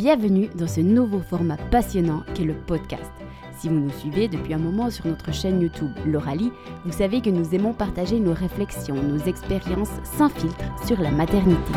Bienvenue 0.00 0.48
dans 0.54 0.66
ce 0.66 0.80
nouveau 0.80 1.20
format 1.20 1.58
passionnant 1.58 2.22
qu'est 2.32 2.46
le 2.46 2.54
podcast. 2.54 3.12
Si 3.58 3.68
vous 3.68 3.74
nous 3.74 3.90
suivez 3.90 4.28
depuis 4.28 4.54
un 4.54 4.58
moment 4.58 4.88
sur 4.88 5.06
notre 5.06 5.30
chaîne 5.30 5.60
YouTube 5.60 5.92
L'Oralie, 6.06 6.52
vous 6.86 6.92
savez 6.92 7.20
que 7.20 7.28
nous 7.28 7.54
aimons 7.54 7.74
partager 7.74 8.18
nos 8.18 8.32
réflexions, 8.32 8.94
nos 8.94 9.18
expériences 9.18 9.90
sans 10.02 10.30
filtre 10.30 10.64
sur 10.86 10.98
la 11.02 11.10
maternité. 11.10 11.72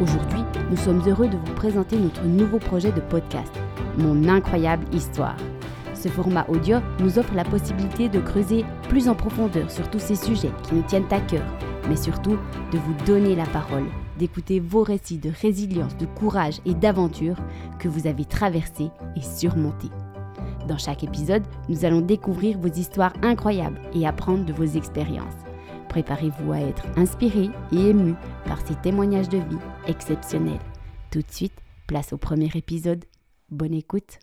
Aujourd'hui, 0.00 0.44
nous 0.70 0.76
sommes 0.76 1.02
heureux 1.04 1.26
de 1.26 1.36
vous 1.36 1.54
présenter 1.56 1.96
notre 1.96 2.22
nouveau 2.26 2.60
projet 2.60 2.92
de 2.92 3.00
podcast, 3.00 3.52
Mon 3.98 4.28
incroyable 4.28 4.86
histoire. 4.94 5.36
Ce 5.94 6.06
format 6.06 6.46
audio 6.48 6.78
nous 7.00 7.18
offre 7.18 7.34
la 7.34 7.42
possibilité 7.42 8.08
de 8.08 8.20
creuser 8.20 8.64
plus 8.88 9.08
en 9.08 9.16
profondeur 9.16 9.68
sur 9.68 9.90
tous 9.90 9.98
ces 9.98 10.14
sujets 10.14 10.52
qui 10.62 10.76
nous 10.76 10.82
tiennent 10.82 11.10
à 11.10 11.18
cœur, 11.18 11.44
mais 11.88 11.96
surtout 11.96 12.38
de 12.70 12.78
vous 12.78 12.94
donner 13.04 13.34
la 13.34 13.46
parole, 13.46 13.88
d'écouter 14.22 14.60
vos 14.60 14.84
récits 14.84 15.18
de 15.18 15.30
résilience, 15.30 15.96
de 15.96 16.06
courage 16.06 16.60
et 16.64 16.74
d'aventure 16.74 17.36
que 17.80 17.88
vous 17.88 18.06
avez 18.06 18.24
traversés 18.24 18.90
et 19.16 19.20
surmontés. 19.20 19.90
Dans 20.68 20.78
chaque 20.78 21.02
épisode, 21.02 21.42
nous 21.68 21.84
allons 21.84 22.02
découvrir 22.02 22.56
vos 22.56 22.68
histoires 22.68 23.14
incroyables 23.22 23.80
et 23.92 24.06
apprendre 24.06 24.44
de 24.44 24.52
vos 24.52 24.62
expériences. 24.62 25.34
Préparez-vous 25.88 26.52
à 26.52 26.60
être 26.60 26.86
inspiré 26.96 27.50
et 27.72 27.88
ému 27.88 28.14
par 28.44 28.64
ces 28.64 28.76
témoignages 28.76 29.28
de 29.28 29.38
vie 29.38 29.58
exceptionnels. 29.88 30.60
Tout 31.10 31.22
de 31.22 31.32
suite, 31.32 31.58
place 31.88 32.12
au 32.12 32.16
premier 32.16 32.50
épisode. 32.54 33.04
Bonne 33.50 33.74
écoute. 33.74 34.20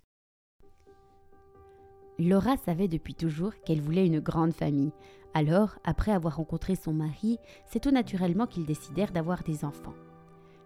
Laura 2.17 2.55
savait 2.55 2.87
depuis 2.87 3.15
toujours 3.15 3.51
qu'elle 3.65 3.81
voulait 3.81 4.07
une 4.07 4.21
grande 4.21 4.53
famille. 4.53 4.93
Alors, 5.33 5.77
après 5.83 6.11
avoir 6.11 6.37
rencontré 6.37 6.75
son 6.75 6.93
mari, 6.93 7.39
c'est 7.67 7.79
tout 7.79 7.91
naturellement 7.91 8.47
qu'ils 8.47 8.65
décidèrent 8.65 9.11
d'avoir 9.11 9.43
des 9.43 9.63
enfants. 9.63 9.93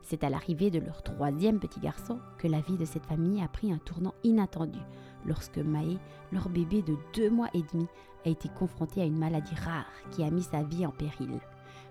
C'est 0.02 0.23
à 0.23 0.30
l'arrivée 0.30 0.72
de 0.72 0.80
leur 0.80 1.02
troisième 1.02 1.59
petit 1.59 1.80
garçon 1.80 2.20
que 2.38 2.48
la 2.48 2.62
vie 2.62 2.77
de 2.77 2.86
cette 2.86 3.05
famille 3.05 3.41
a 3.41 3.48
pris 3.48 3.72
un 3.72 3.77
tournant 3.77 4.13
inattendu, 4.23 4.80
lorsque 5.26 5.58
Maë, 5.58 5.98
leur 6.31 6.50
bébé 6.50 6.81
de 6.81 6.95
deux 7.14 7.30
mois 7.30 7.50
et 7.53 7.64
demi, 7.73 7.88
a 8.25 8.30
été 8.30 8.50
confronté 8.50 9.02
à 9.02 9.05
une 9.05 9.17
maladie 9.17 9.55
rare 9.55 9.92
qui 10.11 10.23
a 10.23 10.30
mis 10.30 10.44
sa 10.44 10.64
vie 10.64 10.86
en 10.86 10.92
péril. 10.92 11.39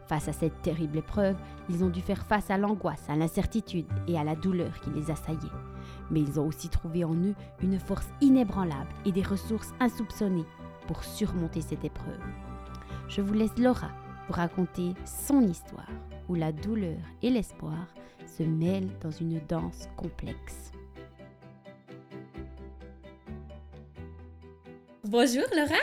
Face 0.07 0.29
à 0.29 0.33
cette 0.33 0.61
terrible 0.63 0.99
épreuve, 0.99 1.37
ils 1.71 1.85
ont 1.85 1.89
dû 1.89 2.01
faire 2.01 2.27
face 2.27 2.51
à 2.51 2.59
l'angoisse, 2.59 3.09
à 3.09 3.17
l'incertitude 3.17 3.87
et 4.07 4.19
à 4.19 4.25
la 4.25 4.35
douleur 4.35 4.81
qui 4.81 4.91
les 4.91 5.11
assaillait. 5.11 5.39
Mais 6.11 6.21
ils 6.21 6.41
ont 6.41 6.47
aussi 6.47 6.69
trouvé 6.69 7.05
en 7.05 7.15
eux 7.15 7.35
une 7.63 7.79
force 7.79 8.09
inébranlable 8.21 8.93
et 9.07 9.13
des 9.13 9.23
ressources 9.23 9.73
insoupçonnées 9.81 10.47
pour 10.87 11.03
surmonter 11.05 11.61
cette 11.61 11.85
épreuve. 11.85 12.21
Je 13.15 13.21
vous 13.21 13.35
laisse 13.35 13.57
Laura 13.59 13.91
vous 14.29 14.35
raconter 14.35 14.93
son 15.05 15.43
histoire, 15.43 15.91
où 16.29 16.35
la 16.35 16.53
douleur 16.53 16.99
et 17.23 17.31
l'espoir 17.31 17.89
se 18.27 18.43
mêlent 18.43 18.91
dans 19.01 19.11
une 19.11 19.41
danse 19.49 19.89
complexe. 19.97 20.71
Bonjour 25.05 25.43
Laura. 25.55 25.81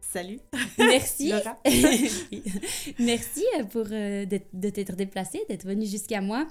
Salut. 0.00 0.40
Merci. 0.78 1.30
Laura. 1.32 1.58
Merci 2.98 3.44
pour, 3.70 3.86
euh, 3.90 4.24
d'être- 4.26 4.48
de 4.52 4.68
t'être 4.70 4.96
déplacée, 4.96 5.42
d'être 5.48 5.66
venue 5.66 5.86
jusqu'à 5.86 6.20
moi. 6.20 6.46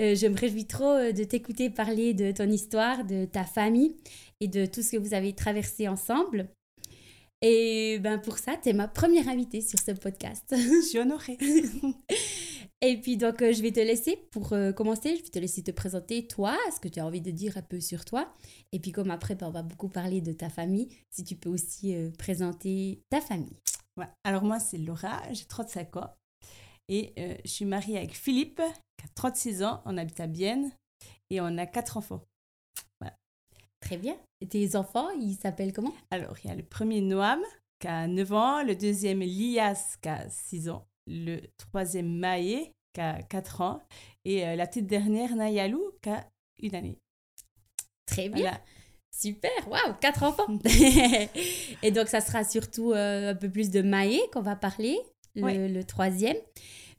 Euh, 0.00 0.14
je 0.14 0.26
me 0.26 0.36
réjouis 0.38 0.66
trop 0.66 0.84
euh, 0.92 1.12
de 1.12 1.24
t'écouter 1.24 1.68
parler 1.68 2.14
de 2.14 2.32
ton 2.32 2.48
histoire, 2.48 3.04
de 3.04 3.24
ta 3.26 3.44
famille 3.44 3.96
et 4.40 4.48
de 4.48 4.64
tout 4.66 4.82
ce 4.82 4.92
que 4.92 4.96
vous 4.96 5.14
avez 5.14 5.34
traversé 5.34 5.88
ensemble. 5.88 6.48
Et 7.44 7.98
ben 7.98 8.18
pour 8.18 8.38
ça, 8.38 8.56
tu 8.56 8.68
es 8.68 8.72
ma 8.72 8.86
première 8.86 9.28
invitée 9.28 9.60
sur 9.60 9.78
ce 9.78 9.90
podcast. 9.90 10.44
Je 10.50 10.80
suis 10.80 10.98
honorée. 10.98 11.38
Et 12.84 13.00
puis 13.00 13.16
donc, 13.16 13.42
euh, 13.42 13.52
je 13.52 13.62
vais 13.62 13.70
te 13.70 13.78
laisser, 13.78 14.16
pour 14.32 14.54
euh, 14.54 14.72
commencer, 14.72 15.16
je 15.16 15.22
vais 15.22 15.28
te 15.28 15.38
laisser 15.38 15.62
te 15.62 15.70
présenter 15.70 16.26
toi, 16.26 16.58
ce 16.74 16.80
que 16.80 16.88
tu 16.88 16.98
as 16.98 17.06
envie 17.06 17.20
de 17.20 17.30
dire 17.30 17.56
un 17.56 17.62
peu 17.62 17.80
sur 17.80 18.04
toi. 18.04 18.34
Et 18.72 18.80
puis 18.80 18.90
comme 18.90 19.12
après, 19.12 19.36
ben, 19.36 19.46
on 19.46 19.52
va 19.52 19.62
beaucoup 19.62 19.88
parler 19.88 20.20
de 20.20 20.32
ta 20.32 20.48
famille, 20.48 20.88
si 21.08 21.22
tu 21.22 21.36
peux 21.36 21.48
aussi 21.48 21.94
euh, 21.94 22.10
présenter 22.18 23.00
ta 23.08 23.20
famille. 23.20 23.56
Ouais. 23.96 24.08
Alors 24.24 24.42
moi, 24.42 24.58
c'est 24.58 24.78
Laura, 24.78 25.22
j'ai 25.30 25.44
35 25.44 25.96
ans. 25.96 26.10
Et 26.88 27.12
euh, 27.18 27.36
je 27.44 27.50
suis 27.50 27.64
mariée 27.64 27.98
avec 27.98 28.16
Philippe, 28.16 28.60
qui 28.96 29.06
a 29.06 29.08
36 29.14 29.62
ans. 29.62 29.80
On 29.84 29.96
habite 29.96 30.18
à 30.18 30.26
Bienne. 30.26 30.72
Et 31.30 31.40
on 31.40 31.56
a 31.58 31.66
quatre 31.66 31.96
enfants. 31.96 32.24
Très 33.82 33.96
bien. 33.96 34.16
Et 34.40 34.46
tes 34.46 34.76
enfants, 34.76 35.10
ils 35.10 35.34
s'appellent 35.34 35.72
comment? 35.72 35.92
Alors, 36.10 36.36
il 36.42 36.48
y 36.48 36.50
a 36.50 36.56
le 36.56 36.62
premier 36.62 37.00
Noam, 37.00 37.40
qui 37.78 37.88
a 37.88 38.06
9 38.06 38.32
ans. 38.32 38.62
Le 38.62 38.74
deuxième 38.74 39.20
Lias, 39.20 39.96
qui 40.00 40.08
a 40.08 40.28
6 40.28 40.70
ans. 40.70 40.86
Le 41.06 41.40
troisième 41.58 42.16
Maë, 42.16 42.72
qui 42.94 43.00
a 43.00 43.22
4 43.22 43.60
ans. 43.60 43.82
Et 44.24 44.46
euh, 44.46 44.56
la 44.56 44.66
petite 44.66 44.86
dernière, 44.86 45.34
Nayalou, 45.36 45.82
qui 46.00 46.08
a 46.08 46.26
une 46.62 46.74
année. 46.74 46.98
Très 48.06 48.28
bien. 48.28 48.42
Voilà. 48.42 48.60
Super, 49.14 49.50
waouh, 49.68 49.94
quatre 50.00 50.22
enfants. 50.22 50.46
et 51.82 51.90
donc, 51.90 52.08
ça 52.08 52.20
sera 52.20 52.44
surtout 52.44 52.92
euh, 52.92 53.32
un 53.32 53.34
peu 53.34 53.50
plus 53.50 53.70
de 53.70 53.82
Maë 53.82 54.20
qu'on 54.32 54.40
va 54.40 54.56
parler, 54.56 54.98
le 55.34 55.82
troisième. 55.82 56.36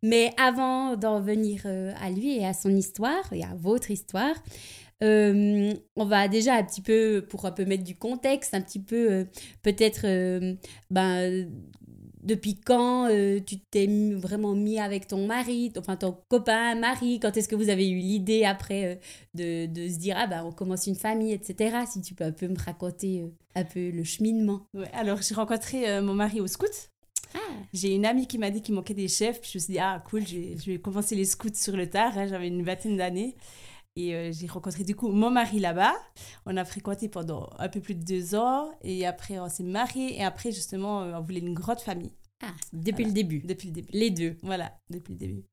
Mais 0.04 0.34
avant 0.38 0.98
d'en 0.98 1.22
venir 1.22 1.62
euh, 1.66 1.94
à 2.02 2.12
lui 2.12 2.38
et 2.38 2.46
à 2.46 2.54
son 2.54 2.76
histoire, 2.76 3.32
et 3.32 3.44
à 3.44 3.56
votre 3.56 3.90
histoire, 3.90 4.36
euh, 5.04 5.74
on 5.96 6.06
va 6.06 6.28
déjà 6.28 6.56
un 6.56 6.64
petit 6.64 6.82
peu, 6.82 7.26
pour 7.30 7.46
un 7.46 7.52
peu 7.52 7.66
mettre 7.66 7.84
du 7.84 7.96
contexte, 7.96 8.54
un 8.54 8.62
petit 8.62 8.80
peu, 8.80 9.12
euh, 9.12 9.26
peut-être, 9.62 10.02
euh, 10.06 10.56
ben, 10.90 11.50
depuis 12.24 12.56
quand 12.56 13.10
tu 13.46 13.60
t'es 13.60 13.86
vraiment 14.16 14.56
mis 14.56 14.80
avec 14.80 15.08
ton 15.08 15.28
mari, 15.28 15.74
enfin 15.78 15.98
ton 15.98 16.18
copain, 16.30 16.74
mari, 16.76 17.20
quand 17.20 17.36
est-ce 17.36 17.50
que 17.50 17.56
vous 17.56 17.68
avez 17.68 17.90
eu 17.90 17.98
l'idée 17.98 18.46
après 18.46 19.02
de, 19.34 19.66
de 19.66 19.90
se 19.90 19.98
dire, 19.98 20.16
ah 20.18 20.28
ben 20.28 20.46
on 20.46 20.54
commence 20.54 20.88
une 20.88 20.96
famille, 20.96 21.34
etc. 21.34 21.80
Si 21.92 22.00
tu 22.02 22.14
peux 22.16 22.24
un 22.24 22.32
peu 22.32 22.48
me 22.48 22.58
raconter 22.58 23.26
un 23.56 23.66
peu 23.66 23.90
le 23.90 24.06
cheminement. 24.06 24.62
Ouais, 24.74 24.90
alors, 24.94 25.22
j'ai 25.22 25.36
rencontré 25.36 26.00
mon 26.02 26.14
mari 26.14 26.40
au 26.40 26.48
scout. 26.48 26.72
Ah, 27.36 27.40
J'ai 27.74 27.94
une 27.94 28.06
amie 28.06 28.26
qui 28.28 28.38
m'a 28.38 28.52
dit 28.52 28.62
qu'il 28.62 28.76
manquait 28.76 28.94
des 28.94 29.08
chefs. 29.10 29.42
Puis 29.42 29.50
je 29.52 29.58
me 29.58 29.62
suis 29.64 29.74
dit, 29.74 29.80
ah 29.80 30.02
cool, 30.10 30.26
je 30.26 30.36
vais, 30.38 30.56
je 30.58 30.72
vais 30.72 30.80
commencer 30.80 31.16
les 31.16 31.26
scouts 31.26 31.50
sur 31.56 31.76
le 31.76 31.90
tard. 31.90 32.18
hein, 32.18 32.28
J'avais 32.28 32.48
une 32.48 32.64
vingtaine 32.64 32.96
d'années. 32.96 33.36
Et 33.96 34.16
euh, 34.16 34.32
j'ai 34.32 34.48
rencontré 34.48 34.84
du 34.84 34.96
coup 34.96 35.10
mon 35.10 35.30
mari 35.30 35.60
là-bas. 35.60 35.94
On 36.46 36.58
a 36.58 36.66
fréquenté 36.66 37.10
pendant 37.10 37.50
un 37.60 37.70
peu 37.70 37.80
plus 37.80 37.94
de 37.96 38.04
deux 38.04 38.34
ans. 38.36 38.72
Et 38.82 39.06
après, 39.06 39.40
on 39.40 39.50
s'est 39.50 39.64
mariés. 39.64 40.16
Et 40.18 40.24
après, 40.24 40.52
justement, 40.52 41.02
euh, 41.04 41.14
on 41.18 41.22
voulait 41.22 41.40
une 41.42 41.54
grande 41.54 41.80
famille. 41.80 42.12
ah, 42.44 42.48
depuis 42.74 43.04
Voilà. 43.04 43.08
le 43.10 43.14
début. 43.14 43.40
Depuis 43.42 43.68
le 43.68 43.74
début. 43.74 43.90
Les 43.94 44.10
deux. 44.10 44.38
Voilà, 44.42 44.76
depuis 44.90 45.14
le 45.14 45.20
début. 45.20 45.44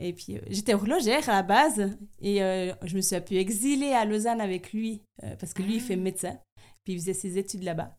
Et 0.00 0.12
puis, 0.12 0.36
euh, 0.36 0.40
j'étais 0.50 0.74
horlogère 0.74 1.28
à 1.28 1.32
la 1.34 1.42
base. 1.42 1.96
Et 2.20 2.42
euh, 2.42 2.74
je 2.84 2.96
me 2.96 3.00
suis 3.00 3.14
un 3.16 3.20
peu 3.20 3.36
exilée 3.36 3.92
à 3.92 4.04
Lausanne 4.04 4.40
avec 4.40 4.72
lui. 4.72 5.02
parce 5.38 5.54
que 5.54 5.62
lui, 5.62 5.76
il 5.76 5.80
fait 5.80 5.96
médecin. 5.96 6.36
Puis, 6.84 6.94
il 6.94 6.98
faisait 6.98 7.14
ses 7.14 7.38
études 7.38 7.62
là-bas. 7.62 7.96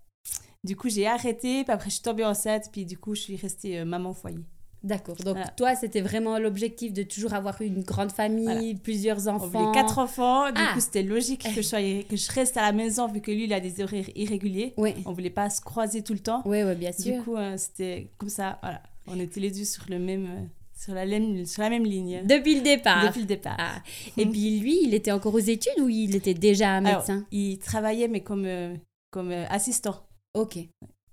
Du 0.65 0.75
coup, 0.75 0.89
j'ai 0.89 1.07
arrêté. 1.07 1.63
Puis 1.63 1.71
après, 1.73 1.89
je 1.89 1.95
suis 1.95 2.03
tombée 2.03 2.25
enceinte. 2.25 2.65
Puis, 2.73 2.85
du 2.85 2.97
coup, 2.97 3.15
je 3.15 3.21
suis 3.21 3.35
restée 3.37 3.85
maman 3.85 4.09
au 4.09 4.13
foyer. 4.13 4.39
D'accord. 4.83 5.15
Donc 5.17 5.35
Voilà. 5.35 5.47
toi, 5.57 5.75
c'était 5.75 5.99
vraiment 6.01 6.37
l'objectif 6.39 6.93
de 6.93 7.03
toujours 7.03 7.33
avoir 7.33 7.61
une 7.61 7.83
grande 7.83 8.11
famille, 8.13 8.45
Voilà. 8.45 8.79
plusieurs 8.81 9.27
enfants. 9.27 9.71
quatre 9.73 9.97
enfants, 9.99 10.45
du 10.47 10.53
Ah. 10.55 10.71
coup 10.73 10.79
c'était 10.79 11.03
logique 11.03 11.43
que 11.43 11.49
je, 11.61 11.61
sois, 11.61 11.79
que 12.09 12.15
je 12.15 12.31
reste 12.31 12.55
à 12.55 12.61
la 12.61 12.71
maison 12.71 13.07
vu 13.07 13.19
que 13.19 13.29
lui 13.31 13.43
il 13.43 13.53
a 13.53 13.59
des 13.59 13.81
horaires 13.83 14.09
irréguliers. 14.15 14.73
Oui, 14.77 14.93
On 15.05 15.11
voulait 15.11 15.29
pas 15.29 15.49
se 15.49 15.59
croiser 15.61 16.01
tout 16.01 16.13
le 16.13 16.19
temps. 16.19 16.41
oui, 16.45 16.63
ouais, 16.63 16.75
bien 16.75 16.91
Du 16.91 17.03
sûr. 17.03 17.23
coup 17.25 17.35
euh, 17.35 17.55
c'était 17.57 18.09
comme 18.17 18.29
ça, 18.29 18.57
voilà. 18.61 18.81
On 19.07 19.19
était 19.19 19.39
les 19.41 19.51
deux 19.51 19.65
sur 19.65 19.83
le 19.89 19.99
même, 19.99 20.25
euh, 20.25 20.45
sur 20.77 20.93
la 20.93 21.05
même, 21.05 21.45
sur 21.45 21.61
la 21.61 21.69
même 21.69 21.83
ligne 21.83 22.21
Depuis 22.25 22.55
le 22.55 22.61
départ. 22.61 23.05
depuis 23.05 23.21
le 23.21 23.25
départ. 23.27 23.57
Ah. 23.59 23.81
Et 24.15 24.25
puis 24.25 24.59
lui, 24.59 24.79
il 24.83 24.93
était 24.93 25.11
encore 25.11 25.33
aux 25.33 25.39
études 25.39 25.79
ou 25.81 25.89
il 25.89 26.15
était 26.15 26.33
déjà 26.35 26.75
Alors, 26.75 26.99
médecin? 26.99 27.25
il 27.31 27.57
travaillait 27.59 28.07
mais 28.07 28.21
comme, 28.21 28.45
euh, 28.45 28.73
comme 29.11 29.31
euh, 29.31 29.45
assistant. 29.49 30.05
Ok. 30.35 30.57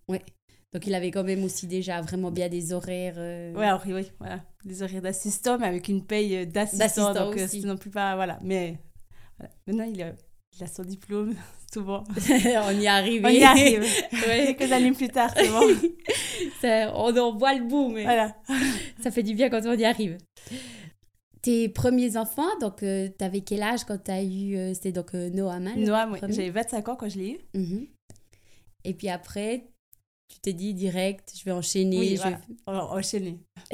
Ouais. 0.08 0.22
Donc 0.76 0.86
il 0.86 0.94
avait 0.94 1.10
quand 1.10 1.24
même 1.24 1.42
aussi 1.42 1.66
déjà 1.66 2.02
vraiment 2.02 2.30
bien 2.30 2.50
des 2.50 2.74
horaires. 2.74 3.14
euh, 3.16 3.54
Ouais, 3.54 3.64
alors, 3.64 3.80
oui, 3.86 3.94
oui, 3.94 4.12
voilà. 4.18 4.42
Des 4.62 4.82
horaires 4.82 5.00
d'assistant 5.00 5.56
mais 5.56 5.68
avec 5.68 5.88
une 5.88 6.04
paye 6.04 6.36
euh, 6.36 6.44
d'assistant. 6.44 7.14
Donc 7.14 7.34
euh, 7.38 7.46
aussi. 7.46 7.64
non 7.64 7.78
plus 7.78 7.88
pas, 7.88 8.14
voilà. 8.14 8.38
Mais 8.42 8.76
voilà. 9.38 9.54
maintenant 9.66 9.84
il 9.90 10.02
a, 10.02 10.12
il 10.54 10.62
a 10.62 10.66
son 10.66 10.82
diplôme, 10.82 11.34
c'est 11.72 11.80
bon. 11.80 12.04
on 12.14 12.78
y 12.78 12.84
est 12.84 12.88
arrivé. 12.88 13.24
On 13.24 13.30
y 13.30 13.42
arrive. 13.42 13.84
Ouais. 14.12 14.54
Quelques 14.54 14.70
années 14.70 14.92
plus 14.92 15.08
tard, 15.08 15.30
c'est 15.34 15.48
bon. 15.48 15.62
Ça, 16.60 16.92
on 16.94 17.16
en 17.16 17.34
voit 17.34 17.54
le 17.54 17.64
bout, 17.64 17.88
mais 17.88 18.02
voilà. 18.02 18.36
ça 19.02 19.10
fait 19.10 19.22
du 19.22 19.32
bien 19.32 19.48
quand 19.48 19.64
on 19.64 19.72
y 19.72 19.84
arrive. 19.86 20.18
Tes 21.40 21.70
premiers 21.70 22.18
enfants, 22.18 22.58
donc 22.60 22.80
tu 22.80 23.12
t'avais 23.16 23.40
quel 23.40 23.62
âge 23.62 23.84
quand 23.84 23.96
t'as 23.96 24.22
eu, 24.22 24.56
euh, 24.58 24.74
c'était 24.74 24.92
donc 24.92 25.14
euh, 25.14 25.30
Noam, 25.30 25.68
hein, 25.68 25.74
Noam, 25.78 26.12
oui. 26.12 26.18
J'avais 26.28 26.50
25 26.50 26.88
ans 26.90 26.96
quand 26.96 27.08
je 27.08 27.18
l'ai 27.18 27.30
eu. 27.30 27.38
Mhm. 27.54 27.86
Et 28.84 28.92
puis 28.92 29.08
après, 29.08 29.70
tu 30.28 30.40
t'es 30.40 30.52
dit 30.52 30.74
direct, 30.74 31.32
je 31.36 31.44
vais 31.44 31.52
enchaîner. 31.52 31.98
Oui, 31.98 32.16
je 32.16 32.22
voilà. 32.22 32.40
va 32.66 32.84
enchaîner. 32.86 33.38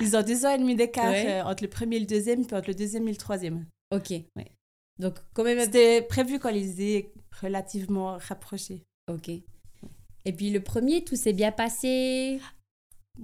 Ils 0.00 0.16
ont 0.16 0.22
deux 0.22 0.44
ans 0.46 0.54
et 0.54 0.58
demi 0.58 0.74
d'écart 0.76 1.10
Ouais. 1.10 1.40
euh, 1.40 1.44
entre 1.44 1.62
le 1.64 1.70
premier 1.70 1.96
et 1.96 2.00
le 2.00 2.06
deuxième, 2.06 2.46
puis 2.46 2.56
entre 2.56 2.68
le 2.68 2.74
deuxième 2.74 3.06
et 3.08 3.12
le 3.12 3.16
troisième. 3.16 3.66
ok. 3.92 4.10
Ouais. 4.36 4.52
Donc 4.98 5.16
quand 5.34 5.44
même. 5.44 5.60
C'était 5.60 6.00
prévu 6.02 6.38
quand 6.38 6.48
ils 6.48 6.80
étaient 6.80 7.12
relativement 7.42 8.16
rapprochés. 8.18 8.82
Ok. 9.12 9.28
Et 9.28 10.32
puis 10.32 10.50
le 10.50 10.60
premier, 10.60 11.04
tout 11.04 11.16
s'est 11.16 11.32
bien 11.34 11.52
passé? 11.52 12.40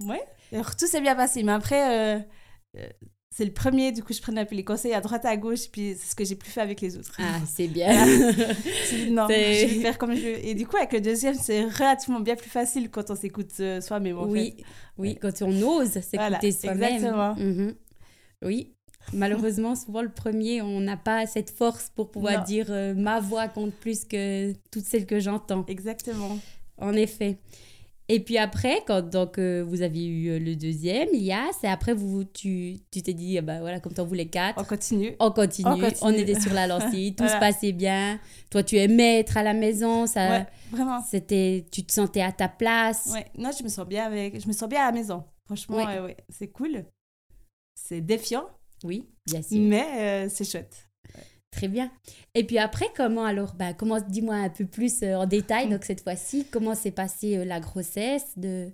Ouais. 0.04 0.22
Alors 0.52 0.76
tout 0.76 0.86
s'est 0.86 1.00
bien 1.00 1.16
passé, 1.16 1.42
mais 1.42 1.52
après, 1.52 2.18
euh, 2.18 2.20
euh, 2.76 2.88
c'est 3.34 3.46
le 3.46 3.50
premier, 3.52 3.92
du 3.92 4.02
coup, 4.02 4.12
je 4.12 4.20
prenais 4.20 4.42
un 4.42 4.44
peu 4.44 4.54
les 4.54 4.62
conseils 4.64 4.92
à 4.92 5.00
droite, 5.00 5.24
à 5.24 5.34
gauche, 5.38 5.70
puis 5.72 5.96
c'est 5.98 6.10
ce 6.10 6.14
que 6.14 6.22
j'ai 6.22 6.34
plus 6.36 6.50
fait 6.50 6.60
avec 6.60 6.82
les 6.82 6.98
autres. 6.98 7.14
Ah, 7.18 7.40
c'est 7.46 7.66
bien. 7.78 7.90
Dis, 8.06 9.10
non, 9.10 9.26
je 9.28 9.32
vais 9.34 9.68
faire 9.80 9.96
comme 9.96 10.14
je 10.14 10.20
veux. 10.20 10.44
Et 10.46 10.54
du 10.54 10.66
coup, 10.66 10.76
avec 10.76 10.92
le 10.92 11.00
deuxième, 11.00 11.34
c'est 11.34 11.64
relativement 11.64 12.20
bien 12.20 12.36
plus 12.36 12.50
facile 12.50 12.90
quand 12.90 13.10
on 13.10 13.16
s'écoute 13.16 13.50
euh, 13.60 13.80
soi-même, 13.80 14.18
en 14.18 14.26
oui, 14.26 14.54
fait. 14.58 14.64
oui, 14.98 15.16
quand 15.20 15.32
on 15.40 15.62
ose 15.62 15.88
s'écouter 15.92 16.16
Voilà, 16.18 16.40
soi-même. 16.40 16.82
exactement. 16.82 17.34
Mhm. 17.36 17.74
Oui. 18.44 18.74
Malheureusement, 19.14 19.74
souvent 19.74 20.02
le 20.02 20.10
premier, 20.10 20.62
on 20.62 20.80
n'a 20.80 20.96
pas 20.96 21.26
cette 21.26 21.50
force 21.50 21.90
pour 21.94 22.10
pouvoir 22.10 22.38
Non. 22.40 22.44
dire 22.44 22.66
euh, 22.70 22.94
ma 22.94 23.18
voix 23.18 23.48
compte 23.48 23.72
plus 23.74 24.04
que 24.04 24.52
toutes 24.70 24.84
celles 24.84 25.06
que 25.06 25.18
j'entends. 25.20 25.64
Exactement. 25.68 26.38
En 26.78 26.92
effet. 26.94 27.38
Et 28.14 28.20
puis 28.20 28.36
après, 28.36 28.82
quand 28.86 29.00
donc, 29.08 29.38
euh, 29.38 29.64
vous 29.66 29.80
avez 29.80 30.04
eu 30.04 30.28
euh, 30.28 30.38
le 30.38 30.54
deuxième, 30.54 31.08
Lias, 31.14 31.58
et 31.62 31.66
après 31.66 31.94
vous, 31.94 32.24
tu 32.24 32.76
tu 32.90 33.00
t'es 33.02 33.14
dit, 33.14 33.38
ah 33.38 33.40
bah 33.42 33.60
voilà, 33.60 33.80
comme 33.80 33.94
t'en 33.94 34.04
voulais 34.04 34.26
quatre, 34.26 34.60
On 34.60 34.64
continue. 34.64 35.16
on 35.18 35.30
continue, 35.30 35.68
On 35.70 35.74
on, 35.76 35.80
continue. 35.80 36.18
était 36.18 36.38
sur 36.38 36.52
la 36.52 36.66
lancée, 36.66 37.14
tout 37.16 37.26
se 37.26 37.38
passait 37.38 37.72
bien. 37.72 38.20
Toi, 38.50 38.62
tu 38.64 38.76
aimais 38.76 39.20
être 39.20 39.36
à 39.38 39.42
la 39.42 39.54
maison, 39.54 40.06
ça, 40.06 40.28
Ouais, 40.28 40.46
vraiment. 40.70 41.00
c'était, 41.02 41.64
tu 41.72 41.84
te 41.84 41.92
sentais 41.92 42.20
à 42.20 42.32
ta 42.32 42.48
place. 42.48 43.08
Ouais, 43.14 43.24
non, 43.38 43.50
je 43.58 43.64
me 43.64 43.68
sens 43.70 43.86
bien 43.86 44.04
avec, 44.04 44.38
je 44.40 44.46
me 44.46 44.52
sens 44.52 44.68
bien 44.68 44.82
à 44.82 44.86
la 44.86 44.92
maison. 44.92 45.24
Franchement, 45.46 45.76
Ouais. 45.78 46.00
ouais, 46.00 46.16
c'est 46.28 46.48
cool. 46.48 46.84
C'est 47.74 48.00
défiant, 48.02 48.44
Oui, 48.84 49.06
bien 49.26 49.40
sûr. 49.42 49.58
mais 49.58 49.86
euh, 50.26 50.28
c'est 50.28 50.44
chouette. 50.44 50.88
Très 51.52 51.68
bien. 51.68 51.90
Et 52.34 52.44
puis 52.44 52.58
après, 52.58 52.86
comment 52.96 53.24
alors 53.24 53.54
bah, 53.54 53.74
comment, 53.74 54.00
Dis-moi 54.00 54.34
un 54.34 54.48
peu 54.48 54.64
plus 54.64 55.02
euh, 55.02 55.16
en 55.16 55.26
détail, 55.26 55.68
donc 55.68 55.84
cette 55.84 56.02
fois-ci, 56.02 56.46
comment 56.50 56.74
s'est 56.74 56.90
passée 56.90 57.36
euh, 57.36 57.44
la 57.44 57.60
grossesse 57.60 58.38
de, 58.38 58.70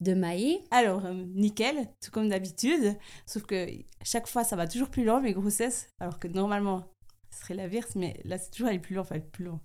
de 0.00 0.14
Maë? 0.14 0.60
Alors, 0.70 1.04
euh, 1.04 1.24
nickel, 1.34 1.76
tout 2.00 2.10
comme 2.10 2.30
d'habitude. 2.30 2.96
Sauf 3.26 3.42
que 3.42 3.68
chaque 4.02 4.26
fois, 4.26 4.44
ça 4.44 4.56
va 4.56 4.66
toujours 4.66 4.88
plus 4.88 5.04
loin, 5.04 5.20
mes 5.20 5.34
grossesses. 5.34 5.90
Alors 6.00 6.18
que 6.18 6.26
normalement, 6.26 6.88
ce 7.30 7.42
serait 7.42 7.54
l'inverse, 7.54 7.94
mais 7.96 8.18
là, 8.24 8.38
c'est 8.38 8.50
toujours 8.50 8.68
aller 8.68 8.78
plus 8.78 8.94
loin, 8.94 9.02
enfin, 9.02 9.20
plus 9.20 9.44
loin. 9.44 9.60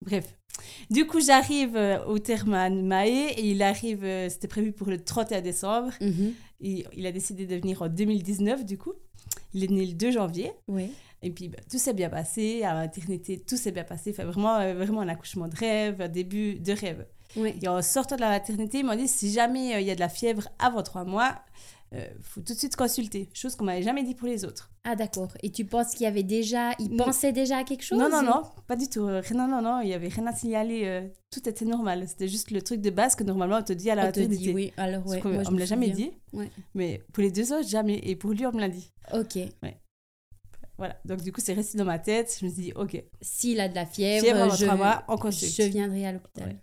Bref. 0.00 0.34
Du 0.90 1.06
coup, 1.06 1.20
j'arrive 1.20 1.78
au 2.06 2.18
terme 2.18 2.54
à 2.54 2.68
Maé 2.70 3.34
et 3.36 3.50
il 3.50 3.62
arrive, 3.62 4.04
c'était 4.28 4.48
prévu 4.48 4.72
pour 4.72 4.88
le 4.88 5.02
31 5.02 5.40
décembre. 5.42 5.92
Mhm. 6.00 6.32
Et 6.60 6.84
il 6.94 7.06
a 7.06 7.12
décidé 7.12 7.46
de 7.46 7.56
venir 7.56 7.82
en 7.82 7.88
2019, 7.88 8.64
du 8.64 8.78
coup. 8.78 8.94
Il 9.54 9.62
est 9.62 9.70
né 9.70 9.86
le 9.86 9.94
2 9.94 10.10
janvier. 10.10 10.52
Oui. 10.68 10.90
Et 11.22 11.30
puis, 11.30 11.48
bah, 11.48 11.58
tout 11.70 11.78
s'est 11.78 11.92
bien 11.94 12.10
passé. 12.10 12.62
À 12.64 12.74
la 12.74 12.80
maternité, 12.80 13.38
tout 13.38 13.56
s'est 13.56 13.72
bien 13.72 13.84
passé. 13.84 14.10
Enfin, 14.10 14.24
vraiment, 14.24 14.56
euh, 14.56 14.74
vraiment 14.74 15.00
un 15.02 15.08
accouchement 15.08 15.48
de 15.48 15.56
rêve, 15.56 16.00
un 16.00 16.08
début 16.08 16.56
de 16.56 16.72
rêve. 16.72 17.06
Oui. 17.36 17.54
Et 17.62 17.68
en 17.68 17.80
sortant 17.82 18.16
de 18.16 18.20
la 18.20 18.28
maternité, 18.30 18.78
ils 18.80 18.84
m'ont 18.84 18.94
dit 18.96 19.08
si 19.08 19.32
jamais 19.32 19.74
euh, 19.76 19.80
il 19.80 19.86
y 19.86 19.90
a 19.90 19.94
de 19.94 20.00
la 20.00 20.08
fièvre 20.08 20.48
avant 20.58 20.82
trois 20.82 21.04
mois, 21.04 21.36
il 21.94 22.00
faut 22.22 22.40
tout 22.40 22.54
de 22.54 22.58
suite 22.58 22.74
consulter. 22.74 23.28
Chose 23.34 23.54
qu'on 23.54 23.66
m'avait 23.66 23.82
jamais 23.82 24.02
dit 24.02 24.14
pour 24.14 24.26
les 24.26 24.46
autres. 24.46 24.70
Ah 24.84 24.96
d'accord. 24.96 25.28
Et 25.42 25.50
tu 25.52 25.66
penses 25.66 25.90
qu'il 25.92 26.04
y 26.04 26.06
avait 26.06 26.22
déjà, 26.22 26.70
il 26.78 26.88
Non. 26.96 27.04
pensait 27.04 27.32
déjà 27.32 27.58
à 27.58 27.64
quelque 27.64 27.82
chose 27.84 27.98
non, 27.98 28.08
non, 28.08 28.22
non, 28.22 28.42
pas 28.66 28.76
du 28.76 28.88
tout. 28.88 29.06
Euh, 29.06 29.20
Non, 29.34 29.46
non, 29.46 29.60
non, 29.60 29.80
il 29.82 29.88
y 29.90 29.92
avait 29.92 30.08
rien 30.08 30.26
à 30.26 30.34
signaler. 30.34 30.84
euh, 30.86 31.06
tout 31.30 31.46
était 31.46 31.66
normal. 31.66 32.08
C'était 32.08 32.28
juste 32.28 32.50
le 32.50 32.62
truc 32.62 32.80
de 32.80 32.88
base 32.88 33.14
que 33.14 33.24
normalement 33.24 33.58
on 33.58 33.62
te 33.62 33.74
dit 33.74 33.90
à 33.90 33.94
la 33.94 34.04
On 34.08 34.12
te 34.12 34.20
maternité. 34.20 34.42
dit 34.42 34.54
oui. 34.54 34.72
Alors 34.78 35.06
ouais. 35.06 35.20
moi, 35.22 35.42
je 35.42 35.48
on 35.50 35.52
me 35.52 35.58
l'a 35.58 35.66
jamais 35.66 35.90
dit. 35.90 36.12
Ouais. 36.32 36.50
Mais 36.74 37.02
pour 37.12 37.22
les 37.22 37.30
deux 37.30 37.52
autres, 37.52 37.68
jamais. 37.68 38.00
Et 38.04 38.16
pour 38.16 38.30
lui, 38.32 38.46
on 38.46 38.52
me 38.52 38.60
l'a 38.60 38.70
dit. 38.70 38.90
Ok. 39.12 39.36
Voilà. 40.82 40.96
Donc 41.04 41.22
du 41.22 41.30
coup, 41.30 41.40
c'est 41.40 41.52
resté 41.52 41.78
dans 41.78 41.84
ma 41.84 42.00
tête. 42.00 42.36
Je 42.40 42.44
me 42.44 42.50
suis 42.50 42.62
dit, 42.62 42.72
ok, 42.74 43.00
S'il 43.20 43.60
a 43.60 43.68
de 43.68 43.74
la 43.76 43.86
fièvre, 43.86 44.50
je, 44.56 44.66
je 44.66 45.62
viendrai 45.68 46.06
à 46.06 46.10
l'hôpital. 46.10 46.48
Ouais. 46.48 46.56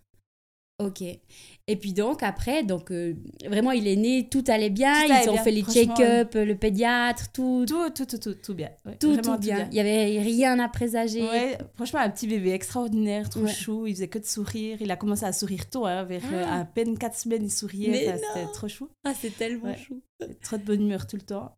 Ok. 0.85 1.01
Et 1.01 1.75
puis 1.77 1.93
donc 1.93 2.21
après, 2.21 2.63
donc 2.63 2.91
euh, 2.91 3.13
vraiment 3.45 3.71
il 3.71 3.87
est 3.87 3.95
né, 3.95 4.27
tout 4.29 4.43
allait 4.47 4.69
bien, 4.69 4.93
Tout 5.05 5.13
ils 5.23 5.29
ont 5.29 5.33
bien, 5.33 5.43
fait 5.43 5.51
les 5.51 5.63
check-up, 5.63 6.33
le 6.35 6.53
pédiatre, 6.55 7.31
tout, 7.31 7.65
tout, 7.65 7.89
Tout, 7.91 8.05
tout, 8.05 8.17
tout, 8.17 8.17
tout, 8.17 8.33
tout 8.33 8.53
bien. 8.53 8.69
Ouais, 8.85 8.97
tout, 8.97 9.13
vraiment 9.13 9.37
bien. 9.37 9.69
Il 9.71 9.77
y 9.77 9.79
avait 9.79 10.19
rien 10.21 10.59
à 10.59 10.67
présager. 10.67 11.21
Ouais, 11.21 11.57
franchement, 11.75 11.99
un 12.01 12.09
petit 12.09 12.27
bébé 12.27 12.51
extraordinaire, 12.51 13.29
trop 13.29 13.41
Ouais. 13.41 13.53
chou. 13.53 13.87
Il 13.87 13.93
faisait 13.93 14.09
que 14.09 14.19
de 14.19 14.25
sourire. 14.25 14.77
Il 14.81 14.91
a 14.91 14.97
commencé 14.97 15.23
à 15.23 15.31
sourire 15.31 15.69
tôt, 15.69 15.85
hein, 15.85 16.03
vers 16.03 16.21
euh, 16.33 16.43
Ah. 16.45 16.59
à 16.61 16.65
peine 16.65 16.97
4 16.97 17.15
semaines, 17.17 17.43
il 17.45 17.51
souriait. 17.51 18.17
C'était 18.17 18.51
trop 18.53 18.67
chou. 18.67 18.89
Ah 19.05 19.13
c'est 19.13 19.37
tellement 19.37 19.73
chou. 19.77 20.01
Trop 20.43 20.57
de 20.57 20.63
bonne 20.63 20.81
humeur 20.81 21.07
tout 21.07 21.15
le 21.15 21.21
temps. 21.23 21.55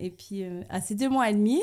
Et 0.00 0.10
puis, 0.10 0.44
euh, 0.44 0.62
à 0.68 0.80
ces 0.80 0.94
deux 0.94 1.08
mois 1.08 1.28
et 1.28 1.34
demi, 1.34 1.60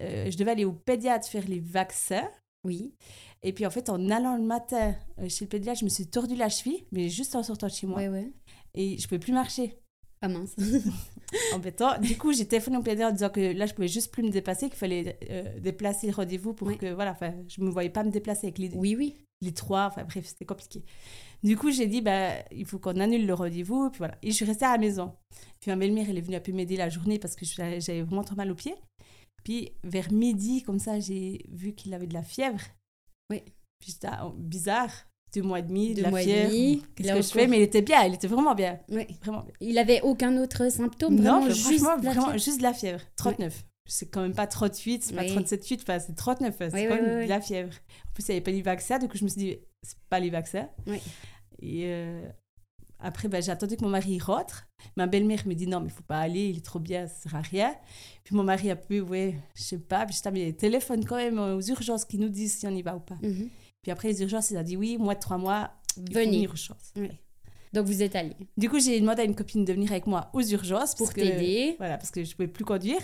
euh, 0.00 0.30
je 0.30 0.36
devais 0.36 0.52
aller 0.52 0.64
au 0.64 0.72
pédiatre 0.72 1.28
faire 1.28 1.46
les 1.48 1.60
vaccins. 1.60 2.28
Oui. 2.64 2.94
Et 3.42 3.52
puis, 3.52 3.66
en 3.66 3.70
fait, 3.70 3.90
en 3.90 4.10
allant 4.10 4.36
le 4.36 4.42
matin 4.42 4.94
euh, 5.18 5.28
chez 5.28 5.44
le 5.44 5.50
pédiatre, 5.50 5.80
je 5.80 5.84
me 5.84 5.90
suis 5.90 6.06
tordu 6.06 6.34
la 6.34 6.48
cheville, 6.48 6.84
mais 6.92 7.08
juste 7.08 7.34
en 7.34 7.42
sortant 7.42 7.66
de 7.66 7.72
chez 7.72 7.86
moi. 7.86 7.98
Ouais 7.98 8.08
ouais. 8.08 8.32
Et 8.74 8.98
je 8.98 9.06
pouvais 9.06 9.18
plus 9.18 9.32
marcher. 9.32 9.78
Ah 10.22 10.28
mince. 10.28 10.56
embêtant. 11.54 11.98
Du 12.00 12.16
coup, 12.16 12.32
j'ai 12.32 12.46
téléphoné 12.46 12.76
au 12.76 12.82
pédiatre 12.82 13.10
en 13.10 13.14
disant 13.14 13.28
que 13.28 13.52
là, 13.52 13.66
je 13.66 13.74
pouvais 13.74 13.88
juste 13.88 14.12
plus 14.12 14.22
me 14.22 14.30
déplacer, 14.30 14.68
qu'il 14.68 14.78
fallait 14.78 15.18
euh, 15.30 15.60
déplacer 15.60 16.06
le 16.06 16.14
rendez-vous 16.14 16.54
pour 16.54 16.76
que, 16.76 16.92
voilà, 16.92 17.16
je 17.48 17.60
me 17.60 17.70
voyais 17.70 17.90
pas 17.90 18.04
me 18.04 18.10
déplacer 18.10 18.46
avec 18.46 18.58
les, 18.58 18.70
oui 18.70 18.96
oui. 18.96 19.14
les 19.42 19.52
trois, 19.52 19.86
enfin 19.86 20.04
bref, 20.04 20.24
c'était 20.26 20.46
compliqué. 20.46 20.82
Du 21.42 21.56
coup, 21.58 21.70
j'ai 21.70 21.86
dit, 21.86 22.00
bah, 22.00 22.30
il 22.52 22.64
faut 22.64 22.78
qu'on 22.78 22.98
annule 23.00 23.26
le 23.26 23.34
rendez-vous, 23.34 23.90
puis 23.90 23.98
voilà. 23.98 24.16
Et 24.22 24.30
je 24.30 24.36
suis 24.36 24.44
restée 24.46 24.64
à 24.64 24.72
la 24.72 24.78
maison. 24.78 25.14
Puis 25.60 25.70
ma 25.70 25.76
belle-mère, 25.76 26.06
elle 26.08 26.16
est 26.16 26.22
venue 26.22 26.36
un 26.36 26.40
peu 26.40 26.52
m'aider 26.52 26.76
la 26.76 26.88
journée 26.88 27.18
parce 27.18 27.36
que 27.36 27.44
j'avais 27.44 28.02
vraiment 28.02 28.24
trop 28.24 28.36
mal 28.36 28.50
aux 28.50 28.54
pieds. 28.54 28.76
Puis 29.44 29.72
vers 29.84 30.10
midi, 30.10 30.62
comme 30.62 30.78
ça, 30.78 30.98
j'ai 31.00 31.44
vu 31.52 31.74
qu'il 31.74 31.94
avait 31.94 32.06
de 32.06 32.14
la 32.14 32.22
fièvre. 32.22 32.60
Oui. 33.30 33.42
Puis 33.78 33.92
j'étais, 33.92 34.08
ah, 34.10 34.32
bizarre, 34.36 34.90
deux 35.34 35.42
mois 35.42 35.58
et 35.58 35.62
demi, 35.62 35.94
de 35.94 36.02
la 36.02 36.10
fièvre. 36.10 36.50
Qu'est-ce 36.96 37.12
que 37.12 37.22
je 37.22 37.28
fais? 37.28 37.46
Mais 37.46 37.58
il 37.58 37.62
était 37.62 37.82
bien, 37.82 38.02
il 38.04 38.14
était 38.14 38.26
vraiment 38.26 38.54
bien. 38.54 38.80
Oui. 38.88 39.06
Vraiment 39.22 39.42
bien. 39.42 39.52
Il 39.60 39.78
avait 39.78 40.00
aucun 40.00 40.36
autre 40.42 40.70
symptôme, 40.70 41.16
non, 41.16 41.40
vraiment 41.40 41.48
juste 41.48 41.60
franchement, 41.66 41.90
la 41.90 41.96
vraiment, 41.96 42.26
fièvre. 42.28 42.38
juste 42.44 42.58
de 42.58 42.62
la 42.62 42.72
fièvre. 42.74 43.00
39. 43.16 43.64
C'est 43.86 44.06
quand 44.10 44.22
même 44.22 44.34
pas 44.34 44.46
38, 44.46 45.02
c'est 45.04 45.14
pas 45.14 45.22
Oui. 45.22 45.28
37,8, 45.36 45.82
enfin, 45.82 45.98
c'est 45.98 46.14
39. 46.14 46.54
C'est 46.58 46.64
Oui, 46.72 46.86
quand 46.88 46.94
oui, 46.94 47.02
même 47.02 47.18
oui, 47.18 47.24
de 47.24 47.28
la 47.28 47.40
fièvre. 47.42 47.74
En 48.08 48.12
plus, 48.14 48.22
il 48.22 48.30
n'y 48.30 48.36
avait 48.36 48.40
pas 48.40 48.50
les 48.50 48.62
vaccins, 48.62 48.98
du 48.98 49.08
coup, 49.08 49.18
je 49.18 49.24
me 49.24 49.28
suis 49.28 49.38
dit, 49.38 49.56
c'est 49.82 49.98
pas 50.08 50.20
les 50.20 50.30
vaccins. 50.30 50.68
Oui. 50.86 51.00
Et 51.60 51.82
euh, 51.86 52.26
après, 53.04 53.28
ben, 53.28 53.42
j'ai 53.42 53.52
attendu 53.52 53.76
que 53.76 53.84
mon 53.84 53.90
mari 53.90 54.18
rentre. 54.18 54.66
Ma 54.96 55.06
belle-mère 55.06 55.46
me 55.46 55.54
dit, 55.54 55.66
non, 55.66 55.80
mais 55.80 55.88
il 55.88 55.92
faut 55.92 56.02
pas 56.02 56.18
aller, 56.20 56.48
il 56.48 56.56
est 56.58 56.64
trop 56.64 56.78
bien, 56.80 57.06
ça 57.06 57.14
sert 57.30 57.34
à 57.36 57.40
rien. 57.40 57.74
Puis 58.24 58.34
mon 58.34 58.42
mari 58.42 58.70
a 58.70 58.76
peu, 58.76 59.00
ouais, 59.00 59.34
je 59.54 59.62
sais 59.62 59.78
pas. 59.78 60.06
Puis 60.06 60.16
je 60.24 60.30
mais 60.30 60.52
téléphone 60.52 61.04
quand 61.04 61.16
même 61.16 61.38
aux 61.38 61.60
urgences 61.60 62.04
qui 62.04 62.18
nous 62.18 62.28
disent 62.28 62.56
si 62.58 62.66
on 62.66 62.70
y 62.70 62.82
va 62.82 62.96
ou 62.96 63.00
pas. 63.00 63.18
Mhm. 63.22 63.48
Puis 63.82 63.92
après, 63.92 64.08
les 64.08 64.22
urgences, 64.22 64.50
il 64.50 64.56
a 64.56 64.62
dit, 64.62 64.76
oui, 64.76 64.96
de 64.98 65.14
trois 65.20 65.36
mois, 65.38 65.70
venir 66.10 66.50
aux 66.50 66.52
urgences. 66.54 66.92
Oui. 66.96 67.10
Donc 67.72 67.86
vous 67.86 68.02
êtes 68.02 68.14
allés 68.16 68.36
Du 68.56 68.70
coup, 68.70 68.78
j'ai 68.80 69.00
demandé 69.00 69.22
à 69.22 69.24
une 69.24 69.34
copine 69.34 69.64
de 69.64 69.72
venir 69.72 69.90
avec 69.90 70.06
moi 70.06 70.30
aux 70.32 70.42
urgences. 70.42 70.94
pour 70.94 71.12
t'aider. 71.12 71.74
voilà, 71.78 71.98
parce 71.98 72.10
que 72.10 72.24
je 72.24 72.34
pouvais 72.34 72.48
plus 72.48 72.64
conduire. 72.64 73.00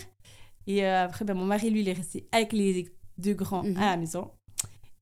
Et 0.67 0.85
euh, 0.85 1.05
après, 1.05 1.25
ben, 1.25 1.35
mon 1.35 1.45
mari, 1.45 1.71
lui, 1.71 1.81
il 1.81 1.89
est 1.89 1.93
resté 1.93 2.29
avec 2.33 2.53
les 2.53 2.89
deux 3.19 3.35
grands 3.35 3.65
Mhm. 3.65 3.77
à 3.77 3.87
la 3.91 3.97
maison. 3.97 4.31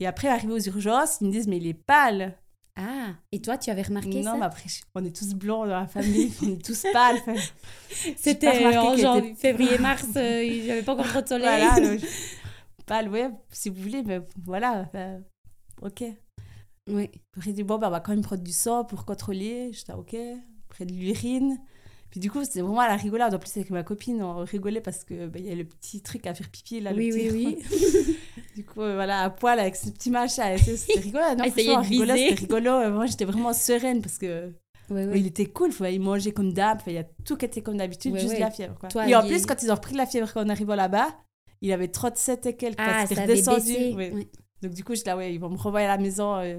Et 0.01 0.07
après, 0.07 0.29
arrivé 0.29 0.53
aux 0.53 0.59
urgences, 0.61 1.19
ils 1.21 1.27
me 1.29 1.33
disent, 1.33 1.47
mais 1.49 1.59
il 1.59 1.67
est 1.67 1.75
pâle. 1.75 2.37
Ah, 2.81 3.15
et 3.33 3.43
toi 3.43 3.59
tu 3.59 3.71
avais 3.71 3.83
remarqué 3.83 4.23
non, 4.23 4.33
ça 4.33 4.37
mais 4.37 4.45
après, 4.45 4.65
on 4.95 5.05
est 5.05 5.15
tous 5.15 5.35
blancs 5.35 5.67
dans 5.67 5.81
la 5.81 5.89
famille, 5.89 6.33
on 6.43 6.53
est 6.53 6.65
tous 6.65 6.85
pâles. 6.93 7.19
C'était 8.17 8.49
en 8.77 8.95
qu'il 8.95 9.35
février-mars, 9.37 10.07
euh, 10.17 10.45
il 10.45 10.63
n'y 10.63 10.71
avait 10.71 10.83
pas 10.83 10.93
encore 10.93 11.09
trop 11.09 11.21
de 11.21 11.29
soleil. 11.29 11.67
voilà, 11.67 11.81
donc, 11.81 12.01
pâle, 12.87 13.09
ouais, 13.09 13.31
si 13.51 13.69
vous 13.69 13.83
voulez, 13.83 14.03
mais 14.05 14.21
voilà. 14.45 14.89
ok. 15.83 16.05
Oui. 16.89 17.11
Après, 17.37 17.53
dit, 17.53 17.65
bon, 17.65 17.79
ben, 17.79 17.89
on 17.89 17.91
va 17.91 18.01
quand 18.01 18.13
même 18.13 18.23
prendre 18.23 18.43
du 18.43 18.53
sang 18.53 18.85
pour 18.85 19.05
contrôler. 19.05 19.73
J'étais, 19.73 19.93
ok. 19.93 20.17
Après, 20.71 20.87
de 20.87 20.93
l'urine. 20.93 21.59
Puis 22.11 22.21
du 22.21 22.31
coup, 22.31 22.43
c'était 22.45 22.63
vraiment 22.63 22.81
à 22.81 22.89
la 22.89 22.97
rigolade. 22.97 23.35
En 23.35 23.39
plus, 23.39 23.55
avec 23.57 23.71
ma 23.71 23.83
copine, 23.83 24.23
on 24.23 24.45
rigolait 24.45 24.81
parce 24.81 25.05
que 25.05 25.27
ben, 25.27 25.43
il 25.43 25.49
y 25.49 25.53
a 25.53 25.55
le 25.55 25.65
petit 25.65 26.01
truc 26.01 26.27
à 26.27 26.35
faire 26.35 26.49
pipi, 26.49 26.81
là. 26.81 26.93
le 26.93 26.97
Oui, 26.97 27.11
petit 27.11 27.31
oui, 27.31 27.59
oui. 27.59 28.17
Du 28.59 28.65
coup, 28.65 28.83
euh, 28.83 28.95
voilà, 28.97 29.21
à 29.23 29.31
poil 29.31 29.61
avec 29.61 29.77
ce 29.77 29.89
petit 29.91 30.11
machin. 30.11 30.57
C'était 30.59 30.99
rigolo. 30.99 31.23
Non, 31.39 31.45
franchement, 31.49 31.81
rigolo. 31.81 32.17
C'était 32.17 32.35
rigolo. 32.35 32.71
Euh, 32.73 32.91
Moi, 32.91 33.07
j'étais 33.07 33.25
vraiment 33.25 33.53
sereine 33.53 34.03
parce 34.03 34.19
que 34.19 34.49
Oui, 34.91 35.05
mais 35.05 35.07
oui. 35.07 35.21
il 35.21 35.27
était 35.29 35.47
cool. 35.47 35.71
Il 35.89 36.01
mangeait 36.01 36.33
comme 36.33 36.53
d'hab. 36.53 36.81
Il 36.89 36.95
y 36.95 36.99
a 36.99 37.05
tout 37.25 37.37
qui 37.37 37.45
était 37.45 37.63
comme 37.63 37.77
d'habitude, 37.77 38.15
Ouais, 38.15 38.19
juste 38.19 38.33
ouais. 38.33 38.41
la 38.41 38.51
fièvre. 38.51 38.77
Quoi. 38.81 38.89
Toi, 38.89 39.09
et 39.09 39.15
en 39.15 39.23
il- 39.23 39.29
plus, 39.29 39.47
quand 39.47 39.63
ils 39.63 39.71
ont 39.71 39.77
repris 39.77 39.95
la 39.95 40.07
fièvre 40.07 40.33
quand 40.35 40.45
on 40.45 40.49
arrive 40.49 40.69
là-bas, 40.75 41.07
il 41.61 41.71
avait 41.73 41.87
37 41.87 42.47
et 42.47 42.57
quelques. 42.57 42.79
Ah, 42.81 43.07
c'était 43.07 43.23
redescendu. 43.27 43.95
ouais. 43.95 44.11
oui. 44.13 44.29
Donc, 44.61 44.73
du 44.75 44.83
coup, 44.83 44.97
je 44.97 45.05
là, 45.07 45.17
ouais, 45.17 45.33
ils 45.33 45.39
vont 45.39 45.51
me 45.51 45.57
renvoyer 45.57 45.87
à 45.87 45.97
la 45.97 46.03
maison. 46.03 46.35
euh. 46.35 46.59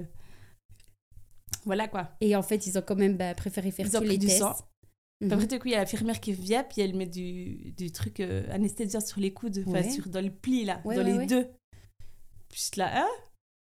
Voilà 1.66 1.86
quoi. 1.88 2.08
Et 2.22 2.34
en 2.34 2.42
fait, 2.42 2.66
ils 2.66 2.78
ont 2.78 2.82
quand 2.82 2.96
même 2.96 3.16
bah, 3.18 3.34
préféré 3.34 3.70
faire 3.70 3.84
Ils 3.86 3.96
ont 3.96 4.00
tous 4.00 4.06
les 4.06 4.16
du 4.16 4.26
tests. 4.28 4.38
sang. 4.38 4.54
Mhm. 5.20 5.32
Après, 5.32 5.46
du 5.46 5.58
coup, 5.58 5.68
il 5.68 5.72
y 5.72 5.74
a 5.74 5.80
l'infirmière 5.80 6.18
qui 6.18 6.32
vient, 6.32 6.64
puis 6.64 6.80
elle 6.80 6.94
met 6.96 7.04
du, 7.06 7.72
du 7.76 7.92
truc 7.92 8.20
euh, 8.20 8.46
anesthésiant 8.50 9.00
sur 9.02 9.20
les 9.20 9.34
coudes, 9.34 9.62
enfin, 9.66 9.82
Ouais. 9.82 9.90
sur, 9.90 10.08
dans 10.08 10.22
le 10.24 10.30
pli, 10.30 10.64
là, 10.64 10.80
Ouais, 10.86 10.96
dans 10.96 11.02
ouais, 11.04 11.12
les 11.12 11.18
ouais. 11.18 11.26
deux. 11.26 11.46
Puis 12.50 12.70
là, 12.76 12.90
hein? 13.02 13.08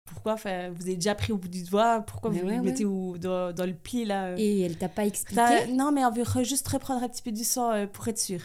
Pourquoi 0.07 0.33
enfin, 0.33 0.69
Vous 0.69 0.83
avez 0.83 0.95
déjà 0.95 1.15
pris 1.15 1.31
au 1.33 1.37
bout 1.37 1.47
du 1.47 1.63
doigt, 1.63 2.01
pourquoi 2.01 2.29
Mais 2.29 2.39
vous 2.39 2.45
ouais, 2.47 2.53
le 2.53 2.59
ouais. 2.59 2.65
mettez 2.65 2.85
au- 2.85 3.17
dans, 3.17 3.51
dans 3.53 3.65
le 3.65 3.73
pli, 3.73 4.05
là? 4.05 4.27
Euh 4.27 4.35
Et 4.37 4.61
elle 4.61 4.77
t'a 4.77 4.89
pas 4.89 5.05
expliqué, 5.05 5.67
Non, 5.73 5.91
mais 5.91 6.05
on 6.05 6.11
veut 6.11 6.21
re- 6.23 6.43
juste 6.43 6.67
reprendre 6.67 7.03
un 7.03 7.09
petit 7.09 7.23
peu 7.23 7.31
du 7.31 7.43
sang 7.43 7.71
euh, 7.71 7.87
pour 7.87 8.07
être 8.07 8.19
sûr. 8.19 8.39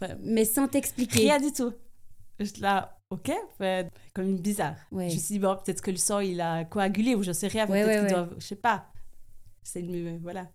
Enfin, 0.00 0.14
mais 0.20 0.44
sans 0.44 0.68
t'expliquer. 0.68 1.20
rien 1.20 1.40
du 1.40 1.50
tout. 1.52 1.72
Je 2.38 2.44
suis 2.44 2.60
là, 2.60 2.98
ok, 3.10 3.32
enfin, 3.54 3.84
comme 4.14 4.36
bizarre. 4.36 4.76
Ouais. 4.92 5.08
Je 5.08 5.14
me 5.14 5.18
suis 5.20 5.32
dit, 5.34 5.38
bon, 5.38 5.56
peut-être 5.56 5.80
que 5.80 5.90
le 5.90 5.96
sang, 5.96 6.20
il 6.20 6.40
a 6.42 6.64
coagulé 6.66 7.14
ou 7.14 7.22
je 7.22 7.32
sais 7.32 7.48
rien, 7.48 7.66
Ouais, 7.66 7.82
peut-être 7.82 8.02
ouais, 8.02 8.08
qu'il 8.08 8.16
ouais. 8.16 8.24
doit, 8.26 8.36
je 8.38 8.46
sais 8.46 8.56
pas. 8.56 8.86
C'est 9.62 9.80
une, 9.80 10.18
voilà. 10.18 10.46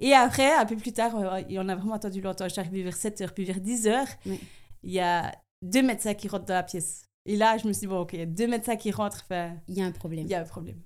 Et 0.00 0.12
après, 0.12 0.52
un 0.54 0.66
peu 0.66 0.76
plus 0.76 0.92
tard, 0.92 1.16
euh, 1.16 1.40
et 1.48 1.58
on 1.58 1.68
a 1.68 1.74
vraiment 1.76 1.94
attendu 1.94 2.20
longtemps. 2.20 2.46
Arrivée 2.56 2.82
vers 2.82 2.96
7h, 2.96 3.30
puis 3.32 3.44
vers 3.44 3.58
10h, 3.60 4.06
Oui. 4.26 4.40
il 4.82 4.90
y 4.92 5.00
a 5.00 5.32
deux 5.62 5.82
médecins 5.82 6.14
qui 6.14 6.26
rentrent 6.28 6.44
dans 6.46 6.54
la 6.54 6.62
pièce. 6.64 7.04
Et 7.26 7.36
là, 7.36 7.56
je 7.58 7.66
me 7.68 7.72
suis 7.72 7.80
dit, 7.80 7.86
bon, 7.86 8.00
ok, 8.00 8.12
il 8.14 8.18
y 8.20 8.22
a 8.22 8.26
deux 8.26 8.46
médecins 8.46 8.76
qui 8.76 8.90
rentrent, 8.90 9.24
Il 9.68 9.74
y 9.74 9.82
a 9.82 9.86
un 9.86 9.92
problème. 9.92 10.24
il 10.26 10.30
y 10.30 10.34
a 10.34 10.40
un 10.40 10.44
problème. 10.44 10.80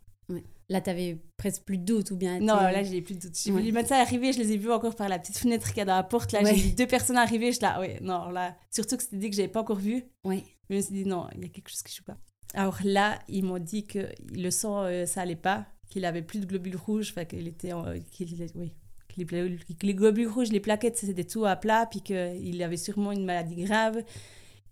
Là, 0.71 0.81
t'avais 0.81 1.19
presque 1.37 1.63
plus 1.65 1.77
de 1.77 1.85
doute 1.85 2.11
ou 2.11 2.17
bien. 2.17 2.41
Non, 2.41 2.55
là, 2.57 2.83
j'ai 2.83 3.03
plus 3.03 3.15
de 3.17 3.21
doute. 3.21 3.37
J'ai 3.39 3.53
Ouais. 3.53 3.61
vu 3.61 3.67
les 3.67 3.73
médecins 3.73 3.97
arriver, 4.01 4.33
je 4.33 4.39
les 4.39 4.53
ai 4.53 4.57
vus 4.57 4.73
encore 4.73 4.97
par 4.97 5.11
la 5.11 5.19
petite 5.19 5.37
fenêtre 5.37 5.69
qu'il 5.69 5.77
y 5.77 5.81
a 5.83 5.85
dans 5.85 5.95
la 5.95 6.03
porte. 6.03 6.33
Là, 6.33 6.41
Ouais. 6.43 6.55
j'ai 6.55 6.71
vu 6.71 6.75
deux 6.75 6.87
personnes 6.87 7.19
arriver. 7.19 7.49
Je 7.49 7.57
suis 7.57 7.63
là, 7.63 7.79
ouais, 7.81 7.99
non, 8.01 8.31
là, 8.31 8.57
surtout 8.71 8.97
que 8.97 9.03
c'était 9.03 9.19
dit 9.19 9.29
que 9.29 9.37
j'avais 9.37 9.49
pas 9.49 9.61
encore 9.61 9.79
vu. 9.79 10.05
Ouais. 10.25 10.43
Je 10.71 10.77
me 10.77 10.81
suis 10.81 10.95
dit, 10.95 11.05
non, 11.05 11.27
il 11.35 11.43
y 11.43 11.45
a 11.45 11.49
quelque 11.49 11.69
chose 11.69 11.83
qui 11.83 11.95
joue 11.95 12.05
pas. 12.05 12.17
Alors 12.55 12.79
là, 12.83 13.19
ils 13.29 13.45
m'ont 13.45 13.59
dit 13.59 13.87
que 13.87 14.09
le 14.33 14.51
sang, 14.51 14.85
euh, 14.85 15.05
ça 15.05 15.21
allait 15.21 15.37
pas, 15.37 15.67
qu'il 15.91 16.07
avait 16.07 16.23
plus 16.23 16.41
de 16.41 16.47
globules 16.47 16.77
rouges, 16.77 17.11
enfin, 17.11 17.27
qu'il 17.27 17.47
était, 17.47 17.75
en- 17.75 17.85
qu'il, 18.11 18.35
oui, 18.55 18.73
que 19.09 19.15
les, 19.19 19.25
pla- 19.27 19.47
que 19.79 19.87
les 19.87 19.95
globules 19.95 20.29
rouges, 20.29 20.49
les 20.51 20.61
plaquettes, 20.61 20.97
c'était 20.97 21.25
tout 21.25 21.45
à 21.45 21.57
plat, 21.57 21.85
puis 21.91 22.01
qu'il 22.01 22.63
avait 22.63 22.79
sûrement 22.79 23.13
une 23.13 23.27
maladie 23.27 23.57
grave, 23.57 24.03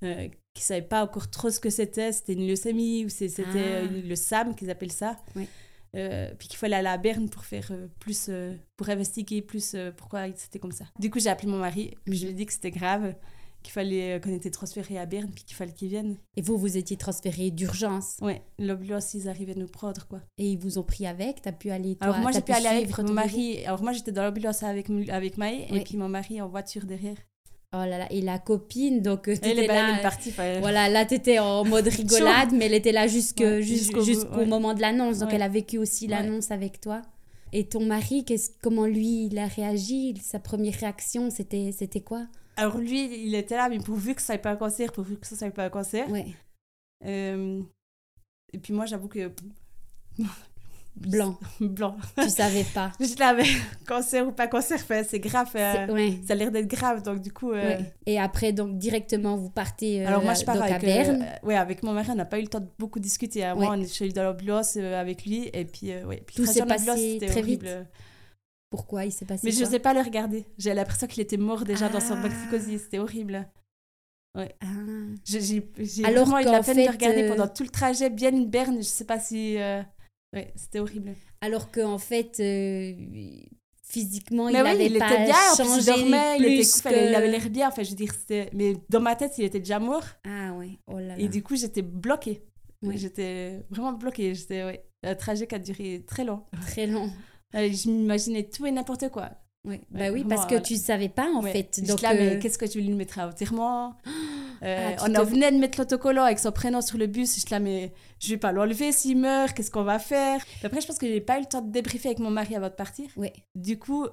euh, 0.02 0.28
qu'il 0.54 0.64
savait 0.64 0.82
pas 0.82 1.02
encore 1.02 1.30
trop 1.30 1.50
ce 1.50 1.60
que 1.60 1.70
c'était, 1.70 2.12
c'était 2.12 2.34
une 2.34 2.46
leucémie 2.46 3.04
ou 3.04 3.08
c'était 3.08 3.44
Ah. 3.46 3.56
euh, 3.56 4.02
le 4.04 4.14
SAM 4.16 4.54
qu'ils 4.54 4.70
appellent 4.70 4.92
ça. 4.92 5.16
Oui. 5.36 5.46
Euh, 5.94 6.30
puis 6.38 6.48
qu'il 6.48 6.56
fallait 6.58 6.76
aller 6.76 6.88
à 6.88 6.96
Berne 6.96 7.28
pour 7.28 7.44
faire 7.44 7.68
euh, 7.70 7.86
plus, 8.00 8.26
euh, 8.30 8.54
pour 8.78 8.88
investiguer 8.88 9.42
plus 9.42 9.76
pourquoi 9.98 10.26
c'était 10.36 10.58
comme 10.58 10.72
ça. 10.72 10.86
Du 10.98 11.10
coup, 11.10 11.20
j'ai 11.20 11.28
appelé 11.28 11.48
mon 11.48 11.58
mari, 11.58 11.94
puis 12.04 12.16
je 12.16 12.24
lui 12.24 12.30
ai 12.32 12.34
dit 12.34 12.46
que 12.46 12.52
c'était 12.54 12.70
grave, 12.70 13.14
qu'il 13.62 13.72
fallait, 13.72 14.18
qu'on 14.24 14.32
était 14.34 14.50
transféré 14.50 14.98
à 14.98 15.04
Berne, 15.04 15.30
puis 15.34 15.44
qu'il 15.44 15.54
fallait 15.54 15.74
qu'il 15.74 15.88
vienne. 15.88 16.16
Et 16.36 16.40
vous, 16.42 16.56
vous 16.56 16.78
étiez 16.78 16.96
transféré 16.96 17.50
d'urgence. 17.50 18.16
Ouais, 18.22 18.40
l'ambulance, 18.58 19.12
ils 19.12 19.28
arrivaient 19.28 19.54
nous 19.54 19.68
prendre, 19.68 20.06
quoi. 20.08 20.20
Et 20.38 20.52
ils 20.52 20.58
vous 20.58 20.78
ont 20.78 20.82
pris 20.82 21.06
avec? 21.06 21.42
T'as 21.42 21.52
pu 21.52 21.70
aller. 21.70 21.96
Toi, 21.96 22.06
Alors 22.08 22.18
moi, 22.20 22.32
j'ai 22.32 22.40
pu 22.40 22.52
aller 22.52 22.66
avec 22.68 22.96
mon 22.98 23.12
mari. 23.12 23.62
Alors 23.66 23.82
moi, 23.82 23.92
j'étais 23.92 24.12
dans 24.12 24.22
l'ambulance 24.24 24.62
avec, 24.62 24.88
avec 25.10 25.36
Maë, 25.36 25.66
et 25.70 25.80
puis 25.84 25.98
mon 25.98 26.08
mari 26.08 26.40
en 26.40 26.48
voiture 26.48 26.86
derrière. 26.86 27.16
Oh 27.74 27.78
là 27.78 27.98
là. 27.98 28.06
Et 28.10 28.20
la 28.20 28.38
copine, 28.38 29.00
donc 29.00 29.28
euh, 29.28 29.32
Elle 29.32 29.40
t'étais 29.40 29.64
est, 29.64 29.66
bah, 29.68 29.74
elle 29.74 29.92
là. 29.92 29.98
est 29.98 30.02
partie. 30.02 30.28
enfin, 30.28 30.60
Voilà, 30.60 30.88
là, 30.90 31.04
t'étais 31.06 31.38
en 31.38 31.64
mode 31.74 31.88
rigolade, 31.88 32.52
mais 32.52 32.66
elle 32.66 32.74
était 32.74 32.92
là 32.92 33.02
Ouais, 33.02 33.08
jusqu'au 33.62 34.02
ouais. 34.36 34.46
moment 34.46 34.74
de 34.74 34.80
l'annonce. 34.80 35.18
Donc, 35.20 35.30
Ouais. 35.30 35.36
elle 35.36 35.42
a 35.42 35.48
vécu 35.48 35.78
aussi 35.78 36.06
l'annonce 36.06 36.50
avec 36.50 36.80
toi. 36.80 37.02
Et 37.54 37.68
ton 37.68 37.84
mari, 37.84 38.24
comment 38.62 38.86
lui, 38.86 39.26
il 39.26 39.38
a 39.38 39.46
réagi? 39.46 40.14
Sa 40.22 40.38
première 40.38 40.74
réaction, 40.78 41.30
c'était, 41.30 41.70
c'était 41.72 42.00
quoi? 42.00 42.26
Alors 42.56 42.76
lui, 42.78 43.24
il 43.26 43.34
était 43.34 43.56
là, 43.56 43.68
mais 43.70 43.78
pourvu 43.78 44.14
que 44.14 44.20
ça 44.22 44.34
soit 44.34 44.38
pas 44.42 44.50
un 44.50 44.56
cancer, 44.56 44.92
pourvu 44.92 45.16
que 45.16 45.26
ça 45.26 45.36
soit 45.36 45.50
pas 45.50 45.64
un 45.64 45.70
cancer. 45.70 46.08
Ouais, 46.10 46.26
Euh, 47.06 47.62
Et 48.52 48.58
puis 48.58 48.72
moi, 48.74 48.84
j'avoue 48.86 49.08
que... 49.08 49.30
blanc. 50.96 51.38
Blanc. 51.60 51.96
tu 52.20 52.28
savais 52.28 52.64
pas. 52.74 52.92
Là, 53.18 53.34
mais 53.34 53.44
cancer 53.86 54.26
ou 54.26 54.32
pas 54.32 54.46
cancer, 54.46 54.78
c'est 55.08 55.20
grave. 55.20 55.50
euh, 55.54 55.86
ouais, 55.88 56.18
Ça 56.26 56.34
a 56.34 56.36
l'air 56.36 56.50
d'être 56.52 56.68
grave, 56.68 57.02
donc 57.02 57.20
du 57.20 57.32
coup... 57.32 57.52
euh, 57.52 57.62
ouais. 57.78 57.94
Et 58.06 58.18
après, 58.20 58.52
donc, 58.52 58.78
directement, 58.78 59.36
vous 59.36 59.50
partez 59.50 60.02
euh, 60.04 60.08
Alors 60.08 60.22
moi, 60.22 60.34
je 60.34 60.44
pars 60.44 60.54
donc, 60.56 60.64
à 60.64 60.74
avec, 60.74 60.82
Berne. 60.82 61.26
ouais, 61.42 61.56
avec 61.56 61.82
mon 61.82 61.92
mari, 61.92 62.08
on 62.10 62.14
n'a 62.16 62.24
pas 62.24 62.38
eu 62.38 62.42
le 62.42 62.48
temps 62.48 62.60
de 62.60 62.68
beaucoup 62.78 63.00
discuter. 63.00 63.44
hein. 63.44 63.54
Moi, 63.54 63.64
Ouais. 63.70 63.76
on 63.76 63.80
est, 63.80 63.86
je 63.86 63.92
suis 63.92 64.04
allée 64.04 64.12
dans 64.12 64.24
l'ambulance 64.24 64.76
avec 64.76 65.24
lui, 65.24 65.50
et 65.52 65.64
puis, 65.64 65.92
ouais. 66.04 66.22
Puis 66.26 66.36
Tout 66.36 66.46
s'est 66.46 66.64
passé 66.66 67.14
c'était 67.14 67.26
très 67.26 67.40
horrible. 67.40 67.66
vite. 67.66 67.76
Pourquoi 68.70 69.04
il 69.04 69.12
s'est 69.12 69.26
passé 69.26 69.42
Mais 69.44 69.50
je 69.52 69.62
n'osais 69.64 69.78
pas 69.80 69.92
le 69.92 70.00
regarder. 70.00 70.46
J'ai 70.56 70.72
l'impression 70.72 71.06
qu'il 71.06 71.22
était 71.22 71.36
mort 71.36 71.64
déjà 71.64 71.88
dans 71.90 72.00
son 72.00 72.14
Ah. 72.16 72.22
toxicose. 72.22 72.80
C'était 72.82 72.98
horrible. 72.98 73.46
Ah. 74.34 74.44
J'ai 75.26 75.60
vraiment 76.00 76.38
eu 76.38 76.44
de 76.44 76.48
la 76.50 76.58
qu'en 76.58 76.64
peine 76.64 76.76
de 76.76 76.80
fait, 76.80 76.86
le 76.86 76.90
regarder 76.90 77.28
pendant 77.28 77.48
tout 77.48 77.64
le 77.64 77.68
trajet, 77.68 78.08
bien 78.08 78.30
une 78.30 78.48
berne. 78.48 78.76
Je 78.78 78.82
sais 78.88 79.04
pas 79.04 79.18
si. 79.20 79.56
Euh, 80.34 80.38
Ouais, 80.38 80.52
c'était 80.56 80.78
horrible. 80.80 81.14
Alors 81.40 81.70
qu'en 81.70 81.98
fait, 81.98 82.38
euh, 82.40 82.92
physiquement, 83.82 84.46
Mais 84.46 84.52
il 84.52 84.62
oui, 84.62 84.68
avait 84.68 84.86
il 84.86 84.98
pas 84.98 85.12
était 85.12 85.24
bien. 85.24 85.34
En 85.52 85.56
plus, 85.56 85.64
changé 85.64 85.80
il 85.96 86.00
dormait, 86.10 86.36
il, 86.38 86.44
était 86.46 86.62
plus 86.62 86.82
cool, 86.82 86.92
il 86.92 87.14
avait 87.14 87.26
que- 87.26 87.32
l'air 87.32 87.50
bien. 87.50 87.68
Enfin, 87.68 87.82
je 87.82 87.90
veux 87.90 87.96
dire, 87.96 88.12
c'était. 88.14 88.50
Mais 88.54 88.74
dans 88.88 89.00
ma 89.00 89.16
tête, 89.16 89.34
il 89.38 89.44
était 89.44 89.58
déjà 89.58 89.78
mort. 89.78 90.04
Ah 90.24 90.52
ouais, 90.54 90.78
oh 90.86 90.98
là 90.98 91.08
là. 91.08 91.18
Et 91.18 91.28
du 91.28 91.42
coup, 91.42 91.56
j'étais 91.56 91.82
bloquée. 91.82 92.42
Ouais. 92.82 92.96
J'étais 92.96 93.64
vraiment 93.70 93.92
bloquée. 93.92 94.34
J'étais, 94.34 94.64
ouais. 94.64 94.84
Un 95.04 95.14
trajet 95.14 95.46
qui 95.46 95.54
a 95.54 95.58
duré 95.58 96.04
très 96.06 96.24
long. 96.24 96.42
Très 96.62 96.86
long. 96.86 97.10
Euh, 97.54 97.70
Je 97.70 97.90
m'imaginais 97.90 98.44
tout 98.48 98.64
et 98.64 98.70
n'importe 98.72 99.10
quoi. 99.10 99.28
Ouais. 99.68 99.82
Bah 99.90 100.04
oui, 100.04 100.20
vraiment, 100.20 100.28
parce 100.30 100.44
que 100.44 100.54
voilà. 100.54 100.62
tu 100.62 100.76
savais 100.76 101.10
pas 101.10 101.26
en 101.34 101.42
Ouais. 101.42 101.52
fait. 101.52 101.82
Donc, 101.86 102.00
là, 102.00 102.14
mais 102.14 102.36
euh, 102.36 102.40
qu'est-ce 102.40 102.56
que 102.56 102.64
tu 102.64 102.80
lui 102.80 102.88
mettre 102.94 103.18
à 103.18 103.28
enterrement? 103.28 103.94
Euh, 104.62 104.94
Ah, 104.98 105.04
On 105.08 105.14
en 105.16 105.24
venait 105.24 105.50
de 105.50 105.56
mettre 105.58 105.78
l'autocollant 105.78 106.24
avec 106.24 106.38
son 106.38 106.52
prénom 106.52 106.80
sur 106.80 106.98
le 106.98 107.06
bus. 107.06 107.40
Je 107.44 107.50
là, 107.50 107.58
mais 107.60 107.92
je 108.20 108.28
vais 108.30 108.36
pas 108.36 108.52
l'enlever 108.52 108.92
s'il 108.92 109.18
meurt. 109.18 109.54
Qu'est-ce 109.56 109.70
qu'on 109.70 109.82
va 109.84 109.98
faire? 109.98 110.44
Puis 110.44 110.66
Après, 110.66 110.80
je 110.80 110.86
pense 110.86 110.98
que 110.98 111.06
j'ai 111.06 111.20
pas 111.20 111.38
eu 111.38 111.40
le 111.42 111.46
temps 111.46 111.62
de 111.62 111.70
débriefer 111.72 112.08
avec 112.08 112.18
mon 112.20 112.30
mari 112.30 112.54
avant 112.54 112.68
de 112.68 112.74
partir. 112.74 113.08
ouais. 113.16 113.32
Du 113.54 113.78
coup, 113.78 114.06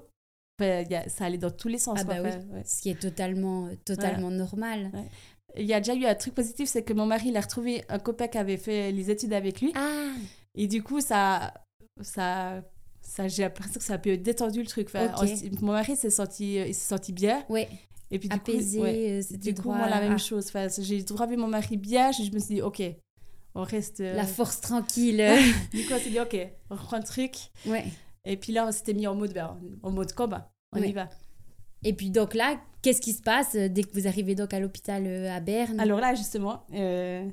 ben, 0.58 0.86
y 0.90 0.96
a- 0.96 1.08
ça 1.08 1.26
allait 1.26 1.38
dans 1.38 1.52
tous 1.52 1.68
les 1.68 1.78
sens. 1.78 2.00
Ah 2.02 2.04
bah 2.04 2.16
oui. 2.24 2.30
Ouais. 2.30 2.64
Ce 2.66 2.82
qui 2.82 2.90
est 2.90 3.00
totalement, 3.00 3.68
euh, 3.68 3.76
totalement 3.86 4.30
normal. 4.32 4.92
Il 5.56 5.66
y 5.66 5.74
a 5.74 5.80
déjà 5.80 5.94
eu 5.96 6.06
un 6.06 6.16
truc 6.16 6.36
positif, 6.36 6.68
c'est 6.70 6.84
que 6.84 6.94
mon 6.94 7.06
mari, 7.06 7.30
il 7.30 7.38
a 7.38 7.42
retrouvé 7.42 7.84
un 7.90 7.98
copain 8.00 8.28
qui 8.28 8.38
avait 8.38 8.58
fait 8.58 8.92
les 8.92 9.10
études 9.10 9.34
avec 9.34 9.62
lui. 9.62 9.72
Ah, 9.76 10.12
Et 10.56 10.68
du 10.68 10.84
coup, 10.84 11.00
ça, 11.00 11.54
ça, 12.02 12.62
ça 13.02 13.28
j'ai 13.28 13.44
l'impression 13.44 13.76
que 13.80 13.84
ça 13.84 13.94
a 13.94 13.96
un 13.96 14.00
peu 14.00 14.18
détendu 14.18 14.60
le 14.62 14.68
truc. 14.68 14.88
Enfin, 14.90 15.12
Ok. 15.22 15.30
on- 15.62 15.66
mon 15.66 15.72
mari 15.74 15.96
s'est 15.96 16.10
senti, 16.10 16.56
il 16.56 16.74
s'est 16.76 16.90
senti 16.90 17.14
bien. 17.14 17.44
ouais, 17.50 17.68
Et 18.12 18.20
puis 18.20 18.28
du 18.30 18.36
apaisé, 18.36 18.78
coup, 18.80 18.84
ouais. 18.86 19.12
euh, 19.12 19.22
c'était 19.22 19.38
du 19.38 19.54
coup, 19.56 19.62
droit 19.64 19.78
moi, 19.78 19.90
la 19.90 20.02
même 20.02 20.14
à- 20.14 20.18
chose. 20.18 20.46
Enfin, 20.48 20.68
j'ai 20.80 20.98
vu 21.04 21.38
mon 21.38 21.48
mari 21.48 21.78
bien. 21.78 22.12
Je 22.12 22.24
me 22.34 22.40
suis 22.40 22.56
dit, 22.56 22.62
ok, 22.62 22.82
on 23.56 23.64
reste. 23.64 24.00
euh, 24.00 24.16
La 24.16 24.26
force 24.26 24.62
tranquille. 24.62 25.24
Du 25.72 25.86
coup, 25.86 25.94
on 25.94 26.00
s'est 26.00 26.10
dit, 26.10 26.20
ok, 26.20 26.36
on 26.72 26.76
reprend 26.76 26.98
le 26.98 27.04
truc. 27.04 27.36
ouais. 27.66 27.86
Et 28.26 28.36
puis 28.36 28.52
là, 28.52 28.66
on 28.68 28.72
s'était 28.72 28.94
mis 28.94 29.08
en 29.08 29.16
mode, 29.16 29.34
ben, 29.34 29.58
en 29.82 29.92
mode 29.92 30.12
combat. 30.14 30.52
On 30.74 30.80
Ouais. 30.82 30.90
y 30.90 30.92
va. 30.92 31.10
Et 31.84 31.94
puis 31.94 32.10
donc 32.12 32.34
là, 32.34 32.60
qu'est-ce 32.82 33.00
qui 33.00 33.14
se 33.14 33.22
passe 33.22 33.56
euh, 33.56 33.70
dès 33.70 33.84
que 33.84 33.94
vous 33.94 34.08
arrivez 34.08 34.36
donc 34.36 34.54
à 34.54 34.60
l'hôpital 34.60 35.08
à 35.28 35.40
Berne? 35.40 35.80
Alors 35.80 36.00
là, 36.02 36.14
justement, 36.16 36.66
euh, 36.74 37.30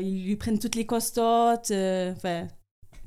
ils 0.00 0.24
lui 0.24 0.36
prennent 0.36 0.58
toutes 0.58 0.76
les 0.76 0.86
constantes. 0.86 1.70
euh, 1.72 2.14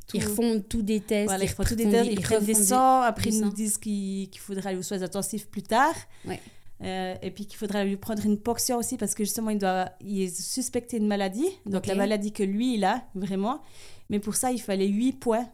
tout. 0.07 0.17
Ils 0.17 0.25
refont 0.25 0.61
tous 0.67 0.83
des 0.83 0.99
tests. 0.99 1.29
Voilà, 1.29 1.43
ils 1.45 1.49
font 1.49 1.63
tous 1.63 1.75
des 1.75 1.85
refont 1.85 1.91
tests, 2.03 2.11
ils 2.11 2.21
prennent 2.21 2.43
des 2.45 2.53
refont 2.53 2.63
sangs, 2.65 3.01
après 3.01 3.29
ils 3.31 3.41
nous 3.41 3.51
disent 3.51 3.77
qu'il 3.77 4.29
qu'il 4.29 4.41
faudra 4.41 4.69
aller 4.69 4.77
aux 4.77 4.83
soins 4.83 5.01
intensifs 5.01 5.47
plus 5.49 5.63
tard. 5.63 5.95
Ouais. 6.25 6.39
Euh, 6.83 7.15
et 7.21 7.31
puis 7.31 7.45
qu'il 7.45 7.57
faudra 7.57 7.83
lui 7.85 7.97
prendre 7.97 8.25
une 8.25 8.37
ponction 8.37 8.77
aussi 8.77 8.97
parce 8.97 9.15
que 9.15 9.23
justement 9.23 9.51
il 9.51 9.57
doit 9.57 9.89
il 10.01 10.21
est 10.23 10.35
suspecté 10.41 10.97
une 10.97 11.07
maladie, 11.07 11.47
donc 11.65 11.85
la 11.87 11.95
maladie 11.95 12.31
que 12.31 12.43
lui 12.43 12.75
il 12.75 12.83
a 12.83 13.03
vraiment. 13.15 13.61
Mais 14.09 14.19
pour 14.19 14.35
ça 14.35 14.51
il 14.51 14.59
fallait 14.61 14.87
8 14.87 15.13
points, 15.13 15.47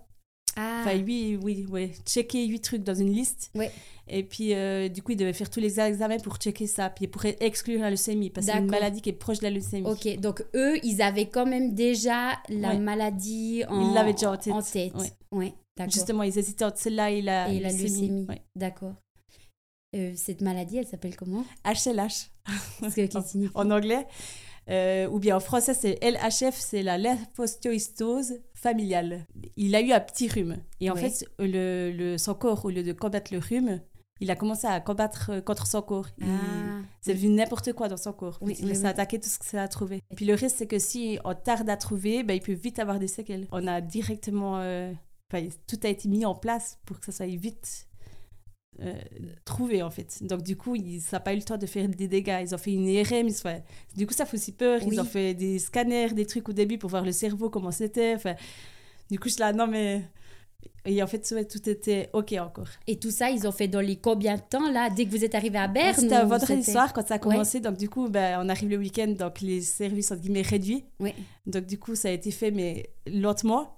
Ah, 0.56 0.80
enfin 0.82 0.96
8, 0.98 1.38
oui, 1.44 1.66
oui, 1.70 1.92
checker 2.06 2.46
8 2.48 2.60
trucs 2.62 2.84
dans 2.84 2.96
une 2.96 3.14
liste. 3.14 3.52
Ouais. 3.56 3.72
Et 4.08 4.24
puis 4.24 4.56
euh, 4.56 4.90
du 4.90 5.04
coup 5.04 5.12
il 5.12 5.18
devait 5.18 5.34
faire 5.34 5.52
tous 5.52 5.60
les 5.60 5.80
examens 5.80 6.18
pour 6.18 6.38
checker 6.38 6.66
ça, 6.66 6.90
puis 6.90 7.06
pour 7.08 7.24
exclure 7.26 7.82
la 7.82 7.92
leucémie 7.92 8.32
parce 8.32 8.48
que 8.48 8.54
c'est 8.54 8.58
une 8.58 8.66
maladie 8.72 9.02
qui 9.02 9.10
est 9.10 9.14
proche 9.14 9.38
de 9.38 9.44
la 9.44 9.52
leucémie. 9.52 9.88
ok. 9.88 10.20
Donc 10.20 10.44
eux, 10.56 10.78
ils 10.84 11.02
avaient 11.04 11.28
quand 11.30 11.46
même 11.46 11.76
déjà 11.76 12.40
la 12.50 12.74
maladie 12.74 13.64
en, 13.70 13.88
Ils 13.90 13.94
l'avaient 13.94 14.14
déjà 14.14 14.32
en 14.32 14.38
tête. 14.38 14.54
tête. 14.74 14.96
Ouais. 14.96 15.12
Ouais, 15.32 15.54
d'accord. 15.78 15.94
Justement 15.94 16.24
ils 16.24 16.36
hésitaient 16.40 16.66
entre 16.66 16.80
celle-là 16.80 17.12
et 17.12 17.22
la 17.22 17.50
Et 17.52 17.60
leucémie. 17.60 18.26
Ouais. 18.28 18.42
D'accord. 18.56 18.94
Euh, 19.96 20.13
cette 20.15 20.41
maladie, 20.41 20.77
elle 20.77 20.88
s'appelle 20.88 21.15
comment 21.15 21.43
HLH. 21.65 22.29
Que- 22.96 23.50
en 23.55 23.72
anglais. 23.72 24.05
Euh, 24.69 25.08
ou 25.10 25.17
bien 25.17 25.36
en 25.36 25.39
français, 25.39 25.74
c'est 25.74 25.98
LHF, 26.03 26.55
c'est 26.55 26.84
la 26.84 27.00
lymphostiohystose 27.00 28.34
familiale. 28.53 29.25
Il 29.55 29.74
a 29.75 29.81
eu 29.81 29.91
un 29.91 30.00
petit 30.00 30.27
rhume. 30.27 30.58
Et 30.79 30.91
en 30.91 30.93
Oui. 30.93 31.01
fait, 31.01 31.25
le, 31.39 31.91
le, 31.91 32.17
son 32.19 32.36
corps, 32.36 32.65
au 32.65 32.69
lieu 32.69 32.84
de 32.84 32.93
combattre 32.93 33.34
le 33.34 33.39
rhume, 33.39 33.81
il 34.22 34.29
a 34.29 34.36
commencé 34.36 34.67
à 34.67 34.79
combattre 34.79 35.31
euh, 35.31 35.41
contre 35.41 35.65
son 35.65 35.81
corps. 35.81 36.08
Ah, 36.22 36.81
C'est 37.01 37.15
devenu 37.15 37.34
n'importe 37.34 37.74
quoi 37.74 37.88
dans 37.88 37.98
son 37.98 38.13
corps. 38.13 38.38
Oui, 38.41 38.55
il 38.60 38.65
oui, 38.67 38.75
s'est 38.75 38.81
oui. 38.81 38.88
attaqué 38.88 39.19
tout 39.19 39.29
ce 39.29 39.39
que 39.39 39.46
ça 39.46 39.63
a 39.63 39.67
trouvé. 39.67 40.01
Puis 40.15 40.25
le 40.25 40.36
risque, 40.36 40.55
c'est 40.60 40.67
que 40.67 40.77
si 40.77 41.17
on 41.24 41.34
tarde 41.34 41.67
à 41.69 41.77
trouver, 41.77 42.22
ben, 42.24 42.36
il 42.36 42.41
peut 42.41 42.53
vite 42.53 42.77
avoir 42.77 43.00
des 43.00 43.08
séquelles. 43.08 43.48
On 43.51 43.65
a 43.65 43.81
directement... 43.81 44.60
euh, 44.60 44.93
tout 45.67 45.79
a 45.84 45.88
été 45.88 46.10
mis 46.10 46.25
en 46.25 46.36
place 46.36 46.77
pour 46.86 47.00
que 47.00 47.05
ça 47.05 47.12
soit 47.12 47.25
vite 47.27 47.88
euh, 48.82 48.94
trouvé, 49.46 49.82
en 49.84 49.90
fait. 49.90 50.22
Donc, 50.24 50.42
du 50.44 50.56
coup, 50.56 50.76
il- 50.76 51.02
ça 51.02 51.18
n'a 51.18 51.22
pas 51.22 51.34
eu 51.34 51.38
le 51.38 51.44
temps 51.44 51.58
de 51.58 51.66
faire 51.66 51.88
des 51.88 52.08
dégâts. 52.08 52.40
Ils 52.42 52.54
ont 52.56 52.58
fait 52.58 52.74
une 52.74 52.88
IRM. 52.88 53.28
Ils 53.28 53.34
fait- 53.34 53.64
Du 53.96 54.06
coup, 54.08 54.14
ça 54.14 54.26
fait 54.26 54.38
aussi 54.38 54.52
peur. 54.54 54.80
Oui. 54.84 54.90
Ils 54.94 55.00
ont 55.00 55.06
fait 55.06 55.34
des 55.34 55.60
scanners, 55.60 56.14
des 56.14 56.26
trucs 56.26 56.48
au 56.50 56.54
début 56.54 56.78
pour 56.78 56.90
voir 56.90 57.04
le 57.04 57.12
cerveau, 57.12 57.50
comment 57.50 57.72
c'était. 57.72 58.16
Enfin, 58.16 58.36
du 59.12 59.20
coup, 59.20 59.28
je 59.30 59.34
suis 59.34 59.40
là, 59.42 59.54
non, 59.54 59.68
mais... 59.68 60.04
Et 60.86 61.04
en 61.04 61.08
fait, 61.08 61.30
ouais, 61.36 61.46
tout 61.46 61.70
était 61.70 62.10
OK 62.14 62.34
encore. 62.40 62.68
Et 62.88 62.98
tout 62.98 63.12
ça, 63.12 63.30
ils 63.30 63.46
ont 63.48 63.52
fait 63.52 63.68
dans 63.68 63.80
les 63.82 63.98
combien 63.98 64.36
de 64.36 64.42
temps, 64.42 64.70
là, 64.72 64.90
dès 64.90 65.06
que 65.06 65.10
vous 65.12 65.24
êtes 65.24 65.36
arrivé 65.36 65.58
à 65.58 65.68
Berne 65.68 65.94
C'était 65.96 66.16
un 66.16 66.24
vendredi 66.40 66.54
soir 66.72 66.94
quand 66.94 67.06
ça 67.08 67.16
a 67.16 67.20
commencé. 67.20 67.60
Donc, 67.60 67.78
du 67.78 67.90
coup, 67.90 68.10
ben, 68.10 68.40
on 68.44 68.50
arrive 68.50 68.70
le 68.70 68.78
week-end, 68.78 69.08
donc 69.10 69.42
les 69.42 69.62
services, 69.62 70.12
entre 70.12 70.22
guillemets, 70.22 70.42
réduits. 70.42 70.86
Donc, 71.46 71.66
du 71.66 71.78
coup, 71.78 71.96
ça 71.96 72.08
a 72.08 72.12
été 72.12 72.32
fait, 72.32 72.52
mais 72.52 72.90
lentement. 73.06 73.76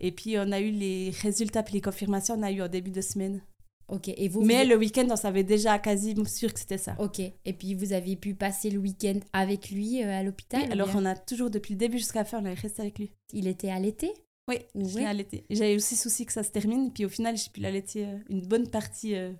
Et 0.00 0.10
puis, 0.12 0.36
on 0.38 0.50
a 0.52 0.60
eu 0.60 0.70
les 0.70 1.10
résultats 1.22 1.62
puis 1.62 1.74
les 1.74 1.80
confirmations, 1.80 2.34
on 2.38 2.42
a 2.42 2.50
eu 2.50 2.62
en 2.62 2.68
début 2.68 2.90
de 2.90 3.00
semaine. 3.02 3.40
Ok. 3.88 4.08
Et 4.08 4.28
vous, 4.28 4.42
mais 4.42 4.64
vous- 4.64 4.70
le 4.70 4.76
week-end, 4.76 5.06
on 5.10 5.16
savait 5.16 5.44
déjà 5.44 5.78
quasi 5.78 6.14
sûr 6.26 6.52
que 6.52 6.60
c'était 6.60 6.78
ça. 6.78 6.94
Ok. 6.98 7.20
Et 7.20 7.52
puis, 7.52 7.74
vous 7.74 7.92
aviez 7.92 8.16
pu 8.16 8.34
passer 8.34 8.70
le 8.70 8.78
week-end 8.78 9.18
avec 9.32 9.70
lui 9.70 10.02
euh, 10.02 10.10
à 10.10 10.22
l'hôpital 10.22 10.62
Oui, 10.64 10.72
alors, 10.72 10.90
on 10.94 11.04
a 11.06 11.14
toujours, 11.16 11.50
depuis 11.50 11.72
le 11.74 11.78
début 11.78 11.98
jusqu'à 11.98 12.20
la 12.20 12.24
fin, 12.24 12.40
on 12.42 12.44
est 12.44 12.54
resté 12.54 12.82
avec 12.82 12.98
lui. 12.98 13.12
Il 13.32 13.46
était 13.46 13.70
allaité 13.70 14.12
Oui, 14.48 14.58
je 14.74 14.98
l'ai 14.98 15.04
allaité. 15.06 15.44
J'avais 15.50 15.74
aussi 15.76 15.96
souci 15.96 16.26
que 16.26 16.32
ça 16.32 16.42
se 16.42 16.50
termine, 16.50 16.92
puis 16.92 17.04
au 17.04 17.08
final, 17.08 17.36
j'ai 17.36 17.50
pu 17.50 17.60
l'allaiter 17.60 18.06
euh, 18.06 18.18
une 18.28 18.46
bonne 18.46 18.68
partie. 18.68 19.14
euh, 19.14 19.32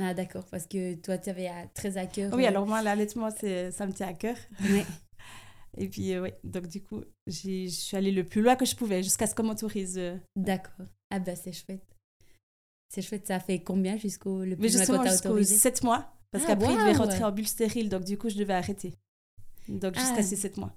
Ah, 0.00 0.14
d'accord, 0.14 0.44
parce 0.48 0.68
que 0.68 0.94
toi, 0.94 1.18
tu 1.18 1.28
avais 1.28 1.48
à- 1.48 1.66
très 1.74 1.96
à 1.98 2.06
cœur. 2.06 2.32
Oui, 2.32 2.44
euh, 2.44 2.48
alors 2.48 2.68
moi, 2.68 2.82
l'allaitement, 2.82 3.30
c'est- 3.36 3.72
ça 3.72 3.84
me 3.84 3.92
tient 3.92 4.06
à 4.06 4.12
cœur. 4.12 4.36
ouais. 4.60 4.84
Et 5.76 5.88
puis, 5.88 6.12
euh, 6.12 6.22
oui, 6.22 6.30
donc 6.44 6.68
du 6.68 6.80
coup, 6.82 7.02
je 7.26 7.66
suis 7.68 7.96
allée 7.96 8.12
le 8.12 8.22
plus 8.22 8.40
loin 8.40 8.54
que 8.54 8.64
je 8.64 8.76
pouvais, 8.76 9.02
jusqu'à 9.02 9.26
ce 9.26 9.34
qu'on 9.34 9.42
m'autorise. 9.42 9.98
euh. 9.98 10.16
D'accord. 10.36 10.86
Ah, 11.10 11.18
bah, 11.18 11.34
c'est 11.34 11.52
chouette. 11.52 11.82
C'est 12.88 13.02
chouette, 13.02 13.26
ça 13.26 13.38
fait 13.40 13.58
combien 13.60 13.96
jusqu'au 13.96 14.44
le 14.44 14.56
Mais 14.56 14.68
justement, 14.68 15.04
jusqu'aux 15.04 15.28
autorisé 15.30 15.56
7 15.56 15.82
mois, 15.84 16.10
parce 16.30 16.44
Ah, 16.44 16.48
qu'après, 16.48 16.72
il 16.72 16.78
devait 16.78 16.92
rentrer 16.92 17.24
en 17.24 17.32
bulle 17.32 17.46
stérile, 17.46 17.88
donc 17.88 18.04
du 18.04 18.16
coup, 18.16 18.28
je 18.28 18.36
devais 18.36 18.54
arrêter. 18.54 18.94
Donc 19.68 19.94
jusqu'à 19.94 20.16
Ah. 20.18 20.22
ces 20.22 20.36
7 20.36 20.56
mois. 20.56 20.72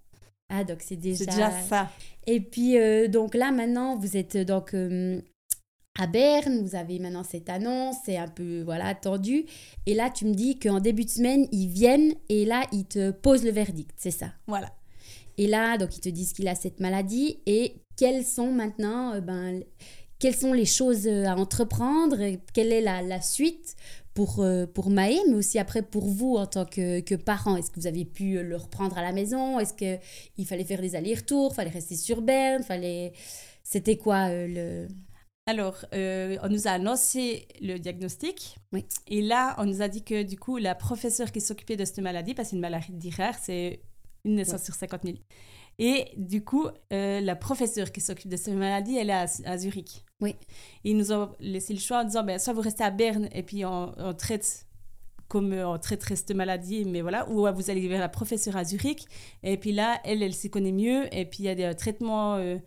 Ah, 0.49 0.65
donc 0.65 0.79
c'est 0.81 0.97
déjà... 0.97 1.19
C'est 1.19 1.29
déjà 1.31 1.51
ça. 1.63 1.89
Et 2.27 2.41
puis, 2.41 2.77
euh, 2.77 3.07
donc 3.07 3.33
là, 3.35 3.51
maintenant, 3.51 3.95
vous 3.97 4.17
êtes 4.17 4.35
euh, 4.35 4.43
donc 4.43 4.73
euh, 4.73 5.21
à 5.97 6.07
Berne, 6.07 6.61
vous 6.65 6.75
avez 6.75 6.99
maintenant 6.99 7.23
cette 7.23 7.49
annonce, 7.49 7.95
c'est 8.05 8.17
un 8.17 8.27
peu, 8.27 8.61
voilà, 8.63 8.87
attendu. 8.87 9.45
Et 9.85 9.93
là, 9.93 10.09
tu 10.09 10.25
me 10.25 10.33
dis 10.33 10.59
qu'en 10.59 10.81
début 10.81 11.05
de 11.05 11.09
semaine, 11.09 11.47
ils 11.53 11.67
viennent 11.69 12.13
et 12.27 12.43
là, 12.45 12.65
ils 12.73 12.85
te 12.85 13.11
posent 13.11 13.45
le 13.45 13.51
verdict, 13.51 13.91
c'est 13.97 14.11
ça? 14.11 14.33
Voilà. 14.47 14.73
Et 15.37 15.47
là, 15.47 15.77
donc, 15.77 15.95
ils 15.95 16.01
te 16.01 16.09
disent 16.09 16.33
qu'il 16.33 16.49
a 16.49 16.55
cette 16.55 16.81
maladie 16.81 17.39
et 17.45 17.75
quelles 17.95 18.25
sont 18.25 18.51
maintenant, 18.51 19.13
euh, 19.13 19.21
ben, 19.21 19.63
quelles 20.21 20.35
sont 20.35 20.53
les 20.53 20.65
choses 20.65 21.07
euh, 21.07 21.25
à 21.25 21.35
entreprendre 21.35 22.17
Quelle 22.53 22.71
est 22.71 22.79
la, 22.81 23.01
la 23.01 23.21
suite 23.21 23.75
pour, 24.13 24.39
euh, 24.39 24.67
pour 24.67 24.89
Maë, 24.91 25.17
mais 25.27 25.33
aussi 25.35 25.57
après 25.57 25.81
pour 25.81 26.05
vous 26.05 26.35
en 26.35 26.45
tant 26.45 26.65
que, 26.65 26.99
que 26.99 27.15
parent? 27.15 27.57
Est-ce 27.57 27.71
que 27.71 27.79
vous 27.79 27.87
avez 27.87 28.05
pu 28.05 28.37
euh, 28.37 28.43
le 28.43 28.55
reprendre 28.55 28.97
à 28.97 29.01
la 29.01 29.11
maison? 29.13 29.59
Est-ce 29.59 29.73
qu'il 29.73 30.45
fallait 30.45 30.63
faire 30.63 30.79
des 30.79 30.95
allers-retours 30.95 31.55
fallait 31.55 31.71
rester 31.71 31.95
sur 31.95 32.21
Berne 32.21 32.63
fallait... 32.63 33.13
C'était 33.63 33.97
quoi 33.97 34.29
euh, 34.29 34.47
le... 34.47 34.87
Alors, 35.47 35.85
euh, 35.95 36.37
on 36.43 36.49
nous 36.49 36.67
a 36.67 36.71
annoncé 36.71 37.47
le 37.59 37.77
diagnostic. 37.79 38.57
Oui. 38.73 38.85
Et 39.07 39.21
là, 39.23 39.55
on 39.57 39.65
nous 39.65 39.81
a 39.81 39.87
dit 39.87 40.03
que 40.03 40.21
du 40.21 40.37
coup, 40.37 40.57
la 40.57 40.75
professeure 40.75 41.31
qui 41.31 41.41
s'occupait 41.41 41.77
de 41.77 41.83
cette 41.83 41.99
maladie, 41.99 42.35
parce 42.35 42.49
que 42.49 42.49
c'est 42.51 42.55
une 42.57 42.61
maladie 42.61 43.09
rare, 43.09 43.35
c'est 43.41 43.81
une 44.23 44.35
naissance 44.35 44.59
Ouais. 44.59 44.65
sur 44.65 44.75
50 44.75 45.01
000. 45.03 45.17
Et 45.83 46.05
du 46.15 46.43
coup, 46.43 46.67
euh, 46.93 47.21
la 47.21 47.35
professeure 47.35 47.91
qui 47.91 48.01
s'occupe 48.01 48.29
de 48.29 48.37
cette 48.37 48.53
maladie, 48.53 48.97
elle 48.97 49.09
est 49.09 49.13
à, 49.13 49.25
à 49.45 49.57
Zurich. 49.57 50.05
Oui. 50.21 50.35
Ils 50.83 50.95
nous 50.95 51.11
ont 51.11 51.31
laissé 51.39 51.73
le 51.73 51.79
choix 51.79 52.01
en 52.01 52.03
disant, 52.03 52.23
ben, 52.23 52.37
soit 52.37 52.53
vous 52.53 52.61
restez 52.61 52.83
à 52.83 52.91
Berne 52.91 53.27
et 53.33 53.41
puis 53.41 53.65
on, 53.65 53.91
on 53.97 54.13
traite 54.13 54.67
comme 55.27 55.53
on 55.53 55.79
traiterait 55.79 56.17
cette 56.17 56.35
maladie, 56.35 56.83
mais 56.85 57.01
voilà, 57.01 57.27
ou 57.29 57.47
vous 57.51 57.69
allez 57.71 57.87
vers 57.87 58.01
la 58.01 58.09
professeure 58.09 58.57
à 58.57 58.65
Zurich, 58.65 59.07
et 59.43 59.55
puis 59.55 59.71
là, 59.71 60.01
elle, 60.03 60.21
elle 60.21 60.33
s'y 60.33 60.49
connaît 60.49 60.73
mieux, 60.73 61.07
et 61.15 61.23
puis 61.23 61.43
il 61.43 61.45
y 61.45 61.49
a 61.49 61.55
des 61.55 61.63
euh, 61.63 61.73
traitements 61.73 62.35
euh, 62.35 62.57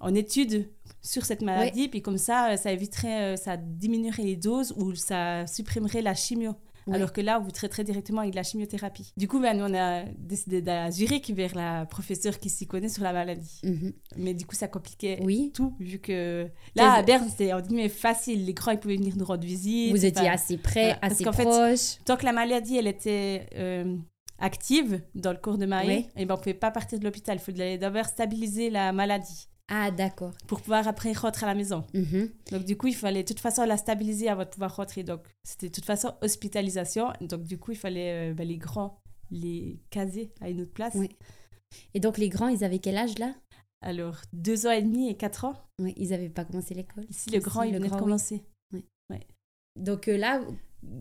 en 0.00 0.12
études 0.12 0.68
sur 1.00 1.24
cette 1.24 1.42
maladie, 1.42 1.86
puis 1.86 2.02
comme 2.02 2.18
ça, 2.18 2.56
ça 2.56 2.72
éviterait, 2.72 3.36
ça 3.36 3.56
diminuerait 3.56 4.24
les 4.24 4.34
doses 4.34 4.74
ou 4.76 4.96
ça 4.96 5.46
supprimerait 5.46 6.02
la 6.02 6.14
chimio. 6.14 6.56
Oui. 6.86 6.94
Alors 6.94 7.12
que 7.12 7.20
là, 7.20 7.38
on 7.40 7.42
vous 7.42 7.50
traiterait 7.50 7.84
directement 7.84 8.20
avec 8.20 8.32
de 8.32 8.36
la 8.36 8.42
chimiothérapie. 8.42 9.12
Du 9.16 9.26
coup, 9.28 9.40
ben, 9.40 9.56
nous, 9.56 9.64
on 9.64 9.74
a 9.74 10.04
décidé 10.18 10.62
d'aller 10.62 10.86
à 10.86 10.90
Zurich 10.90 11.30
vers 11.30 11.54
la 11.54 11.86
professeure 11.86 12.38
qui 12.38 12.48
s'y 12.48 12.66
connaît 12.66 12.88
sur 12.88 13.02
la 13.02 13.12
maladie. 13.12 13.60
Mhm. 13.64 13.92
Mais 14.16 14.34
du 14.34 14.46
coup, 14.46 14.54
ça 14.54 14.68
compliquait 14.68 15.18
Oui, 15.22 15.50
tout, 15.54 15.74
vu 15.80 15.98
que 15.98 16.48
là, 16.74 16.94
à 16.94 17.02
Berne, 17.02 17.28
c'était 17.28 17.52
guillemets 17.62 17.88
facile. 17.88 18.44
Les 18.44 18.54
grands, 18.54 18.72
ils 18.72 18.78
pouvaient 18.78 18.96
venir 18.96 19.16
nous 19.16 19.24
rendre 19.24 19.44
visite. 19.44 19.90
vous 19.90 20.04
étiez 20.04 20.28
assez 20.28 20.58
près, 20.58 20.84
voilà, 20.84 20.96
parce 20.96 21.14
assez 21.14 21.24
fait, 21.32 21.44
proche. 21.44 22.04
Tant 22.04 22.16
que 22.16 22.24
la 22.24 22.32
maladie, 22.32 22.76
elle 22.76 22.86
était 22.86 23.46
euh, 23.56 23.96
active 24.38 25.00
dans 25.14 25.32
le 25.32 25.38
cours 25.38 25.58
de 25.58 25.66
Oui. 25.66 26.06
et 26.16 26.24
ben, 26.24 26.34
on 26.34 26.36
ne 26.36 26.42
pouvait 26.42 26.54
pas 26.54 26.70
partir 26.70 26.98
de 26.98 27.04
l'hôpital. 27.04 27.38
Il 27.38 27.40
fallait 27.40 27.78
d'abord 27.78 28.06
stabiliser 28.06 28.70
la 28.70 28.92
maladie 28.92 29.48
Ah, 29.68 29.90
d'accord. 29.90 30.32
pour 30.46 30.60
pouvoir 30.60 30.86
après 30.86 31.12
rentrer 31.12 31.44
à 31.46 31.48
la 31.48 31.54
maison. 31.54 31.84
Mhm. 31.92 32.30
Donc, 32.52 32.64
du 32.64 32.76
coup, 32.76 32.86
il 32.86 32.94
fallait 32.94 33.22
de 33.22 33.28
toute 33.28 33.40
façon 33.40 33.64
la 33.64 33.76
stabiliser 33.76 34.28
avant 34.28 34.44
de 34.44 34.48
pouvoir 34.48 34.76
rentrer. 34.76 35.02
Donc, 35.02 35.22
c'était 35.42 35.68
de 35.68 35.74
toute 35.74 35.84
façon 35.84 36.14
hospitalisation. 36.22 37.12
Donc, 37.20 37.42
du 37.42 37.58
coup, 37.58 37.72
il 37.72 37.76
fallait 37.76 38.30
euh, 38.30 38.34
ben, 38.34 38.46
les 38.46 38.58
grands 38.58 39.00
les 39.32 39.80
caser 39.90 40.32
à 40.40 40.50
une 40.50 40.60
autre 40.60 40.72
place. 40.72 40.94
Oui. 40.94 41.08
Et 41.94 42.00
donc, 42.00 42.16
les 42.16 42.28
grands, 42.28 42.48
ils 42.48 42.62
avaient 42.62 42.78
quel 42.78 42.96
âge 42.96 43.18
là? 43.18 43.34
Alors, 43.82 44.20
deux 44.32 44.66
ans 44.66 44.70
et 44.70 44.82
demi 44.82 45.08
et 45.08 45.16
quatre 45.16 45.44
ans. 45.44 45.54
Oui, 45.80 45.94
ils 45.96 46.10
n'avaient 46.10 46.28
pas 46.28 46.44
commencé 46.44 46.74
l'école. 46.74 47.04
Ici, 47.10 47.30
le 47.30 47.40
grand, 47.40 47.62
il 47.62 47.74
venait 47.74 47.88
de 47.88 47.94
oui. 47.94 47.98
commencer. 47.98 48.42
Donc 49.78 50.08
euh, 50.08 50.16
là, 50.16 50.40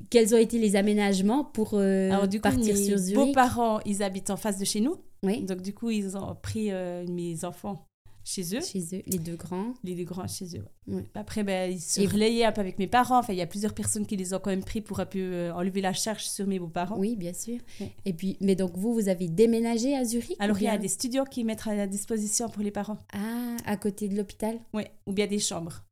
quels 0.09 0.35
ont 0.35 0.37
été 0.37 0.59
les 0.59 0.75
aménagements 0.75 1.45
pour 1.45 1.75
euh, 1.75 2.11
Alors, 2.11 2.27
du 2.27 2.39
coup, 2.39 2.49
partir 2.49 2.75
mes 2.75 2.83
sur 2.83 2.97
Zurich? 2.97 3.27
beaux-parents, 3.27 3.79
ils 3.85 4.03
habitent 4.03 4.29
en 4.29 4.37
face 4.37 4.59
de 4.59 4.65
chez 4.65 4.81
nous. 4.81 4.97
Oui, 5.23 5.43
Donc, 5.43 5.61
du 5.61 5.73
coup, 5.73 5.89
ils 5.89 6.17
ont 6.17 6.35
pris 6.35 6.71
euh, 6.71 7.05
mes 7.07 7.45
enfants 7.45 7.87
chez 8.27 8.41
eux, 8.57 8.59
chez 8.61 8.79
eux, 8.97 9.01
les 9.05 9.19
deux 9.19 9.35
grands. 9.35 9.73
les 9.83 9.93
deux 9.95 10.03
grands 10.03 10.27
chez 10.27 10.45
eux. 10.57 10.65
ouais. 10.87 10.95
Ouais. 10.95 11.05
Après, 11.13 11.43
ben, 11.43 11.71
ils 11.71 11.79
se 11.79 12.01
Et- 12.01 12.07
relayaient 12.07 12.43
un 12.45 12.51
peu 12.51 12.59
avec 12.61 12.77
mes 12.79 12.87
parents. 12.87 13.19
Enfin, 13.19 13.31
il 13.33 13.37
y 13.37 13.41
a 13.41 13.47
plusieurs 13.47 13.73
personnes 13.73 14.05
qui 14.05 14.17
les 14.17 14.33
ont 14.33 14.39
quand 14.39 14.49
même 14.49 14.63
pris 14.63 14.81
pour 14.81 14.99
un 14.99 15.05
peu 15.05 15.19
euh, 15.19 15.53
enlever 15.53 15.79
la 15.81 15.93
charge 15.93 16.23
sur 16.25 16.45
mes 16.47 16.59
beaux-parents. 16.59 16.97
Oui, 16.97 17.15
bien 17.15 17.33
sûr. 17.33 17.59
Oui. 17.79 17.87
Et 18.03 18.13
puis, 18.13 18.35
mais 18.41 18.55
donc 18.55 18.75
vous, 18.77 18.93
vous 18.93 19.07
avez 19.07 19.27
déménagé 19.27 19.95
à 19.95 20.03
Zurich 20.03 20.35
Alors, 20.39 20.57
il 20.59 20.63
y 20.65 20.67
a 20.67 20.77
des 20.77 20.87
studios 20.87 21.23
qui 21.23 21.43
mettent 21.43 21.67
à 21.67 21.75
la 21.75 21.87
disposition 21.87 22.49
pour 22.49 22.63
les 22.63 22.71
parents. 22.71 22.97
Ah, 23.13 23.55
à 23.65 23.77
côté 23.77 24.09
de 24.09 24.15
l'hôpital? 24.17 24.59
Ouais, 24.73 24.91
ou 25.05 25.13
bien 25.13 25.27
des 25.27 25.39
chambres. 25.39 25.84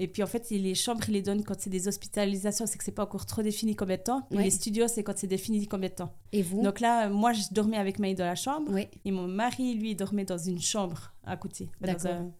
Et 0.00 0.08
puis 0.08 0.22
en 0.22 0.26
fait, 0.26 0.48
les 0.48 0.74
chambres, 0.74 1.04
ils 1.08 1.12
les 1.12 1.22
donnent 1.22 1.44
quand 1.44 1.54
c'est 1.58 1.68
des 1.68 1.86
hospitalisations, 1.86 2.66
c'est 2.66 2.78
que 2.78 2.84
c'est 2.84 2.90
pas 2.90 3.02
encore 3.02 3.26
trop 3.26 3.42
défini 3.42 3.76
combien 3.76 3.98
de 3.98 4.02
temps. 4.02 4.26
Les 4.30 4.50
studios, 4.50 4.88
c'est 4.88 5.02
quand 5.02 5.12
c'est 5.16 5.26
défini 5.26 5.66
combien 5.68 5.90
de 5.90 5.94
temps. 5.94 6.14
Et 6.32 6.42
vous 6.42 6.62
Donc 6.62 6.80
là, 6.80 7.10
moi, 7.10 7.34
je 7.34 7.42
dormais 7.52 7.76
avec 7.76 7.98
Maï 7.98 8.14
dans 8.14 8.24
la 8.24 8.34
chambre. 8.34 8.72
Et 9.04 9.10
mon 9.10 9.28
mari, 9.28 9.74
lui, 9.74 9.94
dormait 9.94 10.24
dans 10.24 10.38
une 10.38 10.60
chambre 10.60 11.12
à 11.24 11.36
côté. 11.36 11.68
Dans 11.82 12.06
un, 12.06 12.32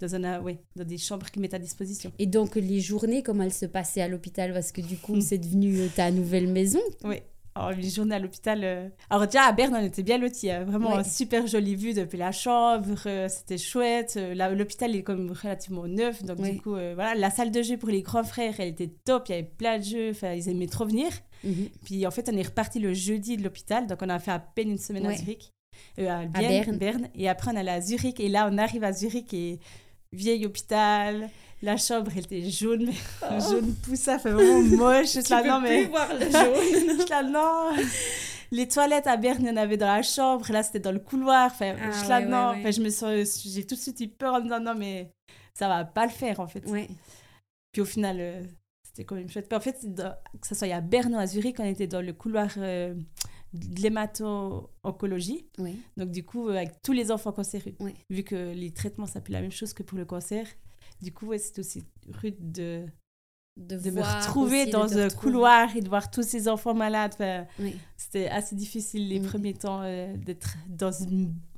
dans 0.00 0.14
un, 0.14 0.24
euh, 0.24 0.40
ouais, 0.40 0.58
dans 0.74 0.84
des 0.84 0.98
chambres 0.98 1.30
qu'ils 1.30 1.40
mettent 1.42 1.54
à 1.54 1.58
disposition. 1.58 2.12
Et 2.18 2.26
donc 2.26 2.56
les 2.56 2.80
journées, 2.80 3.22
comment 3.22 3.44
elles 3.44 3.52
se 3.52 3.66
passaient 3.66 4.02
à 4.02 4.08
l'hôpital? 4.08 4.52
Parce 4.52 4.72
que 4.72 4.80
du 4.80 4.96
coup, 4.96 5.20
c'est 5.20 5.38
devenu 5.38 5.78
euh, 5.80 5.88
ta 5.94 6.10
nouvelle 6.10 6.48
maison. 6.48 6.80
Oui. 7.04 7.16
Alors, 7.56 7.70
les 7.72 7.88
journées 7.88 8.14
à 8.14 8.18
l'hôpital. 8.18 8.60
euh, 8.62 8.88
Alors, 9.08 9.26
déjà, 9.26 9.44
à 9.44 9.52
Berne, 9.52 9.74
on 9.74 9.82
était 9.84 10.02
bien 10.02 10.18
lotis. 10.18 10.50
hein. 10.50 10.64
Vraiment, 10.64 10.90
Ouais. 10.90 10.98
une 10.98 11.04
super 11.04 11.46
jolie 11.46 11.74
vue 11.74 11.94
depuis 11.94 12.18
la 12.18 12.30
chambre. 12.30 12.86
euh, 13.06 13.28
C'était 13.28 13.56
chouette. 13.58 14.14
Euh, 14.18 14.34
L'hôpital 14.54 14.94
est 14.94 15.02
comme 15.02 15.30
relativement 15.32 15.86
neuf. 15.86 16.22
Donc, 16.22 16.38
Ouais. 16.38 16.52
du 16.52 16.60
coup, 16.60 16.72
voilà. 16.72 17.14
La 17.14 17.30
salle 17.30 17.50
de 17.50 17.62
jeu 17.62 17.76
pour 17.78 17.88
les 17.88 18.02
grands 18.02 18.24
frères, 18.24 18.54
elle 18.58 18.68
était 18.68 18.90
top. 19.04 19.24
Il 19.28 19.32
y 19.32 19.34
avait 19.38 19.44
plein 19.44 19.78
de 19.78 19.84
jeux. 19.84 20.10
Enfin, 20.10 20.32
ils 20.34 20.48
aimaient 20.48 20.66
trop 20.66 20.84
venir. 20.84 21.08
Mhm. 21.44 21.68
Puis, 21.84 22.06
en 22.06 22.10
fait, 22.10 22.28
on 22.32 22.36
est 22.36 22.42
reparti 22.46 22.78
le 22.78 22.92
jeudi 22.92 23.36
de 23.38 23.42
l'hôpital. 23.42 23.86
Donc, 23.86 23.98
on 24.02 24.08
a 24.10 24.18
fait 24.18 24.32
à 24.32 24.38
peine 24.38 24.70
une 24.72 24.78
semaine 24.78 25.06
Ouais. 25.06 25.14
à 25.14 25.16
Zurich. 25.16 25.50
À, 25.98 26.24
Bienne, 26.26 26.76
Berne. 26.78 27.08
Et 27.14 27.28
après, 27.28 27.52
on 27.52 27.56
allait 27.56 27.70
à 27.70 27.80
Zurich. 27.80 28.20
Et 28.20 28.28
là, 28.28 28.48
on 28.50 28.58
arrive 28.58 28.84
à 28.84 28.92
Zurich 28.92 29.32
et 29.34 29.60
vieil 30.16 30.46
hôpital. 30.46 31.28
La 31.62 31.76
chambre, 31.76 32.10
elle 32.14 32.24
était 32.24 32.50
jaune, 32.50 32.86
mais 32.86 33.40
jaune 33.50 33.74
poussin, 33.76 34.18
fait 34.18 34.30
vraiment 34.30 34.76
moche. 34.76 35.14
Je 35.14 35.20
suis 35.20 35.30
là, 35.30 35.42
non, 35.42 35.60
mais... 35.60 35.84
voir 35.86 36.08
le 36.12 37.08
là, 37.10 37.22
non. 37.22 37.82
Les 38.52 38.68
toilettes 38.68 39.06
à 39.06 39.16
Berne, 39.16 39.38
il 39.42 39.48
y 39.48 39.50
en 39.50 39.56
avait 39.56 39.76
dans 39.76 39.86
la 39.86 40.02
chambre. 40.02 40.46
Là, 40.52 40.62
c'était 40.62 40.78
dans 40.80 40.92
le 40.92 41.00
couloir. 41.00 41.46
Enfin, 41.50 41.74
Ah, 41.82 41.90
je 41.90 41.96
suis 41.98 42.08
là, 42.08 42.20
ouais, 42.20 42.26
non. 42.26 42.50
ouais. 42.50 42.56
Enfin, 42.60 42.70
je 42.70 42.80
me 42.82 42.90
sens, 42.90 43.42
j'ai 43.44 43.64
tout 43.66 43.74
de 43.74 43.80
suite 43.80 43.98
eu 44.00 44.08
peur 44.08 44.34
en 44.34 44.38
me 44.38 44.42
disant, 44.44 44.60
non, 44.60 44.74
mais 44.76 45.10
ça 45.54 45.66
va 45.68 45.84
pas 45.84 46.04
le 46.04 46.12
faire, 46.12 46.38
en 46.40 46.46
fait. 46.46 46.62
Puis 47.72 47.82
au 47.82 47.84
final, 47.86 48.16
euh, 48.20 48.42
c'était 48.86 49.04
quand 49.04 49.16
même 49.16 49.28
chouette. 49.28 49.48
Puis 49.48 49.56
en 49.56 49.60
fait, 49.60 49.78
dans- 49.94 50.14
que 50.40 50.46
ce 50.46 50.54
soit 50.54 50.68
à 50.72 50.80
Berne 50.80 51.14
ou 51.14 51.18
à 51.18 51.26
Zurich, 51.26 51.56
on 51.58 51.64
était 51.64 51.86
dans 51.86 52.00
le 52.02 52.12
couloir 52.12 52.48
euh, 52.58 52.94
l'hémato-oncologie. 53.78 55.46
Oui. 55.58 55.78
Donc, 55.96 56.10
du 56.10 56.24
coup, 56.24 56.48
euh, 56.48 56.56
avec 56.56 56.82
tous 56.82 56.92
les 56.92 57.10
enfants 57.10 57.32
cancéreux. 57.32 57.74
Vu 58.10 58.22
que 58.22 58.52
les 58.52 58.70
traitements, 58.72 59.06
ça 59.06 59.20
peut 59.20 59.32
la 59.32 59.40
même 59.40 59.52
chose 59.52 59.72
que 59.72 59.82
pour 59.82 59.98
le 59.98 60.04
cancer. 60.04 60.46
Du 61.02 61.12
coup, 61.12 61.26
ouais, 61.26 61.38
c'était 61.38 61.60
aussi 61.60 61.84
rude 62.22 62.36
de, 62.52 62.86
De, 63.58 63.76
de 63.78 63.90
me 63.90 64.02
retrouver 64.02 64.66
dans 64.66 64.98
un 64.98 65.08
couloir 65.08 65.74
et 65.76 65.80
de 65.80 65.88
voir 65.88 66.10
tous 66.10 66.22
ces 66.22 66.46
enfants 66.48 66.74
malades. 66.74 67.12
Enfin, 67.14 67.46
Oui. 67.58 67.74
c'était 67.96 68.28
assez 68.28 68.54
difficile 68.54 69.08
les 69.08 69.18
Mm. 69.20 69.26
premiers 69.26 69.54
temps 69.54 69.80
euh, 69.82 70.14
d'être 70.16 70.56
dans 70.68 70.92
ce 70.92 71.04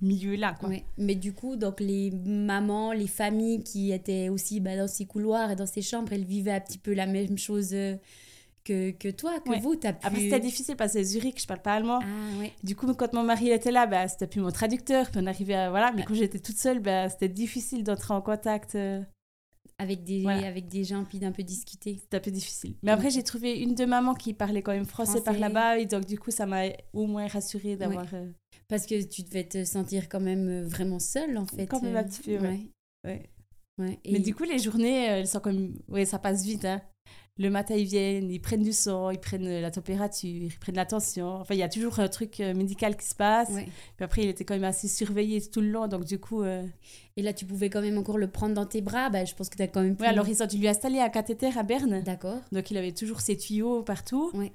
milieu-là. 0.00 0.56
Oui, 0.62 0.84
mais 0.96 1.14
du 1.16 1.32
coup, 1.32 1.56
donc 1.56 1.80
les 1.80 2.10
mamans, 2.12 2.92
les 2.92 3.08
familles 3.08 3.62
qui 3.64 3.90
étaient 3.92 4.28
aussi 4.28 4.60
bah, 4.60 4.76
dans 4.76 4.86
ces 4.88 5.06
couloirs 5.06 5.50
et 5.50 5.56
dans 5.56 5.66
ces 5.66 5.82
chambres, 5.82 6.12
elles 6.12 6.24
vivaient 6.24 6.52
un 6.52 6.60
petit 6.60 6.78
peu 6.78 6.94
la 6.94 7.06
même 7.06 7.36
chose 7.38 7.70
euh, 7.72 7.96
que, 8.68 8.90
que 8.92 9.08
toi, 9.08 9.40
que 9.40 9.48
Ouais. 9.50 9.60
vous, 9.60 9.76
t'as 9.76 9.92
pu... 9.94 10.06
Après, 10.06 10.20
c'était 10.20 10.40
difficile 10.40 10.76
parce 10.76 10.92
que 10.92 11.02
Zurich, 11.02 11.40
je 11.40 11.46
parle 11.46 11.62
pas 11.62 11.74
allemand. 11.74 12.00
Ah 12.02 12.38
ouais, 12.40 12.52
Du 12.62 12.76
coup, 12.76 12.92
quand 12.94 13.12
mon 13.14 13.22
mari 13.22 13.50
était 13.50 13.70
là, 13.70 13.86
bah, 13.86 14.06
c'était 14.08 14.26
plus 14.26 14.40
mon 14.40 14.50
traducteur. 14.50 15.10
Puis 15.10 15.20
on 15.22 15.26
arrivait 15.26 15.54
à. 15.54 15.70
Voilà. 15.70 15.92
Mais 15.92 16.02
Ah. 16.02 16.04
quand 16.08 16.14
j'étais 16.14 16.38
toute 16.38 16.56
seule, 16.58 16.80
bah, 16.80 17.08
c'était 17.08 17.28
difficile 17.28 17.82
d'entrer 17.84 18.14
en 18.14 18.20
contact. 18.20 18.74
euh, 18.74 19.00
avec 19.80 20.02
des, 20.02 20.22
Voilà. 20.22 20.46
avec 20.48 20.66
des 20.66 20.82
gens, 20.82 21.04
puis 21.04 21.20
d'un 21.20 21.30
peu 21.30 21.44
discuter. 21.44 21.98
C'était 22.00 22.16
un 22.16 22.20
peu 22.20 22.32
difficile. 22.32 22.74
Mais 22.82 22.90
après, 22.90 23.10
j'ai 23.10 23.22
trouvé 23.22 23.60
une 23.60 23.76
de 23.76 23.84
maman 23.84 24.12
qui 24.14 24.34
parlait 24.34 24.60
quand 24.60 24.72
même 24.72 24.84
français, 24.84 25.20
par 25.22 25.38
là-bas. 25.38 25.78
Et 25.78 25.86
donc, 25.86 26.04
du 26.04 26.18
coup, 26.18 26.32
ça 26.32 26.46
m'a 26.46 26.64
au 26.92 27.06
moins 27.06 27.28
rassurée 27.28 27.76
d'avoir. 27.76 28.06
euh, 28.12 28.26
Parce 28.66 28.86
que 28.86 29.00
tu 29.04 29.22
devais 29.22 29.44
te 29.44 29.64
sentir 29.64 30.08
quand 30.08 30.18
même 30.20 30.48
euh, 30.48 30.64
vraiment 30.66 30.98
seule, 30.98 31.38
en 31.38 31.46
fait. 31.46 31.66
Quand 31.66 31.80
même 31.80 31.96
un 31.96 32.02
petit 32.02 32.22
peu, 32.22 32.38
ouais. 32.38 32.70
ouais. 33.06 33.30
Mais 34.10 34.18
du 34.18 34.34
coup, 34.34 34.42
les 34.42 34.58
journées, 34.58 35.04
elles 35.04 35.28
sont 35.28 35.38
comme. 35.38 35.76
Oui, 35.86 36.04
ça 36.06 36.18
passe 36.18 36.44
vite. 36.44 36.64
Hein. 36.64 36.82
Le 37.40 37.50
matin, 37.50 37.76
ils 37.76 37.84
viennent, 37.84 38.30
ils 38.30 38.40
prennent 38.40 38.62
du 38.64 38.72
sang, 38.72 39.10
ils 39.10 39.18
prennent 39.20 39.60
la 39.60 39.70
température, 39.70 40.28
ils 40.28 40.58
prennent 40.58 40.74
la 40.74 40.86
tension. 40.86 41.36
Enfin, 41.36 41.54
il 41.54 41.58
y 41.58 41.62
a 41.62 41.68
toujours 41.68 42.00
un 42.00 42.08
truc 42.08 42.40
euh, 42.40 42.52
médical 42.52 42.96
qui 42.96 43.06
se 43.06 43.14
passe. 43.14 43.50
Ouais. 43.50 43.68
Puis 43.96 44.04
après, 44.04 44.22
il 44.24 44.28
était 44.28 44.44
quand 44.44 44.54
même 44.54 44.64
assez 44.64 44.88
surveillé 44.88 45.40
tout 45.40 45.60
le 45.60 45.68
long. 45.70 45.86
Donc, 45.86 46.04
du 46.04 46.18
coup, 46.18 46.42
euh, 46.42 46.64
Et 47.16 47.22
là, 47.22 47.32
tu 47.32 47.44
pouvais 47.44 47.70
quand 47.70 47.80
même 47.80 47.96
encore 47.96 48.18
le 48.18 48.28
prendre 48.28 48.54
dans 48.54 48.66
tes 48.66 48.80
bras. 48.80 49.08
Bah, 49.08 49.24
je 49.24 49.34
pense 49.34 49.48
que 49.48 49.56
tu 49.56 49.62
as 49.62 49.68
quand 49.68 49.82
même 49.82 49.96
pu... 49.96 50.02
ouais, 50.02 50.08
alors 50.08 50.28
ils 50.28 50.42
ont 50.42 50.46
dû 50.46 50.58
lui 50.58 50.68
installer 50.68 50.98
un 50.98 51.08
cathéter 51.10 51.50
à 51.56 51.62
Berne. 51.62 52.02
D'accord. 52.02 52.40
Donc, 52.50 52.70
il 52.72 52.76
avait 52.76 52.92
toujours 52.92 53.20
ses 53.20 53.36
tuyaux 53.36 53.82
partout. 53.84 54.32
Ouais. 54.34 54.52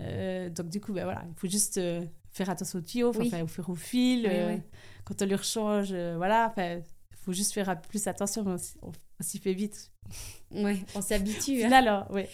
Euh, 0.00 0.50
donc, 0.50 0.68
du 0.68 0.80
coup, 0.80 0.92
ben, 0.92 1.04
voilà, 1.04 1.24
il 1.28 1.34
faut 1.38 1.48
juste 1.48 1.78
euh, 1.78 2.04
faire 2.32 2.50
attention 2.50 2.80
aux 2.80 2.82
tuyaux, 2.82 3.12
Oui. 3.16 3.30
enfin, 3.32 3.46
faire 3.46 3.70
au 3.70 3.76
fil. 3.76 4.28
Oui. 4.28 4.60
Quand 5.04 5.22
on 5.22 5.26
lui 5.26 5.36
rechange, 5.36 5.94
voilà. 6.16 6.52
Il 6.58 6.82
faut 7.22 7.32
juste 7.32 7.52
faire 7.52 7.80
plus 7.82 8.06
attention, 8.08 8.44
on, 8.46 8.92
on- 9.20 9.22
s'y 9.24 9.38
fait 9.38 9.54
vite. 9.54 9.90
Ouais, 10.54 10.78
on 10.94 11.00
s'habitue. 11.02 11.64
hein. 11.64 11.68
Là, 11.68 11.78
alors, 11.78 12.10
ouais. 12.12 12.28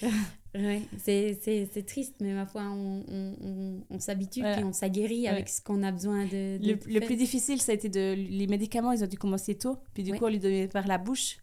Ouais, 0.55 0.83
c'est, 0.99 1.39
triste, 1.87 2.15
mais 2.21 2.35
ma 2.35 2.45
foi, 2.45 2.63
on, 2.65 3.05
on, 3.09 3.37
on, 3.41 3.81
on 3.89 3.99
s'habitue 3.99 4.41
Voilà. 4.41 4.57
puis 4.57 4.65
on 4.65 4.73
s'aguerrit 4.75 5.27
avec 5.27 5.49
ce 5.49 5.63
qu'on 5.63 5.83
a 5.83 5.91
besoin 5.91 6.27
de, 6.27 6.59
de 6.59 6.79
Le, 6.93 7.01
plus 7.01 7.17
difficile, 7.17 7.59
ça 7.63 7.73
a 7.73 7.75
été 7.75 7.89
de. 7.89 8.13
Les 8.15 8.47
médicaments, 8.47 8.93
ils 8.93 9.03
ont 9.03 9.07
dû 9.07 9.17
commencer 9.17 9.55
tôt. 9.57 9.79
Puis 9.95 10.03
du 10.03 10.13
coup, 10.13 10.27
on 10.27 10.29
lui 10.29 10.39
donnait 10.39 10.69
par 10.69 10.87
la 10.87 10.99
bouche. 10.99 11.39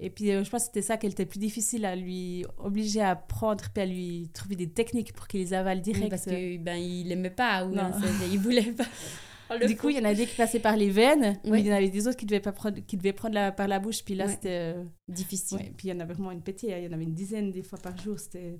Et 0.00 0.10
puis, 0.10 0.30
euh, 0.32 0.42
je 0.44 0.50
pense 0.50 0.62
que 0.62 0.66
c'était 0.66 0.82
ça 0.82 0.96
qui 0.98 1.06
était 1.06 1.24
plus 1.26 1.38
difficile 1.38 1.84
à 1.86 1.94
lui 1.96 2.44
obliger 2.58 3.00
à 3.02 3.14
prendre, 3.16 3.64
puis 3.72 3.82
à 3.82 3.86
lui 3.86 4.28
trouver 4.34 4.56
des 4.56 4.68
techniques 4.68 5.12
pour 5.14 5.28
qu'il 5.28 5.40
les 5.40 5.54
avale 5.54 5.78
Oui, 5.78 5.82
direct. 5.92 6.10
parce 6.10 6.24
que 6.26 6.56
ben, 6.58 6.74
il 6.76 7.10
aimait 7.12 7.30
pas 7.30 7.64
ou 7.64 7.70
Non. 7.74 7.82
hein, 7.84 7.92
c'est- 8.02 8.28
il 8.30 8.38
voulait 8.38 8.72
pas. 8.72 8.84
Le 9.58 9.66
du 9.66 9.76
coup, 9.76 9.88
il 9.90 9.96
y 9.96 10.00
en 10.00 10.04
a 10.04 10.14
des 10.14 10.26
qui 10.26 10.36
passaient 10.36 10.60
par 10.60 10.76
les 10.76 10.90
veines, 10.90 11.38
mais 11.44 11.60
il 11.60 11.66
y 11.66 11.72
en 11.72 11.76
avait 11.76 11.88
des 11.88 12.06
autres 12.06 12.16
qui 12.16 12.26
devaient, 12.26 12.40
pas 12.40 12.52
prendre, 12.52 12.78
qui 12.80 12.96
devaient 12.96 13.12
prendre 13.12 13.34
la- 13.34 13.52
par 13.52 13.68
la 13.68 13.78
bouche. 13.78 14.02
Puis 14.04 14.14
là, 14.14 14.26
Ouais. 14.26 14.32
c'était. 14.32 14.74
euh, 14.76 14.84
difficile. 15.08 15.58
ouais. 15.58 15.72
Puis 15.76 15.88
il 15.88 15.90
y 15.90 15.94
en 15.96 16.00
avait 16.00 16.14
vraiment 16.14 16.30
une 16.32 16.42
pétée. 16.42 16.72
hein. 16.74 16.78
Il 16.78 16.84
y 16.84 16.88
en 16.88 16.92
avait 16.92 17.04
une 17.04 17.14
dizaine 17.14 17.50
des 17.50 17.62
fois 17.62 17.78
par 17.78 17.96
jour. 17.98 18.18
C'était 18.18 18.58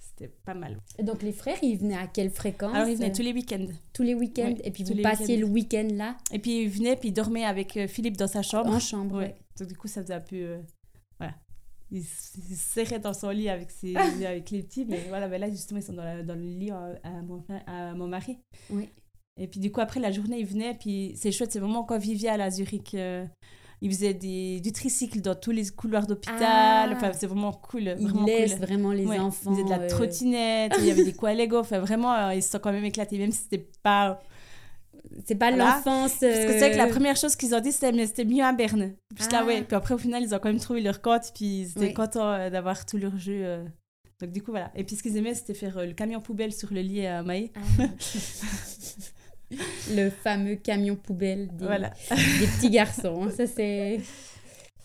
c'était 0.00 0.32
pas 0.44 0.54
mal. 0.54 0.78
Et 0.98 1.02
Donc 1.04 1.22
les 1.22 1.32
frères, 1.32 1.58
ils 1.62 1.76
venaient 1.78 1.96
à 1.96 2.06
quelle 2.08 2.30
fréquence? 2.30 2.74
Alors, 2.74 2.88
ils 2.88 2.96
venaient 2.96 3.12
tous 3.12 3.22
les 3.22 3.32
week-ends. 3.32 3.66
tous 3.92 4.02
les 4.02 4.14
week-ends? 4.14 4.54
Et 4.64 4.70
puis 4.72 4.82
tous 4.84 4.94
vous 4.94 5.02
passiez 5.02 5.36
le 5.36 5.46
week-end 5.46 5.86
là? 5.92 6.16
Et 6.32 6.38
puis, 6.40 6.62
ils 6.62 6.68
venaient, 6.68 6.96
puis 6.96 7.10
ils 7.10 7.12
dormaient 7.12 7.44
avec 7.44 7.76
euh, 7.76 7.86
Philippe 7.86 8.16
dans 8.16 8.26
sa 8.26 8.42
chambre. 8.42 8.70
en 8.70 8.80
chambre. 8.80 9.16
Ouais. 9.18 9.36
Donc 9.58 9.68
du 9.68 9.76
coup, 9.76 9.86
ça 9.86 10.02
faisait 10.02 10.14
un 10.14 10.20
peu... 10.20 10.36
euh, 10.36 10.58
voilà. 11.18 11.34
Il, 11.92 12.02
se 12.04 12.54
serrait 12.54 12.98
dans 12.98 13.14
son 13.14 13.30
lit 13.30 13.48
avec, 13.48 13.70
ses, 13.70 13.94
avec 13.96 14.50
les 14.50 14.62
petits. 14.62 14.84
Mais 14.86 15.00
voilà, 15.08 15.28
mais 15.28 15.38
là, 15.38 15.48
justement, 15.50 15.78
ils 15.80 15.84
sont 15.84 15.92
dans, 15.92 16.04
la- 16.04 16.22
dans 16.24 16.34
le 16.34 16.42
lit 16.42 16.70
euh, 16.72 16.94
à 17.04 17.10
mon, 17.22 17.44
à 17.66 17.94
mon 17.94 18.08
mari. 18.08 18.38
Oui. 18.70 18.88
Et 19.38 19.46
puis 19.46 19.60
du 19.60 19.70
coup, 19.72 19.80
après, 19.80 20.00
la 20.00 20.10
journée, 20.10 20.38
il 20.40 20.46
venait. 20.46 20.74
Puis 20.74 21.12
c'est 21.16 21.30
chouette, 21.32 21.52
c'est 21.52 21.60
vraiment 21.60 21.84
convivial 21.84 22.40
à 22.40 22.50
Zurich. 22.50 22.94
euh, 22.94 23.24
il 23.80 23.90
faisait 23.92 24.12
des, 24.14 24.58
du 24.60 24.72
tricycle 24.72 25.20
dans 25.20 25.36
tous 25.36 25.52
les 25.52 25.68
couloirs 25.68 26.06
d'hôpital. 26.08 26.42
Ah. 26.42 26.92
Enfin, 26.96 27.12
c'est 27.12 27.28
vraiment 27.28 27.52
cool. 27.52 27.94
Ils 28.00 28.12
laissent 28.26 28.56
cool. 28.56 28.66
vraiment 28.66 28.90
les 28.90 29.06
Ouais, 29.06 29.20
enfants. 29.20 29.52
Il 29.52 29.62
faisait 29.62 29.64
de 29.64 29.70
la 29.70 29.86
trottinette, 29.86 30.72
il 30.80 30.86
y 30.86 30.90
avait 30.90 31.04
des 31.04 31.14
Lego. 31.36 31.58
Enfin, 31.58 31.78
vraiment, 31.78 32.12
euh, 32.12 32.34
ils 32.34 32.42
se 32.42 32.50
sont 32.50 32.58
quand 32.58 32.72
même 32.72 32.84
éclatés, 32.84 33.18
même 33.18 33.30
si 33.30 33.42
c'était 33.42 33.68
pas 33.84 34.20
C'est 35.24 35.36
pas 35.36 35.50
Voilà. 35.50 35.76
l'enfance. 35.76 36.16
Parce 36.20 36.20
que 36.20 36.52
c'est 36.52 36.58
vrai 36.58 36.70
que 36.72 36.76
la 36.76 36.86
euh, 36.86 36.90
première 36.90 37.16
chose 37.16 37.36
qu'ils 37.36 37.54
ont 37.54 37.60
dit, 37.60 37.70
c'était 37.70 37.92
mais 37.92 38.06
c'était 38.06 38.24
mieux 38.24 38.42
à 38.42 38.52
Berne. 38.52 38.94
Puis 39.14 39.24
là, 39.30 39.38
Ah. 39.42 39.44
ouais. 39.46 39.62
Puis 39.62 39.76
après, 39.76 39.94
au 39.94 39.98
final, 39.98 40.24
ils 40.24 40.34
ont 40.34 40.38
quand 40.40 40.48
même 40.48 40.58
trouvé 40.60 40.80
leur 40.80 41.00
compte, 41.00 41.30
puis 41.32 41.60
ils 41.60 41.70
étaient 41.70 41.80
Oui. 41.80 41.94
contents 41.94 42.50
d'avoir 42.50 42.84
tout 42.84 42.96
leur 42.98 43.16
jeu. 43.16 43.64
Donc, 44.20 44.32
du 44.32 44.42
coup, 44.42 44.50
voilà. 44.50 44.72
Et 44.74 44.82
puis, 44.82 44.96
ce 44.96 45.04
qu'ils 45.04 45.16
aimaient, 45.16 45.34
c'était 45.34 45.54
faire 45.54 45.86
le 45.86 45.92
camion 45.92 46.20
poubelle 46.20 46.52
sur 46.52 46.72
le 46.74 46.80
lit 46.80 47.06
à 47.06 47.22
Maï. 47.22 47.52
ah. 47.54 47.84
le 49.94 50.10
fameux 50.10 50.56
camion 50.56 50.96
poubelle 50.96 51.48
des, 51.56 51.64
Voilà. 51.64 51.90
des 52.10 52.46
petits 52.46 52.70
garçons. 52.70 53.24
hein, 53.24 53.30
Ça 53.36 53.46
c'est. 53.46 54.00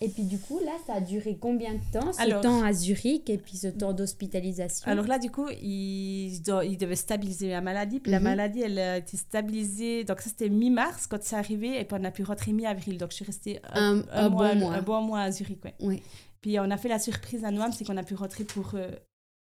Et 0.00 0.08
puis 0.08 0.24
du 0.24 0.38
coup 0.38 0.58
là, 0.64 0.72
ça 0.86 0.94
a 0.94 1.00
duré 1.00 1.38
combien 1.40 1.72
de 1.74 1.80
temps 1.92 2.12
ce 2.12 2.20
Alors- 2.20 2.42
temps 2.42 2.62
à 2.62 2.72
Zurich 2.72 3.30
et 3.30 3.38
puis 3.38 3.56
ce 3.56 3.68
temps 3.68 3.92
d'hospitalisation? 3.92 4.90
Alors 4.90 5.06
là, 5.06 5.18
du 5.18 5.30
coup, 5.30 5.48
ils, 5.62 6.34
ils 6.34 6.76
devaient 6.76 6.96
stabiliser 6.96 7.48
la 7.48 7.60
maladie. 7.60 8.00
Puis 8.00 8.10
la 8.10 8.18
Mhm. 8.18 8.24
maladie, 8.24 8.60
elle 8.60 8.78
a 8.78 8.96
été 8.98 9.16
stabilisée. 9.16 10.04
Donc, 10.04 10.20
ça, 10.20 10.28
c'était 10.30 10.48
mi-mars 10.50 11.06
quand 11.06 11.22
c'est 11.22 11.36
arrivé. 11.36 11.78
Et 11.80 11.84
puis, 11.84 11.96
on 11.98 12.04
a 12.04 12.10
pu 12.10 12.22
rentrer 12.24 12.52
mi-avril. 12.52 12.98
Donc, 12.98 13.10
je 13.10 13.16
suis 13.16 13.24
restée 13.24 13.60
Un- 13.72 14.02
un 14.12 14.28
bon 14.28 14.36
mois, 14.36 14.54
mois. 14.56 14.74
un 14.74 14.82
bon 14.82 15.00
mois 15.00 15.20
à 15.20 15.30
Zurich. 15.30 15.64
Ouais. 15.64 15.74
Oui. 15.80 16.02
Puis, 16.40 16.58
on 16.58 16.70
a 16.70 16.76
fait 16.76 16.88
la 16.88 16.98
surprise 16.98 17.44
à 17.44 17.50
Noam, 17.52 17.72
c'est 17.72 17.84
qu'on 17.84 17.96
a 17.96 18.02
pu 18.02 18.14
rentrer 18.14 18.44
pour 18.44 18.72
euh, 18.74 18.90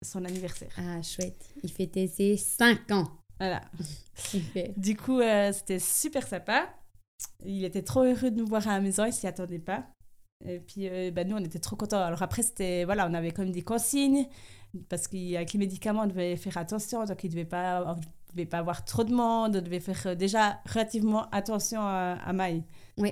son 0.05 0.25
anniversaire. 0.25 0.71
Ah 0.79 1.03
chouette. 1.03 1.45
Il 1.63 1.71
fêtait 1.71 2.09
ses 2.09 2.37
5 2.37 2.91
ans. 2.91 3.09
Voilà. 3.39 3.63
Super. 4.15 4.71
Du 4.77 4.97
coup, 4.97 5.21
euh, 5.21 5.53
c'était 5.53 5.79
super 5.79 6.27
sympa. 6.27 6.69
Il 7.45 7.65
était 7.65 7.83
trop 7.83 8.03
heureux 8.03 8.31
de 8.31 8.37
nous 8.37 8.47
voir 8.47 8.67
à 8.69 8.73
la 8.75 8.81
maison, 8.81 9.05
il 9.05 9.13
s'y 9.13 9.27
attendait 9.27 9.59
pas. 9.59 9.87
Et 10.47 10.61
puis, 10.61 10.89
euh, 10.89 11.11
bah, 11.11 11.25
nous, 11.25 11.37
on 11.37 11.41
était 11.45 11.59
trop 11.59 11.77
contents. 11.77 12.03
Alors 12.03 12.23
après, 12.23 12.43
c'était, 12.43 12.85
voilà, 12.85 13.09
on 13.09 13.15
avait 13.15 13.33
quand 13.33 13.43
même 13.43 13.53
des 13.53 13.63
consignes, 13.63 14.27
parce 14.89 15.09
qu'avec 15.09 15.53
les 15.53 15.59
médicaments, 15.59 16.03
on 16.03 16.07
devait 16.07 16.37
faire 16.37 16.57
attention, 16.59 17.05
donc 17.05 17.25
il 17.25 17.29
ne 17.29 17.33
devait 17.33 17.45
pas, 17.45 17.97
on 17.97 18.01
devait 18.35 18.47
pas 18.47 18.59
avoir 18.59 18.85
trop 18.85 19.05
de 19.05 19.13
monde, 19.13 19.57
on 19.57 19.63
devait 19.63 19.81
faire 19.81 20.01
euh, 20.07 20.15
déjà 20.15 20.61
relativement 20.67 21.29
attention 21.31 21.81
à, 21.81 22.19
à 22.25 22.33
Maï. 22.33 22.63
Oui. 22.99 23.11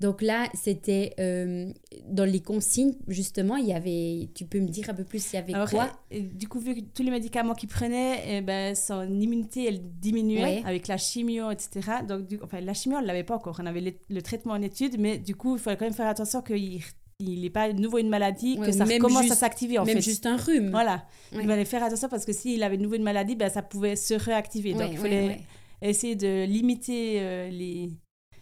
Donc 0.00 0.22
là, 0.22 0.48
c'était 0.54 1.14
euh, 1.20 1.70
dans 2.08 2.24
les 2.24 2.40
consignes, 2.40 2.94
justement, 3.08 3.56
il 3.56 3.66
y 3.66 3.72
avait. 3.72 4.28
Tu 4.34 4.44
peux 4.46 4.58
me 4.60 4.68
dire 4.68 4.88
un 4.90 4.94
peu 4.94 5.04
plus, 5.04 5.32
il 5.32 5.36
y 5.36 5.38
avait 5.38 5.54
Alors, 5.54 5.68
quoi? 5.70 5.90
et- 6.10 6.18
et 6.18 6.22
du 6.22 6.48
coup, 6.48 6.60
vu 6.60 6.74
que 6.74 6.80
tous 6.80 7.02
les 7.02 7.10
médicaments 7.10 7.54
qu'il 7.54 7.68
prenait, 7.68 8.22
eh 8.26 8.40
ben, 8.40 8.74
son 8.74 9.02
immunité, 9.20 9.66
elle 9.68 9.80
diminuait 10.00 10.42
Ouais. 10.42 10.62
avec 10.64 10.88
la 10.88 10.96
chimio, 10.96 11.50
etc. 11.50 11.80
Donc, 12.08 12.26
du, 12.26 12.38
enfin, 12.42 12.60
la 12.60 12.74
chimio, 12.74 12.98
on 12.98 13.02
ne 13.02 13.06
l'avait 13.06 13.24
pas 13.24 13.34
encore. 13.36 13.58
On 13.62 13.66
avait 13.66 13.80
le, 13.80 13.92
le 14.08 14.22
traitement 14.22 14.54
en 14.54 14.62
étude, 14.62 14.96
mais 14.98 15.18
du 15.18 15.34
coup, 15.34 15.56
il 15.56 15.60
fallait 15.60 15.76
quand 15.76 15.84
même 15.86 15.94
faire 15.94 16.08
attention 16.08 16.40
qu'il 16.42 16.80
il 17.20 17.40
n'ait 17.42 17.50
pas 17.50 17.72
de 17.72 17.80
nouveau 17.80 17.98
une 17.98 18.08
maladie, 18.08 18.56
Ouais, 18.60 18.66
que 18.66 18.72
ça 18.72 18.84
même 18.84 19.00
commence 19.00 19.22
juste- 19.22 19.32
à 19.32 19.36
s'activer, 19.36 19.76
en 19.78 19.84
Même 19.84 19.96
fait. 19.96 20.02
juste 20.02 20.24
un 20.24 20.36
rhume. 20.36 20.70
Voilà. 20.70 21.04
Ouais. 21.32 21.40
Il 21.42 21.48
fallait 21.48 21.64
faire 21.64 21.82
attention 21.82 22.08
parce 22.08 22.24
que 22.24 22.32
s'il 22.32 22.62
avait 22.62 22.76
de 22.76 22.82
nouveau 22.84 22.94
une 22.94 23.02
maladie, 23.02 23.34
ben, 23.34 23.50
ça 23.50 23.60
pouvait 23.60 23.96
se 23.96 24.14
réactiver. 24.14 24.72
Donc, 24.74 24.90
il 24.92 24.98
fallait 24.98 25.40
essayer 25.82 26.14
de 26.14 26.44
limiter 26.44 27.16
euh, 27.20 27.50
les, 27.50 27.90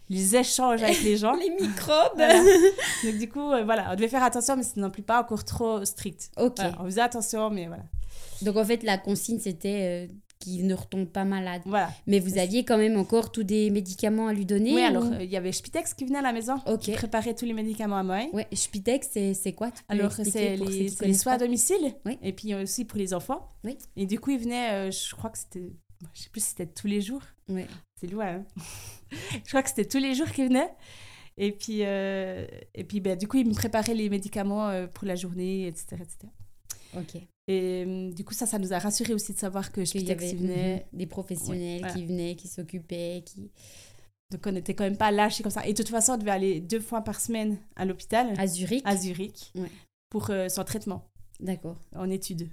les 0.09 0.35
échanges 0.35 0.83
avec 0.83 1.01
les 1.03 1.17
gens. 1.17 1.33
Les 1.39 1.49
microbes. 1.49 2.13
Voilà. 2.15 2.39
Donc, 3.03 3.17
du 3.17 3.29
coup, 3.29 3.51
euh, 3.51 3.63
voilà, 3.63 3.89
on 3.91 3.95
devait 3.95 4.07
faire 4.07 4.23
attention, 4.23 4.55
mais 4.55 4.63
c'était 4.63 4.81
non 4.81 4.89
plus 4.89 5.03
pas 5.03 5.21
encore 5.21 5.43
trop 5.43 5.83
strict. 5.85 6.31
Ok. 6.37 6.55
Voilà, 6.57 6.75
on 6.79 6.85
faisait 6.85 7.01
attention, 7.01 7.49
mais 7.49 7.67
voilà. 7.67 7.83
Donc 8.41 8.55
en 8.55 8.63
fait, 8.65 8.83
la 8.83 8.97
consigne, 8.97 9.39
c'était 9.39 10.07
euh, 10.09 10.13
qu'il 10.39 10.67
ne 10.67 10.75
retombe 10.75 11.07
pas 11.07 11.25
malade. 11.25 11.61
Voilà. 11.65 11.89
Mais 12.05 12.19
vous 12.19 12.37
aviez 12.37 12.63
quand 12.63 12.77
même 12.77 12.95
encore 12.97 13.31
tous 13.31 13.43
des 13.43 13.69
médicaments 13.71 14.27
à 14.27 14.33
lui 14.33 14.45
donner 14.45 14.73
Oui, 14.75 14.81
alors 14.83 15.05
euh, 15.05 15.23
il 15.23 15.29
y 15.29 15.35
avait 15.37 15.51
Spitex 15.51 15.93
qui 15.95 16.05
venait 16.05 16.19
à 16.19 16.21
la 16.21 16.33
maison, 16.33 16.55
Ok. 16.67 16.79
qui 16.81 16.91
préparait 16.91 17.33
tous 17.33 17.45
les 17.45 17.53
médicaments 17.53 17.97
à 17.97 18.03
moi. 18.03 18.19
Ouais, 18.33 18.47
Spitex, 18.53 19.09
c'est 19.11 19.33
c'est 19.33 19.53
quoi 19.53 19.71
Alors, 19.89 20.11
c'est 20.11 20.55
les, 20.55 20.89
c'est 20.89 21.13
soins 21.13 21.33
à 21.33 21.37
domicile, 21.37 21.95
Oui. 22.05 22.17
et 22.21 22.31
puis 22.33 22.53
aussi 22.55 22.85
pour 22.85 22.99
les 22.99 23.13
enfants. 23.13 23.49
Oui. 23.63 23.77
Et 23.95 24.05
du 24.05 24.19
coup, 24.19 24.29
il 24.31 24.39
venait, 24.39 24.91
je 24.91 25.15
crois 25.15 25.31
que 25.31 25.37
c'était, 25.39 25.73
je 26.13 26.21
sais 26.21 26.29
plus 26.29 26.41
si 26.41 26.49
c'était 26.51 26.67
tous 26.67 26.87
les 26.87 27.01
jours, 27.01 27.21
Ouais. 27.49 27.65
C'est 27.99 28.07
loin. 28.07 28.27
hein. 28.27 28.45
je 29.43 29.49
crois 29.49 29.63
que 29.63 29.69
c'était 29.69 29.85
tous 29.85 29.97
les 29.99 30.15
jours 30.15 30.29
qu'il 30.31 30.47
venait. 30.47 30.69
Et 31.37 31.51
puis, 31.51 31.79
euh, 31.83 32.47
et 32.73 32.83
puis 32.83 32.99
ben, 32.99 33.15
du 33.17 33.27
coup, 33.27 33.37
il 33.37 33.47
me 33.47 33.53
préparait 33.53 33.93
les 33.93 34.09
médicaments 34.09 34.69
euh, 34.69 34.87
pour 34.87 35.05
la 35.05 35.15
journée, 35.15 35.67
etc. 35.67 35.97
etc. 36.01 36.17
Ok. 36.95 37.15
Et 37.49 37.83
euh, 37.87 38.11
du 38.11 38.23
coup, 38.25 38.33
ça, 38.33 38.45
ça 38.47 38.57
nous 38.59 38.73
a 38.73 38.79
rassuré 38.79 39.13
aussi 39.13 39.33
de 39.33 39.37
savoir 39.37 39.71
que 39.71 39.81
Qu'il 39.81 40.07
y 40.07 40.11
avait 40.11 40.33
venait. 40.33 40.85
mhm, 40.91 40.97
des 40.99 41.05
professionnels 41.05 41.83
Ouais, 41.83 41.91
qui 41.93 42.05
venaient, 42.05 42.35
qui 42.35 42.47
s'occupaient, 42.47 43.23
qui... 43.25 43.51
Donc, 44.31 44.45
on 44.45 44.51
n'était 44.51 44.73
quand 44.73 44.83
même 44.83 44.97
pas 44.97 45.11
lâchés 45.11 45.43
comme 45.43 45.51
ça. 45.51 45.65
Et 45.65 45.71
de 45.73 45.77
toute 45.77 45.87
façon, 45.89 46.13
on 46.13 46.17
devait 46.17 46.31
aller 46.31 46.59
deux 46.59 46.81
fois 46.81 47.01
par 47.01 47.21
semaine 47.21 47.57
à 47.77 47.85
l'hôpital, 47.85 48.33
À 48.37 48.47
Zurich 48.47 48.81
à 48.85 48.97
Zurich, 48.97 49.51
Ouais. 49.55 49.71
pour 50.09 50.29
euh, 50.31 50.49
son 50.49 50.63
traitement 50.65 51.07
D'accord. 51.39 51.77
en 51.95 52.09
études. 52.09 52.49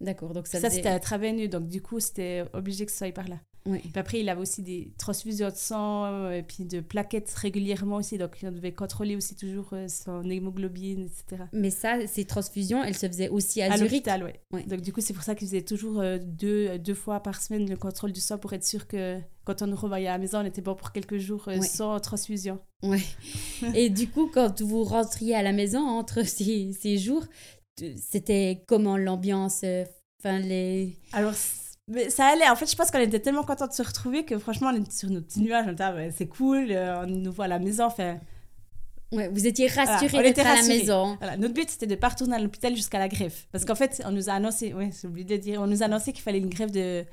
D'accord. 0.00 0.34
Donc 0.34 0.46
ça, 0.46 0.60
Ça, 0.60 0.68
faisait- 0.68 0.78
c'était 0.82 0.90
intraveineux, 0.90 1.48
donc 1.48 1.68
du 1.68 1.80
coup, 1.80 2.00
c'était 2.00 2.44
obligé 2.52 2.84
que 2.84 2.92
ce 2.92 2.98
soit 2.98 3.12
par 3.12 3.28
là. 3.28 3.38
Puis 3.64 3.92
après, 3.94 4.20
il 4.20 4.28
avait 4.28 4.40
aussi 4.40 4.62
des 4.62 4.92
transfusions 4.98 5.48
de 5.50 5.54
sang 5.54 6.06
euh, 6.06 6.30
et 6.32 6.42
puis 6.42 6.64
de 6.64 6.80
plaquettes 6.80 7.30
régulièrement 7.30 7.96
aussi, 7.96 8.16
donc 8.16 8.36
on 8.42 8.50
devait 8.52 8.72
contrôler 8.72 9.16
aussi 9.16 9.36
toujours 9.36 9.68
euh, 9.74 9.86
son 9.86 10.28
hémoglobine, 10.28 11.06
etc. 11.06 11.44
Mais 11.52 11.70
ça, 11.70 12.06
ces 12.06 12.24
transfusions, 12.24 12.82
elles 12.82 12.96
se 12.96 13.06
faisaient 13.06 13.28
aussi 13.28 13.60
à, 13.60 13.66
À 13.72 13.76
Zurich? 13.76 13.92
l'hôpital, 13.92 14.24
ouais. 14.24 14.40
Ouais. 14.52 14.62
Donc 14.64 14.80
du 14.80 14.92
coup, 14.92 15.00
c'est 15.02 15.12
pour 15.12 15.22
ça 15.22 15.34
qu'il 15.34 15.46
faisait 15.46 15.62
toujours 15.62 16.00
euh, 16.00 16.18
deux, 16.22 16.78
deux 16.78 16.94
fois 16.94 17.20
par 17.20 17.40
semaine 17.42 17.68
le 17.68 17.76
contrôle 17.76 18.12
du 18.12 18.20
sang 18.20 18.38
pour 18.38 18.52
être 18.54 18.64
sûr 18.64 18.86
que 18.86 19.18
quand 19.44 19.60
on 19.62 19.66
nous 19.66 19.76
revoyait 19.76 20.08
à 20.08 20.12
la 20.12 20.18
maison, 20.18 20.38
on 20.40 20.44
était 20.46 20.62
bon 20.62 20.74
pour 20.74 20.92
quelques 20.92 21.18
jours 21.18 21.44
Ouais. 21.46 21.60
sans 21.60 22.00
transfusion. 22.00 22.58
Ouais. 22.82 23.02
Et 23.74 23.90
du 23.90 24.08
coup, 24.08 24.30
quand 24.32 24.62
vous 24.62 24.84
rentriez 24.84 25.34
à 25.34 25.42
la 25.42 25.52
maison 25.52 25.80
entre 25.86 26.22
ces, 26.26 26.72
ces 26.72 26.96
jours, 26.96 27.24
c'était 27.96 28.62
comment 28.66 28.96
l'ambiance 28.96 29.64
Enfin, 30.22 30.38
les... 30.38 30.96
Alors, 31.12 31.32
mais 31.90 32.10
ça 32.10 32.26
allait. 32.26 32.48
En 32.48 32.56
fait, 32.56 32.70
je 32.70 32.76
pense 32.76 32.90
qu'on 32.90 32.98
était 33.00 33.20
tellement 33.20 33.42
contents 33.42 33.66
de 33.66 33.72
se 33.72 33.82
retrouver 33.82 34.24
que 34.24 34.38
franchement, 34.38 34.70
on 34.72 34.76
était 34.76 34.90
sur 34.90 35.10
nos 35.10 35.20
petits 35.20 35.40
nuages. 35.42 35.66
On 35.68 35.72
était, 35.72 35.82
ah, 35.82 35.94
c'est 36.16 36.28
cool, 36.28 36.68
euh, 36.70 37.02
on 37.02 37.06
nous 37.06 37.32
voit 37.32 37.46
à 37.46 37.48
la 37.48 37.58
maison. 37.58 37.84
Enfin, 37.84 38.18
Ouais, 39.12 39.28
vous 39.28 39.46
étiez 39.46 39.66
rassurés 39.66 40.06
Voilà, 40.06 40.18
on 40.18 40.22
d'être 40.22 40.38
était 40.38 40.48
à 40.48 40.54
la 40.54 40.62
maison. 40.62 41.16
Voilà, 41.18 41.36
notre 41.36 41.54
but 41.54 41.68
c'était 41.68 41.88
de 41.88 41.96
pas 41.96 42.10
retourner 42.10 42.36
à 42.36 42.38
l'hôpital 42.38 42.76
jusqu'à 42.76 42.98
la 42.98 43.08
greffe. 43.08 43.48
Parce 43.50 43.64
qu'en 43.64 43.74
fait, 43.74 44.00
on 44.06 44.12
nous 44.12 44.30
a 44.30 44.34
annoncé, 44.34 44.72
ouais, 44.72 44.90
j'ai 45.00 45.08
oublié 45.08 45.24
de 45.24 45.36
dire, 45.36 45.60
on 45.60 45.66
nous 45.66 45.82
a 45.82 45.86
annoncé 45.86 46.12
qu'il 46.12 46.22
fallait 46.22 46.38
une 46.38 46.48
greffe 46.48 46.70
de, 46.70 47.04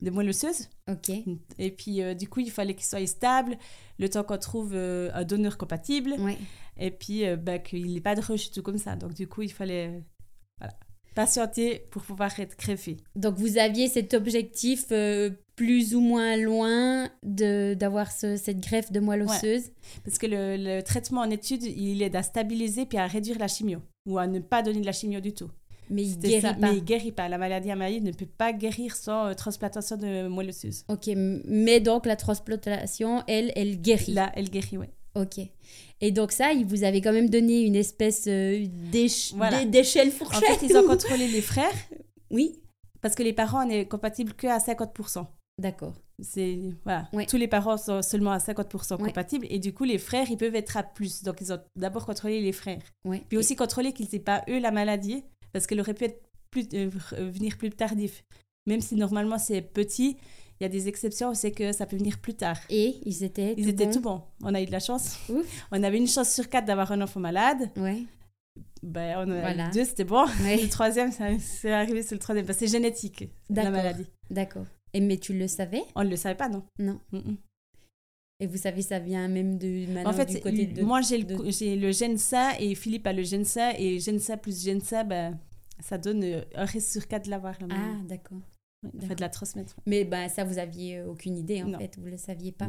de 0.00 0.10
moelle 0.10 0.30
osseuse. 0.30 0.68
Ok. 0.88 1.10
Et 1.58 1.70
puis, 1.70 2.02
euh, 2.02 2.14
du 2.14 2.28
coup, 2.28 2.40
il 2.40 2.50
fallait 2.50 2.74
qu'il 2.74 2.84
soit 2.84 3.06
stable, 3.06 3.56
le 3.98 4.08
temps 4.08 4.24
qu'on 4.24 4.38
trouve 4.38 4.72
euh, 4.74 5.10
un 5.14 5.24
donneur 5.24 5.56
compatible. 5.56 6.14
Ouais. 6.18 6.38
Et 6.76 6.90
puis, 6.90 7.24
euh, 7.24 7.36
bah, 7.36 7.60
qu'il 7.60 7.92
n'ait 7.92 8.00
pas 8.00 8.16
de 8.16 8.20
rush 8.20 8.48
et 8.48 8.50
tout 8.50 8.62
comme 8.62 8.78
ça. 8.78 8.96
Donc, 8.96 9.14
du 9.14 9.28
coup, 9.28 9.42
il 9.42 9.52
fallait. 9.52 10.02
Patienter 11.14 11.86
pour 11.90 12.02
pouvoir 12.02 12.38
être 12.40 12.56
greffé. 12.58 12.96
Donc 13.14 13.36
vous 13.36 13.56
aviez 13.58 13.88
cet 13.88 14.14
objectif 14.14 14.86
euh, 14.90 15.30
plus 15.56 15.94
ou 15.94 16.00
moins 16.00 16.36
loin 16.36 17.08
d'avoir 17.22 18.10
ce- 18.10 18.36
cette 18.36 18.60
greffe 18.60 18.90
de 18.90 19.00
moelle 19.00 19.22
Ouais. 19.22 19.30
osseuse? 19.36 19.70
Parce 20.04 20.18
que 20.18 20.26
le, 20.26 20.56
le 20.56 20.82
traitement 20.82 21.20
en 21.20 21.30
étude, 21.30 21.62
il 21.62 22.02
aide 22.02 22.16
à 22.16 22.22
stabiliser 22.22 22.86
puis 22.86 22.98
à 22.98 23.06
réduire 23.06 23.38
la 23.38 23.48
chimio 23.48 23.78
ou 24.06 24.18
à 24.18 24.26
ne 24.26 24.40
pas 24.40 24.62
donner 24.62 24.80
de 24.80 24.86
la 24.86 24.92
chimio 24.92 25.20
du 25.20 25.32
tout. 25.32 25.50
Mais 25.90 26.02
il 26.02 26.18
guérit 26.18 26.40
ça. 26.40 26.54
pas. 26.54 26.70
Mais 26.72 26.78
il 26.78 26.84
guérit 26.84 27.12
pas. 27.12 27.28
La 27.28 27.36
maladie 27.38 27.70
amyloïde 27.70 28.04
ne 28.04 28.12
peut 28.12 28.26
pas 28.26 28.52
guérir 28.52 28.96
sans 28.96 29.26
euh, 29.26 29.34
transplantation 29.34 29.96
de 29.96 30.26
moelle 30.28 30.48
osseuse. 30.48 30.82
Ok, 30.88 31.10
mais 31.14 31.78
donc 31.80 32.06
la 32.06 32.16
transplantation, 32.16 33.22
elle, 33.28 33.52
elle 33.54 33.80
guérit. 33.80 34.12
Là, 34.14 34.32
elle 34.34 34.48
guérit, 34.48 34.78
oui. 34.78 34.86
Ok. 35.14 35.38
Et 36.00 36.10
donc 36.10 36.32
ça, 36.32 36.52
il 36.52 36.66
vous 36.66 36.84
avait 36.84 37.00
quand 37.00 37.12
même 37.12 37.30
donné 37.30 37.62
une 37.62 37.76
espèce 37.76 38.24
euh, 38.26 38.66
d'éch- 38.90 39.32
Voilà. 39.34 39.64
d'échelle 39.64 40.08
En 40.08 40.10
fourchette. 40.10 40.44
fait, 40.60 40.66
ils 40.66 40.76
ont 40.76 40.86
contrôlé 40.86 41.28
les 41.28 41.40
frères 41.40 41.70
Oui. 42.30 42.60
parce 43.00 43.14
que 43.14 43.22
les 43.22 43.32
parents, 43.32 43.66
on 43.66 43.70
est 43.70 43.86
compatibles 43.86 44.34
que 44.34 44.46
à 44.48 44.58
50%. 44.58 45.26
D'accord. 45.58 45.94
C'est 46.20 46.58
voilà, 46.84 47.08
Ouais. 47.12 47.26
tous 47.26 47.36
les 47.36 47.46
parents 47.48 47.76
sont 47.76 48.02
seulement 48.02 48.32
à 48.32 48.38
50% 48.38 48.96
Ouais. 49.00 49.08
compatibles 49.08 49.46
et 49.50 49.58
du 49.58 49.72
coup 49.72 49.84
les 49.84 49.98
frères 49.98 50.28
ils 50.30 50.36
peuvent 50.36 50.54
être 50.54 50.76
à 50.76 50.82
plus. 50.82 51.22
Donc 51.22 51.40
ils 51.40 51.52
ont 51.52 51.58
d'abord 51.76 52.06
contrôlé 52.06 52.40
les 52.40 52.52
frères, 52.52 52.82
Ouais. 53.04 53.22
puis 53.28 53.36
aussi 53.38 53.54
contrôlé 53.56 53.92
qu'ils 53.92 54.08
n'aient 54.12 54.18
pas 54.20 54.44
eux 54.48 54.58
la 54.60 54.70
maladie 54.72 55.22
parce 55.52 55.66
qu'elle 55.66 55.80
aurait 55.80 55.94
pu 55.94 56.04
être 56.04 56.20
plus 56.50 56.66
euh, 56.74 56.88
venir 57.18 57.56
plus 57.56 57.70
tardif. 57.70 58.24
Même 58.66 58.80
si 58.80 58.94
normalement 58.96 59.38
c'est 59.38 59.60
petit, 59.60 60.16
il 60.60 60.64
y 60.64 60.66
a 60.66 60.68
des 60.68 60.88
exceptions, 60.88 61.34
c'est 61.34 61.50
que 61.50 61.72
ça 61.72 61.86
peut 61.86 61.96
venir 61.96 62.18
plus 62.18 62.34
tard. 62.34 62.58
Et 62.70 62.98
ils 63.04 63.24
étaient. 63.24 63.54
Ils 63.56 63.64
tout 63.64 63.70
étaient 63.70 63.86
bons 63.86 63.92
tout 63.92 64.00
bons. 64.00 64.22
On 64.42 64.54
a 64.54 64.60
eu 64.62 64.66
de 64.66 64.72
la 64.72 64.80
chance. 64.80 65.18
Ouf. 65.28 65.66
On 65.72 65.82
avait 65.82 65.98
une 65.98 66.06
chance 66.08 66.30
sur 66.32 66.48
quatre 66.48 66.64
d'avoir 66.66 66.92
un 66.92 67.00
enfant 67.00 67.20
malade. 67.20 67.70
Ouais. 67.76 68.02
Ben, 68.82 69.16
on 69.18 69.22
en 69.30 69.36
a 69.36 69.40
Voilà. 69.40 69.68
eu 69.68 69.70
deux, 69.72 69.84
c'était 69.84 70.04
bon. 70.04 70.24
Ouais. 70.42 70.60
Le 70.62 70.68
troisième, 70.68 71.10
ça- 71.10 71.36
c'est 71.40 71.72
arrivé 71.72 72.02
sur 72.02 72.14
le 72.14 72.20
troisième. 72.20 72.46
Que 72.46 72.52
c'est 72.52 72.68
génétique, 72.68 73.20
la 73.50 73.56
D'accord. 73.56 73.72
maladie. 73.72 74.06
D'accord. 74.30 74.66
Et 74.92 75.00
mais 75.00 75.16
tu 75.16 75.32
le 75.36 75.48
savais? 75.48 75.82
On 75.96 76.04
ne 76.04 76.10
le 76.10 76.16
savait 76.16 76.36
pas, 76.36 76.48
non 76.48 76.62
Non. 76.78 77.00
Mm-mm. 77.12 77.36
Et 78.40 78.46
vous 78.46 78.56
savez, 78.58 78.82
ça 78.82 78.98
vient 78.98 79.26
même 79.28 79.58
de 79.58 79.86
maintenant 79.92 80.10
En 80.10 80.12
fait, 80.12 80.26
du 80.26 80.40
côté 80.40 80.66
de. 80.66 80.82
moi, 80.82 81.00
j'ai 81.00 81.18
le, 81.18 81.24
de- 81.24 81.50
j'ai 81.50 81.76
le 81.76 81.90
GENSA 81.92 82.60
et 82.60 82.74
Philippe 82.74 83.06
a 83.06 83.12
le 83.12 83.22
GENSA. 83.22 83.78
Et 83.78 83.98
GENSA 84.00 84.36
plus 84.36 84.64
GENSA, 84.64 85.02
ben, 85.04 85.38
ça 85.80 85.98
donne 85.98 86.22
euh, 86.24 86.42
un 86.54 86.64
risque 86.64 86.92
sur 86.92 87.08
quatre 87.08 87.24
de 87.26 87.30
l'avoir. 87.30 87.54
la 87.60 87.66
Ah, 87.74 87.94
d'accord. 88.08 88.38
En 89.02 89.06
fait, 89.06 89.14
de 89.14 89.20
la 89.20 89.28
transmettre. 89.28 89.76
Mais 89.86 90.04
ben 90.04 90.28
ça, 90.28 90.44
vous 90.44 90.58
aviez 90.58 90.98
euh, 90.98 91.08
aucune 91.08 91.36
idée 91.36 91.62
en 91.62 91.68
Non. 91.68 91.78
fait, 91.78 91.96
vous 91.98 92.06
le 92.06 92.16
saviez 92.16 92.52
pas. 92.52 92.68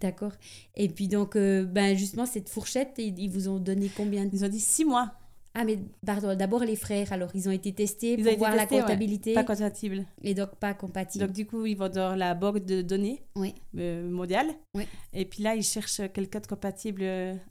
D'accord. 0.00 0.32
Et 0.74 0.88
puis 0.88 1.08
donc, 1.08 1.36
euh, 1.36 1.64
ben 1.64 1.96
justement 1.96 2.26
cette 2.26 2.48
fourchette, 2.48 2.94
ils, 2.98 3.18
ils 3.18 3.30
vous 3.30 3.48
ont 3.48 3.58
donné 3.58 3.90
combien 3.96 4.26
de... 4.26 4.30
Ils 4.34 4.44
ont 4.44 4.48
dit 4.48 4.60
six 4.60 4.84
mois, 4.84 5.14
Ah 5.54 5.64
mais 5.64 5.78
pardon, 6.04 6.34
d'abord 6.36 6.64
les 6.64 6.76
frères. 6.76 7.12
Alors 7.14 7.30
ils 7.34 7.48
ont 7.48 7.52
été 7.52 7.72
testés 7.72 8.12
Ils 8.18 8.22
pour 8.24 8.36
voir 8.36 8.52
testés, 8.54 8.74
la 8.74 8.76
ouais. 8.76 8.82
comptabilité 8.82 9.32
pas 9.32 9.44
compatible. 9.44 10.04
et 10.22 10.34
donc 10.34 10.54
pas 10.56 10.74
compatible. 10.74 11.26
Donc, 11.26 11.34
du 11.34 11.46
coup, 11.46 11.64
ils 11.64 11.76
vont 11.76 11.88
dans 11.88 12.14
la 12.14 12.34
banque 12.34 12.58
de 12.66 12.82
données 12.82 13.22
Oui. 13.36 13.54
euh, 13.78 14.06
mondiale. 14.10 14.48
Oui. 14.74 14.84
Et 15.14 15.24
puis 15.24 15.42
là, 15.42 15.54
ils 15.54 15.62
cherchent 15.62 16.02
quelqu'un 16.12 16.40
de 16.40 16.46
compatible 16.46 17.02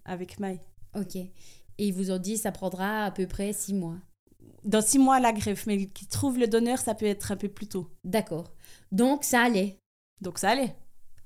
avec 0.06 0.40
Maï. 0.40 0.60
Ok. 0.96 1.16
Et 1.16 1.32
ils 1.80 1.94
vous 1.94 2.12
ont 2.12 2.20
dit 2.20 2.38
ça 2.38 2.52
prendra 2.52 3.06
à 3.06 3.12
peu 3.12 3.26
près 3.26 3.54
six 3.54 3.74
mois. 3.74 3.98
Dans 4.66 4.82
six 4.82 5.00
mois, 5.00 5.20
la 5.20 5.32
greffe. 5.32 5.66
Mais 5.68 5.86
qui 5.88 6.06
trouve 6.08 6.38
le 6.38 6.48
donneur, 6.48 6.80
ça 6.80 6.94
peut 6.96 7.06
être 7.06 7.32
un 7.32 7.38
peu 7.38 7.48
plus 7.48 7.68
tôt. 7.68 7.90
D'accord. 8.04 8.52
Donc 8.92 9.24
ça 9.24 9.42
allait. 9.42 9.80
Donc, 10.22 10.40
ça 10.40 10.50
allait. 10.52 10.76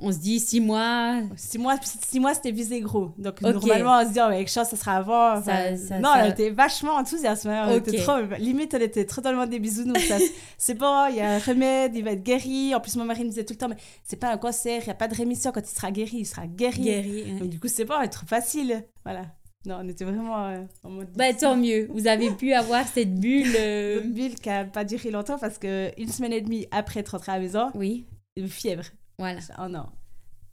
On 0.01 0.11
se 0.13 0.17
dit 0.17 0.39
six 0.39 0.61
mois. 0.61 1.21
Six 1.35 1.57
mois, 1.57 1.75
six 1.83 2.19
mois 2.21 2.33
c'était 2.33 2.51
visé 2.51 2.79
gros. 2.79 3.11
Donc, 3.17 3.41
normalement, 3.41 3.99
on 4.01 4.07
se 4.07 4.13
dit, 4.13 4.19
oh, 4.19 4.23
avec 4.23 4.47
chance, 4.49 4.69
ça 4.69 4.77
sera 4.77 4.95
avant. 4.95 5.33
Enfin, 5.37 5.75
Ça- 5.75 5.77
ça- 5.77 5.99
non, 5.99 6.13
ça- 6.13 6.23
on 6.25 6.29
était 6.31 6.49
vachement 6.51 6.93
enthousiaste. 6.95 7.45
hein. 7.47 7.65
On 7.69 7.75
Ok. 7.77 7.89
était 7.89 7.97
trop, 8.01 8.13
limite, 8.39 8.73
on 8.73 8.79
était 8.79 9.05
totalement 9.05 9.45
des 9.45 9.59
bisounours. 9.59 9.99
c'est 10.57 10.73
bon, 10.75 11.07
il 11.09 11.17
y 11.17 11.19
a 11.19 11.31
un 11.35 11.39
remède, 11.39 11.95
il 11.95 12.03
va 12.05 12.11
être 12.11 12.23
guéri. 12.23 12.73
En 12.73 12.79
plus, 12.79 12.95
mon 12.95 13.03
mari 13.03 13.25
me 13.25 13.29
disait 13.29 13.43
tout 13.43 13.53
le 13.53 13.57
temps, 13.57 13.67
mais 13.67 13.75
c'est 14.05 14.15
pas 14.17 14.31
un 14.31 14.37
cancer, 14.37 14.81
il 14.81 14.85
n'y 14.85 14.91
a 14.91 14.95
pas 14.95 15.09
de 15.09 15.15
rémission. 15.15 15.51
Quand 15.51 15.61
il 15.69 15.75
sera 15.75 15.91
guéri, 15.91 16.17
il 16.19 16.25
sera 16.25 16.47
guéri. 16.47 16.81
Guéri. 16.81 17.25
hein. 17.31 17.39
Donc, 17.39 17.49
du 17.49 17.59
coup, 17.59 17.67
c'est 17.67 17.83
bon, 17.85 17.99
être 18.01 18.23
facile. 18.25 18.85
Voilà. 19.03 19.25
Non, 19.65 19.79
on 19.81 19.87
était 19.89 20.05
vraiment 20.05 20.45
euh, 20.47 20.63
en 20.83 20.89
mode. 20.89 21.11
Bah 21.15 21.33
tant 21.33 21.57
mieux. 21.57 21.87
Vous 21.91 22.07
avez 22.07 22.31
pu 22.31 22.53
avoir 22.53 22.87
cette 22.87 23.15
bulle. 23.19 23.53
euh, 23.57 24.01
Une 24.03 24.13
bulle 24.13 24.35
qui 24.35 24.47
n'a 24.49 24.63
pas 24.65 24.85
duré 24.85 25.11
longtemps 25.11 25.37
parce 25.37 25.57
que 25.57 25.91
une 25.99 26.07
semaine 26.09 26.31
et 26.33 26.41
demie 26.41 26.65
après 26.71 27.01
être 27.01 27.09
rentrée 27.09 27.33
à 27.33 27.35
la 27.35 27.41
maison, 27.41 27.69
Oui. 27.75 28.05
une 28.37 28.47
fièvre. 28.47 28.85
Voilà. 29.17 29.39
Oh 29.61 29.67
non. 29.67 29.87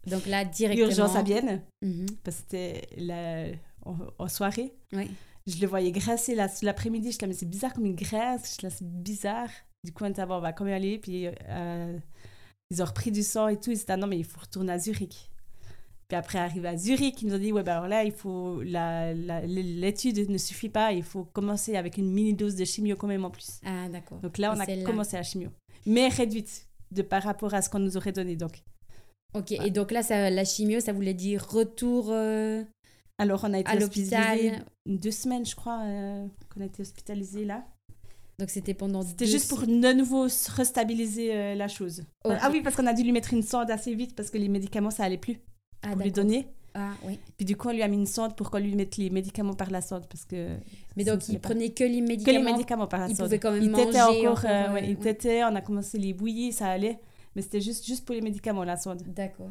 Donc 0.06 0.26
là 0.26 0.44
directement. 0.44 0.88
Urgence 0.88 1.14
à 1.16 1.22
Bienne, 1.22 1.62
Mhm. 1.82 2.06
parce 2.24 2.38
que 2.38 2.42
c'était 2.50 2.88
la... 2.96 3.44
en, 3.84 3.96
en 4.18 4.28
soirée. 4.28 4.72
Oui. 4.92 5.08
Je 5.46 5.60
le 5.60 5.68
voyais 5.68 5.92
graisser 5.92 6.34
là, 6.34 6.48
l'après-midi. 6.62 7.12
Je 7.12 7.24
me 7.24 7.28
mais 7.28 7.34
c'est 7.36 7.46
bizarre 7.48 7.72
comme 7.74 7.86
il 7.86 7.94
graisse. 7.94 8.56
Je 8.60 8.66
là, 8.66 8.70
c'est 8.70 8.84
bizarre. 8.88 9.48
Du 9.84 9.92
coup, 9.92 10.02
on 10.04 10.08
était, 10.10 10.26
bon, 10.26 10.34
on 10.38 10.40
va 10.40 10.52
quand 10.52 10.64
même 10.64 10.74
aller. 10.74 10.98
Puis 10.98 11.28
euh, 11.48 11.96
ils 12.70 12.82
ont 12.82 12.86
repris 12.86 13.12
du 13.12 13.22
sang 13.22 13.46
et 13.46 13.56
tout. 13.60 13.70
Ils 13.70 13.80
étaient, 13.80 13.92
ah 13.92 13.96
non, 13.96 14.08
mais 14.08 14.18
il 14.18 14.24
faut 14.24 14.40
retourner 14.40 14.72
à 14.72 14.78
Zurich. 14.80 15.30
Puis 16.08 16.16
après, 16.16 16.38
arrivé 16.38 16.68
à 16.68 16.76
Zurich, 16.76 17.20
ils 17.22 17.28
nous 17.28 17.34
ont 17.34 17.38
dit, 17.38 17.52
ouais, 17.52 17.64
ben 17.64 17.72
alors 17.72 17.88
là, 17.88 18.04
il 18.04 18.12
faut, 18.12 18.62
l'étude 18.62 20.30
ne 20.30 20.38
suffit 20.38 20.68
pas. 20.68 20.92
Il 20.92 21.02
faut 21.02 21.24
commencer 21.24 21.76
avec 21.76 21.98
une 21.98 22.12
mini 22.12 22.32
dose 22.34 22.54
de 22.54 22.64
chimio 22.64 22.96
quand 22.96 23.08
même 23.08 23.24
en 23.24 23.30
plus. 23.30 23.60
Ah 23.64 23.88
d'accord. 23.88 24.18
Donc 24.20 24.38
là, 24.38 24.52
on 24.54 24.58
Et 24.58 24.62
a 24.62 24.64
c'est 24.66 24.76
là. 24.76 24.84
commencé 24.84 25.16
la 25.16 25.22
chimio. 25.22 25.50
Mais 25.84 26.08
réduite 26.08 26.68
de 26.92 27.02
par 27.02 27.22
rapport 27.22 27.54
à 27.54 27.62
ce 27.62 27.68
qu'on 27.70 27.80
nous 27.80 27.96
aurait 27.96 28.12
donné. 28.12 28.36
Donc, 28.36 28.62
Ok. 29.34 29.52
Et 29.52 29.70
donc 29.70 29.90
là, 29.90 30.02
ça, 30.02 30.30
la 30.30 30.44
chimio, 30.44 30.80
ça 30.80 30.92
voulait 30.92 31.12
dire 31.14 31.44
retour 31.46 32.06
euh, 32.10 32.62
alors, 33.18 33.44
on 33.44 33.52
a 33.54 33.58
été 33.58 33.70
à 33.70 33.74
l'hôpital. 33.74 34.64
deux 34.84 35.10
semaines, 35.10 35.46
je 35.46 35.56
crois, 35.56 35.80
euh, 35.84 36.26
qu'on 36.52 36.60
a 36.60 36.66
été 36.66 36.82
hospitalisés 36.82 37.44
là. 37.44 37.64
Donc 38.38 38.50
c'était 38.50 38.74
pendant. 38.74 39.00
C'était 39.02 39.24
juste 39.26 39.48
pour 39.48 39.60
de 39.66 39.92
nouveau 39.94 40.28
se 40.28 40.50
restabiliser 40.50 41.34
euh, 41.34 41.54
la 41.54 41.68
chose. 41.68 42.02
Ah 42.24 42.50
oui, 42.52 42.60
parce 42.62 42.76
qu'on 42.76 42.86
a 42.86 42.92
dû 42.92 43.02
lui 43.02 43.12
mettre 43.12 43.32
une 43.32 43.42
sonde 43.42 43.70
assez 43.70 43.94
vite 43.94 44.14
parce 44.14 44.30
que 44.30 44.36
les 44.36 44.48
médicaments, 44.48 44.90
ça 44.90 45.04
allait 45.04 45.16
plus 45.16 45.40
Ah, 45.86 45.92
pour 45.92 46.02
lui 46.02 46.12
donner. 46.12 46.46
Ah 46.74 46.90
oui. 47.04 47.18
Puis 47.38 47.46
du 47.46 47.56
coup, 47.56 47.68
on 47.68 47.72
lui 47.72 47.82
a 47.82 47.88
mis 47.88 47.96
une 47.96 48.06
sonde 48.06 48.36
pour 48.36 48.50
qu'on 48.50 48.58
lui 48.58 48.74
mette 48.74 48.96
les 48.98 49.08
médicaments 49.08 49.54
par 49.54 49.70
la 49.70 49.80
sonde 49.80 50.06
parce 50.10 50.24
que... 50.26 50.48
Mais 50.96 51.04
donc 51.04 51.26
il 51.28 51.38
prenait 51.40 51.70
que 51.70 51.84
les 51.84 52.00
Que 52.00 52.06
médicaments. 52.06 52.38
les 52.44 52.52
médicaments? 52.52 52.86
par 52.86 53.00
la 53.00 53.08
il 53.08 53.16
sonde. 53.16 53.26
pouvait 53.26 53.38
quand 53.38 53.52
même 53.52 53.62
il 53.62 53.70
manger 53.70 54.00
encore, 54.02 54.10
encore, 54.38 54.44
euh, 54.44 54.48
euh, 54.68 54.72
ouais, 54.74 54.88
il 54.90 54.96
tétait, 54.96 55.42
on 55.44 55.54
a 55.54 55.62
commencé 55.62 55.96
les 55.96 56.12
bouillies, 56.12 56.52
ça 56.52 56.66
allait. 56.68 56.98
Mais 57.34 57.40
c'était 57.42 57.60
juste, 57.62 57.86
juste 57.86 58.04
pour 58.04 58.14
les 58.14 58.20
médicaments, 58.20 58.62
la 58.64 58.76
sonde. 58.76 59.02
D'accord. 59.06 59.48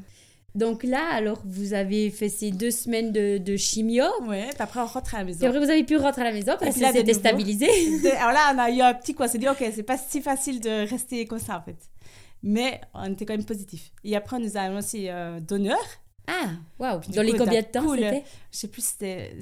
Donc 0.53 0.83
là, 0.83 1.03
alors 1.13 1.41
vous 1.45 1.73
avez 1.73 2.09
fait 2.11 2.29
ces 2.29 2.51
deux 2.51 2.71
semaines 2.71 3.11
de, 3.11 3.39
de 3.39 3.57
chimio. 3.57 4.05
Ouais, 4.27 4.45
puis 4.49 4.57
après, 4.59 4.79
on 4.79 4.85
rentre 4.85 5.15
à 5.15 5.17
la 5.17 5.23
Et 5.23 5.25
maison. 5.25 5.47
après, 5.47 5.59
vous 5.59 5.69
avez 5.69 5.83
pu 5.83 5.97
rentrer 5.97 6.21
à 6.21 6.25
la 6.25 6.31
maison 6.31 6.53
parce 6.59 6.77
que 6.77 6.85
c'était 6.93 7.13
stabilisé. 7.13 7.67
Alors 8.19 8.31
là, 8.33 8.53
on 8.55 8.59
a 8.59 8.69
eu 8.71 8.81
un 8.81 8.93
petit 8.93 9.13
quoi. 9.15 9.25
On 9.25 9.29
s'est 9.29 9.37
dit, 9.39 9.49
OK, 9.49 9.63
c'est 9.73 9.83
pas 9.83 9.97
si 9.97 10.21
facile 10.21 10.59
de 10.61 10.87
rester 10.87 11.25
comme 11.25 11.39
ça, 11.39 11.57
en 11.57 11.61
fait. 11.61 11.75
Mais 12.43 12.79
on 12.93 13.11
était 13.11 13.25
quand 13.25 13.33
même 13.35 13.45
positif. 13.45 13.91
Et 14.03 14.15
après, 14.15 14.37
on 14.37 14.39
nous 14.39 14.55
a 14.57 14.61
annoncé 14.61 15.07
euh, 15.09 15.39
donneur. 15.39 15.77
Ah, 16.27 16.49
waouh. 16.79 17.01
Dans 17.13 17.21
les 17.21 17.33
combien 17.33 17.61
de 17.61 17.67
temps 17.67 17.83
cool. 17.83 17.97
c'était 17.99 18.23
Je 18.51 18.57
sais 18.57 18.67
plus, 18.67 18.81
c'était 18.83 19.37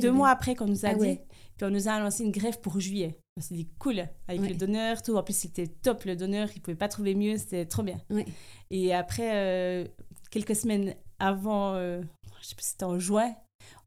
deux, 0.00 0.12
mois 0.12 0.30
après 0.30 0.54
qu'on 0.54 0.66
nous 0.66 0.84
a 0.84 0.90
Ah 0.90 0.94
dit. 0.94 1.00
ouais. 1.00 1.24
Puis 1.56 1.66
on 1.66 1.70
nous 1.70 1.88
a 1.88 1.92
annoncé 1.92 2.24
une 2.24 2.32
grève 2.32 2.60
pour 2.60 2.80
juillet. 2.80 3.18
On 3.36 3.40
s'est 3.40 3.54
dit, 3.54 3.68
cool, 3.78 4.00
avec 4.28 4.40
Ouais. 4.40 4.48
le 4.48 4.54
donneur, 4.54 5.02
tout. 5.02 5.16
En 5.16 5.22
plus, 5.22 5.36
c'était 5.36 5.66
top, 5.68 6.04
le 6.04 6.16
donneur. 6.16 6.48
Il 6.54 6.60
pouvait 6.60 6.76
pas 6.76 6.88
trouver 6.88 7.14
mieux. 7.14 7.36
C'était 7.38 7.64
trop 7.66 7.82
bien. 7.82 8.00
Ouais. 8.10 8.26
Et 8.70 8.92
après, 8.94 9.30
euh, 9.34 9.86
quelques 10.30 10.56
semaines 10.56 10.94
avant, 11.18 11.74
euh, 11.74 12.02
je 12.40 12.46
sais 12.48 12.54
plus, 12.54 12.64
c'était 12.66 12.84
en 12.84 12.98
juin, 12.98 13.32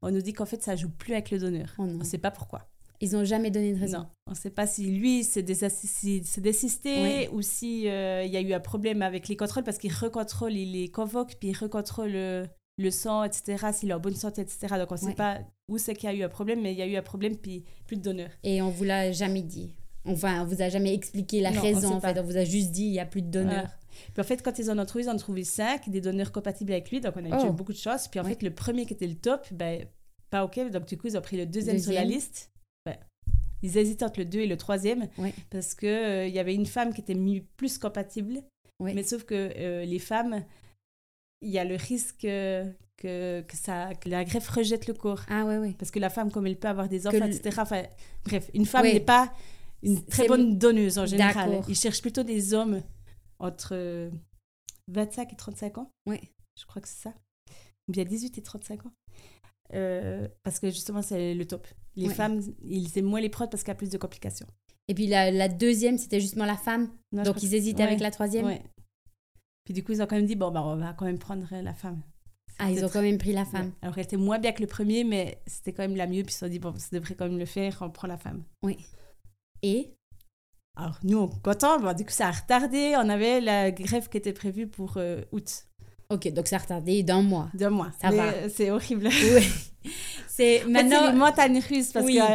on 0.02 0.12
nous 0.12 0.22
dit 0.22 0.34
qu'en 0.34 0.46
fait, 0.46 0.62
ça 0.64 0.76
joue 0.76 0.90
plus 0.90 1.14
avec 1.14 1.30
le 1.32 1.40
donneur. 1.40 1.74
Oh. 1.78 1.84
On 1.84 2.04
sait 2.04 2.18
pas 2.18 2.32
pourquoi. 2.32 2.68
Ils 3.00 3.16
ont 3.16 3.24
jamais 3.24 3.52
donné 3.52 3.74
de 3.74 3.80
raison. 3.80 4.00
Non, 4.00 4.08
on 4.28 4.32
ne 4.32 4.36
sait 4.36 4.50
pas 4.50 4.66
si 4.68 4.86
lui 4.90 5.24
s'est 5.24 5.44
désisté 5.44 6.90
Ouais. 7.02 7.30
ou 7.32 7.42
si 7.42 7.88
euh, 7.88 8.24
y 8.26 8.38
a 8.38 8.42
eu 8.42 8.54
un 8.54 8.60
problème 8.60 9.02
avec 9.02 9.28
les 9.28 9.36
contrôles 9.38 9.64
parce 9.64 9.78
qu'il 9.78 9.94
recontrôle, 9.94 10.54
il 10.54 10.72
les 10.74 10.90
convoque, 10.90 11.36
puis 11.40 11.50
il 11.50 11.58
recontrôle 11.58 12.12
le, 12.12 12.48
le 12.78 12.92
sang, 12.92 13.24
etc., 13.24 13.68
s'il 13.74 13.90
est 13.90 13.94
en 13.94 14.00
bonne 14.00 14.16
santé, 14.16 14.42
etc. 14.42 14.76
Donc 14.80 14.92
on 14.92 14.96
ne 14.96 15.00
sait 15.00 15.14
pas 15.14 15.40
où 15.68 15.78
c'est 15.78 15.94
qu'il 15.96 16.10
y 16.10 16.12
a 16.12 16.16
eu 16.16 16.24
un 16.24 16.30
problème, 16.30 16.62
mais 16.62 16.72
il 16.74 16.78
y 16.78 16.82
a 16.82 16.88
eu 16.88 16.96
un 16.96 17.02
problème, 17.04 17.38
puis 17.38 17.64
plus 17.86 17.98
de 17.98 18.02
donneur. 18.02 18.30
Et 18.44 18.62
on 18.62 18.70
vous 18.70 18.84
l'a 18.84 19.12
jamais 19.12 19.42
dit. 19.44 19.74
Enfin, 20.06 20.42
on 20.42 20.46
vous 20.46 20.62
a 20.62 20.70
jamais 20.70 20.94
expliqué 20.94 21.42
la 21.42 21.52
Non, 21.52 21.62
raison 21.62 21.94
en 21.96 22.00
fait. 22.02 22.14
pas. 22.14 22.22
On 22.22 22.24
vous 22.24 22.38
a 22.38 22.46
juste 22.46 22.72
dit 22.72 22.84
il 22.86 22.94
y 22.94 23.00
a 23.00 23.06
plus 23.06 23.22
de 23.22 23.30
donneurs. 23.30 23.70
Puis 24.14 24.22
en 24.22 24.24
fait, 24.24 24.42
quand 24.42 24.58
ils 24.58 24.72
en 24.72 24.80
ont 24.80 24.86
trouvé, 24.86 25.04
ils 25.04 25.10
en 25.10 25.16
ont 25.16 25.18
trouvé 25.18 25.44
cinq, 25.44 25.90
des 25.90 26.02
donneurs 26.02 26.32
compatibles 26.32 26.72
avec 26.72 26.90
lui, 26.92 27.02
donc 27.02 27.14
on 27.18 27.26
a 27.26 27.30
eu 27.30 27.48
Oh. 27.50 27.52
beaucoup 27.54 27.74
de 27.74 27.78
chance. 27.78 28.08
Puis 28.08 28.20
en 28.20 28.24
Ouais. 28.24 28.30
fait, 28.30 28.44
le 28.44 28.52
premier 28.52 28.86
qui 28.86 28.94
était 28.94 29.08
le 29.08 29.16
top, 29.16 29.46
ben, 29.52 29.86
pas 30.30 30.46
OK, 30.46 30.60
donc 30.72 30.86
du 30.88 30.98
coup, 30.98 31.08
ils 31.08 31.18
ont 31.18 31.22
pris 31.22 31.36
le 31.38 31.46
deuxième, 31.46 31.78
sur 31.80 31.92
la 31.94 32.04
liste. 32.06 32.52
Ils 33.64 33.78
hésitaient 33.78 34.06
entre 34.06 34.20
le 34.20 34.26
deux 34.26 34.40
et 34.40 34.48
le 34.48 34.58
troisième, 34.58 35.08
Ouais. 35.18 35.34
parce 35.50 35.74
qu'il 35.74 35.90
il 35.90 36.34
y 36.34 36.40
avait 36.40 36.56
une 36.56 36.66
femme 36.66 36.94
qui 36.94 37.02
était 37.02 37.16
plus 37.58 37.78
compatible, 37.78 38.44
mais 38.80 39.04
sauf 39.04 39.24
que 39.24 39.52
euh, 39.58 39.86
les 39.86 40.00
femmes, 40.00 40.44
il 41.42 41.50
y 41.50 41.60
a 41.60 41.64
le 41.66 41.76
risque 41.76 42.26
euh, 42.26 42.66
que, 42.98 43.42
que, 43.42 43.56
ça, 43.56 43.94
que 43.96 44.10
la 44.10 44.24
greffe 44.24 44.50
rejette 44.50 44.88
le 44.88 44.94
corps. 44.94 45.24
Ah. 45.30 45.44
Parce 45.78 45.92
que 45.92 46.00
la 46.00 46.10
femme, 46.10 46.32
comme 46.32 46.48
elle 46.48 46.58
peut 46.58 46.68
avoir 46.68 46.88
des 46.90 47.08
enfants, 47.08 47.26
etc. 47.26 47.58
Enfin, 47.62 47.84
bref, 48.26 48.50
une 48.54 48.66
femme 48.66 48.86
n'est 48.86 49.00
pas 49.00 49.34
une 49.84 50.04
très 50.06 50.28
bonne 50.28 50.58
donneuse 50.58 50.98
en 50.98 51.06
général. 51.06 51.62
Ils 51.68 51.76
cherchent 51.76 52.02
plutôt 52.02 52.24
des 52.24 52.54
hommes 52.54 52.82
entre 53.40 53.70
euh, 53.74 54.10
25 54.88 55.34
et 55.34 55.36
35 55.36 55.78
ans. 55.78 55.92
Ouais. 56.08 56.22
Je 56.60 56.66
crois 56.66 56.82
que 56.82 56.88
c'est 56.88 57.02
ça. 57.04 57.14
Ou 57.88 57.92
bien 57.92 58.04
18 58.04 58.38
et 58.38 58.42
35 58.42 58.86
ans. 58.86 58.94
Euh, 59.74 60.28
parce 60.44 60.60
que 60.60 60.70
justement, 60.70 61.02
c'est 61.02 61.34
le 61.34 61.46
top. 61.46 61.68
Les 61.98 62.08
Ouais. 62.08 62.14
femmes, 62.14 62.40
ils 62.64 62.98
aiment 62.98 63.06
moins 63.06 63.20
les 63.20 63.28
prods 63.30 63.48
parce 63.48 63.64
qu'il 63.64 63.70
y 63.70 63.72
a 63.72 63.76
plus 63.76 63.90
de 63.90 63.98
complications. 63.98 64.48
Et 64.88 64.94
puis 64.94 65.08
la, 65.08 65.32
la 65.32 65.50
deuxième, 65.50 65.98
c'était 65.98 66.22
justement 66.22 66.46
la 66.46 66.56
femme. 66.56 66.90
Non, 67.12 67.24
Donc 67.24 67.44
ils 67.44 67.54
hésitaient 67.56 67.84
avec 67.84 68.00
la 68.00 68.12
troisième. 68.12 68.46
ouais. 68.46 68.62
Puis 69.66 69.74
du 69.74 69.84
coup, 69.84 69.92
ils 69.92 70.02
ont 70.02 70.06
quand 70.08 70.16
même 70.16 70.26
dit, 70.28 70.36
bon, 70.36 70.50
bah, 70.50 70.64
on 70.64 70.78
va 70.78 70.94
quand 70.94 71.04
même 71.06 71.20
prendre 71.20 71.46
la 71.52 71.74
femme. 71.74 72.02
Ah, 72.60 72.72
ils 72.72 72.86
ont 72.86 72.90
quand 72.90 73.02
même 73.02 73.18
pris 73.18 73.34
la 73.34 73.44
femme. 73.46 73.74
Alors, 73.82 73.98
elle 73.98 74.06
était 74.06 74.16
moins 74.18 74.40
bien 74.40 74.52
que 74.54 74.62
le 74.62 74.68
premier, 74.68 75.04
mais 75.04 75.42
c'était 75.46 75.74
quand 75.74 75.84
même 75.84 75.96
la 75.98 76.08
mieux. 76.08 76.24
Puis 76.24 76.30
ils 76.32 76.34
se 76.34 76.40
sont 76.40 76.48
dit, 76.48 76.58
bon, 76.60 76.74
ça 76.78 76.88
devrait 76.94 77.16
quand 77.16 77.28
même 77.28 77.38
le 77.38 77.46
faire, 77.46 77.78
on 77.82 77.90
prend 77.90 78.08
la 78.08 78.18
femme. 78.18 78.44
Et? 79.62 79.92
Alors, 80.76 80.98
nous, 81.04 81.18
on 81.18 81.28
est 81.28 81.42
contents. 81.42 81.80
Bon, 81.80 81.94
du 81.94 82.06
coup, 82.06 82.12
ça 82.12 82.28
a 82.28 82.32
retardé. 82.32 82.94
On 82.96 83.10
avait 83.10 83.42
la 83.42 83.72
greffe 83.72 84.10
qui 84.10 84.18
était 84.18 84.34
prévue 84.34 84.68
pour 84.68 84.98
euh, 84.98 85.22
août, 85.32 85.66
Ok, 86.10 86.32
donc 86.32 86.48
ça 86.48 86.56
a 86.56 86.60
retardé 86.60 87.04
d'un 87.04 87.22
mois. 87.22 87.50
deux 87.54 87.70
mois. 87.70 87.92
Ça 88.02 88.10
Mais, 88.12 88.18
va. 88.18 88.24
euh, 88.28 88.50
C'est 88.54 88.72
horrible. 88.72 89.10
Oui. 89.36 89.48
C'est 90.28 90.64
Maintenant, 90.66 90.68
c'est 90.68 90.96
maintenant. 91.02 91.12
les 91.12 91.18
montagnes 91.18 91.60
russes 91.70 91.92
parce 91.92 92.06
Oui. 92.06 92.18
que 92.18 92.34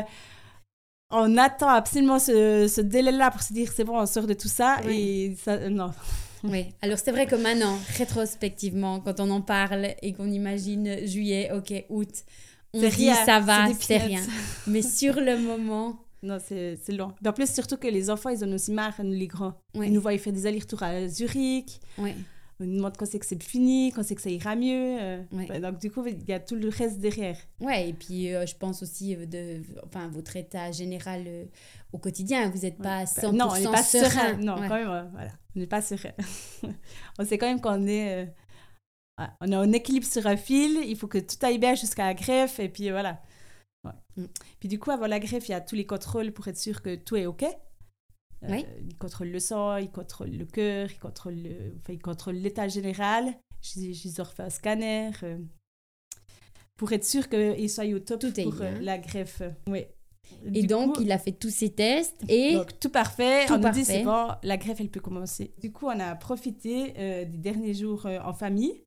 on 1.10 1.36
attend 1.36 1.68
absolument 1.68 2.18
ce, 2.18 2.66
ce 2.68 2.80
délai-là 2.80 3.30
pour 3.30 3.42
se 3.42 3.52
dire 3.52 3.70
c'est 3.74 3.84
bon, 3.84 3.98
on 3.98 4.06
sort 4.06 4.26
de 4.26 4.34
tout 4.34 4.48
ça 4.48 4.78
Oui. 4.86 4.96
et 5.32 5.36
ça, 5.36 5.52
euh, 5.52 5.68
non. 5.68 5.90
Oui. 6.44 6.66
Alors 6.82 6.98
c'est 6.98 7.12
vrai 7.12 7.26
que 7.26 7.36
maintenant, 7.36 7.78
rétrospectivement, 7.98 8.98
quand 9.00 9.20
on 9.20 9.30
en 9.30 9.40
parle 9.42 9.88
et 10.02 10.12
qu'on 10.12 10.28
imagine 10.30 11.06
juillet, 11.06 11.50
ok, 11.54 11.84
août, 11.88 12.08
on 12.74 12.80
C'est 12.80 12.88
dit 12.88 13.04
rien, 13.04 13.14
ça 13.24 13.38
va, 13.40 13.68
c'est 13.78 13.98
rien. 13.98 14.22
Mais 14.66 14.82
sur 14.98 15.20
le 15.20 15.38
moment, 15.38 15.98
Non, 16.24 16.38
c'est 16.44 16.78
c'est 16.82 16.92
long. 16.92 17.12
En 17.24 17.32
plus, 17.32 17.52
surtout 17.52 17.76
que 17.76 17.86
les 17.86 18.10
enfants, 18.10 18.30
ils 18.30 18.42
en 18.44 18.48
ont 18.48 18.54
aussi 18.54 18.72
marre, 18.72 18.94
nous, 19.04 19.12
les 19.12 19.28
grands. 19.28 19.54
Ils 19.74 19.92
nous 19.92 20.00
voient 20.00 20.16
faire 20.18 20.32
des 20.32 20.46
allers-retours 20.46 20.82
à 20.82 21.06
Zurich. 21.08 21.80
oui. 21.98 22.14
On 22.62 22.66
nous 22.66 22.76
demande 22.76 22.96
quand 22.96 23.06
c'est 23.06 23.18
que 23.18 23.26
c'est 23.26 23.42
fini, 23.42 23.90
quand 23.92 24.02
c'est 24.04 24.14
que 24.14 24.22
ça 24.22 24.30
ira 24.30 24.54
mieux. 24.54 24.96
euh. 25.00 25.22
Bah, 25.48 25.58
Donc, 25.58 25.80
du 25.80 25.90
coup, 25.90 26.06
il 26.06 26.22
y 26.28 26.32
a 26.32 26.38
tout 26.40 26.54
le 26.54 26.68
reste 26.68 26.98
derrière. 27.00 27.36
Ouais, 27.60 27.88
et 27.88 27.92
puis 27.92 28.32
euh, 28.32 28.46
je 28.46 28.54
pense 28.54 28.82
aussi 28.82 29.16
euh, 29.16 29.26
de, 29.26 29.60
enfin, 29.84 30.08
votre 30.08 30.36
état 30.36 30.70
général 30.70 31.24
euh, 31.26 31.44
au 31.92 31.98
quotidien, 31.98 32.48
vous 32.50 32.60
n'êtes 32.60 32.78
pas 32.78 33.04
100% 33.04 33.20
Bah, 33.22 33.32
non, 33.32 33.48
on 33.50 33.58
n'est 33.58 33.64
pas 33.64 33.82
serein. 33.82 34.08
serein. 34.08 34.32
Non, 34.36 34.54
Ouais. 34.60 34.68
quand 34.68 34.74
même, 34.76 35.10
voilà. 35.12 35.30
On 35.56 35.60
n'est 35.60 35.66
pas 35.66 35.82
serein. 35.82 36.12
on 37.18 37.24
sait 37.24 37.36
quand 37.38 37.46
même 37.46 37.60
qu'on 37.60 37.86
est, 37.86 38.32
on 39.40 39.50
est 39.52 39.56
en 39.56 39.72
équilibre 39.72 40.06
sur 40.06 40.26
un 40.26 40.36
fil. 40.36 40.78
Il 40.86 40.96
faut 40.96 41.08
que 41.08 41.18
tout 41.18 41.36
aille 41.44 41.58
bien 41.58 41.74
jusqu'à 41.74 42.06
la 42.06 42.14
greffe. 42.14 42.60
Et 42.60 42.68
puis, 42.68 42.90
voilà. 42.90 43.20
Mm. 44.16 44.24
Puis, 44.60 44.68
du 44.68 44.78
coup, 44.78 44.90
avant 44.90 45.06
la 45.06 45.18
greffe, 45.18 45.48
il 45.48 45.52
y 45.52 45.54
a 45.54 45.60
tous 45.60 45.74
les 45.74 45.84
contrôles 45.86 46.32
pour 46.32 46.46
être 46.48 46.56
sûr 46.58 46.80
que 46.82 46.94
tout 46.94 47.16
est 47.16 47.26
OK. 47.26 47.44
Euh, 48.44 48.48
Oui. 48.50 48.64
Il 48.88 48.96
contrôle 48.96 49.28
le 49.28 49.38
sang, 49.40 49.76
il 49.76 49.90
contrôle 49.90 50.30
le 50.30 50.44
cœur, 50.44 50.88
il 50.90 50.98
contrôle 50.98 51.34
le- 51.34 51.74
enfin, 51.78 51.92
il 51.92 52.00
contrôle 52.02 52.34
l'état 52.36 52.66
général. 52.68 53.34
Je, 53.62 53.92
je 53.92 54.16
leur 54.18 54.32
fais 54.32 54.42
un 54.42 54.50
scanner 54.50 55.10
euh, 55.22 55.38
pour 56.76 56.92
être 56.92 57.04
sûr 57.04 57.28
qu'ils 57.28 57.70
soient 57.70 57.84
au 57.86 57.98
top 58.00 58.20
Tout 58.20 58.32
pour 58.42 58.60
euh, 58.62 58.80
la 58.80 58.98
greffe. 58.98 59.42
Oui. 59.68 59.84
Et 60.54 60.62
donc, 60.64 60.96
coup- 60.96 61.02
il 61.02 61.12
a 61.12 61.18
fait 61.18 61.32
tous 61.32 61.50
ses 61.50 61.70
tests 61.70 62.16
et 62.28 62.54
donc, 62.54 62.78
tout 62.80 62.88
parfait. 62.90 63.46
Tout 63.46 63.54
on 63.54 63.58
nous 63.58 63.70
dit, 63.70 63.84
c'est 63.84 64.02
bon, 64.02 64.28
la 64.42 64.56
greffe, 64.56 64.80
elle 64.80 64.88
peut 64.88 65.00
commencer. 65.00 65.52
Du 65.60 65.70
coup, 65.72 65.86
on 65.86 66.00
a 66.00 66.14
profité 66.16 66.94
euh, 66.98 67.24
des 67.24 67.38
derniers 67.38 67.74
jours 67.74 68.06
euh, 68.06 68.18
en 68.24 68.32
famille. 68.32 68.82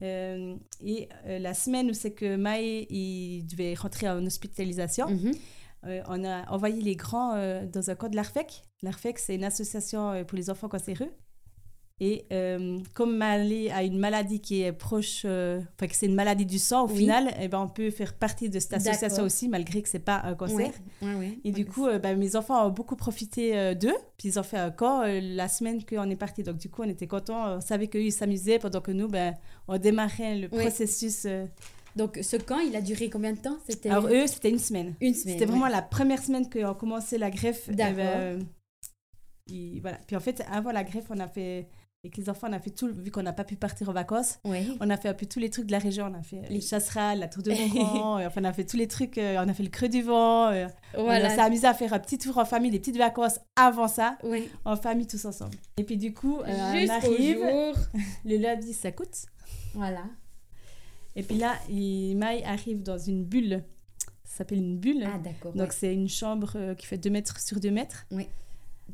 Euh, 0.00 0.54
et 0.80 1.08
la 1.26 1.54
semaine 1.54 1.90
où 1.90 1.92
c'est 1.92 2.12
que 2.12 2.36
Maë 2.36 2.86
il 2.88 3.44
devait 3.48 3.74
rentrer 3.74 4.08
en 4.08 4.24
hospitalisation, 4.24 5.08
Mhm. 5.10 5.32
Euh, 5.86 6.02
on 6.08 6.24
a 6.24 6.50
envoyé 6.50 6.80
les 6.82 6.96
grands 6.96 7.34
euh, 7.34 7.66
dans 7.66 7.90
un 7.90 7.94
camp 7.94 8.08
de 8.08 8.16
l'ARFEC. 8.16 8.62
L'ARFEC, 8.82 9.18
c'est 9.18 9.34
une 9.34 9.44
association 9.44 10.10
euh, 10.10 10.24
pour 10.24 10.36
les 10.36 10.50
enfants 10.50 10.68
cancéreux. 10.68 11.10
Et 12.00 12.26
euh, 12.32 12.78
comme 12.94 13.16
Malé 13.16 13.70
a 13.72 13.82
une 13.82 13.98
maladie 13.98 14.40
qui 14.40 14.62
est 14.62 14.70
proche, 14.72 15.24
enfin 15.24 15.86
que 15.88 15.96
c'est 15.96 16.06
une 16.06 16.14
maladie 16.14 16.46
du 16.46 16.60
sang, 16.60 16.84
au 16.84 16.88
Oui. 16.88 16.98
final, 16.98 17.34
eh 17.40 17.48
ben, 17.48 17.58
on 17.58 17.68
peut 17.68 17.90
faire 17.90 18.14
partie 18.14 18.48
de 18.48 18.60
cette 18.60 18.74
association 18.74 19.24
aussi, 19.24 19.48
malgré 19.48 19.82
que 19.82 19.88
c'est 19.88 19.98
pas 19.98 20.20
un 20.22 20.34
cancer. 20.36 20.70
Ouais, 21.02 21.08
ouais, 21.08 21.14
ouais. 21.16 21.38
Et 21.42 21.50
du 21.50 21.66
coup, 21.66 21.88
bah, 22.00 22.14
mes 22.14 22.36
enfants 22.36 22.64
ont 22.64 22.70
beaucoup 22.70 22.94
profité 22.94 23.74
d'eux. 23.74 23.96
Puis 24.16 24.28
ils 24.28 24.38
ont 24.38 24.44
fait 24.44 24.58
un 24.58 24.70
camp 24.70 25.02
la 25.04 25.48
semaine 25.48 25.84
qu'on 25.84 26.08
est 26.08 26.14
parti. 26.14 26.44
Donc 26.44 26.58
du 26.58 26.68
coup, 26.70 26.82
on 26.82 26.88
était 26.88 27.08
contents. 27.08 27.56
On 27.56 27.60
savait 27.60 27.88
qu'eux, 27.88 28.02
ils 28.04 28.12
s'amusaient 28.12 28.60
pendant 28.60 28.80
que 28.80 28.92
nous, 28.92 29.08
ben, 29.08 29.34
on 29.66 29.76
démarrait 29.76 30.36
le 30.36 30.48
processus. 30.48 31.26
Euh. 31.96 31.98
Donc, 31.98 32.18
ce 32.22 32.36
camp, 32.36 32.58
il 32.60 32.74
a 32.76 32.80
duré 32.80 33.10
combien 33.10 33.32
de 33.32 33.38
temps? 33.38 33.58
C'était 33.68 33.90
Alors 33.90 34.06
eux, 34.08 34.26
c'était 34.26 34.50
une 34.50 34.58
semaine. 34.58 34.94
une 35.00 35.14
semaine. 35.14 35.34
C'était 35.38 35.46
vraiment 35.50 35.68
la 35.68 35.82
première 35.82 36.22
semaine 36.22 36.48
qu'on 36.48 36.74
commençait 36.74 37.18
la 37.18 37.30
greffe. 37.30 37.68
Eh 37.70 37.74
D'accord. 37.74 37.96
ben, 37.96 38.46
ils- 39.48 39.80
voilà. 39.80 39.98
Puis 40.06 40.16
en 40.16 40.20
fait, 40.20 40.42
avant 40.50 40.72
la 40.72 40.84
greffe, 40.84 41.06
on 41.10 41.18
a 41.20 41.28
fait... 41.28 41.68
Avec 42.04 42.16
les 42.16 42.30
enfants, 42.30 42.46
on 42.48 42.52
a 42.52 42.60
fait 42.60 42.70
tout, 42.70 42.88
vu 42.94 43.10
qu'on 43.10 43.24
n'a 43.24 43.32
pas 43.32 43.42
pu 43.42 43.56
partir 43.56 43.88
en 43.88 43.92
vacances, 43.92 44.38
Ouais. 44.44 44.64
on 44.78 44.88
a 44.88 44.96
fait 44.96 45.08
un 45.08 45.14
peu 45.14 45.26
tous 45.26 45.40
les 45.40 45.50
trucs 45.50 45.66
de 45.66 45.72
la 45.72 45.80
région. 45.80 46.06
On 46.08 46.14
a 46.16 46.22
fait 46.22 46.42
Les- 46.42 46.54
les 46.54 46.60
chasserales, 46.60 47.18
la 47.18 47.26
tour 47.26 47.42
de 47.42 47.50
et 48.22 48.24
enfin, 48.24 48.40
on 48.40 48.44
a 48.44 48.52
fait 48.52 48.64
tous 48.64 48.76
les 48.76 48.86
trucs, 48.86 49.18
euh, 49.18 49.42
on 49.44 49.48
a 49.48 49.52
fait 49.52 49.64
le 49.64 49.68
creux 49.68 49.88
du 49.88 50.02
vent. 50.02 50.46
euh, 50.52 50.68
On 50.96 51.02
Voilà. 51.02 51.28
s'est 51.28 51.40
amusé 51.40 51.66
à 51.66 51.74
faire 51.74 51.92
un 51.92 51.98
petit 51.98 52.16
tour 52.16 52.38
en 52.38 52.44
famille, 52.44 52.70
des 52.70 52.78
petites 52.78 52.96
vacances 52.98 53.40
avant 53.56 53.88
ça, 53.88 54.16
Ouais. 54.22 54.48
en 54.64 54.76
famille 54.76 55.08
tous 55.08 55.24
ensemble. 55.24 55.56
Et 55.76 55.82
puis 55.82 55.96
du 55.96 56.14
coup, 56.14 56.38
euh, 56.38 56.44
on 56.46 56.88
arrive, 56.88 57.38
jour. 57.38 57.74
le 58.24 58.36
lundi 58.36 58.72
ça 58.74 58.92
coûte. 58.92 59.26
Voilà. 59.74 60.04
Et 61.18 61.22
puis 61.24 61.36
là, 61.36 61.58
Maï 61.68 62.42
arrive 62.44 62.82
dans 62.82 62.96
une 62.98 63.24
bulle. 63.24 63.64
Ça 64.24 64.38
s'appelle 64.38 64.58
une 64.58 64.78
bulle. 64.78 65.02
Ah, 65.04 65.18
d'accord. 65.18 65.52
Donc 65.52 65.68
ouais. 65.68 65.74
c'est 65.76 65.92
une 65.92 66.08
chambre 66.08 66.52
euh, 66.54 66.74
qui 66.74 66.86
fait 66.86 66.98
2 66.98 67.10
mètres 67.10 67.40
sur 67.40 67.58
2 67.58 67.70
mètres. 67.70 68.06
De, 68.10 68.22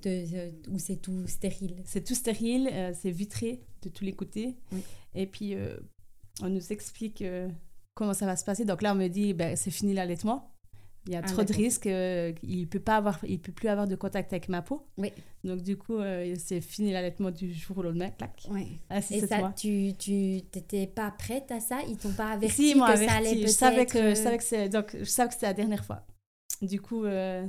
de- 0.02 0.70
où 0.70 0.78
c'est 0.78 0.96
tout 0.96 1.26
stérile. 1.26 1.76
C'est 1.84 2.02
tout 2.02 2.14
stérile, 2.14 2.68
euh, 2.72 2.92
c'est 2.98 3.10
vitré 3.10 3.60
de 3.82 3.88
tous 3.90 4.04
les 4.04 4.12
côtés. 4.12 4.56
Oui. 4.72 4.82
Et 5.14 5.26
puis 5.26 5.54
euh, 5.54 5.76
on 6.42 6.48
nous 6.48 6.72
explique 6.72 7.20
euh, 7.22 7.48
comment 7.94 8.14
ça 8.14 8.26
va 8.26 8.36
se 8.36 8.44
passer. 8.44 8.64
Donc 8.64 8.80
là, 8.82 8.92
on 8.92 8.96
me 8.96 9.08
dit, 9.08 9.34
ben, 9.34 9.54
c'est 9.56 9.70
fini 9.70 9.92
l'allaitement. 9.92 10.53
Il 11.06 11.12
y 11.12 11.16
a 11.16 11.20
Ah, 11.22 11.26
trop 11.28 11.42
de 11.44 11.52
risques. 11.52 11.86
euh, 11.86 12.32
il 12.42 12.66
peut 12.66 12.80
pas 12.80 12.96
avoir, 12.96 13.18
il 13.26 13.38
peut 13.38 13.52
plus 13.52 13.68
avoir 13.68 13.86
de 13.86 13.94
contact 13.94 14.32
avec 14.32 14.48
ma 14.48 14.62
peau. 14.62 14.86
Oui. 14.96 15.12
Donc 15.44 15.60
du 15.62 15.76
coup, 15.76 15.98
euh, 15.98 16.34
c'est 16.38 16.62
fini 16.62 16.92
l'allaitement 16.92 17.30
du 17.30 17.52
jour 17.52 17.76
au 17.78 17.82
lendemain. 17.82 18.10
Clac. 18.10 18.46
Ouais. 18.50 18.66
Ah, 18.88 18.98
Et 19.10 19.20
ça, 19.20 19.52
tu 19.54 19.92
tu 19.98 20.40
t'étais 20.50 20.86
pas 20.86 21.10
prête 21.10 21.52
à 21.52 21.60
ça? 21.60 21.80
Ils 21.86 21.98
t'ont 21.98 22.12
pas 22.12 22.30
averti 22.32 22.70
Si, 22.70 22.74
que 22.74 22.80
averti. 22.82 23.04
ça 23.06 23.12
allait 23.16 23.28
je 23.30 23.34
peut-être 23.40 23.50
savais 23.50 23.86
que, 23.86 23.98
je 23.98 24.04
euh, 24.04 24.14
savais 24.14 24.38
que 24.38 24.44
c'est, 24.44 24.68
donc 24.70 24.96
je 24.98 25.04
savais 25.04 25.28
que 25.28 25.34
c'était 25.34 25.46
la 25.46 25.52
dernière 25.54 25.84
fois. 25.84 26.06
Du 26.62 26.80
coup, 26.80 27.04
euh, 27.04 27.46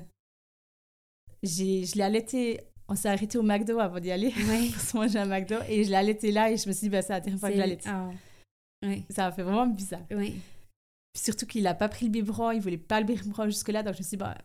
j'ai, 1.44 1.86
je 1.86 1.96
l'ai 1.96 2.02
allaité. 2.04 2.60
On 2.88 2.96
s'est 2.96 3.10
arrêté 3.10 3.38
au 3.38 3.44
McDo 3.44 3.80
avant 3.80 4.00
d'y 4.00 4.12
aller 4.12 4.28
Ouais. 4.48 4.70
pour 4.74 4.82
se 4.82 4.98
manger 4.98 5.18
un 5.20 5.26
McDo 5.26 5.56
et 5.70 5.84
je 5.84 5.90
l'ai 5.90 5.96
allaité 5.96 6.32
là 6.32 6.52
et 6.52 6.58
je 6.58 6.68
me 6.68 6.74
suis 6.74 6.84
dit 6.88 6.90
bah 6.90 7.02
c'est 7.02 7.14
la 7.14 7.20
dernière 7.20 7.40
fois 7.40 7.50
que 7.50 7.56
je 7.56 7.60
l'allaite. 7.60 7.86
Ah. 7.88 8.10
Ça 9.10 9.28
a 9.28 9.32
fait 9.32 9.42
vraiment 9.42 9.66
bizarre. 9.66 10.02
Ouais. 10.12 10.34
Puis 11.16 11.24
surtout 11.24 11.46
qu'il 11.46 11.66
a 11.66 11.74
pas 11.74 11.88
pris 11.88 12.06
le 12.08 12.12
biberon, 12.12 12.52
il 12.52 12.60
voulait 12.60 12.78
pas 12.78 13.00
le 13.00 13.06
biberon 13.06 13.46
jusque 13.46 13.70
là 13.70 13.84
donc 13.84 13.94
je 13.94 14.00
me 14.00 14.04
suis 14.04 14.18
dit 14.18 14.24
bah 14.24 14.36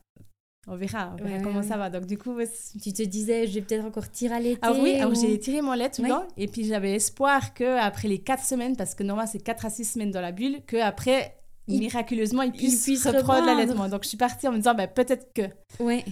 on 0.68 0.76
verra, 0.76 1.10
on 1.12 1.16
verra 1.16 1.28
Ouais, 1.30 1.36
ouais, 1.38 1.42
comment 1.42 1.60
ouais. 1.60 1.66
ça 1.66 1.76
va. 1.76 1.90
Donc 1.90 2.06
du 2.06 2.16
coup 2.16 2.32
Tu 2.80 2.92
te 2.92 3.02
disais, 3.02 3.48
je 3.48 3.54
vais 3.54 3.62
peut-être 3.62 3.84
encore 3.84 4.08
tirer 4.08 4.34
à 4.36 4.40
l'été 4.40 4.60
ah 4.62 4.72
oui, 4.72 4.94
alors 4.94 5.10
ou- 5.10 5.20
j'ai 5.20 5.36
tiré 5.40 5.62
mon 5.62 5.72
lait 5.72 5.90
tout 5.90 6.00
le 6.02 6.08
Ouais. 6.08 6.14
temps 6.14 6.28
et 6.36 6.46
puis 6.46 6.64
j'avais 6.64 6.92
espoir 6.94 7.54
que 7.54 7.64
après 7.80 8.06
les 8.06 8.20
4 8.20 8.44
semaines 8.44 8.76
parce 8.76 8.94
que 8.94 9.02
normalement 9.02 9.28
c'est 9.30 9.42
4 9.42 9.66
à 9.66 9.70
6 9.70 9.84
semaines 9.84 10.12
dans 10.12 10.20
la 10.20 10.30
bulle 10.30 10.60
que 10.64 10.76
après 10.76 11.34
Il- 11.66 11.80
miraculeusement 11.80 12.42
il 12.42 12.52
puisse, 12.52 12.84
puisse 12.84 13.04
reprendre 13.06 13.46
l'allaitement. 13.46 13.88
Donc 13.88 14.04
je 14.04 14.08
suis 14.10 14.16
partie 14.16 14.46
en 14.46 14.52
me 14.52 14.58
disant 14.58 14.74
bah 14.74 14.86
peut-être 14.86 15.32
que 15.34 15.42
Ouais. 15.82 16.04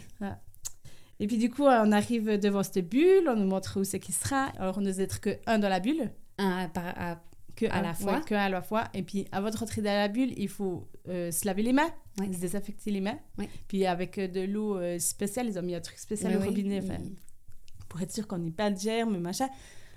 Et 1.21 1.27
puis 1.27 1.37
du 1.37 1.51
coup, 1.51 1.65
on 1.65 1.91
arrive 1.93 2.39
devant 2.39 2.63
cette 2.63 2.89
bulle, 2.89 3.29
on 3.29 3.35
nous 3.37 3.47
montre 3.49 3.79
où 3.81 3.85
c'est 3.85 3.99
qu'il 4.01 4.15
sera. 4.15 4.47
Alors 4.59 4.79
on 4.79 4.81
ne 4.81 4.91
être 5.01 5.21
que 5.21 5.31
un 5.47 5.59
dans 5.59 5.69
la 5.69 5.81
bulle, 5.81 6.11
Un 6.39 6.69
par- 6.69 6.95
à- 6.97 7.21
que 7.59 7.67
À 7.67 7.83
la 7.83 7.93
fois. 7.95 8.15
ouais, 8.19 8.25
que 8.25 8.35
à 8.35 8.49
la 8.49 8.63
fois. 8.63 8.85
Et 8.95 9.03
puis 9.03 9.27
avant 9.33 9.51
de 9.51 9.57
rentrer 9.57 9.83
dans 9.83 9.93
la 9.93 10.07
bulle, 10.09 10.33
il 10.39 10.49
faut 10.49 10.89
euh, 11.09 11.31
se 11.33 11.45
laver 11.47 11.63
les 11.63 11.73
mains, 11.73 11.91
Ouais. 12.21 12.33
se 12.33 12.39
désinfecter 12.41 12.91
les 12.93 13.01
mains. 13.01 13.19
Ouais. 13.37 13.49
Puis 13.67 13.85
avec 13.87 14.17
euh, 14.19 14.29
de 14.29 14.41
l'eau 14.43 14.77
euh, 14.79 14.99
spéciale, 14.99 15.49
ils 15.49 15.59
ont 15.59 15.63
mis 15.63 15.75
un 15.75 15.81
truc 15.81 15.99
spécial 15.99 16.37
au 16.37 16.41
robinet, 16.41 16.81
pour 17.89 18.01
être 18.01 18.13
sûr 18.13 18.27
qu'on 18.29 18.39
n'ait 18.39 18.51
pas 18.53 18.71
de 18.71 18.79
germes, 18.79 19.19
machin. 19.19 19.49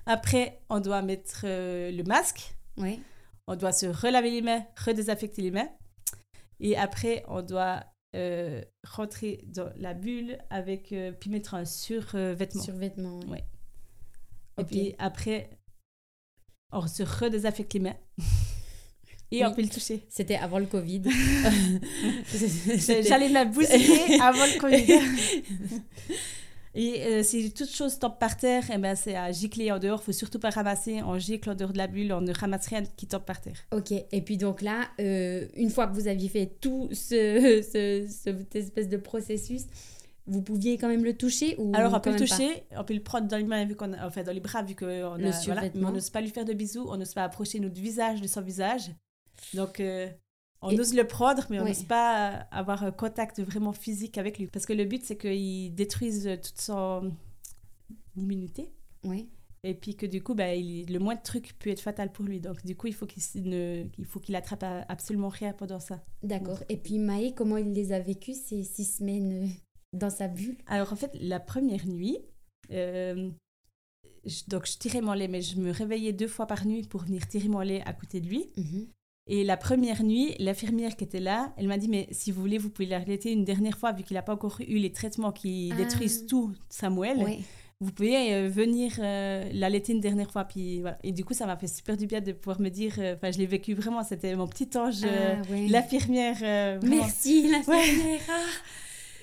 Après, 0.07 0.61
on 0.69 0.79
doit 0.79 1.01
mettre 1.03 1.41
euh, 1.43 1.91
le 1.91 2.03
masque, 2.03 2.55
on 3.47 3.55
doit 3.55 3.73
se 3.73 3.85
relaver 3.85 4.31
les 4.31 4.41
mains, 4.41 4.65
redésinfecter 4.83 5.41
les 5.43 5.51
mains. 5.51 5.69
Et 6.59 6.75
après, 6.77 7.23
on 7.27 7.41
doit 7.43 7.83
rentrer 8.87 9.43
dans 9.47 9.69
la 9.77 9.93
bulle 9.93 10.37
avec 10.49 10.93
puis 11.19 11.29
mettre 11.29 11.53
un 11.53 11.65
survêtement. 11.65 12.61
Survêtement. 12.63 13.19
Ouais. 13.27 13.43
Et 14.57 14.63
puis 14.65 14.95
après, 14.99 15.49
on 16.71 16.87
se 16.87 17.03
redésinfecte 17.03 17.73
les 17.73 17.79
mains. 17.81 17.95
Et 19.33 19.45
on 19.45 19.53
peut 19.53 19.61
le 19.61 19.69
toucher. 19.69 20.01
C'était 20.09 20.35
avant 20.35 20.59
le 20.59 20.65
Covid. 20.65 21.03
J'allais 23.07 23.29
la 23.29 23.45
bousiller 23.45 24.11
avant 24.21 24.45
le 24.45 24.59
Covid. 24.59 24.99
Et 26.73 27.03
euh, 27.03 27.23
si 27.23 27.51
toute 27.53 27.69
chose 27.69 27.99
tombe 27.99 28.17
par 28.17 28.37
terre, 28.37 28.63
eh 28.73 28.77
ben, 28.77 28.95
c'est 28.95 29.15
à 29.15 29.31
gicler 29.31 29.71
en 29.71 29.79
dehors. 29.79 29.99
Il 30.01 30.05
faut 30.05 30.11
surtout 30.13 30.39
pas 30.39 30.51
ramasser. 30.51 31.01
On 31.03 31.17
gicle 31.19 31.49
en 31.49 31.55
dehors 31.55 31.73
de 31.73 31.77
la 31.77 31.87
bulle. 31.87 32.13
On 32.13 32.21
ne 32.21 32.33
ramasse 32.33 32.67
rien 32.67 32.83
qui 32.95 33.07
tombe 33.07 33.23
par 33.23 33.41
terre. 33.41 33.57
Ok, 33.73 33.91
et 33.91 34.21
puis 34.21 34.37
donc 34.37 34.61
là, 34.61 34.87
euh, 34.99 35.45
une 35.55 35.69
fois 35.69 35.87
que 35.87 35.93
vous 35.93 36.07
aviez 36.07 36.29
fait 36.29 36.49
tout 36.61 36.87
ce, 36.93 37.61
ce- 37.73 38.07
cette 38.09 38.55
espèce 38.55 38.87
de 38.87 38.97
processus, 38.97 39.63
vous 40.27 40.41
pouviez 40.41 40.77
quand 40.77 40.87
même 40.87 41.03
le 41.03 41.15
toucher 41.17 41.55
ou 41.57 41.71
Alors 41.75 41.93
on 41.93 41.99
peut 41.99 42.11
le 42.11 42.17
toucher, 42.19 42.63
on 42.77 42.83
peut 42.83 42.93
le 42.93 43.03
prendre 43.03 43.27
dans 43.27 43.37
les 43.37 43.43
mains, 43.43 43.65
vu 43.65 43.75
qu'on 43.75 43.91
a- 43.93 44.05
enfin 44.07 44.23
dans 44.23 44.31
les 44.31 44.39
bras, 44.39 44.61
vu 44.63 44.75
qu'on 44.75 44.85
Le 44.85 45.31
voilà, 45.45 45.69
on 45.75 45.91
n'ose 45.91 46.09
pas 46.09 46.21
lui 46.21 46.29
faire 46.29 46.45
de 46.45 46.53
bisous, 46.53 46.85
on 46.89 46.97
n'ose 46.97 47.13
pas 47.13 47.23
approcher 47.23 47.59
notre 47.59 47.79
visage 47.81 48.21
de 48.21 48.27
son 48.27 48.41
visage. 48.41 48.91
Donc 49.53 49.79
euh, 49.79 50.07
On 50.63 50.69
Et- 50.69 50.79
ose 50.79 50.93
le 50.93 51.07
prendre, 51.07 51.43
mais 51.49 51.59
on 51.59 51.63
Ouais. 51.63 51.69
n'ose 51.69 51.85
pas 51.85 52.45
avoir 52.51 52.83
un 52.83 52.91
contact 52.91 53.41
vraiment 53.41 53.73
physique 53.73 54.19
avec 54.19 54.37
lui. 54.37 54.45
Parce 54.45 54.67
que 54.67 54.73
le 54.73 54.85
but, 54.85 55.03
c'est 55.03 55.17
qu'il 55.17 55.73
détruise 55.73 56.29
toute 56.43 56.61
son 56.61 57.11
immunité. 58.15 58.71
Oui. 59.03 59.29
Et 59.63 59.73
puis 59.73 59.95
que 59.95 60.05
du 60.05 60.21
coup, 60.23 60.33
bah, 60.35 60.53
il- 60.55 60.91
le 60.91 60.99
moindre 60.99 61.21
truc 61.23 61.53
peut 61.59 61.69
être 61.69 61.81
fatal 61.81 62.11
pour 62.11 62.25
lui. 62.25 62.39
Donc 62.39 62.63
du 62.65 62.75
coup, 62.75 62.85
il 62.87 62.93
faut 62.93 63.05
qu'il 63.07 63.49
ne- 63.49 63.85
il 63.97 64.05
faut 64.05 64.19
qu'il 64.19 64.35
attrape 64.35 64.63
absolument 64.87 65.29
rien 65.29 65.53
pendant 65.53 65.79
ça. 65.79 66.03
D'accord. 66.23 66.59
Et 66.69 66.77
puis 66.77 66.97
Maë, 66.99 67.33
comment 67.35 67.57
il 67.57 67.73
les 67.73 67.91
a 67.91 67.99
vécues 67.99 68.33
ces 68.33 68.63
six 68.63 68.85
semaines 68.85 69.45
euh, 69.45 69.47
dans 69.93 70.09
sa 70.09 70.27
bulle 70.27 70.57
Alors 70.67 70.93
en 70.93 70.95
fait, 70.95 71.11
la 71.19 71.39
première 71.39 71.85
nuit, 71.87 72.17
euh, 72.71 73.29
je- 74.25 74.43
donc 74.47 74.65
je 74.67 74.77
tirais 74.77 75.01
mon 75.01 75.13
lait, 75.13 75.27
mais 75.27 75.41
je 75.41 75.57
me 75.59 75.71
réveillais 75.71 76.13
deux 76.13 76.27
fois 76.27 76.45
par 76.47 76.65
nuit 76.65 76.83
pour 76.87 77.01
venir 77.03 77.27
tirer 77.27 77.47
mon 77.49 77.59
lait 77.59 77.81
à 77.85 77.93
côté 77.93 78.21
de 78.21 78.27
lui. 78.27 78.45
Mhm. 78.57 78.87
Et 79.27 79.43
la 79.43 79.55
première 79.55 80.03
nuit, 80.03 80.35
l'infirmière 80.39 80.95
qui 80.95 81.03
était 81.03 81.19
là, 81.19 81.53
elle 81.57 81.67
m'a 81.67 81.77
dit, 81.77 81.87
mais 81.87 82.07
si 82.11 82.31
vous 82.31 82.41
voulez, 82.41 82.57
vous 82.57 82.69
pouvez 82.69 82.87
l'arrêter 82.87 83.31
une 83.31 83.45
dernière 83.45 83.77
fois, 83.77 83.91
vu 83.91 84.03
qu'il 84.03 84.15
n'a 84.15 84.23
pas 84.23 84.33
encore 84.33 84.57
eu 84.67 84.77
les 84.79 84.91
traitements 84.91 85.31
qui 85.31 85.69
Ah. 85.73 85.77
détruisent 85.77 86.25
tout, 86.25 86.51
Samuel. 86.69 87.17
Oui. 87.23 87.43
Vous 87.79 87.91
pouvez 87.91 88.33
euh, 88.33 88.47
venir 88.49 88.93
euh, 88.99 89.49
l'allaiter 89.53 89.93
une 89.93 90.01
dernière 90.01 90.31
fois. 90.31 90.45
Puis, 90.45 90.81
voilà. 90.81 90.97
Et 91.03 91.11
du 91.11 91.23
coup, 91.25 91.33
ça 91.33 91.45
m'a 91.47 91.55
fait 91.57 91.67
super 91.67 91.97
du 91.97 92.05
bien 92.07 92.19
de 92.21 92.31
pouvoir 92.31 92.59
me 92.61 92.69
dire, 92.69 92.93
euh, 92.99 93.15
enfin, 93.15 93.31
je 93.31 93.37
l'ai 93.39 93.45
vécu 93.47 93.73
vraiment, 93.73 94.03
c'était 94.03 94.35
mon 94.35 94.47
petit 94.47 94.69
ange, 94.77 95.03
Ah, 95.03 95.41
ouais. 95.51 95.67
l'infirmière. 95.67 96.79
Merci, 96.83 97.47
l'infirmière. 97.49 98.21
Ah. 98.29 98.33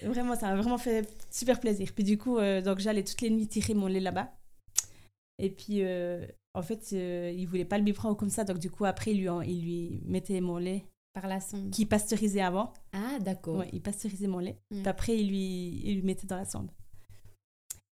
Vraiment, 0.03 0.37
ça 0.37 0.49
m'a 0.49 0.57
vraiment 0.61 0.79
fait 0.79 1.09
super 1.31 1.61
plaisir. 1.61 1.93
Puis 1.95 2.05
du 2.05 2.19
coup, 2.19 2.39
euh, 2.39 2.61
donc 2.61 2.79
j'allais 2.79 3.05
toutes 3.05 3.21
les 3.21 3.31
nuits 3.31 3.49
tirer 3.49 3.75
mon 3.75 3.87
lait 3.87 4.01
là-bas. 4.01 4.33
Et 5.39 5.51
puis, 5.51 5.83
euh, 5.83 6.27
en 6.55 6.63
fait, 6.63 6.91
euh, 6.93 7.33
il 7.37 7.47
voulait 7.47 7.65
pas 7.65 7.79
le 7.79 7.85
biberon 7.85 8.15
comme 8.15 8.31
ça. 8.31 8.45
Donc 8.45 8.59
du 8.59 8.71
coup, 8.71 8.85
après, 8.85 9.13
il 9.13 9.21
lui, 9.21 9.29
il 9.47 9.63
lui 9.63 10.03
mettait 10.05 10.41
mon 10.41 10.59
lait 10.59 10.85
Par 11.15 11.27
la 11.27 11.41
sonde. 11.41 11.71
qui 11.71 11.87
pasteurisait 11.87 12.41
avant. 12.41 12.73
Ah, 12.93 13.19
d'accord. 13.21 13.59
Ouais, 13.59 13.69
il 13.73 13.81
pasteurisait 13.81 14.27
mon 14.27 14.39
lait. 14.39 14.59
Mm. 14.71 14.81
Puis 14.81 14.89
après, 14.89 15.19
il 15.19 15.29
lui, 15.29 15.81
il 15.85 15.95
lui 15.97 16.03
mettait 16.03 16.27
dans 16.27 16.37
la 16.37 16.45
sonde. 16.45 16.71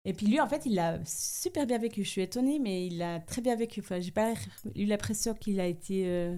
Et 0.05 0.13
puis 0.13 0.27
lui, 0.27 0.39
en 0.39 0.47
fait, 0.47 0.65
il 0.65 0.75
l'a 0.75 0.99
super 1.05 1.65
bien 1.65 1.77
vécu. 1.77 2.03
Je 2.03 2.09
suis 2.09 2.21
étonnée, 2.21 2.59
mais 2.59 2.87
il 2.87 2.97
l'a 2.97 3.19
très 3.19 3.41
bien 3.41 3.55
vécu. 3.55 3.81
Enfin, 3.81 3.99
j'ai 3.99 4.11
pas 4.11 4.33
eu 4.75 4.85
l'impression 4.85 5.33
qu'il 5.33 5.59
a 5.59 5.67
été... 5.67 6.33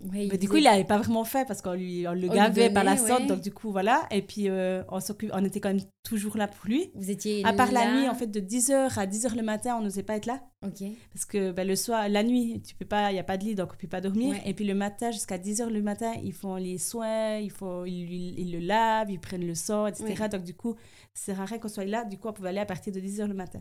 Ouais, 0.00 0.26
il 0.26 0.30
mais 0.30 0.38
du 0.38 0.48
coup, 0.48 0.56
il 0.56 0.62
l'avait 0.62 0.84
pas 0.84 0.98
vraiment 0.98 1.24
fait 1.24 1.44
parce 1.46 1.60
qu'on 1.60 1.72
lui, 1.72 2.06
on 2.06 2.12
le 2.12 2.30
On 2.30 2.34
gavait 2.34 2.70
par 2.70 2.84
la 2.84 2.94
ouais. 2.94 3.26
Donc 3.26 3.40
du 3.40 3.50
coup, 3.52 3.72
voilà. 3.72 4.06
Et 4.12 4.22
puis, 4.22 4.48
euh, 4.48 4.84
on, 4.90 5.00
s'occupe- 5.00 5.32
on 5.34 5.44
était 5.44 5.58
quand 5.58 5.70
même 5.70 5.80
toujours 6.04 6.36
là 6.36 6.46
pour 6.46 6.66
lui. 6.66 6.92
Vous 6.94 7.10
étiez 7.10 7.44
À 7.44 7.52
part 7.52 7.72
la 7.72 7.92
nuit, 7.92 8.08
en 8.08 8.14
fait, 8.14 8.28
de 8.28 8.38
10h 8.38 8.96
à 8.96 9.06
10h 9.06 9.34
le 9.34 9.42
matin, 9.42 9.76
on 9.76 9.82
n'osait 9.82 10.04
pas 10.04 10.14
être 10.14 10.26
là. 10.26 10.40
Ok. 10.64 10.84
Parce 11.12 11.24
que 11.24 11.50
ben, 11.50 11.66
le 11.66 11.74
soir, 11.74 12.08
la 12.08 12.22
nuit, 12.22 12.62
tu 12.62 12.76
peux 12.76 12.84
pas, 12.84 13.10
il 13.10 13.14
n'y 13.14 13.20
a 13.20 13.24
pas 13.24 13.36
de 13.36 13.44
lit, 13.44 13.54
donc 13.56 13.70
on 13.70 13.74
ne 13.74 13.78
peut 13.78 13.88
pas 13.88 14.00
dormir. 14.00 14.30
Ouais. 14.30 14.42
Et 14.46 14.54
puis 14.54 14.64
le 14.64 14.74
matin, 14.74 15.10
jusqu'à 15.10 15.36
10h 15.36 15.68
le 15.68 15.82
matin, 15.82 16.12
ils 16.22 16.32
font 16.32 16.54
les 16.54 16.78
soins, 16.78 17.38
ils, 17.38 17.50
font, 17.50 17.84
ils, 17.84 18.38
ils 18.38 18.52
le 18.52 18.60
lavent, 18.60 19.10
ils 19.10 19.20
prennent 19.20 19.46
le 19.46 19.54
sang, 19.56 19.86
etc. 19.88 20.28
Donc 20.30 20.44
du 20.44 20.54
coup, 20.54 20.76
c'est 21.12 21.32
rare 21.32 21.58
qu'on 21.60 21.68
soit 21.68 21.84
là. 21.84 22.04
Du 22.04 22.18
coup, 22.18 22.28
on 22.28 22.32
pouvait 22.32 22.50
aller 22.50 22.60
à 22.60 22.66
partir 22.66 22.92
de 22.92 23.00
10h 23.00 23.26
le 23.26 23.34
matin. 23.34 23.60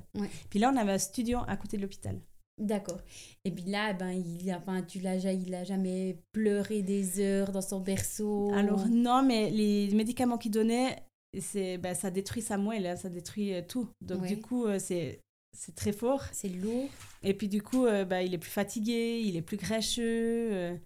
Puis 0.51 0.59
là, 0.59 0.71
on 0.71 0.77
avait 0.77 0.93
un 0.93 0.97
studio 0.99 1.39
à 1.47 1.57
côté 1.57 1.77
de 1.77 1.81
l'hôpital. 1.81 2.19
D'accord. 2.59 2.99
Et 3.45 3.51
puis 3.51 3.65
là, 3.65 3.93
ben, 3.93 4.09
il 4.11 4.51
enfin, 4.53 4.81
tu 4.81 4.99
l'as, 4.99 5.17
il 5.31 5.53
a 5.53 5.63
jamais 5.63 6.17
pleuré 6.31 6.81
des 6.81 7.19
heures 7.19 7.51
dans 7.51 7.61
son 7.61 7.79
berceau. 7.81 8.51
Alors 8.53 8.87
non, 8.87 9.21
mais 9.23 9.51
les 9.51 9.93
médicaments 9.93 10.37
qu'ils 10.39 10.51
donnaient, 10.51 10.97
c'est, 11.39 11.77
ben, 11.77 11.93
ça 11.93 12.09
détruit 12.09 12.41
sa 12.41 12.57
moelle, 12.57 12.87
hein, 12.87 12.95
ça 12.95 13.09
détruit 13.09 13.53
euh, 13.53 13.61
tout. 13.67 13.87
Donc 14.01 14.21
Ouais. 14.23 14.27
du 14.29 14.41
coup, 14.41 14.65
euh, 14.65 14.79
c'est, 14.79 15.21
c'est 15.55 15.75
très 15.75 15.91
fort. 15.91 16.23
c'est 16.31 16.49
lourd. 16.49 16.89
Et 17.21 17.35
puis 17.35 17.47
du 17.47 17.61
coup, 17.61 17.85
euh, 17.85 18.05
bah, 18.05 18.23
il 18.23 18.33
est 18.33 18.37
plus 18.39 18.49
fatigué, 18.51 19.21
il 19.23 19.35
est 19.35 19.41
plus 19.43 19.57
grincheux. 19.57 20.79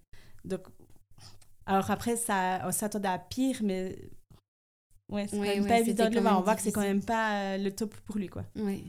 donc, 0.44 0.62
alors 1.64 1.90
après, 1.90 2.16
ça, 2.16 2.60
on 2.66 2.72
s'attendait 2.72 3.08
à 3.08 3.18
pire, 3.18 3.60
mais 3.62 3.96
ouais, 5.10 5.26
c'est 5.28 5.38
Ouais, 5.38 5.60
ouais, 5.60 5.68
pas 5.68 5.78
évident 5.80 6.10
de 6.10 6.14
le 6.16 6.20
voir. 6.20 6.38
On 6.38 6.42
voit 6.42 6.56
que 6.56 6.60
c'est 6.62 6.72
quand 6.72 6.80
même 6.82 7.04
pas 7.04 7.56
le 7.56 7.70
top 7.70 7.94
pour 8.04 8.18
lui, 8.18 8.26
quoi. 8.28 8.44
Ouais. 8.56 8.82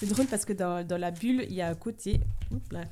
C'est 0.00 0.06
drôle 0.06 0.26
parce 0.26 0.46
que 0.46 0.54
dans, 0.54 0.86
dans 0.86 0.96
la 0.96 1.10
bulle, 1.10 1.44
il 1.48 1.52
y 1.54 1.60
a 1.60 1.68
un 1.68 1.74
côté 1.74 2.20
oups 2.50 2.72
là, 2.72 2.84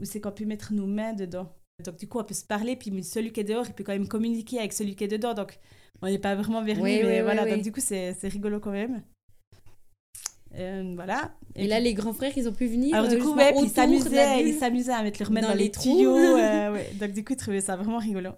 où 0.00 0.04
c'est 0.04 0.20
qu'on 0.20 0.32
peut 0.32 0.44
mettre 0.44 0.72
nos 0.72 0.86
mains 0.86 1.12
dedans. 1.12 1.48
Donc 1.84 1.96
du 1.96 2.08
coup, 2.08 2.18
on 2.18 2.24
peut 2.24 2.34
se 2.34 2.44
parler, 2.44 2.74
puis 2.74 3.04
celui 3.04 3.32
qui 3.32 3.38
est 3.40 3.44
dehors, 3.44 3.64
il 3.68 3.72
peut 3.72 3.84
quand 3.84 3.92
même 3.92 4.08
communiquer 4.08 4.58
avec 4.58 4.72
celui 4.72 4.96
qui 4.96 5.04
est 5.04 5.08
dedans. 5.08 5.32
Donc 5.34 5.58
on 6.02 6.08
n'est 6.08 6.18
pas 6.18 6.34
vraiment 6.34 6.62
vers 6.64 6.82
lui, 6.82 7.02
mais 7.04 7.22
voilà. 7.22 7.48
donc 7.48 7.62
du 7.62 7.70
coup, 7.70 7.80
c'est 7.80 8.12
rigolo 8.24 8.58
quand 8.58 8.72
même. 8.72 9.02
Euh, 10.54 10.92
voilà. 10.96 11.32
Et, 11.54 11.66
là, 11.66 11.80
les 11.80 11.94
grands 11.94 12.12
frères, 12.12 12.36
ils 12.36 12.48
ont 12.48 12.52
pu 12.52 12.66
venir. 12.66 12.94
Alors 12.96 13.08
du 13.08 13.18
coup, 13.18 13.34
ouais, 13.34 13.54
ils 13.62 13.70
s'amusaient, 13.70 14.46
ils 14.46 14.58
s'amusaient 14.58 14.92
à 14.92 15.02
mettre 15.02 15.20
leurs 15.20 15.30
mains 15.30 15.40
Dans 15.40 15.48
dans, 15.48 15.54
les 15.54 15.64
les 15.64 15.70
tuyaux. 15.70 16.16
euh, 16.16 16.72
ouais. 16.74 16.90
Donc 17.00 17.12
du 17.12 17.24
coup, 17.24 17.32
ils 17.32 17.36
trouvaient 17.38 17.60
ça 17.60 17.76
vraiment 17.76 17.98
rigolo. 17.98 18.30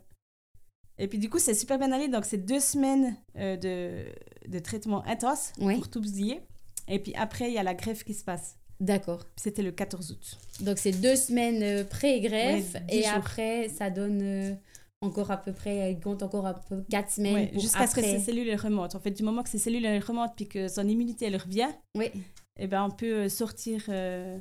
Et 0.99 1.09
puis 1.09 1.19
du 1.19 1.29
coup, 1.29 1.39
c'est 1.41 1.55
super 1.55 1.79
bien 1.79 1.91
allé. 1.91 2.09
Donc 2.09 2.25
c'est 2.25 2.39
deux 2.39 2.61
semaines 2.61 3.17
euh, 3.37 3.57
de, 3.57 4.05
de 4.49 4.59
traitement 4.61 5.05
intense 5.07 5.53
Ouais. 5.59 5.75
pour 5.77 5.89
tout 5.89 6.01
bousiller. 6.01 6.41
Et 6.89 6.99
puis 6.99 7.15
après, 7.17 7.49
il 7.49 7.55
y 7.55 7.59
a 7.59 7.63
la 7.63 7.75
greffe 7.75 8.05
qui 8.05 8.15
se 8.15 8.25
passe. 8.25 8.57
D'accord. 8.81 9.25
C'était 9.37 9.63
le 9.63 9.71
14 9.73 10.11
août. 10.13 10.39
Donc 10.61 10.79
c'est 10.79 10.93
deux 11.01 11.17
semaines 11.17 11.63
euh, 11.63 11.85
pré-greffe 11.85 12.75
Ouais, 12.75 12.83
et 12.89 13.03
jours. 13.03 13.13
après 13.15 13.69
ça 13.69 13.89
donne 13.89 14.21
euh, 14.23 14.55
encore 15.01 15.31
à 15.31 15.37
peu 15.37 15.53
près, 15.53 15.93
il 15.93 16.01
compte 16.01 16.23
encore 16.23 16.45
à 16.47 16.55
peu 16.55 16.83
quatre 16.91 17.11
semaines 17.11 17.35
Ouais, 17.35 17.51
Jusqu'à 17.55 17.87
ce 17.87 17.95
que 17.95 18.03
ces 18.03 18.19
cellules 18.19 18.49
elles 18.49 18.59
remontent. 18.61 18.97
En 18.99 19.01
fait, 19.01 19.13
du 19.13 19.23
moment 19.23 19.43
que 19.43 19.49
ces 19.49 19.59
cellules 19.59 19.85
elles 19.85 20.03
remontent 20.03 20.35
puis 20.37 20.49
que 20.49 20.67
son 20.69 20.87
immunité 20.89 21.27
elle 21.27 21.37
revient, 21.37 21.69
Oui, 21.97 22.11
eh 22.59 22.67
ben, 22.67 22.83
on 22.85 22.91
peut 22.91 23.25
euh, 23.25 23.29
sortir 23.29 23.85
euh, 23.89 24.39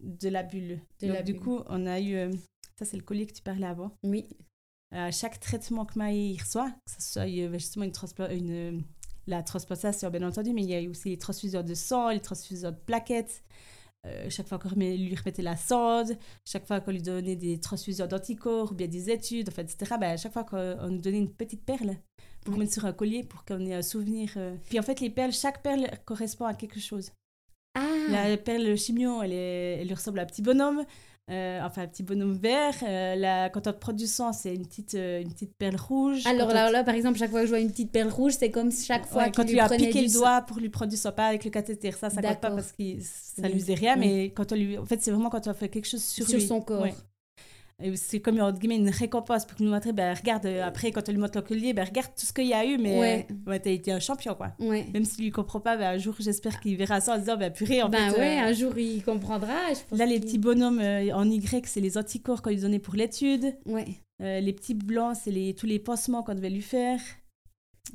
de 0.00 0.28
la 0.28 0.42
bulle. 0.42 0.80
De 1.00 1.06
Donc 1.06 1.16
la 1.16 1.22
du 1.22 1.32
bulle. 1.32 1.42
coup, 1.42 1.60
on 1.68 1.86
a 1.86 1.98
eu... 2.00 2.14
euh, 2.14 2.30
ça, 2.78 2.84
c'est 2.84 2.96
le 2.96 3.02
collier 3.02 3.26
que 3.26 3.32
tu 3.32 3.42
parlais 3.42 3.66
avant. 3.66 3.90
oui. 4.04 4.28
à 4.92 5.10
chaque 5.10 5.38
traitement 5.40 5.84
que 5.86 5.98
il 6.12 6.38
reçoit, 6.40 6.70
que 6.70 7.02
ce 7.02 7.12
soit 7.12 7.26
justement 7.58 7.84
une, 7.84 7.92
une 8.30 8.82
la 9.30 9.42
transplantation 9.42 10.10
bien 10.10 10.26
entendu, 10.26 10.52
mais 10.52 10.62
il 10.62 10.70
y 10.70 10.74
a 10.86 10.90
aussi 10.90 11.10
les 11.10 11.18
transfusions 11.18 11.62
de 11.62 11.74
sang, 11.74 12.10
les 12.10 12.20
transfusions 12.20 12.70
de 12.70 12.76
plaquettes. 12.76 13.42
Euh, 14.06 14.30
chaque 14.30 14.48
fois 14.48 14.58
qu'on 14.58 14.70
lui 14.70 15.14
remettait 15.14 15.42
la 15.42 15.58
sonde, 15.58 16.16
chaque 16.46 16.66
fois 16.66 16.80
qu'on 16.80 16.90
lui 16.90 17.02
donnait 17.02 17.36
des 17.36 17.60
transfusions 17.60 18.06
d'anticorps 18.06 18.72
ou 18.72 18.74
bien 18.74 18.86
des 18.88 19.10
études, 19.10 19.50
en 19.50 19.52
fait, 19.52 19.62
etc., 19.62 19.96
ben, 20.00 20.12
à 20.12 20.16
chaque 20.16 20.32
fois 20.32 20.44
qu'on 20.44 20.76
on 20.80 20.88
nous 20.88 21.00
donnait 21.02 21.18
une 21.18 21.30
petite 21.32 21.64
perle 21.66 21.96
pour 22.42 22.54
Oui. 22.54 22.60
mettre 22.60 22.72
sur 22.72 22.86
un 22.86 22.94
collier 22.94 23.24
pour 23.24 23.44
qu'on 23.44 23.60
ait 23.66 23.74
un 23.74 23.82
souvenir. 23.82 24.32
euh. 24.38 24.56
Puis 24.70 24.78
en 24.78 24.82
fait, 24.82 25.00
les 25.00 25.10
perles, 25.10 25.32
chaque 25.32 25.62
perle 25.62 25.86
correspond 26.06 26.46
à 26.46 26.54
quelque 26.54 26.80
chose. 26.80 27.10
Ah, 27.74 27.86
La 28.08 28.36
perle 28.38 28.74
chimio, 28.78 29.22
elle, 29.22 29.32
est, 29.34 29.80
elle 29.82 29.86
lui 29.88 29.94
ressemble 29.94 30.18
à 30.18 30.22
un 30.22 30.26
petit 30.26 30.40
bonhomme, 30.42 30.82
euh, 31.30 31.60
enfin 31.62 31.82
un 31.82 31.86
petit 31.86 32.02
bonhomme 32.02 32.36
vert. 32.36 32.74
Euh, 32.82 33.14
la, 33.14 33.50
quand 33.50 33.66
on 33.66 33.72
te 33.72 33.78
prend 33.78 33.92
du 33.92 34.06
sang, 34.06 34.32
c'est 34.32 34.54
une 34.54 34.66
petite, 34.66 34.94
euh, 34.94 35.20
une 35.22 35.32
petite 35.32 35.54
perle 35.56 35.76
rouge. 35.76 36.26
alors 36.26 36.48
là, 36.52 36.82
par 36.82 36.94
exemple, 36.94 37.18
chaque 37.18 37.30
fois 37.30 37.40
que 37.40 37.46
je 37.46 37.50
vois 37.50 37.60
une 37.60 37.70
petite 37.70 37.92
perle 37.92 38.08
rouge, 38.10 38.32
c'est 38.38 38.50
comme 38.50 38.72
chaque 38.72 39.06
fois 39.06 39.22
Ouais, 39.22 39.30
qu'il 39.30 39.34
quand 39.36 39.44
tu 39.44 39.52
lui 39.52 39.60
as 39.60 39.68
piqué 39.68 40.02
le 40.02 40.08
sang. 40.08 40.18
doigt 40.20 40.40
pour 40.42 40.58
lui 40.58 40.68
prendre 40.70 40.90
du 40.90 40.96
sang, 40.96 41.12
pas 41.12 41.26
avec 41.28 41.44
le 41.44 41.50
cathéter, 41.50 41.92
ça, 41.92 42.10
ça 42.10 42.20
compte 42.20 42.40
pas 42.40 42.50
parce 42.50 42.72
que 42.72 42.82
ça 43.00 43.42
Oui. 43.44 43.52
lui 43.52 43.60
faisait 43.60 43.74
rien, 43.74 43.94
Oui. 43.98 44.06
mais 44.08 44.24
quand 44.30 44.50
on 44.52 44.56
lui... 44.56 44.76
En 44.78 44.84
fait, 44.86 45.00
c'est 45.02 45.10
vraiment 45.12 45.30
quand 45.30 45.46
on 45.46 45.54
fait 45.54 45.68
quelque 45.68 45.86
chose 45.88 46.02
sur, 46.02 46.26
sur 46.28 46.38
lui. 46.38 46.46
son 46.46 46.60
corps. 46.60 46.82
Ouais. 46.82 46.94
C'est 47.96 48.20
comme 48.20 48.40
entre 48.40 48.58
guillemets, 48.58 48.76
une 48.76 48.90
récompense 48.90 49.44
pour 49.46 49.60
nous 49.62 49.70
montrer, 49.70 49.92
ben, 49.92 50.14
regarde, 50.14 50.46
euh, 50.46 50.62
après, 50.64 50.90
quand 50.92 51.08
on 51.08 51.12
lui 51.12 51.18
montre 51.18 51.38
le 51.38 51.42
collier, 51.42 51.72
ben, 51.72 51.84
regarde 51.84 52.10
tout 52.16 52.26
ce 52.26 52.32
qu'il 52.32 52.46
y 52.46 52.52
a 52.54 52.64
eu, 52.64 52.76
mais 52.78 52.98
Ouais. 52.98 53.26
ouais. 53.46 53.60
t'as 53.60 53.70
été 53.70 53.92
un 53.92 54.00
champion, 54.00 54.34
quoi. 54.34 54.52
Ouais. 54.58 54.86
Même 54.92 55.04
s'il 55.04 55.24
lui 55.24 55.30
comprend 55.30 55.60
pas, 55.60 55.76
ben, 55.76 55.94
un 55.94 55.98
jour, 55.98 56.14
j'espère 56.18 56.60
qu'il 56.60 56.76
verra 56.76 57.00
ça 57.00 57.14
en 57.14 57.18
disant, 57.18 57.36
ben, 57.36 57.52
purée, 57.52 57.82
en 57.82 57.88
Ben 57.88 58.10
fait... 58.12 58.18
ouais, 58.20 58.38
euh, 58.38 58.48
un 58.48 58.52
jour 58.52 58.76
il 58.78 59.02
comprendra. 59.02 59.54
je 59.74 59.80
pense 59.88 59.98
Là, 59.98 60.06
les 60.06 60.20
petits 60.20 60.38
bonhommes 60.38 60.80
euh, 60.80 61.10
en 61.14 61.28
Y, 61.30 61.66
c'est 61.66 61.80
les 61.80 61.96
anticorps 61.98 62.42
qu'on 62.42 62.50
lui 62.50 62.56
donnait 62.58 62.78
pour 62.78 62.94
l'étude. 62.94 63.54
Ouais. 63.66 63.86
Euh, 64.22 64.40
les 64.40 64.52
petits 64.52 64.74
blancs, 64.74 65.16
c'est 65.22 65.30
les, 65.30 65.54
tous 65.54 65.66
les 65.66 65.78
pansements 65.78 66.22
qu'on 66.22 66.34
devait 66.34 66.50
lui 66.50 66.62
faire. 66.62 67.00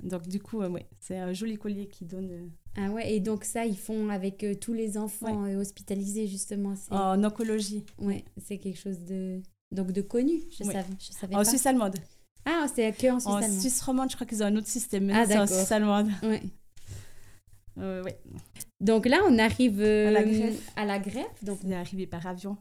Donc, 0.04 0.28
du 0.28 0.40
coup, 0.40 0.58
ouais, 0.62 0.86
c'est 1.00 1.18
un 1.18 1.32
joli 1.32 1.58
collier 1.58 1.88
qui 1.88 2.04
donne 2.06 2.50
Ah 2.76 2.90
ouais, 2.90 3.14
et 3.14 3.20
donc 3.20 3.44
ça, 3.46 3.66
ils 3.66 3.78
font 3.78 4.10
avec 4.10 4.44
euh, 4.44 4.54
tous 4.56 4.74
les 4.74 4.98
enfants 4.98 5.46
euh, 5.46 5.56
hospitalisés, 5.62 6.28
justement. 6.28 6.74
En 6.90 7.24
oncologie. 7.24 7.86
ouais, 8.00 8.26
c'est 8.44 8.58
quelque 8.58 8.80
chose 8.80 9.00
de... 9.00 9.40
Donc 9.72 9.92
de 9.92 10.02
connu, 10.02 10.42
je 10.52 10.64
savais, 10.64 10.86
je 11.00 11.12
savais 11.14 11.36
En 11.36 11.40
pas. 11.40 11.46
Suisse 11.46 11.66
allemande. 11.66 11.96
Ah, 12.46 12.68
c'est 12.74 12.92
que 12.96 13.08
en 13.08 13.20
Suisse 13.20 13.28
En 13.28 13.36
allemande. 13.38 13.60
Suisse 13.60 13.82
romande, 13.82 14.10
je 14.12 14.16
crois 14.16 14.28
qu'ils 14.28 14.44
ont 14.44 14.48
un 14.48 14.56
autre 14.56 14.68
système. 14.68 15.06
Mais 15.06 15.14
Ah, 15.16 15.26
c'est 15.26 15.38
en. 15.38 15.48
Suisse 15.48 15.72
allemande. 15.72 16.10
Ouais. 16.24 16.42
Euh, 17.78 18.04
ouais. 18.04 18.20
Donc 18.80 19.06
là, 19.06 19.20
on 19.28 19.38
arrive 19.38 19.82
euh, 19.82 20.08
À 20.08 20.12
la 20.12 20.24
greffe. 20.24 20.72
à 20.76 20.86
la 20.86 21.00
greffe. 21.00 21.44
Donc, 21.44 21.60
On 21.66 21.72
est 21.72 21.76
arrivé 21.76 22.08
par 22.08 22.26
avion 22.26 22.58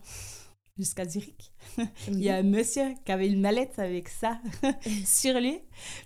jusqu'à 0.76 1.06
Zurich. 1.08 1.52
Il 2.08 2.14
oui. 2.14 2.22
y 2.22 2.30
a 2.30 2.36
un 2.36 2.42
monsieur 2.42 2.94
qui 3.04 3.12
avait 3.12 3.28
une 3.28 3.40
mallette 3.40 3.78
avec 3.78 4.08
ça 4.08 4.38
sur 5.04 5.38
lui 5.38 5.58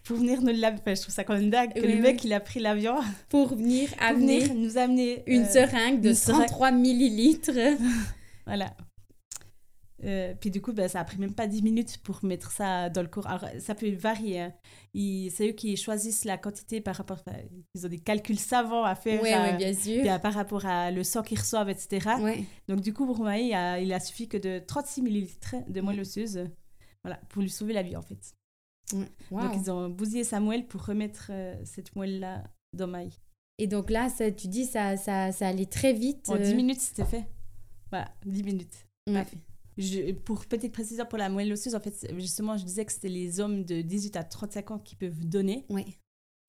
pour 0.05 0.19
venir 0.19 0.43
nous 0.43 0.49
l'amener. 0.53 0.81
Enfin, 0.83 0.95
je 0.95 1.01
trouve 1.03 1.15
ça 1.15 1.25
quand 1.25 1.35
même 1.35 1.49
dingue 1.49 1.73
que 1.73 1.81
Oui, 1.81 1.95
le 1.95 2.03
mec, 2.03 2.17
oui. 2.17 2.27
il 2.27 2.33
a 2.35 2.41
pris 2.41 2.61
l'avion 2.61 2.97
pour 3.31 3.55
venir 3.55 3.89
pour 3.97 4.17
venir 4.19 4.53
nous 4.55 4.77
amener 4.77 5.23
une 5.27 5.43
euh, 5.45 5.49
seringue 5.49 6.01
de 6.03 6.11
une 6.11 6.15
seringue. 6.15 6.47
33 6.49 6.73
millilitres. 6.73 7.51
Voilà. 8.47 8.75
Euh, 10.05 10.33
puis 10.39 10.51
du 10.51 10.61
coup, 10.63 10.73
ben, 10.73 10.89
ça 10.89 11.01
a 11.01 11.05
pris 11.05 11.19
même 11.19 11.35
pas 11.35 11.47
10 11.49 11.63
minutes 11.63 11.99
pour 12.05 12.25
mettre 12.25 12.51
ça 12.53 12.89
dans 12.89 13.03
le 13.03 13.09
corps. 13.09 13.27
Alors, 13.27 13.45
ça 13.59 13.75
peut 13.75 13.91
varier. 13.91 14.41
hein. 14.41 14.53
C'est 14.95 15.49
eux 15.49 15.53
qui 15.53 15.77
choisissent 15.77 16.25
la 16.25 16.39
quantité 16.39 16.81
par 16.81 16.95
rapport... 16.97 17.23
ils 17.75 17.85
ont 17.87 17.89
des 17.89 17.99
calculs 17.99 18.39
savants 18.39 18.85
à 18.85 18.95
faire 18.95 19.21
Oui, 19.23 19.31
euh, 19.33 19.57
bien 19.57 19.75
sûr. 19.75 20.01
puis, 20.03 20.09
par 20.23 20.35
rapport 20.35 20.67
à 20.67 20.91
le 20.91 21.03
sang 21.05 21.23
qu'ils 21.23 21.39
reçoivent, 21.39 21.69
etc. 21.71 22.09
Ouais. 22.21 22.45
Donc 22.69 22.81
du 22.81 22.93
coup, 22.93 23.07
pour 23.07 23.21
Maï, 23.21 23.49
il 23.49 23.55
a, 23.55 23.81
il 23.81 23.93
a 23.93 24.01
suffi 24.01 24.29
que 24.29 24.37
de 24.37 24.61
36 24.67 25.03
millilitres 25.03 25.55
de 25.69 25.81
moelle 25.81 26.01
osseuse 26.01 26.45
Voilà, 27.03 27.19
pour 27.29 27.43
lui 27.43 27.51
sauver 27.51 27.73
la 27.73 27.83
vie 27.83 27.97
en 27.97 28.03
fait. 28.03 28.35
Ouais. 28.93 29.43
Donc 29.43 29.53
ils 29.57 29.71
ont 29.71 29.89
bousillé 29.89 30.25
sa 30.25 30.41
moelle 30.41 30.67
pour 30.67 30.85
remettre 30.87 31.29
euh, 31.31 31.55
cette 31.65 31.95
moelle-là 31.97 32.45
dans 32.73 32.87
Maï. 32.87 33.11
Et 33.59 33.67
donc 33.67 33.91
là, 33.91 34.09
ça, 34.09 34.31
tu 34.31 34.47
dis, 34.49 34.65
ça, 34.65 34.97
ça, 34.97 35.33
ça 35.33 35.49
allait 35.49 35.67
très 35.67 35.93
vite. 35.93 36.29
En 36.29 36.37
euh, 36.37 36.39
10 36.39 36.55
minutes, 36.55 36.81
c'était 36.81 37.05
fait. 37.05 37.25
Voilà, 37.91 38.09
10 38.25 38.43
minutes. 38.45 38.87
ouais. 39.09 39.25
Je- 39.79 40.13
pour 40.13 40.45
petite 40.47 40.73
précision 40.73 41.07
pour 41.07 41.19
la 41.19 41.29
moelle 41.29 41.53
osseuse, 41.53 41.75
en 41.75 41.81
fait, 41.81 42.13
justement, 42.19 42.57
je 42.57 42.65
disais 42.65 42.85
que 42.85 42.93
c'était 42.93 43.09
les 43.09 43.41
hommes 43.41 43.65
de 43.65 43.81
18 43.81 44.17
à 44.17 44.25
35 44.25 44.71
ans 44.73 44.79
qui 44.79 44.97
peuvent 44.97 45.25
donner. 45.25 45.65
Ouais. 45.71 45.87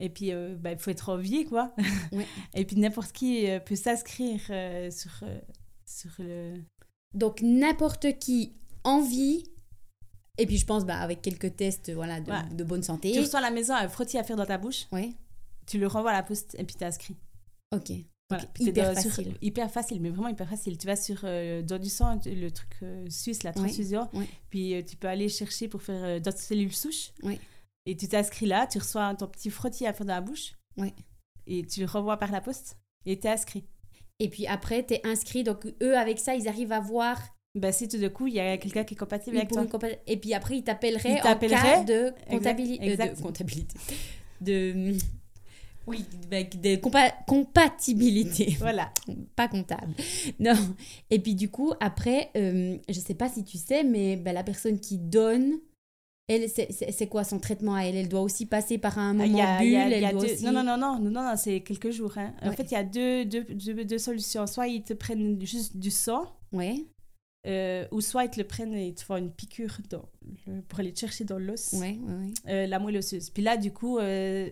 Et 0.02 0.10
puis, 0.10 0.32
euh, 0.34 0.56
bah, 0.58 0.72
il 0.72 0.80
faut 0.80 0.90
être 0.92 1.10
en 1.10 1.18
vie, 1.18 1.46
quoi. 1.46 1.74
Ouais. 2.12 2.26
Et 2.56 2.66
puis, 2.66 2.76
n'importe 2.78 3.12
qui 3.12 3.48
euh, 3.48 3.60
peut 3.60 3.76
s'inscrire 3.76 4.42
euh, 4.50 4.90
sur, 4.92 5.12
euh, 5.24 5.40
sur 5.86 6.10
le... 6.20 6.62
Donc 7.14 7.42
n'importe 7.42 8.18
qui 8.20 8.54
en 8.84 9.02
vie. 9.02 9.44
Et 10.38 10.46
puis 10.46 10.58
je 10.58 10.66
pense 10.66 10.86
bah, 10.86 11.00
avec 11.00 11.22
quelques 11.22 11.56
tests 11.56 11.92
voilà, 11.92 12.22
de, 12.22 12.32
Ouais. 12.32 12.48
de 12.56 12.64
bonne 12.64 12.84
santé. 12.84 13.12
Tu 13.12 13.20
reçois 13.20 13.40
à 13.40 13.42
la 13.42 13.52
maison 13.52 13.74
un 13.76 13.90
frottis 13.90 14.18
à 14.18 14.24
faire 14.24 14.38
dans 14.38 14.46
ta 14.46 14.58
bouche, 14.58 14.86
Ouais. 14.92 15.10
tu 15.68 15.80
le 15.80 15.88
renvoies 15.88 16.12
à 16.12 16.14
la 16.14 16.24
poste 16.24 16.56
et 16.58 16.64
puis 16.64 16.76
tu 16.78 16.84
inscrit. 16.86 17.18
Ok. 17.76 17.92
Voilà. 18.30 18.44
Hyper 18.60 19.02
sur- 19.02 19.12
facile. 19.12 19.34
hyper 19.42 19.72
facile, 19.72 20.02
mais 20.02 20.10
vraiment 20.10 20.28
hyper 20.30 20.48
facile. 20.48 20.78
Tu 20.78 20.86
vas 20.88 20.96
sur 20.96 21.22
euh, 21.24 21.62
Don 21.64 21.80
du 21.80 21.90
sang, 21.90 22.20
le 22.26 22.50
truc 22.50 22.70
euh, 22.84 23.06
suisse, 23.10 23.44
la 23.44 23.52
transfusion, 23.54 24.08
puis 24.50 24.76
euh, 24.76 24.82
tu 24.88 24.96
peux 24.98 25.08
aller 25.08 25.30
chercher 25.30 25.68
pour 25.68 25.82
faire 25.82 26.04
euh, 26.04 26.20
d'autres 26.20 26.38
cellules 26.40 26.74
souches. 26.74 27.12
Et 27.86 27.96
tu 27.98 28.08
t'inscris 28.08 28.46
là, 28.46 28.68
tu 28.68 28.78
reçois 28.78 29.16
ton 29.16 29.28
petit 29.28 29.50
frottis 29.50 29.88
à 29.88 29.94
faire 29.94 30.06
dans 30.06 30.14
la 30.14 30.22
bouche. 30.22 30.54
Et 31.48 31.64
tu 31.66 31.80
le 31.80 31.88
renvoies 31.88 32.18
par 32.18 32.32
la 32.32 32.40
poste 32.42 32.78
et 33.06 33.20
tu 33.20 33.26
es 33.26 33.32
inscrit. 33.32 33.64
Et 34.20 34.30
puis 34.30 34.46
après, 34.46 34.86
tu 34.86 34.94
es 34.94 35.02
inscrit. 35.08 35.44
Donc 35.44 35.66
eux, 35.82 35.98
avec 35.98 36.20
ça, 36.20 36.36
ils 36.36 36.48
arrivent 36.48 36.72
à 36.74 36.80
voir. 36.82 37.18
Ben, 37.56 37.72
si 37.72 37.88
tout 37.88 37.98
de 37.98 38.08
coup, 38.10 38.28
il 38.28 38.36
y 38.36 38.40
a 38.40 38.58
quelqu'un 38.60 38.84
qui 38.84 38.94
est 38.94 38.98
compatible 38.98 39.38
avec 39.38 39.50
toi. 39.50 39.64
compa- 39.80 39.98
Et 40.06 40.18
puis 40.18 40.36
après, 40.36 40.58
ils 40.58 40.64
t'appelleraient 40.64 41.14
en 41.20 41.24
cas 41.64 41.84
de 41.84 42.14
comptabilité. 42.30 42.86
de 43.08 43.22
comptabilité. 43.24 43.76
De. 44.42 44.96
Oui, 45.88 46.06
avec 46.32 46.62
de 46.62 46.76
compa- 46.76 47.14
compatibilité. 47.28 48.56
Voilà. 48.60 48.92
pas 49.36 49.48
comptable. 49.48 49.94
Non. 50.40 50.54
Et 51.10 51.20
puis 51.20 51.36
du 51.36 51.50
coup, 51.50 51.74
après, 51.80 52.30
euh, 52.36 52.78
je 52.88 53.00
sais 53.00 53.14
pas 53.16 53.30
si 53.30 53.44
tu 53.44 53.58
sais, 53.58 53.84
mais 53.84 54.16
ben, 54.16 54.34
la 54.34 54.44
personne 54.44 54.80
qui 54.80 54.98
donne, 54.98 55.60
elle, 56.28 56.48
c'est- 56.50 57.08
quoi 57.08 57.24
son 57.24 57.40
traitement 57.40 57.74
à 57.76 57.82
elle? 57.86 57.96
Elle 57.96 58.08
doit 58.10 58.22
aussi 58.22 58.46
passer 58.46 58.78
par 58.78 59.00
un 59.00 59.20
Ah, 59.20 59.26
moment 59.26 59.40
a- 59.44 59.60
bulle. 59.60 59.76
a- 59.76 59.90
elle 59.90 60.12
doit 60.12 60.22
deux- 60.26 60.34
aussi... 60.34 60.46
Non, 60.46 60.52
non, 60.52 60.64
non, 60.64 60.78
non, 60.78 61.00
non, 61.00 61.10
non, 61.10 61.34
c'est 61.36 61.62
quelques 61.62 61.90
jours. 61.90 62.16
hein. 62.18 62.34
En 62.44 62.52
fait, 62.52 62.64
il 62.70 62.74
y 62.74 62.78
a 62.78 62.84
deux, 62.84 63.26
deux, 63.26 63.44
deux, 63.46 63.84
deux 63.86 63.98
solutions. 63.98 64.46
Soit 64.46 64.68
ils 64.68 64.84
te 64.84 64.94
prennent 64.94 65.44
juste 65.44 65.76
du 65.78 65.90
sang, 65.90 66.26
Ouais, 66.52 66.86
euh, 67.48 67.88
ou 67.92 68.02
soit 68.02 68.26
ils 68.26 68.30
te 68.30 68.40
le 68.40 68.46
prennent 68.46 68.74
et 68.76 68.90
ils 68.90 68.94
te 68.96 69.02
font 69.04 69.16
une 69.18 69.32
piqûre 69.32 69.78
dans 69.90 70.06
le- 70.46 70.62
pour 70.62 70.80
aller 70.82 70.94
te 70.94 71.00
chercher 71.00 71.24
dans 71.24 71.40
l'os, 71.40 71.74
ouais, 71.74 71.98
ouais. 72.04 72.14
ouais. 72.14 72.34
euh, 72.48 72.68
la 72.68 72.78
moelle 72.78 72.98
osseuse. 72.98 73.32
Puis 73.32 73.42
là, 73.42 73.58
du 73.58 73.72
coup, 73.72 73.98
euh, 73.98 74.50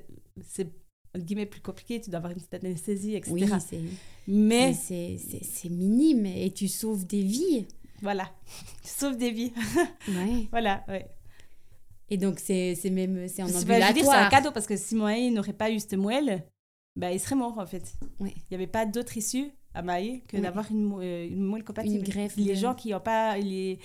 c'est 0.48 0.72
guillemets 1.24 1.46
plus 1.46 1.62
compliqué, 1.62 2.00
tu 2.02 2.10
dois 2.10 2.18
avoir 2.18 2.32
une 2.32 2.38
petite 2.40 2.54
anesthésie, 2.54 3.16
etc. 3.16 3.32
Oui, 3.34 3.46
Mais 4.28 4.68
mais 4.70 4.74
c'est- 4.74 5.70
minime 5.70 6.26
et 6.26 6.52
tu 6.52 6.68
sauves 6.68 7.06
des 7.06 7.24
vies. 7.24 7.66
voilà, 8.02 8.30
sauf 8.84 9.18
des 9.18 9.32
vies. 9.32 9.54
Ouais. 10.10 10.48
voilà, 10.52 10.84
ouais. 10.88 11.08
Et 12.10 12.18
donc 12.18 12.40
c'est 12.40 12.78
même 12.90 13.28
c'est 13.28 13.44
en 13.44 13.48
je 13.48 13.52
dire, 13.54 13.62
c'est 13.62 13.72
un 13.74 13.90
ambulatoire. 13.90 14.30
cadeau 14.30 14.52
parce 14.52 14.66
que 14.68 14.78
si 14.78 14.96
Maë 14.96 15.30
n'aurait 15.32 15.52
pas 15.54 15.70
eu 15.72 15.80
cette 15.80 15.96
moelle, 15.96 16.46
bah, 16.96 17.12
il 17.12 17.20
serait 17.20 17.36
mort 17.36 17.58
en 17.58 17.66
fait. 17.66 17.94
Il 18.22 18.28
n'y 18.50 18.56
avait 18.56 18.66
pas 18.68 18.86
d'autre 18.86 19.18
issue 19.18 19.52
à 19.74 19.82
Maë 19.82 20.22
que 20.28 20.38
d'avoir 20.38 20.72
une, 20.72 20.92
euh, 21.02 21.28
une 21.28 21.44
moelle 21.44 21.64
compatible. 21.66 21.96
Une 21.98 22.04
greffe 22.04 22.38
Les 22.38 22.52
de- 22.52 22.54
gens 22.56 22.74
qui 22.76 22.90
n'ont 22.92 23.00
pas. 23.02 23.38
Les... 23.38 23.78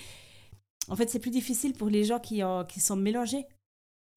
En 0.89 0.95
fait, 0.95 1.09
c'est 1.09 1.19
plus 1.19 1.31
difficile 1.31 1.73
pour 1.73 1.89
les 1.89 2.03
gens 2.05 2.19
qui, 2.19 2.43
ont, 2.43 2.63
qui 2.65 2.79
sont 2.79 2.95
mélangés. 2.95 3.45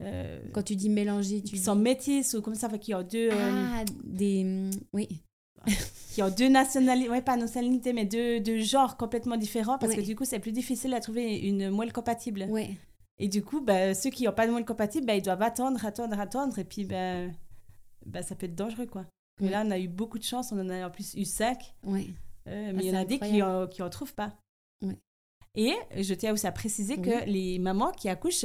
Euh, 0.02 0.40
Quand 0.52 0.62
tu 0.62 0.76
dis 0.76 0.88
mélanger, 0.90 1.38
tu 1.42 1.50
qui 1.50 1.54
dis... 1.56 1.62
sont 1.64 1.74
métis 1.74 2.34
ou 2.34 2.42
comme 2.42 2.54
ça, 2.54 2.68
qui 2.78 2.94
ont 2.94 3.02
deux, 3.02 3.30
euh, 3.32 3.66
Ah, 3.72 3.84
des... 4.04 4.70
Oui, 4.92 5.22
qui 6.12 6.22
ont 6.22 6.30
deux 6.30 6.48
nationalités, 6.48 7.08
ouais, 7.10 7.22
pas 7.22 7.36
nationalités, 7.36 7.92
mais 7.92 8.04
deux, 8.04 8.40
deux 8.40 8.60
genres 8.60 8.96
complètement 8.96 9.36
différents 9.36 9.78
parce 9.78 9.94
que 9.94 10.00
du 10.00 10.14
coup, 10.14 10.24
c'est 10.24 10.38
plus 10.38 10.52
difficile 10.52 10.92
à 10.94 11.00
trouver 11.00 11.38
une 11.38 11.70
moelle 11.70 11.92
compatible. 11.92 12.46
ouais. 12.50 12.70
Et 13.18 13.28
du 13.28 13.42
coup, 13.42 13.62
bah, 13.62 13.94
ceux 13.94 14.10
qui 14.10 14.24
n'ont 14.24 14.32
pas 14.32 14.46
de 14.46 14.52
moelle 14.52 14.66
compatible, 14.66 15.06
bah, 15.06 15.14
ils 15.14 15.22
doivent 15.22 15.40
attendre, 15.40 15.82
attendre, 15.86 16.20
attendre. 16.20 16.58
Et 16.58 16.64
puis, 16.64 16.84
bah, 16.84 17.22
bah, 18.04 18.22
ça 18.22 18.34
peut 18.34 18.44
être 18.44 18.54
dangereux, 18.54 18.84
quoi. 18.86 19.06
Mais 19.40 19.48
là, 19.48 19.62
on 19.66 19.70
a 19.70 19.78
eu 19.78 19.88
beaucoup 19.88 20.18
de 20.18 20.22
chance. 20.22 20.52
On 20.52 20.58
en 20.60 20.68
a 20.68 20.86
en 20.86 20.90
plus 20.90 21.14
eu 21.14 21.24
cinq. 21.24 21.74
ouais. 21.84 22.08
euh, 22.46 22.66
Ah, 22.68 22.72
mais 22.74 22.84
il 22.84 22.88
y 22.88 22.90
en 22.94 23.00
a 23.00 23.06
des 23.06 23.18
qui 23.18 23.24
incroyable. 23.24 23.50
en, 23.50 23.66
qui 23.68 23.80
en 23.82 23.88
trouvent 23.88 24.14
pas. 24.14 24.36
Ouais. 24.82 24.98
Et 25.54 25.72
je 26.02 26.12
tiens 26.12 26.34
aussi 26.34 26.46
à 26.46 26.52
préciser 26.52 26.98
que 26.98 27.24
Oui. 27.24 27.32
les 27.32 27.58
mamans 27.58 27.90
qui 27.92 28.10
accouchent, 28.10 28.44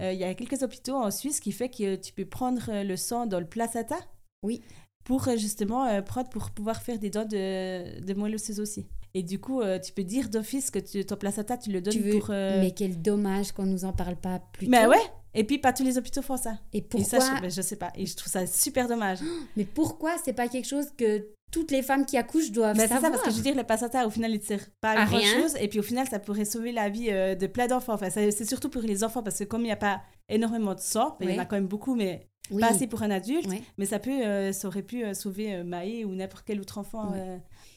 euh, 0.00 0.12
il 0.12 0.18
y 0.18 0.24
a 0.24 0.34
quelques 0.34 0.62
hôpitaux 0.62 0.96
en 0.96 1.10
Suisse 1.10 1.40
qui 1.40 1.52
fait 1.52 1.68
que 1.68 1.96
tu 1.96 2.12
peux 2.12 2.24
prendre 2.24 2.62
euh, 2.68 2.82
le 2.84 2.96
sang 2.96 3.26
dans 3.26 3.40
le 3.40 3.46
placenta. 3.46 3.96
Oui. 4.42 4.62
Pour 5.04 5.28
euh, 5.28 5.36
justement 5.36 5.84
euh, 5.86 6.00
prendre 6.02 6.28
pour 6.30 6.50
pouvoir 6.50 6.82
faire 6.82 6.98
des 6.98 7.10
dents 7.10 7.24
de, 7.26 8.00
de 8.00 8.14
moelle 8.14 8.34
osseuse 8.36 8.60
aussi. 8.60 8.86
Et 9.16 9.22
du 9.22 9.38
coup, 9.38 9.60
euh, 9.60 9.78
tu 9.78 9.92
peux 9.92 10.02
dire 10.02 10.28
d'office 10.28 10.70
que 10.70 10.78
tu- 10.80 11.04
ton 11.04 11.16
placenta, 11.16 11.56
tu 11.56 11.70
le 11.70 11.80
donnes 11.80 11.92
Tu 11.94 12.00
veux... 12.00 12.18
pour. 12.18 12.30
Mais 12.30 12.72
quel 12.74 13.00
dommage 13.00 13.52
qu'on 13.52 13.66
nous 13.66 13.84
en 13.84 13.92
parle 13.92 14.16
pas 14.16 14.40
plus 14.52 14.66
Mais 14.66 14.84
tôt. 14.84 14.90
ouais. 14.90 15.02
Et 15.36 15.44
puis, 15.44 15.58
pas 15.58 15.72
tous 15.72 15.82
les 15.84 15.98
hôpitaux 15.98 16.22
font 16.22 16.36
ça. 16.36 16.58
Et 16.72 16.78
Et 16.78 16.82
pourquoi 16.82 17.20
ça, 17.20 17.36
je, 17.36 17.42
ben, 17.42 17.50
je 17.50 17.60
sais 17.62 17.76
pas. 17.76 17.92
Et 17.96 18.06
je 18.06 18.16
trouve 18.16 18.32
ça 18.32 18.46
super 18.46 18.88
dommage. 18.88 19.18
Mais 19.56 19.64
pourquoi 19.64 20.16
c'est 20.24 20.32
pas 20.32 20.48
quelque 20.48 20.66
chose 20.68 20.86
que 20.96 21.26
toutes 21.54 21.70
les 21.70 21.82
femmes 21.82 22.04
qui 22.04 22.16
accouchent 22.16 22.50
doivent 22.50 22.76
Mais 22.76 22.82
c'est 22.82 22.88
ça, 22.88 22.94
savoir 22.96 23.12
parce 23.12 23.22
que 23.22 23.30
je 23.30 23.36
veux 23.36 23.42
dire, 23.44 23.54
le 23.54 23.62
placenta, 23.62 24.04
au 24.08 24.10
final, 24.10 24.32
il 24.32 24.38
ne 24.38 24.42
sert 24.42 24.66
pas 24.80 24.90
à, 24.90 25.02
À 25.02 25.06
grand 25.06 25.18
rien. 25.18 25.40
chose. 25.42 25.54
Et 25.60 25.68
puis, 25.68 25.78
au 25.78 25.82
final, 25.84 26.08
ça 26.08 26.18
pourrait 26.18 26.44
sauver 26.44 26.72
la 26.72 26.88
vie 26.88 27.10
euh, 27.10 27.36
de 27.36 27.46
plein 27.46 27.68
d'enfants. 27.68 27.94
Enfin, 27.94 28.10
c'est 28.10 28.44
surtout 28.44 28.68
pour 28.70 28.82
les 28.82 29.04
enfants, 29.04 29.22
parce 29.22 29.38
que 29.38 29.44
comme 29.44 29.60
il 29.60 29.66
n'y 29.66 29.70
a 29.70 29.76
pas 29.76 30.02
énormément 30.28 30.74
de 30.74 30.80
sang, 30.80 31.16
ben, 31.20 31.28
il 31.28 31.36
y 31.36 31.38
en 31.38 31.42
a 31.42 31.46
quand 31.46 31.54
même 31.54 31.68
beaucoup, 31.68 31.94
mais 31.94 32.28
Oui. 32.50 32.60
pas 32.60 32.70
assez 32.70 32.88
pour 32.88 33.02
un 33.04 33.10
adulte. 33.12 33.46
Mais 33.78 33.86
ça, 33.86 34.00
peut, 34.00 34.10
euh, 34.10 34.50
ça 34.52 34.66
aurait 34.66 34.82
pu 34.82 35.04
euh, 35.04 35.14
sauver 35.14 35.62
Maë 35.62 36.04
ou 36.04 36.12
n'importe 36.16 36.42
quel 36.44 36.60
autre 36.60 36.78
enfant 36.78 37.14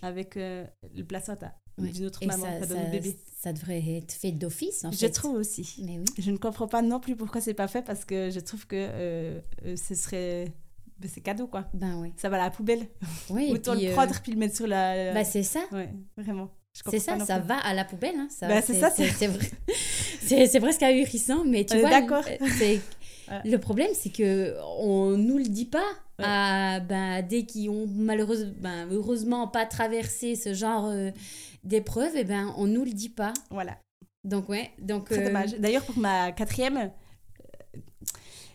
avec 0.01 0.33
le 0.37 1.03
placenta 1.07 1.53
d'une 1.77 2.05
autre 2.07 2.23
Et 2.23 2.25
maman 2.25 2.43
ça, 2.61 2.67
ça, 2.67 2.73
le 2.73 2.89
bébé. 2.89 3.15
ça 3.39 3.53
devrait 3.53 3.83
être 3.97 4.11
fait 4.11 4.31
d'office, 4.31 4.83
en 4.85 4.91
Je 4.91 4.97
fait. 4.97 5.11
trouve 5.11 5.35
aussi. 5.35 5.75
Mais 5.85 5.99
oui. 5.99 6.05
Je 6.17 6.31
ne 6.31 6.37
comprends 6.37 6.67
pas 6.67 6.81
non 6.81 6.99
plus 6.99 7.15
pourquoi 7.15 7.39
c'est 7.41 7.53
pas 7.53 7.67
fait, 7.67 7.83
parce 7.83 8.03
que 8.05 8.31
je 8.31 8.39
trouve 8.39 8.65
que 8.65 9.39
ce 9.75 9.93
serait... 9.93 10.45
ben, 10.99 11.09
c'est 11.13 11.21
cadeau, 11.21 11.47
quoi. 11.47 11.65
Ben 11.73 11.99
oui. 12.01 12.13
Ça 12.17 12.29
va 12.29 12.37
à 12.41 12.45
la 12.45 12.51
poubelle. 12.51 12.87
Oui, 13.29 13.49
Autant 13.53 13.73
puis, 13.75 13.85
le 13.85 13.91
euh, 13.91 13.93
prendre 13.93 14.19
puis 14.21 14.31
le 14.31 14.37
mettre 14.37 14.55
sur 14.55 14.67
la... 14.67 15.13
bah, 15.13 15.23
c'est 15.23 15.43
ça. 15.43 15.59
Ouais, 15.71 15.89
vraiment. 16.17 16.49
C'est 16.91 16.99
ça, 16.99 17.17
ça 17.19 17.39
va 17.39 17.57
à 17.57 17.73
la 17.73 17.85
poubelle. 17.85 18.15
Hein. 18.17 18.27
Ça, 18.29 18.47
Bah, 18.47 18.61
c'est 18.61 18.75
ça, 18.79 18.89
c'est- 18.91 19.09
c'est 19.09 19.27
vrai. 19.27 19.49
c'est 20.21 20.45
c'est 20.45 20.59
presque 20.59 20.83
ahurissant, 20.83 21.43
mais 21.43 21.65
tu 21.65 21.75
On 21.75 21.79
vois, 21.79 21.89
d'accord. 21.89 22.23
le- 22.39 22.47
c'est- 22.49 22.81
Ouais. 23.29 23.41
le 23.51 23.57
problème, 23.57 23.89
c'est 23.93 24.09
que 24.11 24.55
on 24.79 25.17
nous 25.17 25.37
le 25.37 25.43
dit 25.43 25.65
pas 25.65 25.83
Ouais. 26.17 26.25
à 26.25 26.79
ben, 26.79 27.21
dès 27.27 27.43
qui 27.43 27.67
ont 27.67 27.85
malheureusement, 27.85 28.53
ben, 28.59 28.87
heureusement 28.89 29.47
pas 29.49 29.65
traversé 29.65 30.35
ce 30.35 30.53
genre 30.53 30.85
euh, 30.87 31.11
d'épreuve, 31.65 32.15
et 32.15 32.23
ben 32.23 32.53
on 32.57 32.67
nous 32.67 32.85
le 32.85 32.91
dit 32.91 33.09
pas. 33.09 33.33
Voilà, 33.51 33.77
Donc 34.23 34.47
ouais, 34.47 34.71
donc 34.79 35.11
euh, 35.11 35.25
dommage. 35.25 35.55
D'ailleurs, 35.59 35.83
pour 35.83 35.97
ma 35.97 36.31
quatrième, 36.31 36.77
euh, 36.77 36.87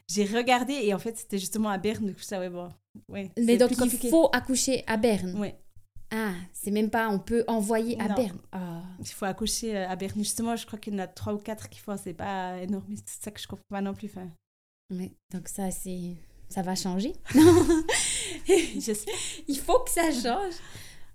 j'ai 0.08 0.24
regardé 0.24 0.72
et 0.74 0.94
en 0.94 0.98
fait, 0.98 1.16
c'était 1.16 1.38
justement 1.38 1.68
à 1.70 1.78
Berne. 1.78 2.12
Coup, 2.14 2.20
ça, 2.22 2.38
ouais, 2.38 2.50
bon. 2.50 2.70
Ouais, 3.08 3.30
Mais 3.38 3.56
donc 3.56 3.70
il 3.72 4.10
faut 4.10 4.28
accoucher 4.32 4.84
à 4.86 4.96
Berne. 4.96 5.38
Ouais, 5.38 5.56
Ah, 6.10 6.32
c'est 6.52 6.70
même 6.70 6.90
pas, 6.90 7.08
on 7.08 7.18
peut 7.18 7.42
envoyer 7.48 7.98
à 8.00 8.08
Non. 8.08 8.14
Berne. 8.14 8.38
Ah. 8.52 8.82
il 9.00 9.06
faut 9.06 9.24
accoucher 9.24 9.76
euh, 9.76 9.88
à 9.88 9.96
Berne. 9.96 10.18
Justement, 10.18 10.56
je 10.56 10.66
crois 10.66 10.78
qu'il 10.78 10.92
y 10.92 10.96
en 10.96 11.00
a 11.00 11.06
trois 11.06 11.32
ou 11.32 11.38
quatre 11.38 11.68
qui 11.70 11.78
font. 11.80 11.96
C'est 11.96 12.12
pas 12.12 12.58
énorme. 12.58 12.84
C'est 13.06 13.24
ça 13.24 13.30
que 13.30 13.40
je 13.40 13.46
comprends 13.48 13.64
pas 13.70 13.80
non 13.80 13.94
plus. 13.94 14.08
Enfin, 14.08 14.28
Ouais, 14.90 15.10
donc 15.32 15.48
ça 15.48 15.70
c'est, 15.70 16.16
ça 16.50 16.60
va 16.60 16.74
changer. 16.74 17.14
j'espère. 18.78 19.14
Il 19.48 19.58
faut 19.58 19.78
que 19.80 19.90
ça 19.90 20.10
change. 20.12 20.54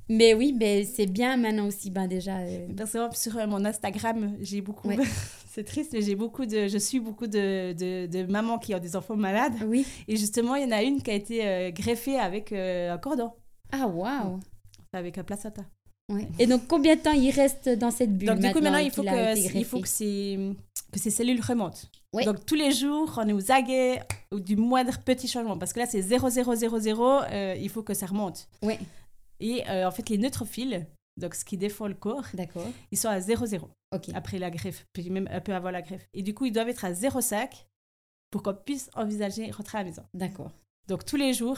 Mais 0.10 0.34
oui, 0.34 0.56
mais 0.58 0.86
c'est 0.86 1.06
bien 1.06 1.36
maintenant 1.38 1.68
aussi, 1.68 1.90
ben 1.92 2.08
déjà. 2.08 2.38
euh, 2.38 2.68
Personnellement, 2.76 3.14
sur 3.14 3.38
euh, 3.38 3.48
mon 3.48 3.66
Instagram, 3.66 4.36
j'ai 4.40 4.62
beaucoup. 4.62 4.88
Ouais. 4.88 4.98
c'est 5.52 5.64
triste, 5.66 5.92
mais 5.94 6.02
j'ai 6.02 6.16
beaucoup 6.16 6.46
de. 6.46 6.68
Je 6.68 6.78
suis 6.78 7.00
beaucoup 7.00 7.28
de, 7.28 7.74
de, 7.74 8.06
de 8.08 8.24
mamans 8.32 8.58
qui 8.58 8.74
ont 8.74 8.80
des 8.80 8.96
enfants 8.96 9.18
malades. 9.18 9.56
Oui. 9.66 9.86
Et 10.08 10.16
justement, 10.16 10.56
il 10.56 10.64
y 10.64 10.66
en 10.66 10.72
a 10.72 10.82
une 10.82 11.02
qui 11.02 11.12
a 11.12 11.14
été 11.14 11.46
euh, 11.46 11.72
greffée 11.72 12.18
avec 12.18 12.52
un 12.54 12.98
cordon, 13.00 13.32
Ah, 13.72 13.88
waouh. 13.88 14.40
avec 14.94 15.18
un 15.18 15.24
placenta. 15.24 15.64
Ouais. 16.10 16.26
Et 16.40 16.48
donc, 16.48 16.68
combien 16.68 16.96
de 16.96 17.02
temps 17.02 17.12
il 17.12 17.30
reste 17.32 17.68
dans 17.68 17.92
cette 17.92 18.18
bulle 18.18 18.30
Donc, 18.30 18.40
du 18.40 18.50
coup, 18.54 18.62
maintenant, 18.62 18.78
il 18.78 18.92
faut 18.92 19.04
que, 19.04 19.58
il 19.58 19.66
faut 19.66 19.82
que, 19.82 19.90
ces, 19.90 20.40
que 20.90 21.00
ces 21.00 21.10
cellules 21.10 21.42
remontent. 21.42 21.80
Ouais. 22.14 22.24
Donc, 22.24 22.46
tous 22.46 22.56
les 22.56 22.72
jours, 22.72 23.14
on 23.22 23.28
est 23.28 23.34
aux 23.34 23.52
aguets 23.52 24.00
du 24.32 24.56
moindre 24.56 24.98
petit 25.00 25.28
changement. 25.28 25.58
Parce 25.58 25.74
que 25.74 25.80
là, 25.82 25.86
c'est 25.86 26.02
0, 26.02 26.30
0, 26.30 26.56
0, 26.56 26.80
0. 26.80 27.04
euh, 27.30 27.56
il 27.60 27.68
faut 27.68 27.84
que 27.84 27.94
ça 27.94 28.06
remonte. 28.06 28.48
Ouais, 28.64 28.80
Et 29.40 29.68
euh, 29.70 29.88
en 29.88 29.92
fait, 29.92 30.10
les 30.10 30.18
neutrophiles, 30.18 30.88
donc 31.18 31.36
ce 31.36 31.46
qui 31.46 31.58
défend 31.58 31.88
le 31.88 31.94
corps, 31.96 32.26
ils 32.92 32.98
sont 32.98 33.10
à 33.10 33.20
0, 33.20 33.46
0 33.46 33.70
Ok. 33.96 34.10
après 34.14 34.40
la 34.40 34.50
greffe, 34.52 34.86
puis 34.94 35.10
même 35.10 35.28
un 35.32 35.40
peu 35.42 35.54
avant 35.54 35.72
la 35.72 35.82
greffe. 35.82 36.08
Et 36.14 36.22
du 36.24 36.34
coup, 36.34 36.46
ils 36.46 36.52
doivent 36.52 36.70
être 36.70 36.86
à 36.86 36.92
0,5 36.94 37.50
pour 38.32 38.44
qu'on 38.44 38.54
puisse 38.54 38.90
envisager 38.96 39.50
rentrer 39.52 39.78
à 39.80 39.82
la 39.84 39.90
maison. 39.90 40.04
D'accord. 40.14 40.52
Donc, 40.88 41.06
tous 41.06 41.16
les 41.18 41.34
jours, 41.34 41.58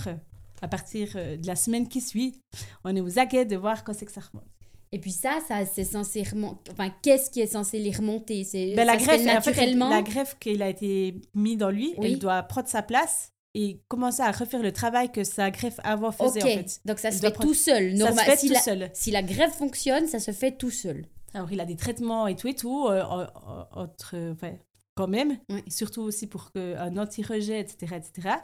à 0.61 0.67
partir 0.67 1.11
euh, 1.15 1.37
de 1.37 1.47
la 1.47 1.55
semaine 1.55 1.87
qui 1.87 2.01
suit, 2.01 2.39
on 2.83 2.95
est 2.95 3.01
aux 3.01 3.17
aguets 3.19 3.45
de 3.45 3.55
voir 3.55 3.83
quand 3.83 3.93
c'est 3.93 4.05
que 4.05 4.11
ça 4.11 4.21
remonte. 4.21 4.47
Et 4.91 4.99
puis 4.99 5.11
ça, 5.11 5.39
ça 5.47 5.65
c'est 5.67 5.83
censé 5.83 6.23
remonter. 6.23 6.71
Enfin, 6.71 6.89
qu'est-ce 7.03 7.29
qui 7.29 7.41
est 7.41 7.47
censé 7.47 7.77
les 7.79 7.91
remonter? 7.91 8.43
C'est 8.43 8.73
Ben, 8.75 8.85
la 8.87 8.97
greffe, 8.97 9.21
en 9.21 9.41
fait, 9.41 9.51
naturellement? 9.51 9.89
la 9.89 10.01
greffe 10.01 10.37
qu'il 10.39 10.61
a 10.63 10.69
été 10.69 11.21
mis 11.35 11.57
dans 11.57 11.69
lui, 11.69 11.93
Oui. 11.97 12.07
elle 12.13 12.19
doit 12.19 12.41
prendre 12.43 12.67
sa 12.67 12.81
place 12.81 13.29
et 13.55 13.81
commencer 13.87 14.21
à 14.21 14.31
refaire 14.31 14.61
le 14.61 14.71
travail 14.71 15.11
que 15.11 15.23
sa 15.23 15.49
greffe 15.51 15.79
avant 15.83 16.11
faisait 16.11 16.43
en 16.43 16.45
fait. 16.47 16.81
donc 16.85 16.99
ça 16.99 17.11
se 17.11 17.17
fait 17.19 17.31
prendre- 17.31 17.47
tout 17.49 17.53
seul. 17.55 17.97
Ça 17.97 18.05
Normal- 18.05 18.25
se 18.25 18.31
fait 18.31 18.37
si, 18.37 18.47
tout 18.47 18.53
la, 18.53 18.59
seul. 18.61 18.89
si 18.93 19.11
la 19.11 19.23
greffe 19.23 19.55
fonctionne, 19.55 20.07
ça 20.07 20.19
se 20.19 20.31
fait 20.31 20.51
tout 20.51 20.71
seul. 20.71 21.05
Alors 21.33 21.51
il 21.51 21.59
a 21.59 21.65
des 21.65 21.75
traitements 21.75 22.27
et 22.27 22.35
tout 22.35 22.47
et 22.47 22.55
tout, 22.55 22.87
euh, 22.87 23.03
en- 23.03 23.23
en- 23.23 23.67
entre, 23.81 24.15
quand 24.95 25.07
même, 25.07 25.37
surtout 25.69 26.01
aussi 26.01 26.27
pour 26.27 26.51
que, 26.51 26.75
un 26.77 26.97
anti-rejet, 26.97 27.59
etc. 27.59 27.95
etc. 27.95 28.35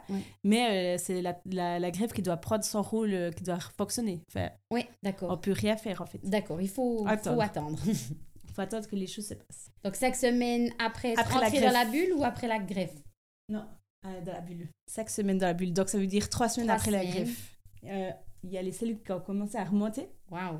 Mais 0.42 0.96
euh, 0.96 0.98
c'est 1.02 1.20
la, 1.20 1.38
la, 1.50 1.78
la 1.78 1.90
greffe 1.90 2.12
qui 2.12 2.22
doit 2.22 2.38
prendre 2.38 2.64
son 2.64 2.80
rôle, 2.82 3.12
euh, 3.12 3.30
qui 3.30 3.42
doit 3.44 3.58
fonctionner. 3.76 4.22
Enfin, 4.30 4.48
Oui, 4.72 4.84
on 4.88 4.94
d'accord. 5.02 5.40
peut 5.40 5.52
rien 5.52 5.76
faire 5.76 6.00
en 6.02 6.06
fait. 6.06 6.18
D'accord, 6.24 6.60
il 6.60 6.68
faut 6.68 6.98
faut 7.00 7.06
Attendre. 7.08 7.42
attendre. 7.42 7.78
Il 8.48 8.54
faut 8.56 8.62
attendre 8.62 8.88
que 8.88 8.96
les 8.96 9.06
choses 9.06 9.26
se 9.26 9.34
passent. 9.34 9.70
Donc 9.84 9.96
cinq 9.96 10.16
semaines 10.16 10.72
après 10.78 11.12
Après 11.18 11.60
la 11.60 11.60
dans 11.60 11.72
la 11.78 11.84
bulle 11.84 12.14
ou 12.16 12.24
après 12.24 12.48
la 12.48 12.58
greffe? 12.58 12.94
Non, 13.50 13.66
euh, 14.06 14.20
dans 14.24 14.32
la 14.32 14.40
bulle. 14.40 14.68
Cinq 14.90 15.10
semaines 15.10 15.38
dans 15.38 15.46
la 15.46 15.54
bulle. 15.54 15.72
Donc 15.72 15.88
ça 15.88 15.98
veut 15.98 16.06
dire 16.06 16.28
trois 16.28 16.48
semaines 16.48 16.68
Trois 16.68 16.78
après 16.78 16.90
la 16.90 17.04
greffe. 17.04 17.56
Euh, 17.84 18.10
Il 18.44 18.50
y 18.50 18.58
a 18.58 18.62
les 18.62 18.72
cellules 18.72 19.02
qui 19.02 19.12
ont 19.12 19.20
commencé 19.20 19.56
à 19.56 19.64
remonter. 19.64 20.08
Waouh. 20.30 20.58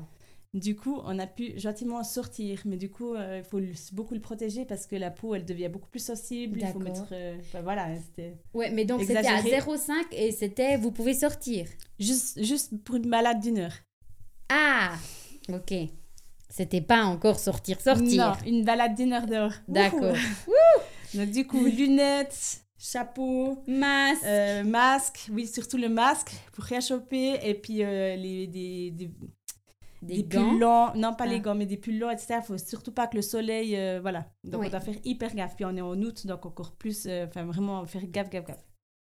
Du 0.53 0.75
coup, 0.75 0.99
on 1.03 1.19
a 1.19 1.27
pu 1.27 1.59
gentiment 1.59 2.03
sortir, 2.03 2.61
mais 2.65 2.77
du 2.77 2.89
coup, 2.89 3.13
euh, 3.13 3.39
il 3.39 3.43
faut 3.43 3.59
beaucoup 3.93 4.13
le 4.13 4.21
protéger 4.21 4.63
parce 4.65 4.87
que 4.87 4.95
la 4.95 5.11
peau, 5.11 5.35
elle 5.35 5.45
devient 5.45 5.67
beaucoup 5.69 5.89
plus 5.89 5.99
sensible. 6.03 6.59
Il 6.61 6.67
faut 6.67 6.79
mettre. 6.79 7.05
euh, 7.11 7.37
enfin, 7.39 7.61
voilà, 7.61 7.87
c'était 7.97 8.37
Ouais, 8.53 8.71
mais 8.71 8.85
donc 8.85 9.01
c'était 9.01 9.17
à 9.17 9.19
Exagéré. 9.39 9.59
0,5 9.59 9.91
et 10.13 10.31
c'était 10.31 10.77
vous 10.77 10.91
pouvez 10.91 11.13
sortir. 11.13 11.67
juste, 11.99 12.41
juste 12.43 12.81
pour 12.83 12.95
une 12.95 13.09
balade 13.09 13.39
d'une 13.41 13.59
heure. 13.59 13.73
Ah, 14.49 14.93
ok. 15.49 15.73
C'était 16.49 16.81
pas 16.81 17.03
encore 17.03 17.39
sortir, 17.39 17.79
sortir. 17.81 18.25
Non, 18.29 18.33
une 18.49 18.63
balade 18.63 18.95
d'une 18.95 19.11
heure 19.13 19.27
dehors. 19.27 19.53
D'accord. 19.67 20.15
Donc, 21.13 21.29
du 21.29 21.45
coup, 21.45 21.65
lunettes, 21.65 22.63
chapeau, 22.77 23.63
Masse. 23.67 24.19
euh, 24.25 24.63
masque, 24.63 25.27
oui, 25.31 25.47
surtout 25.47 25.77
le 25.77 25.89
masque 25.89 26.31
pour 26.53 26.63
rien 26.63 26.79
choper, 26.81 27.39
et 27.43 27.53
puis 27.53 27.83
euh, 27.83 28.15
les, 28.15 28.47
des, 28.47 28.91
des, 28.91 29.07
des, 30.01 30.17
des 30.17 30.23
gants. 30.23 30.49
pulls 30.49 30.59
longs, 30.59 30.93
non 30.95 31.13
pas 31.15 31.23
Ah. 31.25 31.27
les 31.27 31.39
gants, 31.39 31.55
mais 31.55 31.65
des 31.65 31.77
pulls 31.77 31.97
longs, 31.99 32.09
etc. 32.11 32.35
Il 32.41 32.45
faut 32.45 32.57
surtout 32.57 32.91
pas 32.91 33.07
que 33.07 33.15
le 33.15 33.21
soleil, 33.21 33.75
euh, 33.75 33.99
voilà. 34.01 34.27
Donc, 34.43 34.61
Oui. 34.61 34.67
on 34.67 34.69
doit 34.69 34.79
faire 34.79 34.95
hyper 35.03 35.33
gaffe. 35.35 35.55
Puis, 35.55 35.65
on 35.65 35.75
est 35.75 35.81
en 35.81 35.99
août, 36.01 36.27
donc 36.27 36.45
encore 36.45 36.71
plus, 36.73 37.07
enfin, 37.07 37.45
vraiment 37.45 37.85
faire 37.85 38.05
gaffe, 38.05 38.29
gaffe, 38.29 38.45
gaffe. 38.45 38.63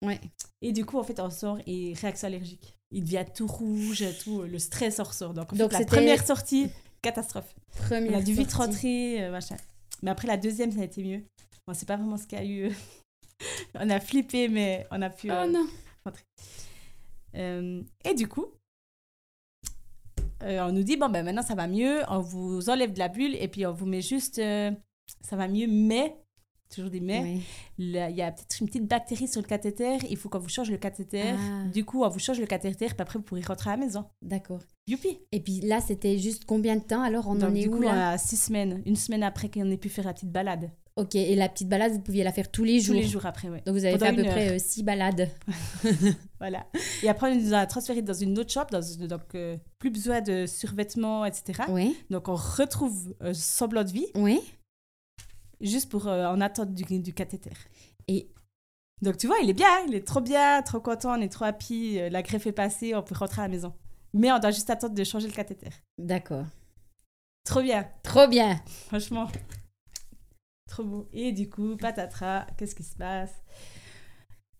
Ouais. 0.05 0.19
Et 0.61 0.71
du 0.71 0.85
coup, 0.85 0.97
en 0.99 1.03
fait, 1.03 1.19
on 1.19 1.29
sort 1.29 1.57
et 1.65 1.93
réaction 1.99 2.27
allergique. 2.27 2.75
Il 2.91 3.03
devient 3.03 3.25
tout 3.35 3.47
rouge, 3.47 4.03
tout, 4.23 4.43
le 4.43 4.59
stress 4.59 4.99
ressort. 4.99 5.33
Donc, 5.33 5.51
en 5.53 5.55
Donc, 5.55 5.71
fait, 5.73 5.79
la 5.79 5.85
première 5.85 6.25
sortie, 6.25 6.69
catastrophe. 7.01 7.53
Première 7.75 8.13
On 8.13 8.17
a 8.19 8.21
dû 8.21 8.33
vite 8.33 8.51
sortie. 8.51 9.17
rentrer, 9.17 9.29
machin. 9.29 9.57
Mais 10.03 10.11
après 10.11 10.27
la 10.27 10.37
deuxième, 10.37 10.71
ça 10.71 10.81
a 10.81 10.83
été 10.83 11.03
mieux. 11.03 11.23
Bon, 11.67 11.73
c'est 11.73 11.87
pas 11.87 11.97
vraiment 11.97 12.15
ce 12.17 12.27
qu'il 12.27 12.37
y 12.37 12.41
a 12.41 12.45
eu. 12.45 12.71
on 13.75 13.89
a 13.89 13.99
flippé, 13.99 14.47
mais 14.47 14.87
on 14.91 15.01
a 15.01 15.09
pu. 15.09 15.29
Oh 15.31 15.35
euh, 15.35 15.47
non. 15.47 15.67
euh, 17.35 17.83
et 18.05 18.13
du 18.13 18.27
coup, 18.27 18.47
euh, 20.43 20.61
on 20.61 20.71
nous 20.71 20.83
dit 20.83 20.97
bon, 20.97 21.09
ben 21.09 21.23
maintenant 21.23 21.41
ça 21.41 21.55
va 21.55 21.67
mieux, 21.67 22.01
on 22.09 22.19
vous 22.19 22.69
enlève 22.69 22.93
de 22.93 22.99
la 22.99 23.07
bulle 23.07 23.35
et 23.35 23.47
puis 23.47 23.65
on 23.65 23.73
vous 23.73 23.85
met 23.85 24.01
juste. 24.01 24.35
ça 24.35 25.35
va 25.35 25.47
mieux, 25.47 25.67
mais. 25.67 26.15
Toujours 26.73 26.89
des 26.91 26.99
mais. 26.99 27.39
Là, 27.77 28.09
Il 28.09 28.15
y 28.17 28.21
a 28.21 28.31
peut-être 28.31 28.59
une 28.59 28.67
petite 28.67 28.87
bactérie 28.87 29.27
sur 29.27 29.41
le 29.41 29.47
cathéter, 29.47 29.97
il 30.09 30.17
faut 30.17 30.29
qu'on 30.29 30.39
vous 30.39 30.49
change 30.49 30.69
le 30.69 30.77
cathéter. 30.77 31.23
Ah. 31.33 31.65
Du 31.73 31.85
coup, 31.85 32.03
on 32.03 32.09
vous 32.09 32.19
change 32.19 32.39
le 32.39 32.45
cathéter, 32.45 32.87
puis 32.87 32.95
après 32.99 33.19
vous 33.19 33.23
pourrez 33.25 33.41
rentrer 33.41 33.69
à 33.71 33.77
la 33.77 33.85
maison. 33.85 34.05
D'accord. 34.21 34.59
Youpi! 34.87 35.19
Et 35.31 35.39
puis 35.39 35.61
là, 35.61 35.79
c'était 35.81 36.17
juste 36.17 36.45
combien 36.45 36.75
de 36.75 36.81
temps 36.83 37.01
alors 37.01 37.27
On 37.27 37.35
Donc, 37.35 37.51
en 37.51 37.55
est 37.55 37.61
du 37.63 37.67
où 37.69 37.77
coup, 37.77 37.81
là 37.81 38.11
a 38.11 38.17
six 38.17 38.37
semaines, 38.37 38.81
une 38.85 38.95
semaine 38.95 39.23
après 39.23 39.49
qu'on 39.49 39.69
ait 39.71 39.77
pu 39.77 39.89
faire 39.89 40.05
la 40.05 40.13
petite 40.13 40.31
balade. 40.31 40.69
Ok, 40.95 41.13
et 41.13 41.35
la 41.35 41.47
petite 41.47 41.69
balade, 41.69 41.91
vous 41.91 41.99
pouviez 42.01 42.23
la 42.23 42.31
faire 42.31 42.49
tous 42.51 42.63
les 42.63 42.79
Tous 42.79 42.85
jours. 42.85 42.95
les 42.95 43.03
jours 43.03 43.25
après, 43.27 43.49
ouais. 43.49 43.61
Donc 43.67 43.75
vous 43.75 43.85
avez 43.85 43.99
Pendant 43.99 44.15
fait 44.15 44.19
à 44.21 44.23
peu 44.23 44.29
près 44.31 44.49
euh, 44.55 44.59
six 44.59 44.81
balades. 44.81 45.29
Voilà. 46.39 46.67
Et 47.03 47.09
après, 47.09 47.31
on 47.31 47.35
nous 47.35 47.53
a 47.53 47.65
transféré 47.65 48.01
dans 48.01 48.13
une 48.13 48.37
autre 48.39 48.51
shop, 48.51 48.65
dans, 48.71 48.81
donc 49.07 49.21
euh, 49.35 49.57
plus 49.79 49.89
besoin 49.89 50.21
de 50.21 50.45
survêtements, 50.45 51.25
etc. 51.25 51.63
Oui, 51.69 51.95
Donc 52.09 52.27
on 52.29 52.35
retrouve 52.35 53.15
euh, 53.23 53.33
semblant 53.33 53.83
de 53.83 53.91
vie, 53.91 54.05
oui. 54.15 54.39
Juste 55.61 55.89
pour 55.89 56.07
euh, 56.07 56.27
en 56.27 56.41
attente 56.41 56.73
du, 56.73 56.99
du 56.99 57.13
cathéter. 57.13 57.51
Et 58.07 58.29
Donc 59.01 59.17
tu 59.17 59.27
vois, 59.27 59.37
il 59.43 59.49
est 59.49 59.53
bien, 59.53 59.85
il 59.87 59.95
est 59.95 60.05
trop 60.05 60.21
bien, 60.21 60.61
trop 60.61 60.79
content, 60.79 61.17
on 61.17 61.21
est 61.21 61.29
trop 61.29 61.45
happy, 61.45 61.99
euh, 61.99 62.09
la 62.09 62.21
greffe 62.21 62.47
est 62.47 62.51
passée, 62.51 62.95
on 62.95 63.03
peut 63.03 63.15
rentrer 63.15 63.41
à 63.41 63.45
la 63.45 63.49
maison. 63.49 63.73
Mais 64.13 64.31
on 64.31 64.39
doit 64.39 64.51
juste 64.51 64.69
attendre 64.69 64.95
de 64.95 65.03
changer 65.03 65.27
le 65.27 65.33
cathéter. 65.33 65.69
d'accord. 65.97 66.45
Trop 67.43 67.61
bien, 67.61 67.87
Trop 68.03 68.27
bien. 68.27 68.59
franchement. 68.87 69.27
Trop 70.69 70.83
beau. 70.83 71.07
Et 71.13 71.31
du 71.31 71.49
coup, 71.49 71.77
patatras, 71.77 72.45
qu'est-ce 72.57 72.75
qui 72.75 72.83
se 72.83 72.95
passe? 72.97 73.31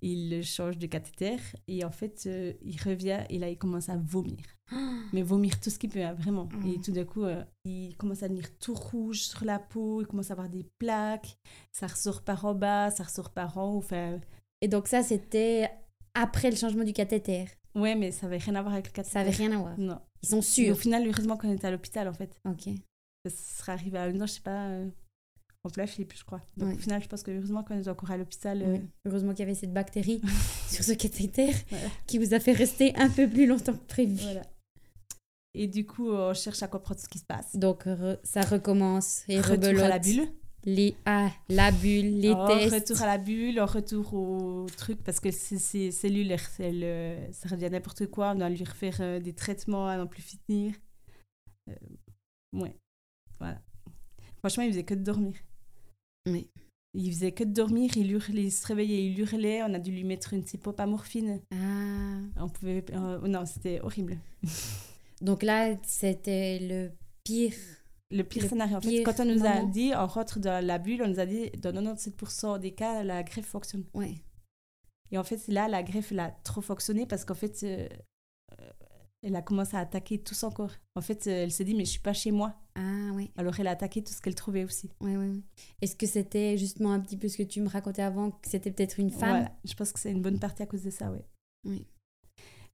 Il 0.02 0.44
change 0.44 0.78
de 0.78 0.86
cathéter 0.86 1.38
et 1.68 1.84
en 1.84 1.90
fait, 1.92 2.24
euh, 2.28 2.54
il 2.62 2.80
revient 2.82 3.20
et 3.30 3.40
là, 3.40 3.50
il 3.50 3.58
commence 3.58 3.90
à 3.90 3.98
vomir. 3.98 4.38
Mais 5.14 5.22
vomir 5.24 5.60
tout 5.60 5.70
ce 5.70 5.80
qu'il 5.80 5.90
peut, 5.90 6.04
hein, 6.04 6.14
vraiment. 6.14 6.48
Mm. 6.52 6.68
Et 6.68 6.82
tout 6.82 6.92
d'un 6.92 7.06
coup, 7.06 7.24
euh, 7.24 7.44
il 7.66 7.96
commence 7.98 8.22
à 8.22 8.28
devenir 8.28 8.56
tout 8.60 8.74
rouge 8.76 9.22
sur 9.22 9.44
la 9.46 9.58
peau, 9.60 10.02
il 10.02 10.08
commence 10.08 10.30
à 10.30 10.34
avoir 10.34 10.50
des 10.50 10.66
plaques, 10.78 11.38
ça 11.72 11.88
ressort 11.88 12.22
par 12.22 12.46
en 12.46 12.54
bas, 12.54 12.92
ça 12.92 13.04
ressort 13.04 13.32
par 13.32 13.58
en 13.58 13.74
haut. 13.74 13.78
Enfin, 13.78 14.20
Et 14.62 14.68
donc 14.68 14.88
ça, 14.88 15.02
c'était 15.04 15.70
après 16.14 16.50
le 16.52 16.56
changement 16.58 16.84
du 16.84 16.94
cathéter. 16.94 17.46
ouais, 17.76 17.96
mais 17.96 18.12
ça 18.12 18.28
n'avait 18.28 18.38
rien 18.38 18.56
à 18.56 18.62
voir 18.62 18.74
avec 18.74 18.88
le 18.88 18.92
cathéter. 18.92 19.14
Ça 19.14 19.22
avait 19.22 19.32
rien 19.32 19.52
à 19.54 19.58
voir. 19.58 19.80
Non. 19.80 20.00
Ils 20.24 20.30
sont 20.30 20.38
Et 20.38 20.40
au 20.40 20.42
sûrs. 20.42 20.80
final, 20.80 21.08
heureusement 21.08 21.38
qu'on 21.38 21.52
était 21.52 21.68
à 21.68 21.72
l'hôpital, 21.72 22.08
en 22.08 22.14
fait. 22.14 22.40
Ok. 22.46 22.70
Ça 23.26 23.32
serait 23.60 23.72
arrivé 23.74 23.98
à 23.98 24.08
une 24.08 24.22
heure, 24.22 24.28
je 24.28 24.34
sais 24.34 24.42
pas, 24.42 24.68
euh, 24.68 24.90
en 25.68 25.70
plein 25.70 25.86
Philippe, 25.88 26.14
je 26.18 26.24
crois. 26.24 26.42
Donc 26.58 26.70
Ouais. 26.70 26.76
au 26.76 26.78
final, 26.80 27.02
je 27.04 27.08
pense 27.08 27.24
que 27.24 27.32
heureusement 27.32 27.64
qu'on 27.64 27.78
est 27.78 27.88
encore 27.88 28.12
à 28.12 28.18
l'hôpital. 28.18 28.62
euh, 28.62 28.72
Ouais. 28.74 28.82
Heureusement 29.06 29.32
qu'il 29.32 29.40
y 29.40 29.44
avait 29.44 29.54
cette 29.56 29.74
bactérie 29.74 30.22
sur 30.70 30.84
ce 30.84 30.94
cathéter 30.94 31.48
Ouais. 31.72 31.90
qui 32.08 32.18
vous 32.18 32.34
a 32.34 32.40
fait 32.40 32.54
rester 32.54 32.96
un 32.96 33.10
peu 33.10 33.30
plus 33.30 33.46
longtemps 33.46 33.74
que 33.74 33.86
prévu. 33.86 34.16
Voilà. 34.24 34.42
Et 35.54 35.68
du 35.68 35.86
coup, 35.86 36.10
on 36.12 36.34
cherche 36.34 36.62
à 36.64 36.68
comprendre 36.68 37.00
ce 37.00 37.08
qui 37.08 37.18
se 37.20 37.26
passe. 37.26 37.56
Donc 37.56 37.86
re- 37.86 38.20
ça 38.24 38.42
recommence 38.42 39.24
et 39.28 39.40
Retour 39.40 39.54
rebelote. 39.70 39.84
à 39.84 39.88
la 39.90 40.00
bulle. 40.00 40.28
Les 40.66 40.96
ah, 41.06 41.30
la 41.50 41.72
bulle, 41.72 42.20
les 42.20 42.34
Oh, 42.36 42.46
tests. 42.48 42.74
Retour 42.74 43.02
à 43.02 43.06
la 43.08 43.18
bulle, 43.18 43.60
retour 43.62 44.14
au 44.14 44.68
truc, 44.76 45.02
parce 45.04 45.20
que 45.22 45.32
ces 45.32 45.92
cellules, 45.92 46.36
elles- 46.60 47.30
ça 47.34 47.48
revient 47.50 47.70
n'importe 47.72 48.08
quoi. 48.08 48.32
On 48.32 48.36
doit 48.36 48.50
lui 48.50 48.64
refaire 48.66 48.98
euh, 49.00 49.20
des 49.20 49.34
traitements 49.34 49.88
à 49.88 49.96
n'en 49.98 50.08
plus 50.08 50.22
finir. 50.22 50.74
Euh, 51.70 51.74
ouais, 52.54 52.76
voilà. 53.40 53.62
Franchement, 54.40 54.64
il 54.64 54.72
faisait 54.72 54.84
que 54.84 54.94
de 54.94 55.04
dormir. 55.04 55.36
Oui. 56.28 56.50
Il 56.94 57.12
faisait 57.12 57.32
que 57.32 57.44
de 57.44 57.54
dormir, 57.54 57.96
il 57.96 58.12
hurlait, 58.12 58.46
il 58.46 58.52
se 58.52 58.66
réveillait, 58.66 59.06
il 59.06 59.20
hurlait. 59.20 59.62
On 59.64 59.74
a 59.74 59.80
dû 59.80 59.92
lui 59.92 60.04
mettre 60.04 60.34
une 60.34 60.44
à 60.78 60.86
morphine. 60.86 61.42
Ah. 61.52 62.20
On 62.38 62.50
pouvait... 62.50 62.84
euh, 62.94 63.28
non, 63.28 63.46
c'était 63.46 63.80
horrible. 63.82 64.18
Donc 65.22 65.44
là, 65.44 65.76
c'était 65.84 66.60
le 66.60 66.92
pire. 67.24 67.54
Le 68.10 68.24
pire 68.24 68.44
Le 68.44 68.50
scénario, 68.50 68.78
en 68.78 68.82
fait, 68.82 69.04
quand 69.04 69.20
on 69.20 69.26
nous 69.26 69.46
a 69.46 69.64
dit, 69.64 69.92
on 69.96 70.08
rentre 70.08 70.40
dans 70.40 70.66
la 70.66 70.78
bulle, 70.80 71.04
on 71.04 71.08
nous 71.08 71.20
a 71.20 71.26
dit, 71.26 71.52
dans 71.62 71.74
97% 71.74 72.60
des 72.60 72.72
cas, 72.72 73.04
la 73.04 73.22
greffe 73.24 73.48
fonctionne. 73.48 73.84
Ouais. 73.94 74.16
Et 75.12 75.18
en 75.18 75.24
fait, 75.24 75.48
là, 75.48 75.68
la 75.68 75.84
greffe, 75.84 76.12
elle 76.12 76.20
a 76.20 76.32
trop 76.44 76.62
fonctionné 76.62 77.06
parce 77.06 77.26
qu'en 77.26 77.36
fait, 77.36 77.60
euh, 77.64 77.88
elle 79.28 79.36
a 79.36 79.42
commencé 79.42 79.76
à 79.76 79.82
attaquer 79.82 80.20
tout 80.20 80.34
son 80.34 80.50
corps. 80.52 80.72
En 80.96 81.02
fait, 81.02 81.28
euh, 81.28 81.44
elle 81.44 81.52
s'est 81.52 81.66
dit, 81.66 81.76
mais 81.76 81.84
je 81.84 81.92
suis 81.92 82.00
pas 82.00 82.14
chez 82.14 82.32
moi. 82.32 82.56
Ah 82.76 83.12
oui. 83.14 83.30
Alors, 83.36 83.60
elle 83.60 83.68
a 83.68 83.72
attaqué 83.72 84.02
tout 84.02 84.14
ce 84.14 84.22
qu'elle 84.22 84.36
trouvait 84.36 84.64
aussi. 84.64 84.90
Ouais, 85.02 85.18
ouais, 85.18 85.28
ouais. 85.28 85.42
Est-ce 85.82 85.96
que 85.98 86.08
c'était 86.08 86.58
justement 86.58 86.94
un 86.94 87.00
petit 87.02 87.18
peu 87.18 87.28
ce 87.28 87.38
que 87.38 87.44
tu 87.44 87.60
me 87.60 87.68
racontais 87.68 88.04
avant, 88.04 88.32
que 88.32 88.48
c'était 88.48 88.72
peut-être 88.72 89.00
une 89.00 89.12
femme? 89.12 89.30
Voilà. 89.32 89.52
Je 89.66 89.74
pense 89.74 89.92
que 89.92 90.00
c'est 90.00 90.12
une 90.12 90.22
bonne 90.22 90.40
partie 90.40 90.64
à 90.64 90.66
cause 90.66 90.84
de 90.84 90.90
ça, 90.90 91.12
oui. 91.12 91.20
Oui. 91.66 91.86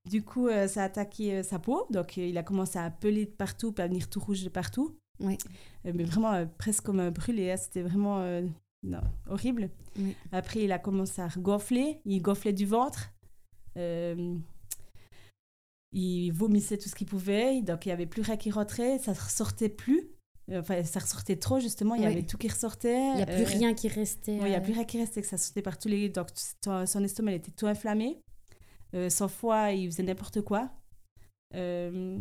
Du 0.08 0.22
coup, 0.24 0.48
euh, 0.48 0.68
ça 0.68 0.82
a 0.84 0.86
attaqué 0.86 1.34
euh, 1.38 1.44
sa 1.44 1.58
peau. 1.58 1.88
Donc, 1.90 2.18
euh, 2.18 2.28
il 2.28 2.38
a 2.38 2.44
commencé 2.44 2.78
à 2.78 2.92
peler 2.92 3.26
de 3.26 3.32
partout, 3.32 3.72
puis 3.72 3.84
à 3.84 3.88
venir 3.88 4.08
tout 4.10 4.20
rouge 4.20 4.44
de 4.44 4.50
partout. 4.50 4.96
Oui. 5.20 5.38
Mais 5.86 6.04
vraiment, 6.04 6.46
presque 6.60 6.84
comme 6.84 7.00
un 7.00 7.10
brûlé. 7.10 7.52
hein. 7.52 7.58
C'était 7.58 7.82
vraiment 7.82 8.20
non, 8.84 9.02
horrible. 9.28 9.70
Oui. 9.98 10.16
Après, 10.32 10.64
il 10.64 10.72
a 10.72 10.78
commencé 10.80 11.22
à 11.22 11.30
gonfler. 11.38 12.00
Il 12.06 12.22
gonflait 12.22 12.54
du 12.54 12.66
ventre. 12.66 13.12
Il 15.94 16.32
vomissait 16.32 16.78
tout 16.78 16.90
ce 16.90 16.96
qu'il 16.96 17.08
pouvait. 17.08 17.62
Donc, 17.62 17.86
il 17.86 17.90
n'y 17.90 17.94
avait 17.94 18.06
plus 18.08 18.22
rien 18.24 18.36
qui 18.38 18.50
rentrait. 18.52 18.98
Ça 19.00 19.12
ne 19.14 19.18
ressortait 19.18 19.70
plus. 19.70 20.10
Euh, 20.52 20.60
Enfin, 20.60 20.84
ça 20.84 21.00
ressortait 21.00 21.36
trop, 21.38 21.60
justement. 21.60 21.96
Il 21.96 22.02
y 22.04 22.06
Oui. 22.08 22.12
avait 22.14 22.24
tout 22.26 22.38
qui 22.38 22.48
ressortait. 22.50 23.12
Il 23.12 23.16
n'y 23.18 23.22
a 23.22 23.26
plus 23.28 23.44
Euh, 23.44 23.46
rien 23.46 23.74
qui 23.74 23.88
restait. 23.88 24.34
Ouais, 24.40 24.48
il 24.48 24.50
n'y 24.50 24.56
a 24.56 24.60
euh, 24.60 24.62
plus 24.62 24.74
rien 24.74 24.84
qui 24.86 24.98
restait, 25.00 25.22
que 25.22 25.28
ça 25.28 25.38
sortait 25.38 25.62
par 25.62 25.78
tous 25.78 25.88
les... 25.88 26.10
Donc, 26.10 26.28
son, 26.66 27.04
estomac, 27.04 27.32
il 27.32 27.36
était 27.36 27.52
tout 27.52 27.68
inflammé. 27.68 28.20
Euh, 28.96 29.10
son 29.10 29.28
foie, 29.28 29.72
il 29.72 29.90
faisait 29.92 30.04
n'importe 30.04 30.42
quoi. 30.42 30.70
Euh, 31.56 32.20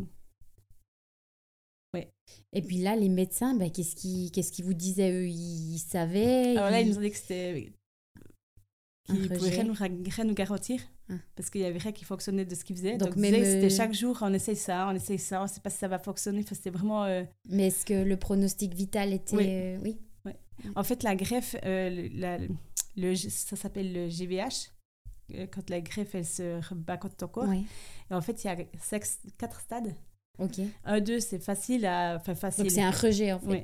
Et 2.54 2.62
puis 2.62 2.78
là, 2.78 2.96
les 2.96 3.08
médecins, 3.08 3.54
ben, 3.54 3.70
qu'est-ce 3.70 3.94
qu'ils 3.96 4.30
qu'est-ce 4.30 4.52
qu'ils 4.52 4.64
vous 4.64 4.72
disaient 4.74 5.12
eux? 5.12 5.28
Ils, 5.28 5.78
savaient 5.78 6.56
alors 6.56 6.70
là, 6.70 6.80
ils 6.80 6.86
ils- 6.86 6.90
nous 6.92 6.98
ont 6.98 7.02
dit 7.02 7.10
que 7.10 7.16
c'était... 7.16 7.72
Qu'ils 9.04 9.22
pouvaient 9.22 9.36
rejet. 9.36 9.50
rien 9.50 9.64
nous, 9.64 9.74
rien 9.74 10.24
nous 10.24 10.34
garantir. 10.34 10.80
Ah. 11.12 11.16
Parce 11.36 11.50
qu'il 11.50 11.60
y 11.60 11.64
avait 11.64 11.78
rien 11.78 11.92
qui 11.92 12.04
fonctionnait 12.04 12.44
de 12.44 12.54
ce 12.54 12.64
qu'il 12.64 12.76
faisait. 12.76 12.96
Donc 12.96 13.10
Donc, 13.10 13.16
même, 13.16 13.34
c'était 13.34 13.66
euh, 13.66 13.68
chaque 13.68 13.92
jour, 13.94 14.18
on 14.22 14.32
essaye 14.32 14.56
ça, 14.56 14.88
on 14.88 14.94
essaye 14.94 15.18
ça, 15.18 15.42
on 15.42 15.46
sait 15.46 15.60
pas 15.60 15.70
si 15.70 15.78
ça 15.78 15.88
va 15.88 15.98
fonctionner. 15.98 16.40
Enfin, 16.40 16.54
c'était 16.54 16.70
vraiment. 16.70 17.04
euh, 17.04 17.24
Mais 17.48 17.68
est-ce 17.68 17.84
que 17.84 17.94
le 18.02 18.16
pronostic 18.16 18.74
vital 18.74 19.12
était. 19.12 19.36
Oui. 19.36 19.46
euh, 19.48 19.78
oui? 19.82 19.98
En 20.76 20.84
fait, 20.84 21.02
la 21.02 21.16
greffe, 21.16 21.56
euh, 21.64 21.90
le- 21.90 22.08
la- 22.20 22.38
le, 22.96 23.14
ça 23.16 23.56
s'appelle 23.56 23.92
le 23.92 24.08
GVH. 24.08 24.70
Quand 25.50 25.68
la 25.70 25.80
greffe, 25.80 26.14
elle 26.14 26.26
se 26.26 26.60
rebat 26.68 26.98
contre 26.98 27.16
ton 27.16 27.26
corps. 27.28 27.48
Ouais. 27.48 27.62
Et 28.10 28.14
en 28.14 28.20
fait, 28.20 28.44
il 28.44 28.46
y 28.46 28.50
a 28.50 28.56
quatre 29.38 29.60
stades. 29.60 29.94
Ok. 30.38 30.60
Un, 30.84 31.00
deux, 31.00 31.20
c'est 31.20 31.38
facile 31.42 31.84
à. 31.86 32.16
Enfin, 32.16 32.34
facile. 32.34 32.64
Donc 32.64 32.70
c'est 32.72 32.82
un 32.82 32.90
rejet 32.90 33.32
en 33.32 33.40
fait. 33.40 33.46
Oui. 33.48 33.62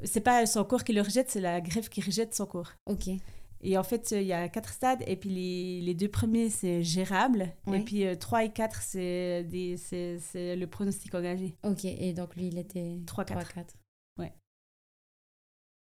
C'est- 0.00 0.06
C'est 0.06 0.20
pas 0.20 0.44
son 0.46 0.62
corps 0.64 0.84
qui 0.84 0.92
le 0.92 1.00
rejette, 1.00 1.30
c'est 1.30 1.40
la 1.40 1.60
greffe 1.62 1.88
qui 1.88 2.02
rejette 2.02 2.34
son 2.34 2.44
corps. 2.46 2.70
Ok. 2.84 3.08
Et 3.68 3.76
en 3.76 3.82
fait, 3.82 4.12
euh, 4.12 4.20
il 4.20 4.26
y 4.28 4.32
a 4.32 4.48
quatre 4.48 4.72
stades. 4.72 5.02
Et 5.06 5.16
puis 5.16 5.28
les, 5.30 5.80
les 5.80 5.94
deux 5.94 6.08
premiers, 6.08 6.50
c'est 6.50 6.82
gérable. 6.82 7.52
Ouais. 7.66 7.80
Et 7.80 7.84
puis 7.84 8.06
euh, 8.06 8.14
trois 8.14 8.44
et 8.44 8.52
quatre, 8.52 8.80
c'est 8.80 9.42
des- 9.44 9.76
c'est 9.76 10.18
c'est 10.20 10.54
le 10.56 10.66
pronostic 10.66 11.14
engagé. 11.14 11.56
Ok. 11.64 11.84
Et 11.84 12.12
donc 12.12 12.36
lui, 12.36 12.46
il 12.48 12.58
était. 12.58 13.00
3-4. 13.06 13.26
3-4. 13.34 13.64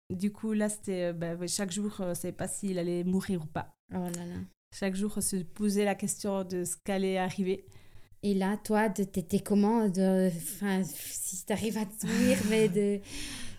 Du 0.09 0.31
coup, 0.33 0.53
là, 0.53 0.68
c'était. 0.68 1.07
euh, 1.07 1.12
bah, 1.12 1.35
ouais, 1.35 1.49
chaque 1.49 1.72
jour, 1.72 1.93
on 1.99 2.11
ne 2.11 2.14
savait 2.14 2.31
pas 2.33 2.47
s'il 2.47 2.79
allait 2.79 3.03
mourir 3.03 3.43
ou 3.43 3.47
pas. 3.47 3.77
Oh 3.93 3.97
là 3.99 4.24
là. 4.24 4.37
Chaque 4.72 4.95
jour, 4.95 5.12
on 5.16 5.20
se 5.20 5.37
posait 5.37 5.85
la 5.85 5.97
question 5.97 6.45
de 6.45 6.62
ce 6.64 6.77
qu'allait 6.85 7.18
arriver. 7.18 7.66
Et 8.22 8.33
là, 8.35 8.57
toi, 8.57 8.89
t'étais 8.89 9.41
comment 9.41 9.89
de... 9.89 10.29
Enfin, 10.29 10.83
si 10.85 11.45
t'arrives 11.45 11.79
à 11.79 11.87
te 11.87 12.07
mais 12.51 12.68
de... 12.68 13.01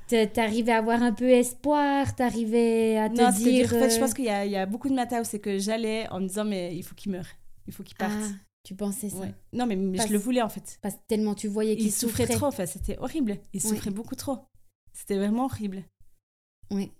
T'arrivais 0.07 0.71
à 0.71 0.77
avoir 0.77 1.03
un 1.03 1.11
peu 1.11 1.29
espoir, 1.29 2.15
t'arrivais 2.15 2.97
à 2.97 3.09
te 3.09 3.21
non, 3.21 3.29
dire... 3.31 3.65
En 3.65 3.79
fait, 3.79 3.89
je 3.89 3.95
euh, 3.95 3.99
pense 3.99 4.13
qu'il 4.13 4.25
y, 4.25 4.29
a- 4.29 4.45
il 4.45 4.51
y 4.51 4.55
a 4.55 4.65
beaucoup 4.65 4.87
de 4.89 4.93
matins 4.93 5.21
où 5.21 5.25
c'est 5.25 5.39
que 5.39 5.57
j'allais 5.59 6.07
en 6.09 6.21
me 6.21 6.27
disant, 6.27 6.45
mais 6.45 6.75
il 6.75 6.83
faut 6.83 6.95
qu'il 6.95 7.11
meure. 7.11 7.27
Il 7.67 7.73
faut 7.73 7.83
qu'il 7.83 7.97
parte. 7.97 8.13
Ah, 8.17 8.27
tu 8.63 8.73
pensais 8.75 9.09
ça 9.09 9.17
Ouais. 9.17 9.33
Non, 9.51 9.65
mais, 9.65 9.75
mais 9.75 9.97
Parce- 9.97 10.07
je 10.09 10.13
le 10.13 10.19
voulais 10.19 10.41
en 10.41 10.49
fait. 10.49 10.77
Parce 10.81 10.95
que 10.95 10.99
tellement 11.07 11.35
tu 11.35 11.47
voyais 11.47 11.75
qu'il 11.75 11.87
Il 11.87 11.91
souffrait 11.91 12.27
trop, 12.27 12.45
enfin, 12.47 12.65
c'était 12.65 12.97
horrible. 12.99 13.37
Il 13.53 13.61
souffrait 13.61 13.91
beaucoup 13.91 14.15
trop. 14.15 14.39
C'était 14.93 15.17
vraiment 15.17 15.45
horrible. 15.45 15.83
Oui. 16.71 16.91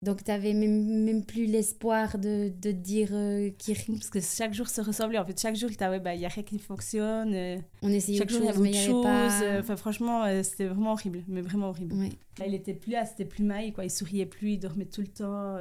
Donc 0.00 0.22
t'avais 0.22 0.52
même, 0.54 1.02
même 1.04 1.24
plus 1.24 1.46
l'espoir 1.46 2.18
de, 2.18 2.50
de 2.56 2.70
dire 2.70 3.08
euh, 3.12 3.50
qu'il... 3.50 3.74
Parce 3.76 4.10
que 4.10 4.20
chaque 4.20 4.54
jour 4.54 4.68
se 4.68 4.80
ressemblait. 4.80 5.18
En 5.18 5.24
fait, 5.26 5.38
chaque 5.40 5.56
jour, 5.56 5.70
il 5.72 5.76
ouais, 5.88 5.98
bah, 5.98 6.14
il 6.14 6.20
y 6.20 6.24
a 6.24 6.28
rien 6.28 6.44
qui 6.44 6.58
fonctionne. 6.60 7.34
euh, 7.34 7.58
On 7.82 7.88
essayait 7.90 8.18
chaque 8.18 8.30
autre 8.30 8.38
jour, 8.38 8.64
il 8.66 8.70
y 8.70 8.74
chose, 8.74 8.78
avait 8.78 8.92
il 8.92 8.92
autre 8.92 9.08
n'y 9.08 9.18
avait 9.18 9.28
chose. 9.28 9.40
pas... 9.40 9.42
euh, 9.42 9.60
Enfin, 9.60 9.76
franchement, 9.76 10.24
euh, 10.24 10.42
c'était 10.44 10.66
vraiment 10.66 10.92
horrible. 10.92 11.24
Mais 11.26 11.40
vraiment 11.40 11.70
horrible. 11.70 11.94
Ouais. 11.96 12.10
Là, 12.38 12.46
il 12.46 12.54
était 12.54 12.74
plus 12.74 12.92
là, 12.92 13.06
c'était 13.06 13.24
plus 13.24 13.42
maille, 13.42 13.72
quoi. 13.72 13.84
Il 13.84 13.90
souriait 13.90 14.26
plus, 14.26 14.52
il 14.52 14.58
dormait 14.60 14.86
tout 14.86 15.00
le 15.00 15.08
temps. 15.08 15.58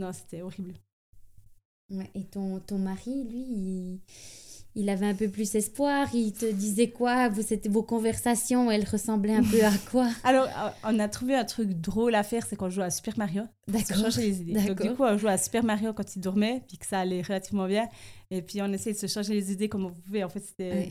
Non, 0.00 0.12
c'était 0.12 0.42
horrible. 0.42 0.74
Ouais, 1.90 2.10
Et 2.14 2.24
ton, 2.24 2.58
ton 2.60 2.78
mari, 2.78 3.24
lui, 3.24 3.42
il, 3.42 4.00
il 4.74 4.88
avait 4.88 5.06
un 5.06 5.14
peu 5.14 5.28
plus 5.28 5.54
espoir. 5.54 6.08
Il 6.14 6.32
te 6.32 6.50
disait 6.50 6.90
quoi? 6.90 7.28
Vous, 7.28 7.42
Vos 7.68 7.82
conversations, 7.82 8.70
elles 8.70 8.88
ressemblaient 8.88 9.34
un 9.34 9.42
peu 9.44 9.62
à 9.64 9.70
quoi? 9.90 10.08
Alors, 10.24 10.46
euh, 10.46 10.70
on 10.84 10.98
a 10.98 11.08
trouvé 11.08 11.34
un 11.34 11.44
truc 11.44 11.68
drôle 11.80 12.14
à 12.14 12.22
faire, 12.22 12.46
c'est 12.46 12.56
qu'on 12.56 12.70
joue 12.70 12.82
à 12.82 12.90
Super 12.90 13.18
Mario. 13.18 13.42
D'accord. 13.68 14.06
les 14.16 14.40
idées. 14.40 14.52
Donc, 14.52 14.82
du 14.82 14.90
coup, 14.94 15.02
on 15.04 15.16
jouait 15.18 15.32
à 15.32 15.38
Super 15.38 15.64
Mario 15.64 15.92
quand 15.92 16.16
il 16.16 16.20
dormait, 16.20 16.62
puis 16.66 16.78
que 16.78 16.86
ça 16.86 17.00
allait 17.00 17.22
relativement 17.22 17.66
bien. 17.66 17.86
Et 18.30 18.40
puis, 18.42 18.62
on 18.62 18.72
essayait 18.72 18.94
de 18.94 18.98
se 19.00 19.06
changer 19.06 19.34
les 19.34 19.52
idées 19.52 19.68
comme 19.68 19.84
on 19.84 19.92
pouvait. 19.92 20.24
En 20.24 20.28
fait, 20.28 20.40
c'était... 20.40 20.90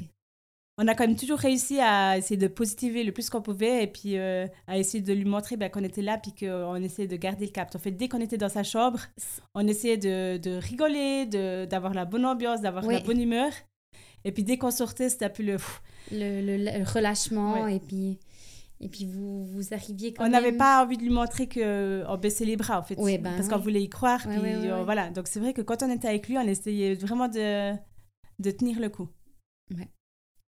On 0.78 0.88
a 0.88 0.96
quand 0.96 1.06
même 1.06 1.18
toujours 1.18 1.38
réussi 1.38 1.80
à 1.80 2.18
essayer 2.18 2.38
de 2.38 2.48
positiver 2.48 3.04
le 3.04 3.12
plus 3.12 3.30
qu'on 3.30 3.42
pouvait 3.42 3.84
et 3.84 3.88
puis 3.88 4.18
euh, 4.18 4.48
à 4.68 4.78
essayer 4.80 5.04
de 5.04 5.14
lui 5.14 5.26
montrer 5.26 5.56
ben, 5.58 5.70
qu'on 5.70 5.84
était 5.84 6.02
là 6.02 6.18
puis 6.18 6.34
qu'on 6.34 6.76
essayait 6.78 7.10
de 7.10 7.16
garder 7.18 7.46
le 7.46 7.52
cap. 7.52 7.70
En 7.76 7.78
fait, 7.78 7.92
dès 7.92 8.08
qu'on 8.08 8.22
était 8.22 8.38
dans 8.38 8.50
sa 8.50 8.64
chambre, 8.64 9.00
on 9.54 9.68
essayait 9.68 9.98
de, 9.98 10.38
de 10.38 10.52
rigoler, 10.56 11.26
de- 11.28 11.66
d'avoir 11.66 11.94
la 11.94 12.06
bonne 12.06 12.26
ambiance, 12.26 12.62
d'avoir 12.62 12.86
Oui. 12.86 12.96
la 12.96 13.02
bonne 13.02 13.22
humeur. 13.22 13.52
Et 14.24 14.32
puis 14.32 14.44
dès 14.44 14.58
qu'on 14.58 14.72
sortait, 14.72 15.10
c'était 15.10 15.30
peu 15.30 15.44
le... 15.44 15.58
le, 16.12 16.42
le- 16.42 16.58
le 16.80 16.84
relâchement 16.84 17.64
Ouais. 17.64 17.76
et 17.78 17.80
puis 17.80 18.20
et 18.84 18.90
puis 18.90 19.06
vous 19.06 19.46
vous 19.46 19.74
arriviez 19.76 20.12
quand 20.14 20.26
On 20.26 20.30
n'avait 20.30 20.48
même- 20.50 20.58
pas 20.58 20.84
envie 20.84 20.98
de 20.98 21.04
lui 21.04 21.12
montrer 21.12 21.48
qu'on 21.48 22.18
baissait 22.18 22.46
les 22.46 22.58
bras, 22.58 22.80
en 22.80 22.84
fait. 22.84 22.98
Ouais, 22.98 23.20
ben 23.20 23.36
parce 23.36 23.48
qu'on 23.48 23.60
voulait 23.60 23.84
y 23.84 23.90
croire. 23.90 24.22
Puis 24.28 24.40
euh, 24.44 24.84
voilà. 24.84 25.10
Donc 25.12 25.28
c'est 25.28 25.40
vrai 25.40 25.54
que 25.54 25.62
quand 25.62 25.84
on 25.84 25.92
était 25.92 26.08
avec 26.08 26.28
lui, 26.28 26.38
on 26.38 26.42
essayait 26.48 26.96
vraiment 26.96 27.28
de, 27.28 27.74
de 28.40 28.52
tenir 28.52 28.80
le 28.80 28.90
coup. 28.90 29.08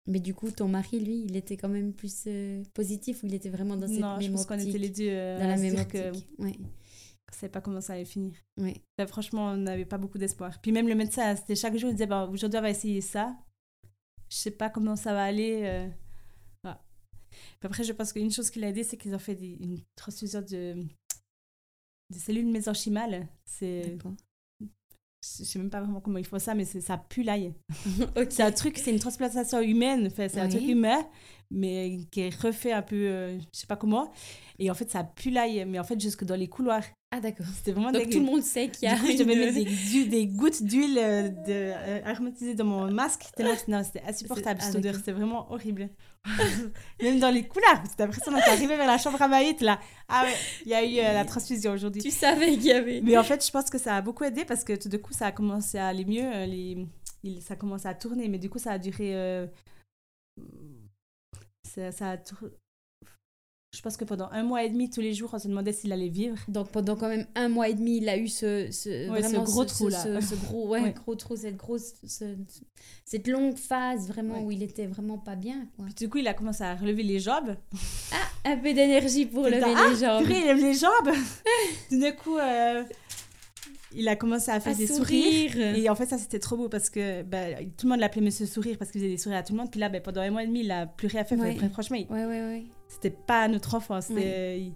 mais 0.09 0.19
du 0.19 0.35
coup 0.35 0.51
ton 0.51 0.67
mari 0.67 0.99
lui 0.99 1.23
il 1.29 1.37
était 1.37 1.57
quand 1.57 1.69
même 1.69 1.93
plus 1.93 2.25
euh, 2.27 2.63
positif 2.75 3.23
ou 3.23 3.27
il 3.27 3.35
était 3.35 3.51
vraiment 3.51 3.77
dans 3.77 3.87
cette 3.87 4.01
non, 4.01 4.17
je 4.19 4.25
même 4.27 4.33
pense 4.33 4.47
qu'on 4.47 4.59
était 4.59 4.79
les 4.79 4.89
deux 4.89 5.07
euh, 5.09 5.39
dans 5.39 5.47
la 5.47 5.57
même 5.57 5.87
que 5.87 6.09
optique 6.09 6.27
ouais 6.41 6.57
ne 6.59 7.37
savait 7.37 7.51
pas 7.53 7.61
comment 7.61 7.81
ça 7.81 7.93
allait 7.95 8.05
finir. 8.05 8.33
ouais 8.61 8.75
franchement, 9.07 9.53
on 9.53 9.57
n'avait 9.57 9.85
pas 9.87 9.97
beaucoup 9.99 10.19
d'espoir. 10.19 10.61
Puis 10.61 10.71
même 10.73 10.87
le 10.89 10.95
médecin, 10.95 11.35
c'était 11.37 11.55
chaque 11.55 11.77
jour, 11.79 11.89
il 11.91 11.95
disait 11.95 12.07
bon, 12.07 12.29
aujourd'hui, 12.31 12.59
on 12.59 12.63
va 12.63 12.69
essayer 12.71 13.01
ça. 13.01 13.35
Je 14.33 14.37
sais 14.39 14.51
pas 14.51 14.71
comment 14.71 14.97
ça 14.97 15.13
va 15.13 15.25
aller. 15.25 15.61
euh, 15.65 15.87
voilà. 16.63 16.83
Après, 17.63 17.85
je 17.85 17.93
pense 17.93 18.15
qu'une 18.15 18.31
chose 18.33 18.49
qui 18.51 18.61
l'a 18.61 18.69
aidé, 18.71 18.83
c'est 18.83 18.97
qu'ils 18.97 19.15
ont 19.15 19.19
fait 19.19 19.35
des- 19.35 19.59
une 19.61 19.81
transfusion 19.95 20.41
de, 20.41 20.87
de 22.11 22.19
cellules 22.19 22.47
mésenchymales. 22.51 23.29
C'est, 23.45 23.99
je 24.61 25.45
sais 25.45 25.59
même 25.59 25.71
pas 25.71 25.81
vraiment 25.81 26.01
comment 26.01 26.19
il 26.19 26.25
faut 26.27 26.39
ça, 26.39 26.55
mais 26.55 26.65
c'est, 26.65 26.81
ça 26.81 26.97
pue 26.99 27.23
l'ail. 27.23 27.53
C'est 28.31 28.43
un 28.43 28.53
truc, 28.53 28.79
c'est 28.79 28.91
une 28.91 28.99
transplantation 28.99 29.61
humaine, 29.61 30.07
enfin, 30.07 30.29
c'est 30.29 30.41
un 30.41 30.49
truc 30.49 30.63
humain, 30.73 31.07
mais 31.53 31.99
qui 32.11 32.21
est 32.23 32.35
refait 32.43 32.73
un 32.73 32.83
peu, 32.83 32.97
euh, 32.97 33.39
je 33.39 33.45
sais 33.61 33.67
pas 33.67 33.77
comment. 33.77 34.11
Et 34.59 34.71
en 34.71 34.75
fait, 34.75 34.91
ça 34.91 35.05
pue 35.05 35.31
l'ail, 35.31 35.65
mais 35.67 35.79
en 35.79 35.85
fait, 35.85 36.01
jusque 36.01 36.25
dans 36.25 36.37
les 36.37 36.49
couloirs. 36.49 36.85
ah 37.11 37.21
d'accord 37.21 37.47
C'était 37.55 37.73
vraiment 37.73 37.91
donc 37.91 38.03
dégueu. 38.03 38.13
tout 38.13 38.19
le 38.21 38.27
monde 38.27 38.43
sait 38.43 38.69
qu'il 38.69 38.89
y 38.89 38.93
a 38.93 38.95
Du 38.95 39.01
coup, 39.01 39.07
je 39.13 39.17
devais 39.19 39.35
mettre 39.37 39.55
des, 39.55 39.65
du- 39.65 40.07
des 40.09 40.27
gouttes 40.27 40.63
d'huile 40.63 40.99
euh, 40.99 41.29
de, 41.29 41.35
euh, 41.49 42.01
aromatisée 42.05 42.55
dans 42.55 42.65
mon 42.65 42.91
masque. 42.91 43.25
Tellement, 43.37 43.55
non, 43.69 43.83
c'était 43.83 44.03
insupportable 44.07 44.61
C'est- 44.61 44.67
ah, 44.69 44.71
cette 44.73 44.77
odeur. 44.81 44.95
C'était 44.95 45.13
vraiment 45.13 45.51
horrible. 45.53 45.89
Même 47.03 47.19
dans 47.19 47.31
les 47.31 47.47
couloirs. 47.49 47.83
C'était 47.91 48.05
impressionnant. 48.05 48.39
T'es 48.45 48.51
arrivé 48.51 48.77
vers 48.77 48.87
la 48.87 48.99
chambre 48.99 49.21
à 49.21 49.27
Maït, 49.29 49.61
là. 49.63 49.81
Ah 50.09 50.25
ouais, 50.25 50.35
il 50.65 50.71
y 50.71 50.75
a 50.75 50.85
eu 50.85 50.99
euh, 50.99 51.13
la 51.15 51.25
transfusion 51.25 51.73
aujourd'hui. 51.73 52.03
tu 52.03 52.11
savais 52.11 52.53
qu'il 52.53 52.67
y 52.67 52.73
avait 52.73 53.01
Mais 53.03 53.17
en 53.19 53.25
fait, 53.25 53.45
je 53.45 53.51
pense 53.51 53.69
que 53.71 53.79
ça 53.79 53.97
a 53.97 54.01
beaucoup 54.03 54.23
aidé 54.25 54.45
parce 54.45 54.63
que 54.63 54.75
tout 54.81 54.89
de 54.89 54.97
coup, 54.97 55.13
ça 55.13 55.27
a 55.27 55.33
commencé 55.33 55.79
à 55.79 55.89
aller 55.89 56.05
mieux. 56.05 56.23
euh, 56.25 56.47
Les, 56.47 56.87
ça 57.41 57.55
a 57.55 57.57
commencé 57.57 57.89
à 57.89 57.95
tourner. 57.95 58.29
Mais 58.29 58.39
du 58.39 58.49
coup, 58.49 58.59
ça 58.61 58.73
a 58.73 58.79
duré. 58.79 59.49
Ça, 61.75 61.93
ça 61.93 62.11
a 62.11 62.17
tour- 62.19 62.49
Je 63.75 63.81
pense 63.81 63.97
que 63.97 64.05
pendant 64.05 64.29
un 64.33 64.43
mois 64.43 64.63
et 64.65 64.69
demi, 64.69 64.91
tous 64.91 65.01
les 65.01 65.15
jours, 65.15 65.31
on 65.33 65.39
se 65.39 65.49
demandait 65.49 65.73
s'il 65.73 65.93
allait 65.93 66.11
vivre. 66.11 66.37
donc 66.49 66.71
pendant 66.71 66.95
quand 66.95 67.09
même 67.09 67.27
un 67.35 67.49
mois 67.49 67.71
et 67.71 67.75
demi 67.75 67.97
il 67.99 68.09
a 68.11 68.19
eu 68.19 68.29
ce, 68.29 68.69
ce 68.71 69.09
Ouais, 69.11 69.23
ce 69.23 69.29
vraiment 69.29 69.45
gros 69.45 69.63
ce, 69.67 69.69
trou, 69.75 69.89
là. 69.89 70.21
ce, 70.21 70.35
gros 70.35 70.69
ouais, 70.69 70.81
Ouais. 70.83 70.93
gros 70.93 71.15
trou 71.15 71.37
cette 71.37 71.57
grosse 71.57 71.95
ce- 72.07 72.37
cette 73.07 73.27
longue 73.29 73.57
phase 73.57 74.09
vraiment 74.09 74.43
où 74.45 74.51
il 74.51 74.63
était 74.63 74.87
vraiment 74.87 75.17
pas 75.17 75.37
bien 75.37 75.67
quoi. 75.77 75.87
Puis 75.87 75.95
du 75.95 76.09
coup, 76.11 76.19
il 76.19 76.29
a 76.29 76.35
commencé 76.35 76.63
à 76.65 76.75
relever 76.77 77.03
les 77.03 77.19
jambes. 77.19 77.57
un 78.45 78.57
peu 78.59 78.75
d'énergie 78.75 79.25
pour 79.25 79.45
lever 79.45 79.63
ah, 79.65 79.89
les 79.89 79.97
jambes 79.97 80.25
Purée, 80.25 80.39
il 80.41 80.45
lève 80.45 80.59
les 80.59 80.75
jambes 80.75 81.15
d'un 81.91 82.13
coup, 82.13 82.37
euh, 82.37 82.85
il 83.95 84.09
a 84.09 84.17
commencé 84.17 84.51
à 84.51 84.59
faire 84.61 84.73
à 84.75 84.77
des 84.77 84.87
sourire, 84.87 85.51
sourires. 85.53 85.77
Et 85.77 85.89
en 85.89 85.95
fait, 85.95 86.07
ça, 86.07 86.19
c'était 86.19 86.39
trop 86.39 86.57
beau 86.57 86.69
parce 86.69 86.91
que 86.91 87.23
bah, 87.23 87.55
tout 87.77 87.87
le 87.87 87.91
monde 87.91 88.01
l'appelait 88.01 88.21
Monsieur 88.23 88.47
Sourire 88.47 88.77
parce 88.79 88.91
qu'il 88.91 89.01
faisait 89.01 89.13
des 89.13 89.19
sourires 89.19 89.39
à 89.39 89.43
tout 89.43 89.53
le 89.53 89.59
monde. 89.59 89.71
Puis 89.71 89.81
là, 89.81 89.89
bah, 89.89 90.01
pendant 90.01 90.21
un 90.21 90.31
mois 90.31 90.43
et 90.45 90.47
demi, 90.47 90.61
il 90.61 90.71
a 90.71 90.87
plus 90.87 91.09
rien 91.09 91.25
fait. 91.25 91.37
Ouais. 91.37 91.53
après, 91.53 91.69
franchement, 91.69 91.97
il- 91.97 92.07
ouais 92.13 92.25
ouais 92.25 92.41
ouais 92.41 92.65
c'était 92.89 93.11
pas 93.11 93.49
notre 93.49 93.75
enfant. 93.75 94.01
C'était. 94.01 94.61
il- 94.61 94.75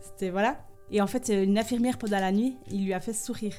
C'était. 0.00 0.30
Voilà. 0.30 0.58
Et 0.90 1.00
en 1.02 1.06
fait, 1.06 1.28
une 1.28 1.58
infirmière 1.58 1.98
pendant 1.98 2.18
la 2.20 2.32
nuit, 2.32 2.56
il 2.70 2.84
lui 2.84 2.92
a 2.94 3.00
fait 3.00 3.12
sourire. 3.12 3.54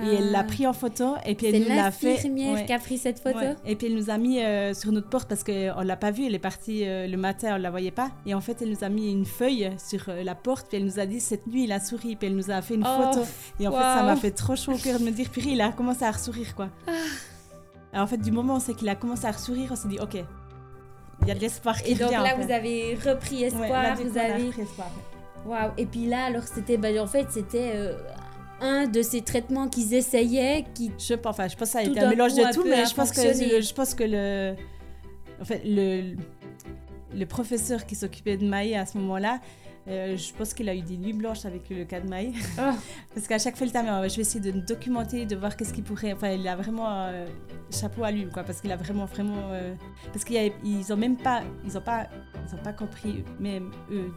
Et 0.00 0.14
elle 0.14 0.30
l'a 0.30 0.40
Ah. 0.40 0.44
pris 0.44 0.64
en 0.64 0.72
photo 0.72 1.16
et 1.26 1.34
puis 1.34 1.46
elle 1.48 1.54
C'est 1.64 1.68
nous 1.70 1.76
l'a 1.76 1.90
fait. 1.90 2.12
l'infirmière 2.12 2.54
ouais. 2.54 2.64
qui 2.66 2.72
a 2.72 2.78
pris 2.78 2.98
cette 2.98 3.18
photo 3.18 3.36
Ouais. 3.38 3.56
Et 3.66 3.74
puis 3.74 3.88
elle 3.88 3.96
nous 3.96 4.10
a 4.10 4.16
mis 4.18 4.40
euh, 4.40 4.72
sur 4.72 4.92
notre 4.92 5.08
porte 5.08 5.28
parce 5.28 5.42
qu'on 5.42 5.80
l'a 5.82 5.96
pas 5.96 6.12
vue, 6.12 6.26
elle 6.26 6.36
est 6.36 6.38
partie 6.38 6.86
euh, 6.86 7.08
le 7.08 7.16
matin, 7.16 7.56
on 7.56 7.58
la 7.58 7.70
voyait 7.70 7.90
pas. 7.90 8.12
Et 8.24 8.32
en 8.32 8.40
fait, 8.40 8.62
elle 8.62 8.70
nous 8.70 8.84
a 8.84 8.88
mis 8.90 9.10
une 9.10 9.24
feuille 9.24 9.72
sur 9.76 10.08
euh, 10.08 10.22
la 10.22 10.36
porte, 10.36 10.68
puis 10.68 10.76
elle 10.76 10.84
nous 10.84 11.00
a 11.00 11.06
dit 11.06 11.18
cette 11.18 11.48
nuit 11.48 11.64
il 11.64 11.72
a 11.72 11.80
souri, 11.80 12.14
puis 12.14 12.28
elle 12.28 12.36
nous 12.36 12.48
a 12.52 12.62
fait 12.62 12.74
une 12.74 12.84
Oh, 12.86 13.02
photo. 13.12 13.26
Et 13.58 13.66
en 13.66 13.72
fait, 13.72 13.78
ça 13.78 14.02
m'a 14.04 14.14
fait 14.14 14.30
trop 14.30 14.54
chaud 14.54 14.74
au 14.74 14.78
cœur 14.78 15.00
de 15.00 15.04
me 15.04 15.10
dire, 15.10 15.30
purée, 15.30 15.50
il 15.50 15.60
a 15.60 15.72
commencé 15.72 16.04
à 16.04 16.12
ressourire 16.12 16.54
quoi. 16.54 16.68
Alors, 17.92 18.04
en 18.04 18.06
fait, 18.08 18.18
du 18.18 18.30
moment 18.30 18.56
où 18.56 18.60
c'est 18.60 18.74
qu'il 18.74 18.88
a 18.88 18.94
commencé 18.94 19.26
à 19.26 19.32
ressourire, 19.32 19.70
on 19.72 19.76
s'est 19.76 19.88
dit, 19.88 19.98
ok, 19.98 20.14
il 21.22 21.26
y 21.26 21.30
a 21.32 21.34
de 21.34 21.40
l'espoir 21.40 21.82
qui 21.82 21.90
Et 21.90 21.94
donc 21.96 22.12
là, 22.12 22.22
en 22.22 22.24
fait. 22.36 22.44
vous 22.44 22.52
avez 22.52 22.94
repris 23.04 23.42
espoir, 23.42 23.62
Ouais, 23.68 23.82
là, 23.82 23.96
coup, 23.96 24.02
vous 24.08 24.16
a 24.18 24.22
avez... 24.22 24.50
Waouh 25.46 25.70
Et 25.76 25.86
puis 25.86 26.06
là, 26.06 26.26
alors 26.26 26.44
c'était... 26.44 26.76
bah, 26.76 26.88
en 27.00 27.06
fait, 27.08 27.26
c'était 27.30 27.72
un 28.60 28.86
de 28.86 29.02
ces 29.02 29.22
traitements 29.22 29.68
qu'ils 29.68 29.94
essayaient, 29.94 30.64
qui... 30.74 30.90
Je 30.98 31.14
pense, 31.14 31.30
enfin, 31.30 31.48
je 31.48 31.56
pense 31.56 31.68
que 31.68 31.72
ça 31.72 31.78
a 31.80 31.82
été 31.82 32.00
un 32.00 32.10
mélange 32.10 32.34
de 32.34 32.52
tout, 32.52 32.64
mais 32.64 32.84
je 32.86 32.94
pense, 32.94 33.10
que, 33.10 33.22
fonctionné. 33.22 33.62
je 33.62 33.74
pense 33.74 33.94
que 33.94 34.04
le. 34.04 34.54
En 35.40 35.44
fait, 35.44 35.62
le, 35.64 36.16
le 37.14 37.26
professeur 37.26 37.86
qui 37.86 37.94
s'occupait 37.94 38.36
de 38.36 38.46
Maï 38.46 38.74
à 38.74 38.84
ce 38.86 38.98
moment-là, 38.98 39.40
euh, 39.86 40.16
je 40.16 40.32
pense 40.34 40.52
qu'il 40.52 40.68
a 40.68 40.74
eu 40.74 40.82
des 40.82 40.96
nuits 40.98 41.12
blanches 41.14 41.46
avec 41.46 41.70
le 41.70 41.84
cas 41.84 42.00
de 42.00 42.08
Maï. 42.08 42.32
Oh. 42.58 42.72
Parce 43.14 43.26
qu'à 43.26 43.38
chaque 43.38 43.56
fois, 43.56 43.66
le 43.66 43.72
temps, 43.72 43.82
je 44.08 44.16
vais 44.16 44.22
essayer 44.22 44.40
de 44.40 44.52
me 44.52 44.60
documenter, 44.60 45.24
de 45.24 45.36
voir 45.36 45.56
qu'est-ce 45.56 45.72
qu'il 45.72 45.84
pourrait. 45.84 46.12
Enfin, 46.12 46.30
il 46.32 46.46
a 46.46 46.56
vraiment. 46.56 46.88
euh, 46.90 47.26
chapeau 47.70 48.02
à 48.04 48.10
lui, 48.10 48.26
quoi, 48.28 48.42
parce 48.44 48.60
qu'il 48.60 48.72
a 48.72 48.76
vraiment, 48.76 49.04
vraiment. 49.04 49.50
euh, 49.52 49.74
parce 50.12 50.24
qu'ils 50.24 50.92
ont 50.92 50.96
même 50.96 51.16
pas. 51.16 51.42
Ils 51.64 51.76
ont 51.78 51.82
pas. 51.82 52.08
Ils 52.46 52.54
ont 52.54 52.62
pas 52.62 52.72
compris, 52.72 53.24
même 53.40 53.70
eux. 53.90 54.10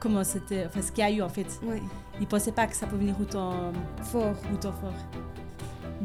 Comment 0.00 0.24
c'était, 0.24 0.64
enfin 0.66 0.82
ce 0.82 0.90
qu'il 0.90 1.04
y 1.04 1.06
a 1.06 1.10
eu 1.10 1.22
en 1.22 1.28
fait. 1.28 1.60
Ouais. 1.62 1.80
Il 2.20 2.26
pensait 2.26 2.52
pas 2.52 2.66
que 2.66 2.74
ça 2.74 2.86
pouvait 2.86 3.02
venir 3.02 3.14
autant, 3.20 3.72
Fort. 4.02 4.34
autant 4.52 4.72
fort. 4.72 4.92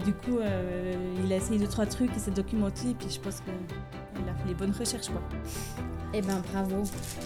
Du 0.06 0.12
coup, 0.14 0.40
euh, 0.40 0.94
il 1.24 1.32
a 1.32 1.38
essayé 1.38 1.58
deux 1.58 1.68
trois 1.68 1.86
trucs, 1.86 2.12
il 2.14 2.20
s'est 2.20 2.32
documenté, 2.32 2.90
et 2.90 2.94
puis 2.94 3.10
je 3.10 3.20
pense 3.20 3.36
que 3.40 3.52
il 4.22 4.30
a 4.30 4.34
fait 4.34 4.48
les 4.50 4.54
bonnes 4.54 4.74
recherches 4.78 5.08
quoi. 5.08 5.22
Eh 6.14 6.22
ben 6.22 6.42
bravo. 6.54 6.84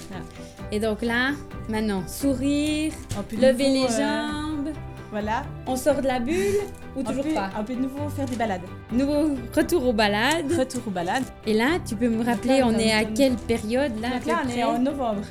Voilà. 0.10 0.24
Et 0.72 0.80
donc 0.80 1.02
là, 1.02 1.32
maintenant, 1.68 2.04
sourire, 2.08 2.94
lever 3.32 3.70
nouveau, 3.70 3.88
les 3.88 3.94
euh, 3.94 3.98
jambes, 4.00 4.70
Voilà. 5.12 5.44
on 5.68 5.76
sort 5.76 6.02
de 6.02 6.08
la 6.08 6.20
bulle 6.20 6.56
ou 6.96 7.04
toujours 7.04 7.26
pas? 7.34 7.50
Un 7.58 7.64
peu 7.64 7.76
de 7.76 7.82
nouveau 7.82 8.08
faire 8.10 8.26
des 8.26 8.36
balades. 8.36 8.62
Nouveau 8.92 9.36
retour 9.56 9.88
aux 9.88 9.94
balades. 9.94 10.52
Retour 10.58 10.82
aux 10.88 10.92
balades. 10.92 11.24
Et 11.48 11.54
là, 11.54 11.78
tu 11.88 11.96
peux 11.96 12.10
me 12.10 12.24
rappeler, 12.24 12.60
là, 12.60 12.68
on 12.68 12.74
on 12.74 12.78
est 12.80 12.92
à 12.92 13.04
quelle 13.06 13.36
période 13.36 14.00
là 14.00 14.10
là, 14.26 14.42
on 14.46 14.50
est 14.50 14.64
en 14.64 14.80
novembre. 14.80 15.22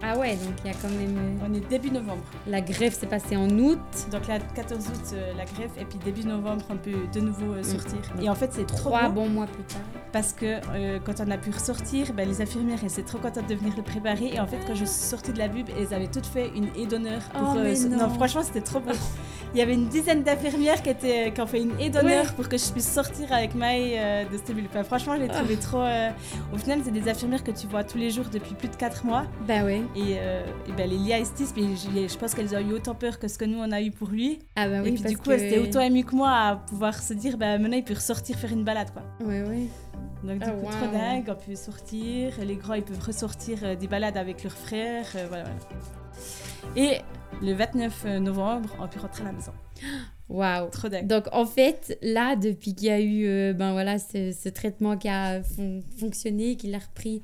Ah 0.00 0.16
ouais, 0.16 0.36
donc 0.36 0.54
il 0.64 0.70
y 0.70 0.74
a 0.74 0.76
quand 0.80 0.88
même... 0.90 1.16
euh, 1.18 1.46
On 1.48 1.52
est 1.54 1.68
début 1.68 1.90
novembre. 1.90 2.22
La 2.46 2.60
grève 2.60 2.92
s'est 2.94 3.06
passée 3.08 3.36
en 3.36 3.48
août. 3.58 3.78
Donc 4.12 4.28
là, 4.28 4.38
14 4.38 4.86
août, 4.86 4.92
euh, 5.12 5.32
la 5.36 5.44
greffe, 5.44 5.72
et 5.80 5.84
puis 5.84 5.98
début 6.04 6.24
novembre, 6.24 6.64
on 6.70 6.76
peut 6.76 6.92
de 7.12 7.20
nouveau 7.20 7.54
euh, 7.54 7.62
sortir. 7.64 7.98
Mm. 8.16 8.22
Et 8.22 8.28
en 8.28 8.34
fait, 8.36 8.52
c'est 8.52 8.66
trop 8.66 8.90
Trois 8.90 9.08
bons 9.08 9.28
mois 9.28 9.46
plus 9.46 9.64
tard. 9.64 9.80
parce 10.12 10.32
que 10.32 10.60
euh, 10.74 11.00
quand 11.04 11.20
on 11.20 11.30
a 11.32 11.36
pu 11.36 11.50
ressortir, 11.50 12.12
ben, 12.12 12.28
les 12.28 12.40
infirmières 12.40 12.78
elles 12.82 12.92
étaient 12.92 13.02
trop 13.02 13.18
contentes 13.18 13.48
de 13.48 13.54
venir 13.56 13.74
le 13.76 13.82
préparer. 13.82 14.30
Et 14.34 14.38
en 14.40 14.46
fait, 14.46 14.58
quand 14.66 14.74
je 14.76 14.84
suis 14.84 15.00
sortie 15.08 15.32
de 15.32 15.38
la 15.38 15.48
bube, 15.48 15.68
elles 15.76 15.92
avaient 15.92 16.06
toutes 16.06 16.26
fait 16.26 16.48
une 16.54 16.68
haie 16.76 16.86
d'honneur. 16.86 17.20
pour, 17.34 17.54
Oh, 17.56 17.58
mais 17.60 17.74
ce- 17.74 17.88
non. 17.88 18.08
franchement, 18.10 18.42
c'était 18.44 18.60
trop 18.60 18.78
beau. 18.80 18.92
Il 19.54 19.58
y 19.58 19.62
avait 19.62 19.74
une 19.74 19.88
dizaine 19.88 20.22
d'infirmières 20.22 20.82
qui, 20.82 20.90
étaient, 20.90 21.32
qui 21.32 21.40
ont 21.40 21.46
fait 21.46 21.62
une 21.62 21.72
haie 21.80 21.90
d'honneur 21.90 22.24
Ouais. 22.26 22.32
pour 22.36 22.48
que 22.48 22.56
je 22.58 22.70
puisse 22.70 22.88
sortir 22.90 23.32
avec 23.32 23.54
ma 23.54 23.76
haie 23.78 23.94
euh, 23.98 24.24
de. 24.24 24.36
Enfin, 24.68 24.84
franchement, 24.84 25.14
je 25.16 25.22
l'ai 25.22 25.28
trouvé 25.28 25.56
trop. 25.56 25.80
euh, 25.80 26.10
Au 26.54 26.58
final, 26.58 26.80
c'est 26.84 26.90
des 26.90 27.08
infirmières 27.08 27.42
que 27.44 27.50
tu 27.50 27.66
vois 27.66 27.84
tous 27.84 27.98
les 27.98 28.10
jours 28.10 28.26
depuis 28.32 28.54
plus 28.54 28.68
de 28.68 28.76
4 28.76 29.04
mois. 29.06 29.24
Bah. 29.46 29.54
Et, 29.70 29.84
euh, 29.98 30.44
et 30.68 30.72
ben, 30.72 30.88
les 30.88 30.96
Lia 30.98 31.18
Estis, 31.18 31.46
mais 31.56 31.62
je, 31.76 32.08
je 32.12 32.18
pense 32.18 32.34
qu'elles 32.34 32.54
ont 32.54 32.60
eu 32.60 32.72
autant 32.72 32.94
peur 32.94 33.18
que 33.18 33.28
ce 33.28 33.38
que 33.38 33.44
nous 33.44 33.58
on 33.58 33.70
a 33.72 33.80
eu 33.80 33.90
pour 33.90 34.08
lui. 34.08 34.38
Ah 34.56 34.68
bah 34.68 34.80
oui, 34.82 34.88
et 34.88 34.92
puis 34.92 35.02
parce 35.02 35.12
du 35.14 35.18
coup, 35.18 35.24
que... 35.24 35.30
elle 35.32 35.40
c'était 35.40 35.58
autant 35.58 35.80
émue 35.80 36.04
que 36.04 36.14
moi 36.14 36.30
à 36.30 36.56
pouvoir 36.56 36.94
se 37.00 37.14
dire, 37.14 37.36
bah 37.38 37.58
maintenant 37.58 37.76
il 37.76 37.84
peut 37.84 37.94
ressortir 37.94 38.36
faire 38.36 38.52
une 38.52 38.64
balade 38.64 38.90
quoi. 38.92 39.02
Ouais, 39.26 39.42
ouais. 39.42 39.68
Donc 40.24 40.38
du 40.40 40.44
Ah, 40.46 40.50
coup, 40.50 40.66
wow. 40.66 40.70
trop 40.70 40.86
dingue, 40.92 41.24
on 41.28 41.34
peut 41.46 41.54
sortir, 41.56 42.32
les 42.44 42.56
grands 42.56 42.74
ils 42.74 42.82
peuvent 42.82 43.04
ressortir 43.04 43.76
des 43.76 43.86
balades 43.86 44.16
avec 44.16 44.42
leurs 44.44 44.52
frères, 44.52 45.06
voilà, 45.28 45.44
voilà. 45.44 45.50
Et 46.76 46.98
le 47.42 47.52
29 47.52 48.04
novembre, 48.20 48.74
on 48.80 48.88
peut 48.88 49.00
rentrer 49.00 49.22
à 49.22 49.26
la 49.26 49.32
maison. 49.32 49.52
Waouh. 50.28 50.68
Trop 50.70 50.88
dingue. 50.88 51.06
Donc 51.06 51.24
en 51.32 51.46
fait, 51.46 51.98
là, 52.02 52.36
depuis 52.36 52.74
qu'il 52.74 52.88
y 52.88 52.90
a 52.90 53.00
eu 53.00 53.26
euh, 53.26 53.52
ben, 53.52 53.72
voilà, 53.72 53.98
ce, 53.98 54.32
ce 54.32 54.48
traitement 54.48 54.96
qui 54.98 55.08
a 55.08 55.42
fon- 55.42 55.82
fonctionné, 55.98 56.56
qu'il 56.56 56.74
a 56.74 56.78
repris, 56.78 57.22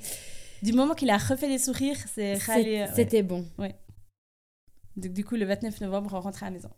Du 0.62 0.72
moment 0.72 0.94
qu'il 0.94 1.10
a 1.10 1.18
refait 1.18 1.48
les 1.48 1.58
sourires, 1.58 1.98
c'est 2.14 2.34
euh, 2.34 2.38
ouais. 2.86 2.88
c'était 2.94 3.22
bon. 3.22 3.44
Donc 4.96 5.12
du 5.12 5.24
coup, 5.24 5.34
le 5.36 5.44
29 5.44 5.80
novembre, 5.82 6.10
on 6.14 6.20
rentre 6.20 6.42
à 6.44 6.46
la 6.46 6.52
maison. 6.52 6.70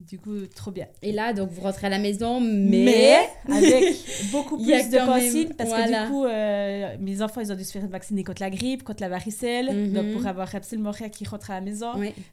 Du 0.00 0.18
coup, 0.18 0.46
trop 0.54 0.70
bien. 0.70 0.86
Et 1.02 1.10
là, 1.10 1.32
donc 1.32 1.50
vous 1.50 1.60
rentrez 1.60 1.88
à 1.88 1.90
la 1.90 1.98
maison, 1.98 2.40
mais... 2.40 3.16
avec 3.48 3.96
beaucoup 4.32 4.56
plus 4.56 4.90
de 4.90 5.04
consignes 5.04 5.54
parce 5.54 5.68
voilà. 5.70 6.02
que 6.02 6.06
du 6.06 6.12
coup, 6.12 6.24
euh, 6.24 6.96
mes 7.00 7.20
enfants, 7.20 7.40
ils 7.40 7.50
ont 7.52 7.56
dû 7.56 7.64
se 7.64 7.72
faire 7.72 7.86
vacciner 7.88 8.22
contre 8.22 8.40
la 8.40 8.50
grippe, 8.50 8.84
contre 8.84 9.02
la 9.02 9.08
varicelle. 9.08 9.74
Mhm. 9.88 9.92
Donc, 9.92 10.12
pour 10.12 10.26
avoir 10.28 10.54
absolument 10.54 10.92
rien 10.92 11.08
qui 11.08 11.24
rentre 11.24 11.50
à 11.50 11.54
la 11.54 11.60
maison. 11.60 11.88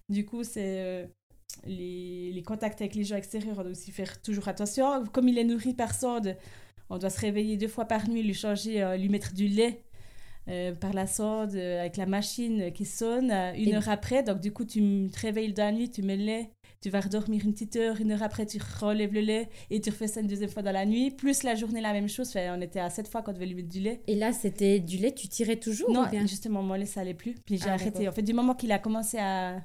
Du 0.09 0.25
coup, 0.25 0.43
c'est 0.43 0.61
euh, 0.77 1.05
les, 1.65 2.31
les 2.33 2.43
contacts 2.43 2.81
avec 2.81 2.93
les 2.93 3.03
gens 3.03 3.15
extérieurs, 3.15 3.55
on 3.57 3.63
doit 3.63 3.71
aussi 3.71 3.91
faire 3.91 4.21
toujours 4.21 4.47
attention. 4.47 5.03
Comme 5.11 5.27
il 5.27 5.37
est 5.39 5.43
nourri 5.43 5.73
par 5.73 5.95
sonde, 5.95 6.35
on 6.91 6.99
doit 6.99 7.09
se 7.09 7.19
réveiller 7.19 7.57
deux 7.57 7.67
fois 7.67 7.85
par 7.85 8.07
nuit, 8.07 8.21
lui 8.21 8.35
changer, 8.35 8.83
euh, 8.83 8.95
lui 8.95 9.09
mettre 9.09 9.33
du 9.33 9.47
lait. 9.47 9.81
euh, 10.47 10.75
par 10.75 10.93
la 10.93 11.07
sonde 11.07 11.55
euh, 11.55 11.79
avec 11.79 11.97
la 11.97 12.05
machine 12.05 12.71
qui 12.71 12.85
sonne 12.85 13.31
euh, 13.31 13.53
une 13.55 13.69
Et- 13.69 13.75
heure 13.75 13.89
après 13.89 14.21
donc 14.21 14.39
du 14.39 14.51
coup 14.53 14.63
tu 14.63 14.79
te 15.11 15.19
réveilles 15.19 15.51
dans 15.53 15.63
la 15.65 15.71
nuit 15.71 15.89
tu 15.89 16.03
mets 16.03 16.17
le 16.17 16.23
lait 16.23 16.49
tu 16.85 16.91
vas 16.91 16.99
redormir 16.99 17.43
une 17.43 17.53
petite 17.53 17.75
heure 17.77 17.99
une 17.99 18.11
heure 18.11 18.21
après 18.21 18.45
tu 18.45 18.59
relèves 18.79 19.11
le 19.11 19.21
lait 19.21 19.49
et 19.71 19.81
tu 19.81 19.89
refais 19.89 20.05
ça 20.07 20.21
une 20.21 20.27
deuxième 20.27 20.51
fois 20.51 20.61
dans 20.61 20.71
la 20.71 20.85
nuit 20.85 21.09
plus 21.09 21.41
la 21.41 21.55
journée 21.55 21.81
la 21.81 21.93
même 21.93 22.07
chose 22.07 22.27
Enfin, 22.29 22.55
on 22.55 22.61
était 22.61 22.79
à 22.79 22.91
sept 22.91 23.07
fois 23.07 23.23
quand 23.23 23.31
on 23.31 23.33
devait 23.33 23.47
lui 23.47 23.55
mettre 23.55 23.69
du 23.69 23.79
lait 23.79 24.03
Et 24.05 24.13
là, 24.13 24.31
c'était 24.33 24.79
du 24.79 24.97
lait, 24.97 25.11
tu 25.11 25.27
tirais 25.27 25.55
toujours 25.55 25.91
non 25.91 26.05
bien? 26.11 26.27
justement 26.27 26.61
mon 26.61 26.75
lait 26.75 26.85
ça 26.85 27.01
allait 27.01 27.15
plus 27.15 27.33
puis 27.43 27.57
j'ai 27.57 27.69
Ah, 27.69 27.73
arrêté 27.73 28.07
en 28.07 28.11
fait 28.11 28.21
du 28.21 28.33
moment 28.33 28.53
qu'il 28.53 28.71
a 28.71 28.77
commencé 28.77 29.17
à 29.17 29.63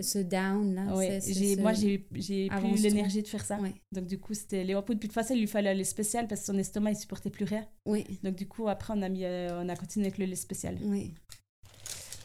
Ce 0.00 0.18
down, 0.18 0.74
là. 0.74 0.96
Ouais, 0.96 1.20
ce- 1.20 1.60
moi, 1.60 1.74
j'ai, 1.74 1.98
plus 1.98 2.82
l'énergie 2.82 3.22
de 3.22 3.28
faire 3.28 3.44
ça. 3.44 3.58
Ouais. 3.58 3.74
Donc, 3.92 4.06
du 4.06 4.18
coup, 4.18 4.32
c'était 4.32 4.64
les. 4.64 4.74
Puis, 4.86 4.94
de 4.96 5.00
toute 5.00 5.12
façon, 5.12 5.34
il 5.34 5.40
lui 5.40 5.46
fallait 5.46 5.72
le 5.74 5.78
lait 5.78 5.84
spécial 5.84 6.26
parce 6.28 6.40
que 6.40 6.46
son 6.46 6.58
estomac, 6.58 6.92
il 6.92 6.96
supportait 6.96 7.28
plus 7.28 7.44
rien. 7.44 7.66
Oui, 7.84 8.06
Donc, 8.22 8.34
du 8.34 8.48
coup, 8.48 8.68
après, 8.68 8.94
on 8.96 9.02
a, 9.02 9.10
mis, 9.10 9.24
euh, 9.26 9.62
on 9.62 9.68
a 9.68 9.76
continué 9.76 10.06
avec 10.06 10.16
le 10.18 10.24
lait 10.24 10.34
spécial. 10.34 10.78
oui. 10.82 11.12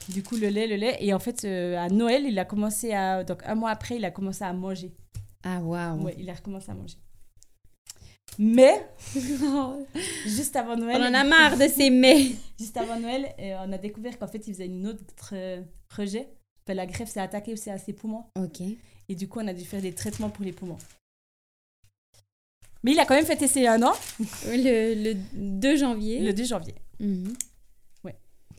Du 0.08 0.22
coup, 0.22 0.36
le 0.36 0.48
lait, 0.48 0.66
le 0.66 0.76
lait. 0.76 0.96
Et 1.00 1.12
en 1.12 1.18
fait, 1.18 1.44
euh, 1.44 1.76
à 1.78 1.88
Noël, 1.88 2.24
il 2.26 2.38
a 2.38 2.44
commencé 2.44 2.92
à. 2.92 3.24
Donc, 3.24 3.42
un 3.44 3.54
mois 3.54 3.70
après, 3.70 3.96
il 3.96 4.04
a 4.04 4.10
commencé 4.10 4.42
à 4.44 4.52
manger. 4.52 4.92
Ah, 5.44 5.60
waouh. 5.60 6.02
Ouais, 6.04 6.14
il 6.18 6.28
a 6.30 6.34
recommencé 6.34 6.70
à 6.70 6.74
manger. 6.74 6.96
Mais, 8.38 8.86
juste 10.26 10.54
avant 10.56 10.76
Noël. 10.76 10.96
On 11.00 11.04
en 11.06 11.14
a 11.14 11.24
marre 11.24 11.56
de 11.58 11.66
ces 11.66 11.90
mets. 11.90 12.30
Juste 12.58 12.76
avant 12.76 12.98
Noël, 13.00 13.34
euh, 13.40 13.56
on 13.66 13.72
a 13.72 13.78
découvert 13.78 14.16
qu'en 14.18 14.28
fait, 14.28 14.46
il 14.46 14.52
faisait 14.54 14.66
une 14.66 14.86
autre 14.86 15.30
euh, 15.32 15.60
rejet. 15.96 16.28
Enfin, 16.64 16.74
la 16.74 16.86
greffe 16.86 17.08
s'est 17.08 17.20
attaquée 17.20 17.52
aussi 17.52 17.68
à 17.70 17.78
ses 17.78 17.92
poumons. 17.92 18.24
Ok. 18.36 18.60
Et 19.08 19.14
du 19.16 19.28
coup, 19.28 19.40
on 19.40 19.46
a 19.48 19.52
dû 19.54 19.64
faire 19.64 19.80
des 19.82 19.92
traitements 19.92 20.30
pour 20.30 20.44
les 20.44 20.52
poumons. 20.52 20.78
Mais 22.84 22.92
il 22.92 22.98
a 23.00 23.06
quand 23.06 23.14
même 23.14 23.26
fêté 23.26 23.48
ses 23.48 23.66
un 23.66 23.82
an, 23.82 23.92
Le, 24.46 25.12
le 25.12 25.14
2 25.34 25.76
janvier. 25.76 26.20
le 26.20 26.32
2 26.32 26.44
janvier. 26.44 26.74
Mhm. 27.00 27.32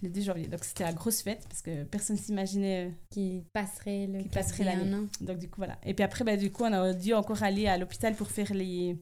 Le 0.01 0.09
2 0.09 0.21
janvier. 0.21 0.47
Donc 0.47 0.63
c'était 0.63 0.83
la 0.85 0.93
grosse 0.93 1.21
fête 1.21 1.43
parce 1.49 1.61
que 1.61 1.83
personne 1.83 2.17
s'imaginait. 2.17 2.85
euh, 2.87 2.91
Qui 3.09 3.43
passerait 3.53 4.07
le 4.07 4.19
Qui 4.23 4.29
passerait 4.29 4.63
l'année. 4.63 4.83
41 4.85 4.99
ans. 5.03 5.07
Donc 5.21 5.39
du 5.39 5.47
coup, 5.49 5.57
voilà. 5.57 5.77
Et 5.85 5.93
puis 5.93 6.03
après, 6.03 6.23
bah, 6.23 6.37
du 6.37 6.51
coup, 6.51 6.63
on 6.63 6.71
a 6.73 6.93
dû 6.93 7.13
encore 7.13 7.43
aller 7.43 7.67
à 7.67 7.77
l'hôpital 7.77 8.15
pour 8.15 8.27
faire 8.31 8.53
les. 8.53 8.95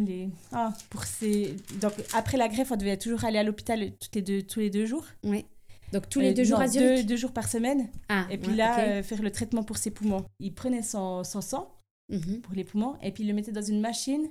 les... 0.00 0.28
Ah, 0.52 0.72
pour 0.90 1.04
ces... 1.04 1.56
Donc 1.80 1.92
après 2.14 2.36
la 2.36 2.48
greffe, 2.48 2.72
on 2.72 2.76
devait 2.76 2.96
toujours 2.96 3.24
aller 3.24 3.38
à 3.38 3.42
l'hôpital 3.42 3.92
toutes 4.00 4.14
les 4.14 4.22
deux, 4.22 4.42
tous 4.42 4.60
les 4.60 4.70
deux 4.70 4.86
jours. 4.86 5.06
Oui. 5.22 5.44
Donc 5.92 6.08
tous 6.08 6.18
les 6.20 6.30
Euh, 6.30 6.34
deux 6.34 6.44
jours 6.44 6.60
à 6.60 6.66
Zurich. 6.66 6.98
deux, 6.98 7.04
deux 7.04 7.16
jours 7.16 7.32
par 7.32 7.46
semaine. 7.48 7.88
Ah, 8.08 8.26
Et 8.30 8.36
puis 8.38 8.50
ouais, 8.50 8.56
là, 8.56 8.80
euh, 8.80 9.02
faire 9.02 9.22
le 9.22 9.30
traitement 9.30 9.62
pour 9.62 9.76
ses 9.76 9.90
poumons. 9.92 10.24
Il 10.40 10.52
prenait 10.54 10.82
son, 10.82 11.22
son 11.24 11.40
sang 11.40 11.70
Mhm. 12.10 12.40
pour 12.42 12.52
les 12.54 12.64
poumons 12.64 12.96
et 13.02 13.12
puis 13.12 13.22
il 13.24 13.28
le 13.28 13.32
mettait 13.32 13.52
dans 13.52 13.62
une 13.62 13.80
machine 13.80 14.28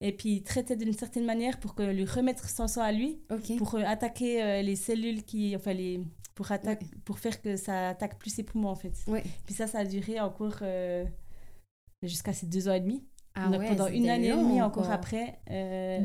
et 0.00 0.12
puis 0.12 0.30
il 0.36 0.42
traitait 0.42 0.76
d'une 0.76 0.92
certaine 0.92 1.24
manière 1.24 1.58
pour 1.60 1.74
que 1.74 1.82
lui 1.82 2.04
remettre 2.04 2.48
son 2.48 2.66
sang 2.68 2.82
à 2.82 2.92
lui 2.92 3.20
pour 3.58 3.74
euh, 3.74 3.82
attaquer 3.84 4.42
euh, 4.42 4.62
les 4.62 4.76
cellules 4.76 5.24
qui 5.24 5.54
enfin 5.54 5.72
les 5.72 6.00
pour 6.34 6.50
attaque 6.52 6.82
pour 7.04 7.18
faire 7.18 7.40
que 7.42 7.56
ça 7.56 7.90
attaque 7.90 8.18
plus 8.18 8.30
ses 8.30 8.42
poumons 8.42 8.68
en 8.70 8.74
fait. 8.74 8.94
Ouais. 9.06 9.22
puis 9.44 9.54
ça 9.54 9.66
ça 9.66 9.80
a 9.80 9.84
duré 9.84 10.20
encore 10.20 10.58
euh, 10.62 11.04
jusqu'à 12.02 12.32
ces 12.32 12.46
deux 12.46 12.68
ans 12.68 12.72
et 12.74 12.80
demi. 12.80 13.04
Ah 13.34 13.48
donc 13.48 13.60
ouais, 13.60 13.68
pendant 13.68 13.86
une 13.86 14.08
année 14.08 14.28
et 14.28 14.36
demie 14.36 14.60
encore 14.60 14.90
après 14.90 15.38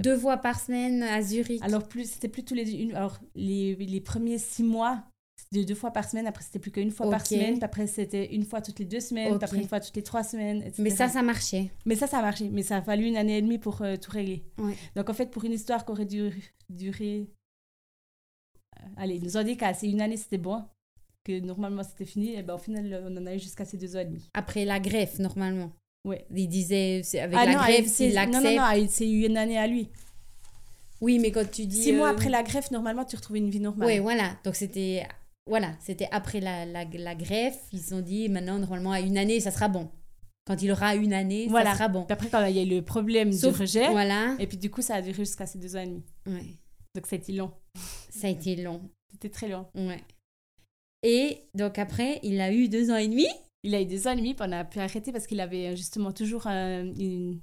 Deux 0.04 0.16
fois 0.18 0.38
par 0.38 0.60
semaine 0.60 1.02
à 1.02 1.24
Zurich. 1.24 1.62
alors 1.64 1.88
plus 1.88 2.12
c'était 2.12 2.28
plus 2.28 2.44
tous 2.44 2.54
les 2.54 2.72
une 2.72 2.94
alors 2.94 3.18
les, 3.34 3.76
les 3.76 4.02
premiers 4.02 4.38
six 4.38 4.62
mois 4.64 5.04
deux 5.64 5.76
fois 5.76 5.92
par 5.92 6.10
semaine 6.10 6.28
après 6.28 6.44
c'était 6.44 6.60
plus 6.60 6.72
qu'une 6.72 6.92
fois 6.92 7.10
par 7.10 7.26
semaine 7.26 7.54
puis 7.56 7.64
après 7.64 7.88
c'était 7.88 8.34
une 8.34 8.44
fois 8.44 8.62
toutes 8.62 8.80
les 8.80 8.86
deux 8.86 9.00
semaines 9.00 9.38
puis 9.38 9.46
après 9.46 9.58
une 9.58 9.68
fois 9.68 9.80
toutes 9.80 9.96
les 9.96 10.04
trois 10.04 10.24
semaines 10.24 10.58
etc. 10.64 10.82
Mais 10.84 10.90
ça, 10.90 11.08
ça 11.08 11.22
marchait. 11.22 11.72
Mais 11.86 11.96
ça, 11.96 12.08
ça 12.08 12.18
a 12.18 12.22
marché. 12.22 12.50
Mais 12.52 12.64
ça 12.64 12.78
a 12.78 12.82
fallu 12.82 13.06
une 13.06 13.16
année 13.16 13.38
et 13.38 13.42
demie 13.42 13.60
pour 13.60 13.82
euh, 13.84 13.96
tout 13.96 14.12
régler. 14.12 14.44
Ouais. 14.58 14.74
Donc, 14.96 15.10
en 15.10 15.14
fait, 15.14 15.28
pour 15.32 15.44
une 15.46 15.54
histoire 15.54 15.86
qui 15.86 15.92
aurait 15.92 16.06
dû 16.06 16.32
durer... 16.70 17.30
euh, 18.80 18.84
allez, 18.98 19.16
ils 19.16 19.24
nous 19.24 19.38
ont 19.38 19.44
dit 19.44 19.56
qu'à 19.58 19.72
une 19.84 20.02
année, 20.02 20.18
c'était 20.18 20.38
bon. 20.38 20.64
Que 21.24 21.40
normalement, 21.40 21.84
c'était 21.84 22.06
fini. 22.06 22.34
Et 22.36 22.44
ben, 22.44 22.56
au 22.56 22.58
final, 22.58 23.04
on 23.08 23.16
en 23.18 23.26
a 23.26 23.36
eu 23.36 23.40
jusqu'à 23.40 23.66
ces 23.66 23.78
deux 23.78 23.96
ans 23.96 24.00
et 24.00 24.06
demi. 24.06 24.30
Après 24.34 24.66
la 24.66 24.80
greffe, 24.80 25.20
normalement. 25.20 25.72
Ouais. 26.08 26.26
Il 26.36 26.48
disait, 26.48 27.02
avec 27.20 27.36
Ah 27.40 27.46
la 27.46 27.54
non, 27.54 27.60
greffe, 27.60 27.88
c'est- 27.88 28.10
s'il 28.12 28.16
non, 28.16 28.26
non, 28.26 28.32
l'accepte. 28.42 28.82
non, 28.82 28.88
c'est 28.90 29.10
eu 29.10 29.26
une 29.26 29.38
année 29.38 29.58
à 29.58 29.66
lui. 29.68 29.90
Oui, 31.02 31.20
mais 31.20 31.32
quand 31.32 31.50
tu 31.50 31.66
dis... 31.66 31.82
Six 31.84 31.94
mois 31.94 32.10
euh, 32.10 32.12
après 32.12 32.30
la 32.30 32.44
greffe, 32.44 32.72
normalement, 32.72 33.06
tu 33.06 33.16
retrouvais 33.16 33.40
une 33.40 33.50
vie 33.50 33.60
normale. 33.60 33.88
Oui, 33.88 34.00
voilà. 34.00 34.38
Donc 34.44 34.56
c'était... 34.56 35.08
Voilà, 35.48 35.76
c'était 35.80 36.08
après 36.12 36.40
la, 36.40 36.66
la, 36.66 36.86
la 36.86 37.16
greffe. 37.16 37.60
Ils 37.72 37.80
se 37.82 37.90
sont 37.90 38.02
dit, 38.02 38.30
maintenant, 38.30 38.58
normalement, 38.60 38.92
à 38.92 39.00
une 39.00 39.18
année, 39.18 39.40
ça 39.40 39.52
sera 39.52 39.68
bon. 39.68 39.90
Quand 40.48 40.62
il 40.62 40.72
aura 40.72 40.96
une 40.96 41.14
année, 41.14 41.48
Voilà. 41.50 41.72
ça 41.72 41.78
sera 41.78 41.88
bon. 41.88 42.04
Puis 42.06 42.14
après, 42.14 42.30
quand 42.30 42.46
il 42.46 42.56
y 42.56 42.60
a 42.60 42.64
eu 42.64 42.70
le 42.70 42.82
problème 42.84 43.32
Sauf- 43.32 43.56
du 43.56 43.62
rejet, 43.62 43.90
Voilà. 43.90 44.36
et 44.40 44.48
puis 44.48 44.58
du 44.58 44.70
coup, 44.72 44.82
ça 44.82 44.96
a 44.96 45.02
duré 45.02 45.24
jusqu'à 45.26 45.46
ces 45.46 45.58
deux 45.60 45.76
ans 45.76 45.82
et 45.82 45.88
demi. 45.88 46.04
Ouais. 46.28 46.58
Donc, 46.96 47.06
ça 47.08 47.16
a 47.16 47.20
été 47.20 47.34
long. 47.34 47.52
Ça 48.10 48.28
a 48.28 48.30
été 48.30 48.56
long. 48.56 48.82
C'était 49.12 49.30
très 49.30 49.48
long. 49.48 49.66
Ouais. 49.76 50.02
Et 51.04 51.44
donc 51.54 51.78
après, 51.78 52.20
il 52.24 52.42
a 52.42 52.52
eu 52.52 52.68
deux 52.68 52.90
ans 52.90 52.96
et 52.98 53.08
demi? 53.08 53.28
Il 53.64 53.76
a 53.76 53.82
eu 53.82 53.86
deux 53.86 54.08
ans 54.08 54.12
et 54.12 54.16
demi, 54.16 54.34
puis 54.34 54.46
on 54.48 54.52
a 54.52 54.64
pu 54.64 54.80
arrêter 54.80 55.12
parce 55.12 55.28
qu'il 55.28 55.40
avait 55.40 55.76
justement 55.76 56.12
toujours 56.12 56.46
euh, 56.48 56.84
une, 56.98 57.40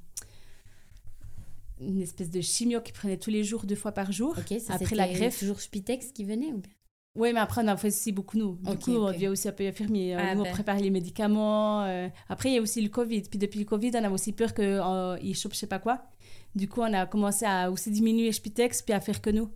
une 1.80 2.00
espèce 2.02 2.30
de 2.30 2.40
chimio 2.40 2.80
qu'il 2.80 2.94
prenait 2.94 3.16
tous 3.18 3.30
les 3.30 3.44
jours, 3.44 3.64
deux 3.64 3.74
fois 3.76 3.92
par 3.92 4.10
jour. 4.12 4.36
Ça 4.60 4.74
Après 4.74 4.94
la 4.96 5.08
greffe. 5.08 5.38
toujours 5.38 5.60
Spitex 5.60 6.12
qui 6.12 6.24
venait 6.24 6.52
ou 6.52 6.58
bien? 6.58 6.72
Oui, 7.14 7.32
mais 7.34 7.40
après, 7.40 7.62
on 7.62 7.68
en 7.68 7.76
fait 7.76 7.88
aussi 7.88 8.10
beaucoup, 8.12 8.38
nous. 8.38 8.58
Du 8.62 8.78
coup, 8.78 8.92
on 8.92 9.08
ok. 9.08 9.12
devient 9.14 9.28
aussi 9.28 9.46
un 9.48 9.52
peu 9.52 9.66
infirmier. 9.66 10.14
Ah, 10.14 10.34
nous, 10.34 10.40
on 10.40 10.44
ben. 10.44 10.52
prépare 10.52 10.78
les 10.78 10.88
médicaments. 10.90 11.84
euh. 11.84 12.08
Après, 12.28 12.48
il 12.50 12.54
y 12.54 12.58
a 12.58 12.62
aussi 12.62 12.80
le 12.80 12.88
Covid. 12.88 13.22
Puis 13.22 13.38
depuis 13.38 13.58
le 13.60 13.66
Covid, 13.66 13.90
on 13.96 14.04
a 14.04 14.10
aussi 14.10 14.32
peur 14.32 14.54
qu'il 14.54 15.34
chope 15.36 15.52
je 15.52 15.58
sais 15.58 15.66
pas 15.66 15.78
quoi. 15.78 16.02
Du 16.54 16.68
coup, 16.68 16.80
on 16.80 16.92
a 16.92 17.04
commencé 17.06 17.44
à 17.44 17.70
aussi 17.70 17.90
diminuer 17.90 18.32
Spitex, 18.32 18.82
puis 18.82 18.94
à 18.94 19.00
faire 19.00 19.20
que 19.20 19.30
nous. 19.30 19.48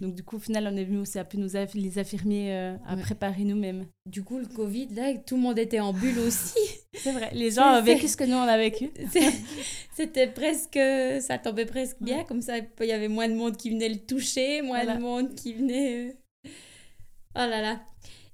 Donc, 0.00 0.14
du 0.14 0.22
coup, 0.22 0.36
au 0.36 0.38
final, 0.38 0.66
on 0.72 0.76
est 0.76 0.84
venu 0.84 0.98
aussi 1.00 1.18
nous 1.34 1.48
aff- 1.54 1.74
les 1.78 1.98
infirmiers 1.98 2.50
euh, 2.54 2.76
à 2.86 2.96
préparer 2.96 3.44
nous-mêmes. 3.44 3.84
Du 4.06 4.22
coup, 4.24 4.38
le 4.38 4.46
Covid, 4.46 4.88
là, 4.94 5.12
tout 5.18 5.36
le 5.36 5.42
monde 5.42 5.58
était 5.58 5.80
en 5.80 5.92
bulle 5.92 6.18
aussi. 6.20 6.58
C'est 6.94 7.12
vrai, 7.12 7.28
les 7.34 7.50
gens 7.50 7.78
ont 7.78 7.82
vécu 7.82 8.08
ce 8.08 8.16
que 8.16 8.24
nous, 8.24 8.36
on 8.36 8.40
a 8.48 8.56
vécu. 8.56 8.90
C'était 9.94 10.28
presque, 10.28 10.78
ça 11.20 11.36
tombait 11.38 11.66
presque 11.66 11.98
bien, 12.00 12.24
comme 12.24 12.40
ça, 12.40 12.54
il 12.58 12.86
y 12.86 12.92
avait 12.92 13.08
moins 13.08 13.28
de 13.28 13.34
monde 13.34 13.56
qui 13.58 13.68
venait 13.70 13.88
le 13.90 13.98
toucher, 13.98 14.62
moins 14.62 14.82
Voilà. 14.82 14.96
de 14.96 15.02
monde 15.02 15.34
qui 15.34 15.52
venait. 15.52 16.16
Euh, 17.36 17.44
Oh 17.46 17.50
là 17.50 17.60
là. 17.62 17.80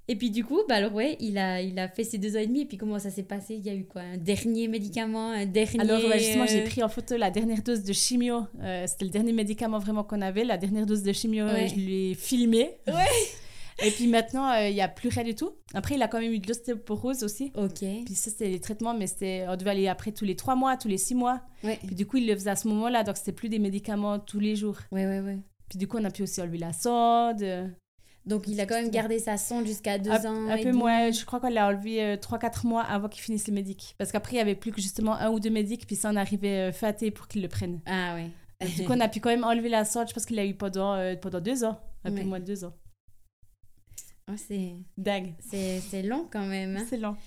Et 0.09 0.17
puis 0.17 0.31
du 0.31 0.43
coup, 0.43 0.59
bah 0.67 0.75
alors 0.75 0.93
ouais, 0.93 1.15
il 1.21 1.37
a, 1.37 1.61
il 1.61 1.79
a 1.79 1.87
fait 1.87 2.03
ses 2.03 2.17
deux 2.17 2.35
ans 2.35 2.39
et 2.39 2.47
demi. 2.47 2.61
Et 2.61 2.65
puis 2.65 2.77
comment 2.77 2.99
ça 2.99 3.09
s'est 3.09 3.23
passé? 3.23 3.55
Il 3.55 3.65
y 3.65 3.69
a 3.69 3.73
eu 3.73 3.85
quoi? 3.85 4.01
Un 4.01 4.17
dernier 4.17 4.67
médicament 4.67 5.31
Un 5.31 5.45
dernier. 5.45 5.79
Alors, 5.79 6.01
justement, 6.17 6.45
j'ai 6.45 6.61
euh, 6.61 6.65
pris 6.65 6.83
en 6.83 6.89
photo 6.89 7.15
la 7.15 7.29
dernière 7.31 7.63
dose 7.63 7.83
de 7.83 7.93
chimio. 7.93 8.41
Euh, 8.61 8.83
C'était 8.85 9.05
le 9.05 9.11
dernier 9.11 9.31
médicament 9.31 9.79
vraiment 9.79 10.03
qu'on 10.03 10.19
avait. 10.21 10.43
La 10.43 10.57
dernière 10.57 10.85
dose 10.85 11.03
de 11.03 11.13
chimio, 11.13 11.45
euh, 11.45 11.53
Ouais. 11.53 11.67
je 11.69 11.75
l'ai 11.75 12.13
filmé. 12.15 12.71
Ouais. 12.87 12.93
Et 13.83 13.89
puis 13.91 14.07
maintenant, 14.07 14.51
euh, 14.51 14.67
il 14.67 14.73
n'y 14.75 14.81
a 14.81 14.87
plus 14.89 15.07
rien 15.09 15.23
du 15.23 15.35
tout. 15.35 15.51
Après, 15.73 15.95
il 15.95 16.01
a 16.01 16.07
quand 16.09 16.19
même 16.19 16.31
eu 16.33 16.39
de 16.39 16.47
l'ostéoporose 16.47 17.23
aussi. 17.23 17.51
Ok. 17.55 17.79
Puis 18.05 18.13
ça, 18.13 18.29
c'était 18.29 18.49
les 18.49 18.59
traitements, 18.59 18.93
mais 18.93 19.07
c'était, 19.07 19.45
on 19.47 19.55
devait 19.55 19.71
aller 19.71 19.87
après 19.87 20.11
tous 20.11 20.25
les 20.25 20.35
trois 20.35 20.55
mois, 20.55 20.75
tous 20.77 20.89
les 20.89 20.97
six 20.99 21.15
mois. 21.15 21.41
Ouais. 21.63 21.79
Puis 21.87 21.95
du 21.95 22.05
coup, 22.05 22.17
il 22.17 22.27
le 22.27 22.35
faisait 22.35 22.49
à 22.51 22.55
ce 22.57 22.67
moment-là, 22.67 23.03
donc 23.03 23.15
c'était 23.17 23.31
plus 23.31 23.47
des 23.49 23.57
médicaments 23.59 24.19
tous 24.19 24.39
les 24.39 24.55
jours. 24.57 24.77
Ouais, 24.91 25.07
ouais, 25.07 25.21
ouais. 25.21 25.39
Puis 25.69 25.79
du 25.79 25.87
coup, 25.87 25.97
on 25.97 26.03
a 26.03 26.11
pu 26.11 26.21
aussi 26.23 26.39
enlever 26.41 26.59
la 26.59 26.71
sonde. 26.73 27.41
Euh, 28.25 28.29
Donc 28.29 28.47
il 28.47 28.59
a 28.61 28.65
quand 28.65 28.75
même 28.75 28.89
gardé 28.89 29.19
sa 29.19 29.37
sonde 29.37 29.65
jusqu'à 29.65 29.97
deux 29.97 30.11
un, 30.11 30.25
ans. 30.25 30.49
un 30.49 30.55
et 30.55 30.63
peu 30.63 30.71
moins, 30.71 31.11
je 31.11 31.23
crois 31.25 31.39
qu'on 31.39 31.49
l'a 31.49 31.67
enlevé 31.67 32.15
3-4 32.17 32.65
mois 32.67 32.81
avant 32.83 33.09
qu'il 33.09 33.21
finisse 33.21 33.47
le 33.47 33.53
médic. 33.53 33.95
Parce 33.97 34.11
qu'après, 34.11 34.33
il 34.33 34.35
n'y 34.35 34.41
avait 34.41 34.55
plus 34.55 34.71
que 34.71 34.81
justement 34.81 35.15
un 35.15 35.29
ou 35.29 35.39
deux 35.39 35.49
médics, 35.49 35.85
puis 35.87 35.95
ça, 35.95 36.09
on 36.11 36.15
arrivait 36.15 36.69
euh, 36.69 36.71
faté 36.71 37.11
pour 37.11 37.27
qu'ils 37.27 37.41
le 37.41 37.47
prennent. 37.47 37.81
Ah. 37.85 38.17
Donc, 38.61 38.75
du 38.75 38.85
coup, 38.85 38.93
on 38.93 38.99
a 39.01 39.07
pu 39.09 39.19
quand 39.19 39.29
même 39.29 39.43
enlever 39.43 39.69
la 39.69 39.83
sonde, 39.85 40.07
je 40.07 40.13
pense 40.13 40.25
qu'il 40.25 40.35
l'a 40.37 40.45
eu 40.45 40.55
pendant, 40.55 40.93
euh, 40.93 41.15
pendant 41.15 41.41
deux 41.41 41.63
ans, 41.65 41.79
un 42.05 42.11
Ouais. 42.13 42.21
peu 42.21 42.27
moins 42.27 42.39
de 42.39 42.45
deux 42.45 42.63
ans. 42.63 42.73
Oh, 44.31 44.35
c'est, 44.37 44.75
Dingue. 44.97 45.33
c'est, 45.41 46.01
long 46.01 46.27
quand 46.31 46.45
même. 46.45 46.77
hein. 46.77 46.85
C'est 46.89 46.97
lent. 46.97 47.17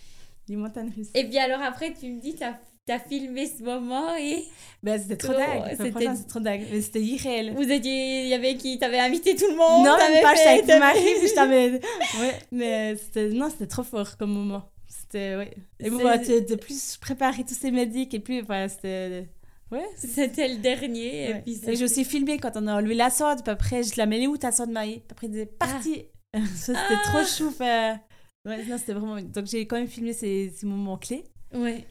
Les 0.48 0.56
montagnes 0.56 0.90
russes. 0.96 1.10
Et 1.14 1.24
puis 1.24 1.36
alors 1.38 1.60
après, 1.60 1.92
tu 1.92 2.10
me 2.10 2.20
dis, 2.20 2.34
t'as, 2.36 2.54
t'as 2.86 2.98
filmé 3.00 3.46
ce 3.46 3.62
moment 3.62 4.14
et 4.16 4.44
Ben, 4.82 5.00
c'était 5.00 5.16
trop 5.16 5.32
dingue. 5.32 5.64
C'était- 5.76 6.24
trop 6.28 6.40
dingue. 6.40 6.62
Mais 6.70 6.80
c'était 6.80 7.02
irréel. 7.02 7.52
vous 7.54 7.70
étiez, 7.70 8.22
il 8.22 8.28
y 8.28 8.34
avait 8.34 8.54
qui 8.56 8.78
T'avais 8.78 8.98
invité 9.00 9.34
tout 9.34 9.48
le 9.50 9.56
monde 9.56 9.84
non, 9.84 9.96
même 9.96 10.22
pas, 10.22 10.34
j'étais 10.34 10.48
avec 10.48 10.62
mon 10.62 10.66
t'avais- 10.68 10.78
mari, 10.80 11.00
puis 11.18 11.28
je 11.28 11.34
t'avais... 11.34 11.70
Ouais, 12.20 12.38
mais 12.52 12.96
c'était... 12.96 13.28
Non, 13.30 13.50
c'était 13.50 13.66
trop 13.66 13.82
fort 13.82 14.16
comme 14.16 14.32
moment. 14.32 14.70
C'était, 14.88 15.36
ouais. 15.36 15.50
Et 15.80 15.90
bon, 15.90 16.02
bah, 16.02 16.18
de, 16.18 16.48
de 16.48 16.54
plus 16.54 16.96
préparer 16.98 17.44
tous 17.44 17.54
ces 17.54 17.70
médics, 17.70 18.14
et 18.14 18.20
puis, 18.20 18.40
enfin, 18.40 18.68
c'était... 18.68 19.26
Ouais, 19.72 19.84
C'était 19.96 20.46
le 20.46 20.58
dernier. 20.58 21.10
Ouais. 21.32 21.38
Et 21.38 21.42
puis 21.42 21.52
Et, 21.52 21.54
c'était- 21.56 21.74
j'ai 21.74 21.84
aussi 21.84 22.04
filmé 22.04 22.38
quand 22.38 22.52
on 22.54 22.68
a 22.68 22.76
enlevé 22.76 22.94
la 22.94 23.10
sonde, 23.10 23.42
puis 23.42 23.50
après, 23.50 23.82
je 23.82 23.94
la 23.96 24.06
mêlais 24.06 24.28
où 24.28 24.36
ta 24.36 24.52
sonde 24.52 24.72
Puis 24.74 25.02
après, 25.10 25.26
il 25.26 25.30
disait, 25.30 25.46
parti 25.46 26.04
Ça, 26.54 26.72
c'était 26.74 27.02
trop 27.04 27.24
chou. 27.24 27.48
enfin, 27.48 27.98
Ouais, 28.44 28.64
non, 28.64 28.78
c'était 28.78 28.92
vraiment... 28.92 29.20
Donc, 29.20 29.46
j'ai 29.46 29.66
quand 29.66 29.74
même 29.76 29.88
filmé 29.88 30.12
ces, 30.12 30.52
ces 30.56 30.66
moments 30.66 30.96
clés. 30.98 31.24
Ouais. 31.52 31.84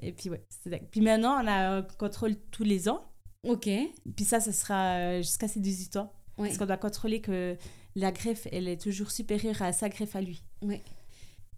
Et 0.00 0.12
puis, 0.12 0.30
ouais, 0.30 0.44
dingue. 0.66 0.86
Puis 0.90 1.00
maintenant, 1.00 1.42
on 1.42 1.46
a 1.46 1.76
un 1.76 1.82
contrôle 1.82 2.36
tous 2.50 2.64
les 2.64 2.88
ans. 2.88 3.04
Ok. 3.46 3.68
Puis 4.16 4.24
ça, 4.24 4.40
ça 4.40 4.52
sera 4.52 4.96
euh, 4.96 5.16
jusqu'à 5.18 5.48
ses 5.48 5.60
18 5.60 5.96
ans. 5.96 6.12
Ouais. 6.38 6.48
Parce 6.48 6.58
qu'on 6.58 6.66
doit 6.66 6.76
contrôler 6.76 7.20
que 7.20 7.56
la 7.96 8.12
greffe, 8.12 8.46
elle 8.52 8.68
est 8.68 8.80
toujours 8.80 9.10
supérieure 9.10 9.60
à 9.62 9.72
sa 9.72 9.88
greffe 9.88 10.14
à 10.14 10.20
lui. 10.20 10.42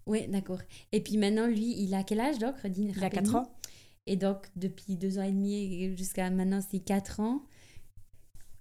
Ouais, 0.07 0.27
d'accord. 0.27 0.59
Et 0.91 1.01
puis 1.01 1.17
maintenant, 1.17 1.45
lui, 1.47 1.75
il 1.81 1.93
a 1.93 2.03
quel 2.03 2.19
âge 2.19 2.39
donc 2.39 2.57
Redine, 2.59 2.91
Il 2.95 3.03
a 3.03 3.09
4 3.09 3.15
rappelle-nous. 3.15 3.35
ans. 3.37 3.51
Et 4.07 4.15
donc, 4.15 4.47
depuis 4.55 4.95
deux 4.95 5.19
ans 5.19 5.23
et 5.23 5.31
demi 5.31 5.95
jusqu'à 5.95 6.29
maintenant, 6.31 6.61
c'est 6.67 6.79
quatre 6.79 7.19
ans. 7.19 7.43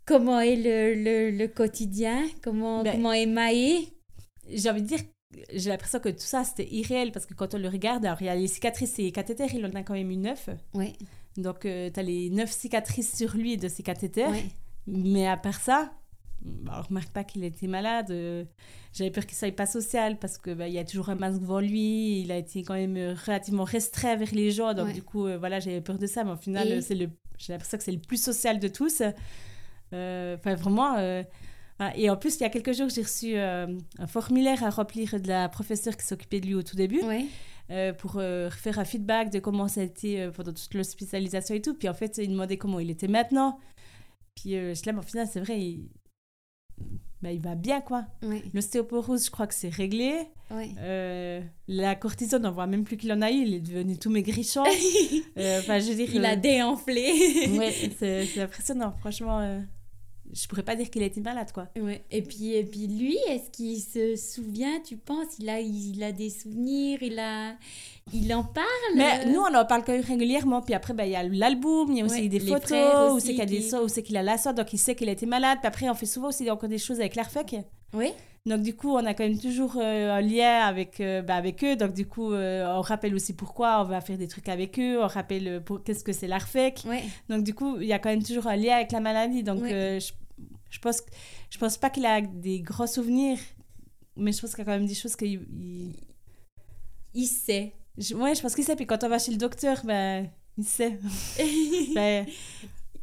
Comment 0.04 0.40
est 0.40 0.56
le, 0.56 0.94
le, 1.02 1.30
le 1.30 1.48
quotidien? 1.48 2.26
Comment, 2.42 2.82
Ben- 2.82 2.92
comment 2.92 3.12
est 3.12 3.26
Maë? 3.26 3.88
J'ai 4.50 4.68
envie 4.68 4.82
de 4.82 4.86
dire, 4.88 5.00
j'ai 5.52 5.70
l'impression 5.70 6.00
que 6.00 6.08
tout 6.08 6.18
ça, 6.18 6.44
c'était 6.44 6.68
irréel. 6.70 7.12
Parce 7.12 7.26
que 7.26 7.34
quand 7.34 7.54
on 7.54 7.58
le 7.58 7.68
regarde, 7.68 8.04
alors 8.04 8.20
il 8.20 8.26
y 8.26 8.30
a 8.30 8.34
les 8.34 8.48
cicatrices 8.48 8.98
et 8.98 9.02
les 9.02 9.12
cathéters, 9.12 9.54
il 9.54 9.64
en 9.64 9.70
a 9.74 9.82
quand 9.82 9.94
même 9.94 10.10
eu 10.10 10.16
9. 10.16 10.50
Ouais, 10.74 10.92
Donc, 11.36 11.60
tu 11.60 11.68
as 11.68 12.02
les 12.02 12.30
9 12.30 12.50
cicatrices 12.50 13.16
sur 13.16 13.36
lui 13.36 13.56
de 13.56 13.68
ses 13.68 13.82
cathéters. 13.82 14.32
Mais 14.86 15.26
à 15.28 15.36
part 15.36 15.60
ça, 15.60 15.92
bah, 16.42 16.78
on 16.78 16.88
remarque 16.88 17.10
pas 17.12 17.22
qu'il 17.22 17.44
était 17.44 17.66
malade. 17.68 18.10
euh, 18.10 18.44
J'avais 18.92 19.10
peur 19.10 19.26
qu'il 19.26 19.36
soit 19.36 19.52
pas 19.54 19.66
social 19.66 20.18
parce 20.18 20.38
que 20.38 20.52
bah, 20.52 20.66
il 20.68 20.74
y 20.74 20.78
a 20.78 20.84
toujours 20.84 21.10
un 21.10 21.14
masque 21.14 21.40
devant 21.40 21.60
lui. 21.60 22.22
Il 22.22 22.32
a 22.32 22.36
été 22.38 22.62
quand 22.64 22.74
même 22.74 22.96
euh, 22.96 23.14
relativement 23.26 23.64
restreint 23.64 24.16
vers 24.16 24.34
les 24.34 24.50
gens. 24.50 24.72
Donc 24.74 24.86
Ouais. 24.86 24.92
du 24.94 25.02
coup, 25.02 25.26
euh, 25.26 25.36
voilà, 25.38 25.60
j'avais 25.60 25.80
peur 25.82 25.98
de 25.98 26.06
ça. 26.06 26.24
Mais 26.24 26.32
au 26.32 26.36
final, 26.36 26.66
Et- 26.68 26.72
euh, 26.72 26.80
c'est 26.80 26.94
le, 26.94 27.08
j'ai 27.38 27.52
l'impression 27.52 27.76
que 27.78 27.84
c'est 27.84 27.92
le 27.92 28.00
plus 28.00 28.20
social 28.20 28.58
de 28.58 28.68
tous. 28.68 29.02
Euh, 29.92 30.36
Enfin, 30.36 30.54
vraiment. 30.54 30.96
euh. 30.98 31.22
Et 31.94 32.10
en 32.10 32.16
plus, 32.16 32.36
il 32.36 32.40
y 32.40 32.44
a 32.44 32.50
quelques 32.50 32.72
jours, 32.74 32.88
j'ai 32.88 33.02
reçu 33.02 33.36
euh, 33.36 33.66
un 33.98 34.06
formulaire 34.06 34.62
à 34.64 34.70
remplir 34.70 35.20
de 35.20 35.28
la 35.28 35.48
professeure 35.48 35.96
qui 35.96 36.04
s'occupait 36.06 36.40
de 36.40 36.46
lui 36.46 36.54
au 36.54 36.62
tout 36.62 36.76
début 36.76 37.00
euh, 37.70 37.92
pour 37.92 38.14
euh, 38.16 38.50
faire 38.50 38.78
un 38.78 38.84
feedback 38.84 39.30
de 39.30 39.38
comment 39.38 39.68
ça 39.68 39.80
a 39.80 39.84
été 39.84 40.20
euh, 40.20 40.30
pendant 40.30 40.52
toute 40.52 40.74
l'hospitalisation 40.74 41.54
et 41.54 41.62
tout. 41.62 41.74
Puis 41.74 41.88
en 41.88 41.94
fait, 41.94 42.18
il 42.18 42.28
demandait 42.30 42.56
comment 42.58 42.80
il 42.80 42.90
était 42.90 43.08
maintenant. 43.08 43.58
Puis 44.34 44.52
je 44.52 44.84
l'aime, 44.86 44.98
au 44.98 45.02
final, 45.02 45.28
c'est 45.30 45.40
vrai, 45.40 45.60
il... 45.60 45.88
bah, 47.22 47.32
il 47.32 47.40
va 47.40 47.54
bien, 47.54 47.80
quoi. 47.80 48.06
Ouais. 48.22 48.42
L'ostéoporose, 48.54 49.26
je 49.26 49.30
crois 49.30 49.46
que 49.46 49.54
c'est 49.54 49.68
réglé. 49.68 50.14
Euh, 50.52 51.40
la 51.68 51.94
cortisone, 51.94 52.44
on 52.46 52.50
voit 52.50 52.66
même 52.66 52.84
plus 52.84 52.96
qu'il 52.96 53.12
en 53.12 53.22
a 53.22 53.30
eu. 53.30 53.42
Il 53.42 53.54
est 53.54 53.60
devenu 53.60 53.98
tout 53.98 54.10
maigrichon. 54.10 54.64
Euh, 55.36 55.60
Enfin, 55.60 55.78
je 55.78 55.88
veux 55.90 55.94
dire... 55.94 56.08
Il 56.12 56.24
a 56.24 56.32
euh, 56.32 56.36
déenflé. 56.36 57.48
ouais, 57.56 57.90
c'est 57.98 58.40
impressionnant. 58.40 58.94
Franchement, 58.98 59.62
je 60.32 60.46
pourrais 60.46 60.62
pas 60.62 60.76
dire 60.76 60.88
qu'il 60.90 61.02
a 61.02 61.06
été 61.06 61.20
malade, 61.20 61.50
quoi. 61.52 61.68
Ouais. 61.80 62.02
Et 62.10 62.22
puis, 62.22 62.54
et 62.54 62.64
puis 62.64 62.86
lui, 62.86 63.16
est-ce 63.28 63.50
qu'il 63.50 63.80
se 63.80 64.16
souvient, 64.16 64.80
tu 64.80 64.96
penses? 64.96 65.38
Il 65.38 65.48
a, 65.48 65.60
il 65.60 66.02
a 66.02 66.12
des 66.12 66.30
souvenirs, 66.30 66.98
il, 67.02 67.18
a, 67.18 67.54
il 68.12 68.32
en 68.34 68.44
parle? 68.44 68.66
Mais 68.96 69.26
nous, 69.26 69.40
on 69.40 69.54
en 69.54 69.64
parle 69.64 69.84
quand 69.84 69.92
même 69.92 70.02
régulièrement. 70.04 70.62
Puis 70.62 70.74
après, 70.74 70.94
ben, 70.94 71.04
il 71.04 71.12
y 71.12 71.16
a 71.16 71.22
l'album, 71.24 71.90
il 71.92 71.98
y 71.98 72.02
a 72.02 72.04
aussi 72.04 72.22
Ouais, 72.22 72.28
des 72.28 72.40
photos, 72.40 73.12
où 73.14 73.20
c'est 73.20 73.32
qu'il 73.32 73.40
a 73.42 73.46
des 73.46 73.56
qui- 73.58 73.68
so- 73.70 73.84
où 73.84 73.88
c'est 73.88 74.02
qu'il 74.02 74.16
a 74.16 74.22
la 74.22 74.38
sorte, 74.38 74.56
donc 74.56 74.72
il 74.72 74.78
sait 74.78 74.94
qu'il 74.94 75.08
a 75.08 75.12
été 75.12 75.26
malade. 75.26 75.58
Puis 75.60 75.68
après, 75.68 75.88
on 75.90 75.94
fait 75.94 76.06
souvent 76.06 76.28
aussi 76.28 76.50
encore 76.50 76.68
des 76.68 76.78
choses 76.78 77.00
avec 77.00 77.14
l'ARFEC. 77.16 77.56
Oui. 77.94 78.12
Donc 78.46 78.62
du 78.62 78.74
coup, 78.74 78.90
on 78.92 79.04
a 79.04 79.12
quand 79.12 79.24
même 79.24 79.38
toujours 79.38 79.76
euh, 79.76 80.10
un 80.12 80.22
lien 80.22 80.60
avec, 80.60 81.00
euh, 81.00 81.20
bah, 81.22 81.34
avec 81.36 81.62
eux. 81.62 81.76
Donc 81.76 81.92
du 81.92 82.06
coup, 82.06 82.32
euh, 82.32 82.66
on 82.74 82.80
rappelle 82.80 83.14
aussi 83.14 83.34
pourquoi 83.34 83.82
on 83.82 83.84
va 83.84 84.00
faire 84.00 84.16
des 84.16 84.28
trucs 84.28 84.48
avec 84.48 84.78
eux. 84.78 84.98
On 85.02 85.06
rappelle 85.06 85.46
euh, 85.48 85.60
pour, 85.60 85.82
qu'est-ce 85.84 86.02
que 86.04 86.12
c'est 86.12 86.26
l'ARFEC. 86.26 86.82
Ouais. 86.86 87.02
Donc 87.28 87.44
du 87.44 87.54
coup, 87.54 87.78
il 87.80 87.86
y 87.86 87.92
a 87.92 87.98
quand 87.98 88.08
même 88.08 88.22
toujours 88.22 88.46
un 88.46 88.56
lien 88.56 88.76
avec 88.76 88.92
la 88.92 89.00
maladie. 89.00 89.42
Donc 89.42 89.60
Ouais. 89.62 89.98
je, 90.00 90.12
je 90.70 90.78
pense, 90.78 91.02
je 91.50 91.58
pense 91.58 91.76
pas 91.76 91.90
qu'il 91.90 92.06
a 92.06 92.22
des 92.22 92.60
grands 92.60 92.86
souvenirs, 92.86 93.38
mais 94.16 94.32
je 94.32 94.40
pense 94.40 94.50
qu'il 94.54 94.60
y 94.60 94.62
a 94.62 94.64
quand 94.64 94.78
même 94.78 94.86
des 94.86 94.94
choses 94.94 95.16
qu'il... 95.16 95.32
il- 95.52 95.94
Il 97.12 97.26
sait. 97.26 97.74
je- 97.98 98.14
ouais, 98.14 98.34
je 98.34 98.40
pense 98.40 98.54
qu'il 98.54 98.64
sait. 98.64 98.74
Puis 98.76 98.86
quand 98.86 99.04
on 99.04 99.08
va 99.08 99.18
chez 99.18 99.32
le 99.32 99.36
docteur, 99.36 99.82
ben, 99.84 100.30
il 100.56 100.64
sait. 100.64 100.98
Ben, 101.94 102.24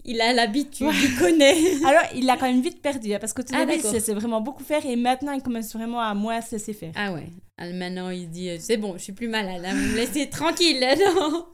il 0.07 0.19
a 0.21 0.33
l'habitude, 0.33 0.87
Ouais. 0.87 0.93
il 1.03 1.15
connaît. 1.19 1.55
alors, 1.85 2.01
il 2.15 2.25
l'a 2.25 2.35
quand 2.37 2.47
même 2.47 2.61
vite 2.61 2.81
perdu, 2.81 3.13
hein, 3.13 3.19
parce 3.19 3.33
qu'au 3.33 3.43
tout 3.43 3.53
Ah, 3.53 3.65
début, 3.65 3.81
il 3.85 3.91
laissait 3.91 4.13
vraiment 4.13 4.41
beaucoup 4.41 4.63
faire, 4.63 4.83
et 4.85 4.95
maintenant, 4.95 5.33
il 5.33 5.41
commence 5.43 5.73
vraiment 5.73 5.99
à 6.01 6.13
moins 6.15 6.41
se 6.41 6.53
laisser 6.55 6.73
faire. 6.73 6.91
Ah 6.95 7.13
ouais. 7.13 7.27
Alors 7.57 7.75
maintenant, 7.75 8.09
il 8.09 8.29
dit 8.29 8.49
euh, 8.49 8.57
c'est 8.59 8.77
bon, 8.77 8.93
je 8.97 9.03
suis 9.03 9.13
plus 9.13 9.27
malade, 9.27 9.63
hein, 9.65 9.73
vous 9.75 9.91
me 9.91 9.95
laissez 9.97 10.27
tranquille, 10.31 10.79
là, 10.79 10.95
non 11.15 11.45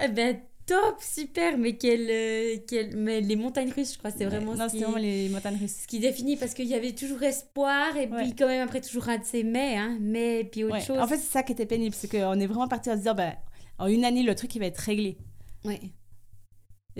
Eh 0.00 0.08
ben, 0.08 0.38
top, 0.66 0.96
super, 1.00 1.56
mais 1.56 1.76
quel, 1.76 2.06
euh, 2.10 2.56
quel... 2.68 2.94
Mais 2.96 3.20
les 3.22 3.36
montagnes 3.36 3.72
russes, 3.72 3.94
je 3.94 3.98
crois, 3.98 4.10
c'est 4.10 4.26
vraiment 4.26 4.54
Non, 4.54 4.68
ce, 4.68 4.74
qui... 4.76 4.82
vraiment 4.82 4.98
les 4.98 5.28
montagnes 5.30 5.56
russes. 5.60 5.76
ce 5.82 5.86
qui 5.86 5.98
définit, 5.98 6.36
parce 6.36 6.52
qu'il 6.52 6.66
y 6.66 6.74
avait 6.74 6.92
toujours 6.92 7.22
espoir, 7.22 7.96
et 7.96 8.06
puis 8.06 8.16
Ouais. 8.16 8.34
quand 8.38 8.46
même 8.46 8.62
après, 8.66 8.80
toujours 8.80 9.08
un 9.08 9.18
de 9.18 9.24
ces 9.24 9.44
mais, 9.44 9.76
hein, 9.76 9.96
mais, 10.00 10.44
puis 10.44 10.64
autre 10.64 10.74
Ouais. 10.74 10.80
chose. 10.82 10.98
En 10.98 11.06
fait, 11.06 11.16
c'est 11.16 11.30
ça 11.32 11.42
qui 11.42 11.52
était 11.52 11.64
pénible, 11.66 11.94
c'est 11.98 12.08
qu'on 12.10 12.38
est 12.38 12.46
vraiment 12.46 12.68
parti 12.68 12.90
en 12.90 12.94
se 12.94 12.98
disant, 12.98 13.14
ben, 13.14 13.32
en 13.78 13.86
une 13.86 14.04
année, 14.04 14.22
le 14.24 14.34
truc, 14.34 14.54
il 14.56 14.58
va 14.58 14.66
être 14.66 14.78
réglé. 14.78 15.16
Ouais. 15.64 15.80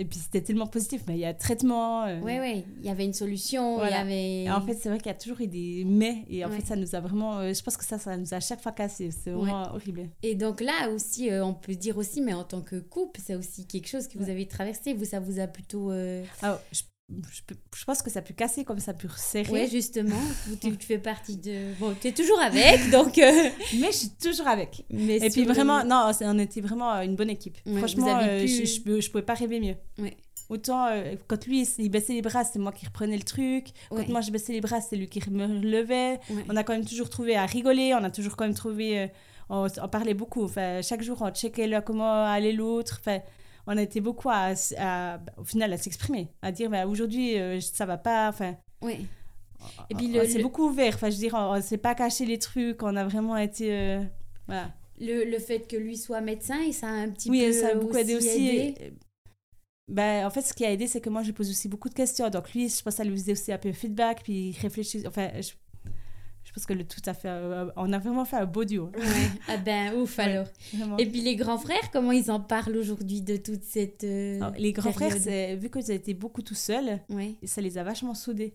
Et 0.01 0.05
puis, 0.05 0.17
c'était 0.17 0.41
tellement 0.41 0.65
positif, 0.65 1.01
mais 1.07 1.15
il 1.15 1.19
y 1.19 1.25
a 1.25 1.33
traitement. 1.33 2.05
euh, 2.05 2.21
ouais, 2.21 2.39
ouais, 2.39 2.63
il 2.79 2.85
y 2.85 2.89
avait 2.89 3.03
une 3.03 3.13
solution, 3.13 3.75
Voilà. 3.75 3.89
il 3.89 3.93
y 3.97 4.01
avait... 4.01 4.43
Et 4.45 4.51
en 4.51 4.61
fait, 4.61 4.73
c'est 4.75 4.87
vrai 4.87 4.97
qu'il 4.97 5.07
y 5.07 5.09
a 5.09 5.13
toujours 5.13 5.39
eu 5.41 5.47
des 5.47 5.83
mais, 5.85 6.23
et 6.29 6.45
en 6.45 6.49
Ouais. 6.49 6.55
fait, 6.61 6.65
ça 6.65 6.75
nous 6.77 6.95
a 6.95 7.01
vraiment. 7.01 7.39
euh, 7.39 7.53
je 7.53 7.61
pense 7.61 7.75
que 7.75 7.83
ça, 7.83 7.97
ça 7.99 8.15
nous 8.15 8.33
a 8.33 8.37
à 8.37 8.39
chaque 8.39 8.61
fois 8.61 8.71
cassé. 8.71 9.11
C'est 9.11 9.31
vraiment 9.31 9.73
horrible. 9.75 10.09
Et 10.23 10.35
donc 10.35 10.61
là 10.61 10.89
aussi, 10.89 11.29
euh, 11.29 11.43
on 11.45 11.53
peut 11.53 11.75
dire 11.75 11.97
aussi, 11.97 12.21
mais 12.21 12.33
en 12.33 12.45
tant 12.45 12.61
que 12.61 12.77
couple, 12.77 13.19
c'est 13.23 13.35
aussi 13.35 13.67
quelque 13.67 13.87
chose 13.89 14.07
que 14.07 14.17
vous 14.17 14.29
avez 14.29 14.47
traversé, 14.47 14.93
vous, 14.93 15.03
ça 15.05 15.19
vous 15.19 15.39
a 15.41 15.47
plutôt... 15.47 15.91
euh, 15.91 16.23
Ah, 16.41 16.59
je, 16.71 16.81
je, 17.31 17.41
peux- 17.47 17.55
je 17.75 17.85
pense 17.85 18.01
que 18.01 18.09
ça 18.09 18.21
peut 18.21 18.33
casser 18.33 18.63
comme 18.63 18.79
ça 18.79 18.93
peut 18.93 19.07
resserrer. 19.07 19.51
Ouais, 19.51 19.67
justement, 19.67 20.19
tu, 20.61 20.77
tu 20.77 20.85
fais 20.85 20.99
partie 20.99 21.37
de... 21.37 21.73
Bon, 21.79 21.95
tu 21.99 22.07
es 22.07 22.11
toujours 22.11 22.39
avec, 22.39 22.89
donc... 22.91 23.17
euh, 23.17 23.49
Mais 23.79 23.87
je 23.91 23.97
suis 23.97 24.09
toujours 24.09 24.47
avec. 24.47 24.85
Mais 24.91 25.17
Et 25.17 25.29
puis 25.29 25.43
le- 25.45 25.53
vraiment, 25.53 25.83
non, 25.83 26.11
c'est- 26.13 26.25
on 26.27 26.37
était 26.39 26.61
vraiment 26.61 26.93
euh, 26.93 27.01
une 27.01 27.15
bonne 27.15 27.29
équipe. 27.29 27.57
Ouais, 27.65 27.77
Franchement, 27.79 28.19
euh, 28.21 28.41
pu- 28.41 28.47
je, 28.65 29.01
je 29.01 29.09
pouvais 29.11 29.23
pas 29.23 29.33
rêver 29.33 29.59
mieux. 29.59 29.75
Ouais. 29.97 30.15
Autant 30.49 30.87
euh, 30.87 31.13
quand 31.27 31.45
lui 31.45 31.67
il 31.77 31.89
baissait 31.89 32.13
les 32.13 32.23
bras, 32.23 32.43
c'était 32.43 32.57
moi 32.59 32.71
qui 32.71 32.85
reprenais 32.85 33.17
le 33.17 33.23
truc. 33.23 33.67
Quand 33.89 33.97
Ouais. 33.97 34.07
moi 34.07 34.21
je 34.21 34.31
baissais 34.31 34.51
les 34.53 34.61
bras, 34.61 34.81
c'est 34.81 34.95
lui 34.95 35.07
qui 35.07 35.21
me 35.29 35.43
relevait. 35.45 36.19
On 36.49 36.55
a 36.55 36.63
quand 36.63 36.73
même 36.73 36.85
toujours 36.85 37.09
trouvé 37.09 37.35
à 37.35 37.45
rigoler. 37.45 37.93
On 37.93 38.03
a 38.03 38.09
toujours 38.09 38.35
quand 38.35 38.45
même 38.45 38.55
trouvé. 38.55 39.11
on, 39.49 39.67
on 39.81 39.87
parlait 39.87 40.15
beaucoup. 40.15 40.43
Enfin, 40.43 40.81
chaque 40.81 41.03
jour, 41.03 41.17
on 41.21 41.29
checkait 41.29 41.67
là 41.67 41.81
comment 41.81 42.25
allait 42.25 42.51
l'autre. 42.51 42.97
Enfin, 42.99 43.19
on 43.67 43.77
a 43.77 43.81
été 43.81 44.01
beaucoup 44.01 44.29
à, 44.29 44.53
à- 44.77 45.19
au 45.37 45.43
final 45.43 45.71
à 45.73 45.77
s'exprimer, 45.77 46.29
à 46.41 46.51
dire 46.51 46.69
bah, 46.69 46.87
aujourd'hui 46.87 47.37
euh, 47.39 47.59
ça 47.61 47.85
va 47.85 47.97
pas. 47.97 48.29
Enfin, 48.29 48.55
Oui. 48.81 49.05
Et 49.89 49.95
puis 49.95 50.07
le- 50.07 50.21
le- 50.23 50.41
beaucoup 50.43 50.69
ouvert. 50.69 50.95
Enfin, 50.95 51.09
je 51.09 51.15
veux 51.15 51.21
dire, 51.21 51.33
on, 51.35 51.57
on 51.57 51.61
s'est 51.61 51.77
pas 51.77 51.93
caché 51.95 52.25
les 52.25 52.39
trucs. 52.39 52.81
On 52.81 52.95
a 52.95 53.03
vraiment 53.03 53.35
été. 53.37 53.73
euh, 53.73 54.03
voilà. 54.47 54.71
Le, 55.01 55.23
le 55.29 55.39
fait 55.39 55.67
que 55.67 55.75
lui 55.77 55.97
soit 55.97 56.21
médecin, 56.21 56.61
et 56.61 56.71
ça 56.71 56.87
a 56.87 56.91
un 56.91 57.09
petit 57.09 57.29
Oui, 57.29 57.45
peu 57.45 57.53
ça 57.53 57.67
a 57.69 57.75
beaucoup 57.75 57.95
aidé 57.97 58.15
aussi. 58.15 58.27
aidé? 58.47 58.75
Et- 58.81 58.93
Ben, 59.87 60.25
en 60.25 60.29
fait, 60.29 60.41
ce 60.41 60.53
qui 60.53 60.63
a 60.65 60.71
aidé, 60.71 60.87
c'est 60.87 61.01
que 61.01 61.09
moi, 61.09 61.23
je 61.23 61.31
pose 61.31 61.49
aussi 61.49 61.67
beaucoup 61.67 61.89
de 61.89 61.93
questions. 61.95 62.29
Donc, 62.29 62.53
lui, 62.53 62.69
je 62.69 62.75
pense 62.83 62.93
que 62.93 62.97
ça 62.97 63.03
lui 63.03 63.17
faisait 63.17 63.31
aussi 63.31 63.51
un 63.51 63.57
peu 63.57 63.71
feedback, 63.71 64.21
puis 64.23 64.49
il 64.51 64.57
réfléchit. 64.59 65.03
Enfin, 65.07 65.29
je 65.41 65.51
pense 66.59 66.65
que 66.67 66.73
le 66.73 66.83
tout 66.85 67.01
a 67.05 67.13
fait. 67.13 67.27
euh, 67.29 67.69
on 67.75 67.91
a 67.93 67.97
vraiment 67.99 68.25
fait 68.25 68.37
un 68.37 68.45
beau 68.45 68.63
duo. 68.65 68.91
Ouais. 68.95 69.29
Ah 69.47 69.57
ben 69.57 69.93
ouf 69.95 70.19
alors. 70.19 70.47
Et 70.97 71.05
puis 71.05 71.21
les 71.21 71.35
grands 71.35 71.57
frères, 71.57 71.89
comment 71.91 72.11
ils 72.11 72.29
en 72.29 72.39
parlent 72.39 72.75
aujourd'hui 72.77 73.21
de 73.21 73.37
toute 73.37 73.63
cette 73.63 74.03
euh, 74.03 74.37
Alors, 74.41 74.53
les 74.57 74.71
grands 74.73 74.91
frères, 74.91 75.13
période? 75.21 75.59
vu 75.59 75.69
qu'ils 75.69 75.91
étaient 75.91 76.13
beaucoup 76.13 76.41
tout 76.41 76.55
Ouais. 77.09 77.35
et 77.41 77.47
ça 77.47 77.61
les 77.61 77.77
a 77.77 77.83
vachement 77.83 78.13
soudés. 78.13 78.53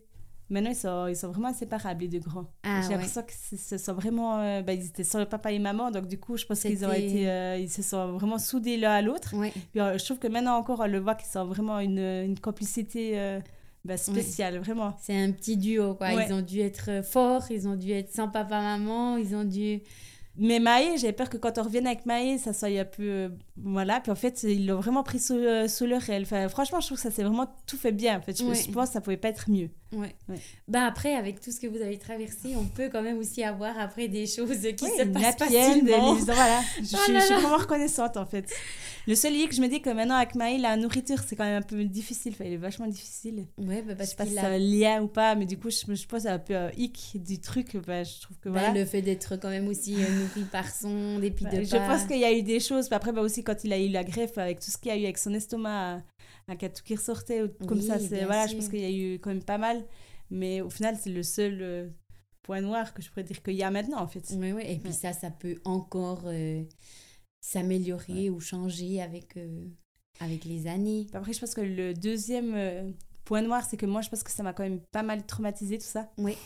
Maintenant, 0.51 0.71
ils 0.71 0.77
sont, 0.77 1.07
ils 1.09 1.17
sont 1.17 1.29
vraiment 1.31 1.49
inséparables, 1.49 2.03
les 2.03 2.09
deux 2.09 2.19
grands. 2.19 2.45
Ah, 2.65 2.83
J'ai 2.83 2.91
l'impression 2.91 3.23
que 3.23 3.33
ce 3.57 3.79
sont 3.79 3.95
vraiment. 3.95 4.41
euh, 4.41 4.61
ben, 4.61 4.79
ils 4.79 4.87
étaient 4.87 5.03
sur 5.03 5.19
le 5.19 5.25
papa 5.25 5.51
et 5.53 5.59
maman, 5.59 5.91
donc 5.91 6.07
du 6.07 6.19
coup, 6.19 6.37
je 6.37 6.45
pense 6.45 6.61
qu'ils 6.61 6.85
ont 6.85 6.93
été. 6.93 7.29
euh, 7.31 7.57
ils 7.59 7.71
se 7.71 7.81
sont 7.83 8.13
vraiment 8.13 8.39
soudés 8.39 8.77
l'un 8.77 8.93
à 8.93 9.01
l'autre. 9.03 9.35
Je 9.75 10.05
trouve 10.05 10.19
que 10.19 10.29
maintenant 10.29 10.57
encore, 10.59 10.81
on 10.81 10.87
le 10.87 10.99
voit 11.01 11.15
qu'ils 11.15 11.31
sont 11.31 11.47
vraiment 11.47 11.81
une, 11.81 11.99
une 11.99 12.39
complicité 12.39 13.39
ben, 13.85 13.97
spéciale, 13.97 14.59
vraiment. 14.59 14.97
C'est 15.01 15.17
un 15.17 15.31
petit 15.31 15.57
duo 15.57 15.95
quoi. 15.95 16.15
Ouais. 16.15 16.27
Ils 16.29 16.33
ont 16.33 16.41
dû 16.41 16.61
être 16.61 17.05
forts, 17.05 17.51
ils 17.51 17.69
ont 17.69 17.77
dû 17.77 17.93
être 17.93 18.13
sans 18.13 18.29
papa 18.29 18.61
maman, 18.61 19.17
ils 19.17 19.35
ont 19.35 19.45
dû. 19.45 19.81
Mais 20.37 20.59
Maë, 20.59 20.97
j'avais 20.97 21.13
peur 21.13 21.31
que 21.31 21.37
quand 21.37 21.59
on 21.59 21.63
revienne 21.63 21.87
avec 21.87 22.07
Maë, 22.07 22.39
ça 22.39 22.53
soit 22.53 22.69
un 22.69 22.85
peu. 22.85 23.03
euh, 23.03 23.29
voilà, 23.57 24.01
puis 24.01 24.11
en 24.11 24.17
fait, 24.17 24.43
ils 24.43 24.67
l'ont 24.67 24.81
vraiment 24.81 25.03
pris 25.05 25.21
sous, 25.21 25.35
euh, 25.35 25.69
sous 25.69 25.87
leur 25.87 26.09
aile. 26.11 26.23
Enfin, 26.23 26.49
franchement, 26.49 26.81
je 26.81 26.87
trouve 26.87 26.99
que 26.99 27.03
ça 27.03 27.11
s'est 27.13 27.23
vraiment 27.23 27.47
tout 27.67 27.77
fait 27.77 27.93
bien. 27.93 28.19
En 28.19 28.21
fait, 28.21 28.37
je, 28.37 28.45
Ouais. 28.45 28.55
je 28.57 28.71
pense 28.73 28.89
que 28.89 28.93
ça 28.95 29.01
pouvait 29.01 29.17
pas 29.17 29.29
être 29.29 29.49
mieux. 29.51 29.71
Ouais. 29.93 30.13
Ouais. 30.29 30.39
Bah 30.67 30.87
après 30.87 31.15
avec 31.15 31.39
tout 31.41 31.53
ce 31.53 31.61
que 31.61 31.69
vous 31.69 31.81
avez 31.81 31.99
traversé, 31.99 32.57
on 32.57 32.65
peut 32.65 32.89
quand 32.91 33.01
même 33.03 33.17
aussi 33.19 33.45
avoir 33.45 33.79
après 33.79 34.09
des 34.09 34.27
choses 34.27 34.59
qui 34.77 34.85
Oui, 34.87 34.91
se 34.99 35.05
passent 35.05 35.37
facilement. 35.37 36.15
les- 36.15 36.21
voilà. 36.23 36.61
Je, 36.83 36.97
Oh 36.97 36.99
je- 37.07 37.13
je 37.15 37.21
suis 37.21 37.35
vraiment 37.35 37.57
reconnaissante 37.59 38.17
en 38.17 38.27
fait. 38.27 38.51
Le 39.07 39.15
seul 39.15 39.35
hic, 39.35 39.55
je 39.55 39.61
me 39.61 39.69
dis 39.69 39.81
que 39.81 39.91
maintenant 39.91 40.17
avec 40.17 40.35
Maë, 40.35 40.59
la 40.59 40.77
nourriture, 40.77 41.19
c'est 41.25 41.37
quand 41.37 41.45
même 41.45 41.59
un 41.59 41.67
peu 41.67 41.85
difficile. 41.85 42.33
Enfin, 42.35 42.45
il 42.47 42.55
est 42.55 42.57
vachement 42.57 42.89
difficile. 42.89 43.47
Ouais, 43.59 43.83
bah 43.83 43.93
Je 43.93 43.97
parce 43.99 44.11
sais 44.11 44.17
pas 44.17 44.27
si 44.27 44.37
a 44.37 44.41
c'est 44.41 44.47
un 44.49 44.59
lien 44.59 45.03
ou 45.03 45.07
pas, 45.07 45.37
mais 45.37 45.47
du 45.47 45.59
coup, 45.59 45.71
je, 45.71 45.77
je 45.95 46.07
pense 46.07 46.23
que 46.23 46.23
c'est 46.23 46.29
un 46.29 46.39
peu 46.41 46.57
un 46.57 46.71
hic 46.77 47.13
du 47.23 47.39
truc. 47.39 47.69
Je 47.75 48.21
trouve 48.21 48.37
que 48.41 48.49
bah, 48.49 48.61
voilà. 48.61 48.73
le 48.73 48.85
fait 48.87 49.03
d'être 49.03 49.37
quand 49.37 49.51
même 49.51 49.69
aussi 49.69 49.95
euh, 49.95 50.24
nourri 50.25 50.45
par 50.45 50.69
son 50.69 51.19
dépit 51.19 51.45
Ouais, 51.45 51.59
de 51.61 51.65
je 51.65 51.77
pense 51.77 52.05
qu'il 52.07 52.19
y 52.19 52.25
a 52.25 52.33
eu 52.33 52.43
des 52.43 52.61
choses. 52.61 52.91
Après, 52.93 53.13
bah, 53.13 53.21
aussi, 53.23 53.43
quand 53.45 53.65
il 53.65 53.73
a 53.73 53.79
eu 53.79 53.89
la 53.89 54.05
greffe, 54.05 54.39
avec 54.39 54.61
tout 54.61 54.71
ce 54.71 54.79
qu'il 54.79 54.89
y 54.91 54.95
a 54.95 54.97
eu 54.99 55.05
avec 55.05 55.19
son 55.19 55.33
estomac, 55.35 55.97
à, 56.49 56.53
à 56.53 56.57
tout 56.57 56.83
qui 56.85 56.95
ressortait, 56.97 57.43
comme 57.67 57.79
Oui, 57.79 57.87
ça, 57.87 57.99
voilà, 57.99 58.47
je 58.47 58.57
pense 58.57 58.69
qu'il 58.69 58.81
y 58.81 58.85
a 58.85 58.91
eu 58.91 59.15
quand 59.15 59.31
même 59.31 59.43
pas 59.45 59.59
mal. 59.59 59.85
Mais 60.31 60.61
au 60.61 60.71
final, 60.71 60.97
c'est 61.01 61.11
le 61.11 61.23
seul 61.23 61.59
euh, 61.63 61.89
point 62.43 62.61
noir 62.61 62.93
que 62.95 63.03
je 63.03 63.09
pourrais 63.11 63.25
dire 63.25 63.43
qu'il 63.43 63.55
y 63.55 63.63
a 63.63 63.71
maintenant, 63.71 64.01
en 64.01 64.09
fait. 64.09 64.29
Ouais, 64.37 64.53
ouais. 64.53 64.73
Et 64.73 64.79
puis 64.79 64.89
Ouais. 64.89 64.95
ça, 64.95 65.13
ça 65.13 65.31
peut 65.31 65.57
encore 65.65 66.23
euh, 66.27 66.63
s'améliorer 67.41 68.31
ou 68.31 68.41
changer 68.41 69.03
avec, 69.03 69.37
euh, 69.37 69.67
avec 70.21 70.45
les 70.45 70.67
années. 70.67 71.07
Après, 71.13 71.33
je 71.33 71.41
pense 71.41 71.55
que 71.55 71.61
le 71.61 71.95
deuxième 71.95 72.55
euh, 72.55 72.91
point 73.25 73.43
noir, 73.43 73.65
c'est 73.65 73.77
que 73.77 73.87
moi, 73.87 74.01
je 74.01 74.09
pense 74.09 74.23
que 74.23 74.31
ça 74.31 74.43
m'a 74.43 74.53
quand 74.53 74.63
même 74.63 74.81
pas 74.93 75.03
mal 75.03 75.25
traumatisé 75.27 75.79
tout 75.79 75.87
ça. 75.87 76.11
Oui. 76.19 76.37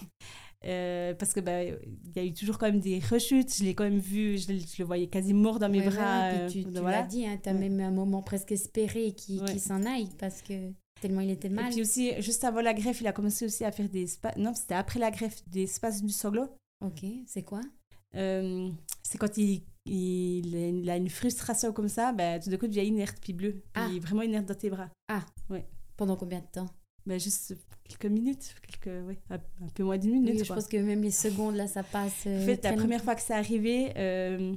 Euh, 0.64 1.14
parce 1.14 1.32
que 1.32 1.40
bah, 1.40 1.62
il 1.62 1.78
y 2.16 2.18
a 2.18 2.24
eu 2.24 2.32
toujours 2.32 2.58
quand 2.58 2.66
même 2.66 2.80
des 2.80 2.98
rechutes. 2.98 3.54
Je 3.56 3.64
l'ai 3.64 3.74
quand 3.74 3.84
même 3.84 3.98
vu, 4.00 4.38
je, 4.38 4.52
le- 4.52 4.58
je 4.58 4.74
le 4.80 4.84
voyais 4.84 5.06
quasi 5.06 5.32
mort 5.32 5.58
dans 5.60 5.68
mes 5.68 5.78
Ouais, 5.80 5.86
ouais, 5.88 5.94
bras. 5.94 6.28
ouais. 6.30 6.34
euh, 6.40 6.48
tu, 6.48 6.64
tu 6.64 6.70
voilà. 6.80 7.00
l'as 7.02 7.06
dit, 7.06 7.24
hein, 7.26 7.38
tu 7.42 7.48
as 7.48 7.52
Ouais. 7.52 7.58
même 7.68 7.80
un 7.80 7.90
moment 7.92 8.22
presque 8.22 8.50
espéré 8.52 9.12
qu'il 9.12 9.40
Ouais. 9.42 9.52
qu'il 9.52 9.60
s'en 9.60 9.84
aille 9.86 10.08
parce 10.18 10.42
que 10.42 10.72
tellement 11.00 11.20
il 11.20 11.30
était 11.30 11.46
Et 11.46 11.50
mal. 11.50 11.70
puis 11.70 11.80
aussi, 11.82 12.10
juste 12.20 12.42
avant 12.42 12.60
la 12.60 12.74
greffe, 12.74 13.00
il 13.00 13.06
a 13.06 13.12
commencé 13.12 13.44
aussi 13.44 13.64
à 13.64 13.70
faire 13.70 13.88
des 13.88 14.08
spa... 14.08 14.32
Non, 14.36 14.52
c'était 14.52 14.74
après 14.74 14.98
la 14.98 15.12
greffe, 15.12 15.48
des 15.48 15.66
spasmes 15.68 16.06
du 16.06 16.12
sanglot. 16.12 16.48
Ok, 16.84 17.04
c'est 17.26 17.42
quoi? 17.44 17.60
Euh, 18.16 18.68
c'est 19.04 19.16
quand 19.18 19.36
il, 19.36 19.62
il, 19.86 20.54
il 20.80 20.90
a 20.90 20.96
une 20.96 21.08
frustration 21.08 21.72
comme 21.72 21.88
ça, 21.88 22.12
bah, 22.12 22.40
tout 22.40 22.50
d'un 22.50 22.56
coup, 22.56 22.64
il 22.66 22.70
devient 22.70 22.86
inerte, 22.88 23.18
puis 23.20 23.32
bleu. 23.32 23.52
Puis 23.52 23.82
Ah. 23.84 23.88
vraiment 24.00 24.22
inerte 24.22 24.46
dans 24.46 24.54
tes 24.56 24.70
bras. 24.70 24.90
Pendant 25.96 26.16
combien 26.16 26.40
de 26.40 26.46
temps? 26.52 26.66
Bah, 27.08 27.16
juste 27.18 27.56
quelques 27.88 28.04
minutes, 28.12 28.54
quelques, 28.66 29.06
ouais, 29.06 29.18
un, 29.30 29.36
un 29.36 29.68
peu 29.74 29.82
moins 29.82 29.96
d'une 29.96 30.12
minute. 30.12 30.32
Oui, 30.34 30.38
Je 30.40 30.44
quoi. 30.44 30.56
pense 30.56 30.66
que 30.68 30.76
même 30.76 31.02
les 31.02 31.10
secondes, 31.10 31.56
là, 31.56 31.66
ça 31.66 31.82
passe. 31.82 32.24
euh, 32.26 32.42
En 32.42 32.44
fait, 32.46 32.62
la 32.62 32.74
première 32.74 33.02
fois 33.02 33.14
que 33.14 33.22
c'est 33.22 33.32
arrivé, 33.32 33.92
euh, 33.96 34.54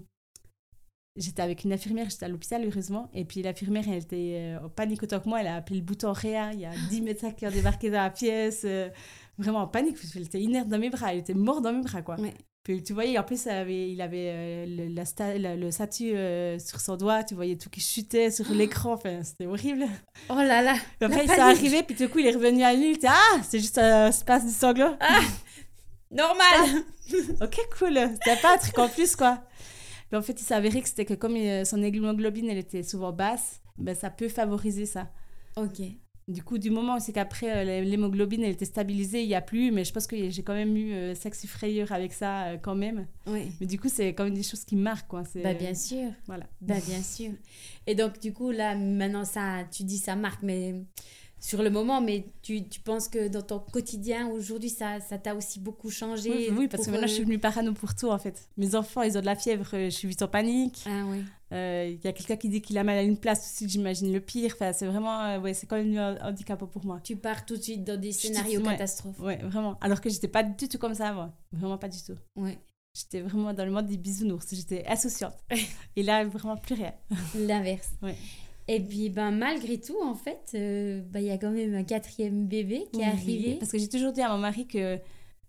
j'étais 1.15 1.41
avec 1.41 1.63
une 1.63 1.71
infirmière, 1.73 2.09
j'étais 2.09 2.25
à 2.25 2.27
l'hôpital, 2.27 2.65
heureusement. 2.65 3.09
Et 3.13 3.23
puis 3.25 3.41
l'infirmière, 3.41 3.85
elle 3.87 4.03
était 4.03 4.35
euh, 4.59 4.65
en 4.65 4.69
panique 4.69 5.01
autant 5.03 5.19
que 5.21 5.29
moi. 5.29 5.39
Elle 5.41 5.47
a 5.47 5.55
appelé 5.55 5.77
le 5.79 5.85
bouton 5.85 6.11
réa. 6.11 6.51
Il 6.53 6.59
y 6.59 6.65
a 6.65 6.71
10 6.89 7.01
médecins 7.01 7.31
qui 7.31 7.47
ont 7.47 7.51
débarqué 7.51 7.89
dans 7.89 8.01
la 8.01 8.09
pièce. 8.09 8.63
euh, 8.65 8.89
vraiment 9.37 9.59
en 9.59 9.67
panique. 9.67 9.95
parce 9.95 10.11
qu'elle 10.11 10.23
était 10.23 10.41
inerte 10.41 10.67
dans 10.67 10.77
mes 10.79 10.89
bras. 10.89 11.13
Elle 11.13 11.19
était 11.19 11.33
morte 11.33 11.63
dans 11.63 11.71
mes 11.73 11.81
bras, 11.83 12.01
quoi. 12.01 12.19
Ouais. 12.19 12.33
Puis 12.63 12.83
tu 12.83 12.93
voyais, 12.93 13.17
en 13.17 13.23
plus, 13.23 13.47
avait, 13.47 13.89
il 13.91 13.99
avait 14.01 14.27
euh, 14.29 14.65
le, 14.67 14.93
la 14.93 15.03
sta- 15.03 15.35
la- 15.37 15.55
le 15.55 15.71
statut 15.71 16.13
euh, 16.15 16.59
sur 16.59 16.79
son 16.79 16.95
doigt. 16.95 17.23
Tu 17.23 17.33
voyais 17.33 17.55
tout 17.55 17.69
qui 17.71 17.81
chutait 17.81 18.29
sur 18.29 18.49
l'écran. 18.53 18.93
Enfin, 18.93 19.23
c'était 19.23 19.47
horrible. 19.47 19.85
Oh 20.29 20.35
là 20.35 20.61
là 20.61 20.73
Puis 20.99 21.05
après, 21.05 21.17
La 21.17 21.23
il 21.23 21.29
s'est 21.29 21.35
panique. 21.37 21.57
arrivé. 21.57 21.83
Puis 21.83 21.95
du 21.95 22.07
coup, 22.07 22.19
il 22.19 22.27
est 22.27 22.31
revenu 22.35 22.61
à 22.63 22.73
lui. 22.73 22.91
Il 22.91 22.95
était 22.97 23.07
Ah, 23.09 23.39
c'est 23.43 23.57
juste 23.59 23.79
un 23.79 24.11
space 24.11 24.45
du 24.45 24.51
sanglot. 24.51 24.93
Normal 26.11 26.83
Ok, 27.41 27.57
cool. 27.79 27.97
C'était 28.13 28.39
pas 28.41 28.55
un 28.55 28.57
truc 28.57 28.77
en 28.77 28.89
plus, 28.89 29.15
quoi. 29.15 29.41
Mais 30.11 30.17
en 30.17 30.21
fait, 30.21 30.33
il 30.39 30.43
s'est 30.43 30.53
avéré 30.53 30.81
que 30.81 30.87
c'était 30.87 31.05
que 31.05 31.13
comme 31.13 31.35
euh, 31.37 31.65
son 31.65 31.81
hémoglobine, 31.81 32.49
elle 32.49 32.57
était 32.57 32.83
souvent 32.83 33.11
basse, 33.11 33.61
ben, 33.77 33.95
ça 33.95 34.09
peut 34.09 34.27
favoriser 34.29 34.85
ça. 34.85 35.09
Ok. 35.55 35.81
Du 36.31 36.43
coup, 36.43 36.57
du 36.57 36.69
moment 36.69 36.95
où 36.95 36.99
c'est 36.99 37.13
qu'après, 37.13 37.65
euh, 37.65 37.81
l'hémoglobine, 37.83 38.43
elle 38.43 38.51
était 38.51 38.65
stabilisée, 38.65 39.21
il 39.21 39.27
n'y 39.27 39.35
a 39.35 39.41
plus, 39.41 39.71
mais 39.71 39.83
je 39.83 39.93
pense 39.93 40.07
que 40.07 40.29
j'ai 40.29 40.43
quand 40.43 40.53
même 40.53 40.75
eu 40.75 40.93
euh, 40.93 41.15
sexy 41.15 41.47
frayeur 41.47 41.91
avec 41.91 42.13
ça 42.13 42.45
euh, 42.45 42.57
quand 42.57 42.75
même. 42.75 43.05
Oui. 43.27 43.51
Mais 43.59 43.67
du 43.67 43.79
coup, 43.79 43.89
c'est 43.89 44.09
quand 44.13 44.23
même 44.23 44.33
des 44.33 44.43
choses 44.43 44.63
qui 44.63 44.75
marquent, 44.75 45.07
quoi. 45.07 45.23
Bah 45.35 45.53
bien 45.53 45.73
sûr. 45.73 46.11
Voilà. 46.27 46.45
Bah 46.61 46.75
bien 46.85 47.01
sûr. 47.01 47.31
Et 47.87 47.95
donc 47.95 48.19
du 48.19 48.31
coup 48.31 48.51
là 48.51 48.75
maintenant 48.75 49.25
ça 49.25 49.63
tu 49.71 49.83
dis 49.83 49.97
ça 49.97 50.15
marque 50.15 50.43
mais 50.43 50.75
sur 51.41 51.61
le 51.61 51.69
moment 51.69 51.99
mais 51.99 52.27
tu, 52.41 52.63
tu 52.63 52.79
penses 52.79 53.09
que 53.09 53.27
dans 53.27 53.41
ton 53.41 53.59
quotidien 53.59 54.29
aujourd'hui 54.29 54.69
ça 54.69 55.01
ça 55.01 55.17
t'a 55.17 55.35
aussi 55.35 55.59
beaucoup 55.59 55.89
changé 55.89 56.29
Oui, 56.29 56.49
oui, 56.57 56.67
parce 56.67 56.85
que 56.85 56.91
maintenant, 56.91 57.07
je 57.07 57.13
suis 57.13 57.23
euh, 57.23 57.25
venue 57.25 57.39
parano 57.39 57.73
pour 57.73 57.95
tout, 57.95 58.09
en 58.09 58.17
fait. 58.17 58.49
Mes 58.57 58.75
enfants, 58.75 59.01
ils 59.01 59.17
ont 59.17 59.21
de 59.21 59.25
la 59.25 59.35
fièvre, 59.35 59.67
euh, 59.73 59.85
je 59.85 59.89
suis 59.89 60.07
vite 60.07 60.21
en 60.21 60.27
panique. 60.27 60.83
Ah 60.85 61.03
oui. 61.07 61.23
Euh, 61.53 61.93
Il 61.93 62.03
y 62.03 62.07
a 62.07 62.13
quelqu'un 62.13 62.37
qui 62.37 62.49
dit 62.49 62.61
qu'il 62.61 62.77
a 62.77 62.83
mal 62.83 62.97
à 62.97 63.03
une 63.03 63.17
place 63.17 63.39
aussi, 63.39 63.67
j'imagine 63.67 64.11
le 64.11 64.21
pire. 64.21 64.53
Enfin, 64.55 64.71
c'est 64.73 64.85
vraiment, 64.85 65.19
euh, 65.21 65.39
ouais, 65.39 65.53
c'est 65.53 65.67
quand 65.67 65.75
même 65.75 65.97
un 65.97 66.17
handicap 66.21 66.63
pour 66.63 66.85
moi. 66.85 66.99
Tu 67.03 67.15
pars 67.15 67.45
tout 67.45 67.57
de 67.57 67.61
suite 67.61 67.83
dans 67.83 67.99
des 67.99 68.11
scénarios 68.11 68.61
ouais. 68.61 68.71
catastrophes. 68.71 69.19
Ouais, 69.19 69.37
vraiment. 69.37 69.77
Alors 69.81 69.99
que 69.99 70.09
j'étais 70.09 70.29
pas 70.29 70.43
du 70.43 70.67
tout 70.67 70.77
comme 70.77 70.95
ça 70.95 71.09
avant. 71.09 71.33
Vraiment 71.51 71.77
pas 71.77 71.89
du 71.89 72.01
tout. 72.01 72.15
Ouais. 72.35 72.57
J'étais 72.93 73.21
vraiment 73.21 73.53
dans 73.53 73.65
le 73.65 73.71
monde 73.71 73.87
des 73.87 73.97
bisounours. 73.97 74.47
J'étais 74.51 74.85
insouciante. 74.87 75.35
Et 75.95 76.03
là, 76.03 76.23
vraiment 76.25 76.57
plus 76.57 76.75
rien. 76.75 76.93
L'inverse. 77.35 77.91
Ouais. 78.01 78.15
Et 78.73 78.79
puis 78.79 79.09
ben 79.09 79.31
malgré 79.31 79.79
tout 79.81 79.97
en 80.01 80.15
fait 80.15 80.51
euh, 80.55 81.01
ben, 81.01 81.19
il 81.19 81.25
y 81.25 81.31
a 81.31 81.37
quand 81.37 81.51
même 81.51 81.73
un 81.75 81.83
quatrième 81.83 82.47
bébé 82.47 82.85
qui 82.93 83.01
est 83.01 83.05
arrivé. 83.05 83.55
Parce 83.59 83.71
que 83.71 83.77
j'ai 83.77 83.89
toujours 83.89 84.13
dit 84.13 84.21
à 84.21 84.29
mon 84.29 84.37
mari 84.37 84.65
que 84.67 84.97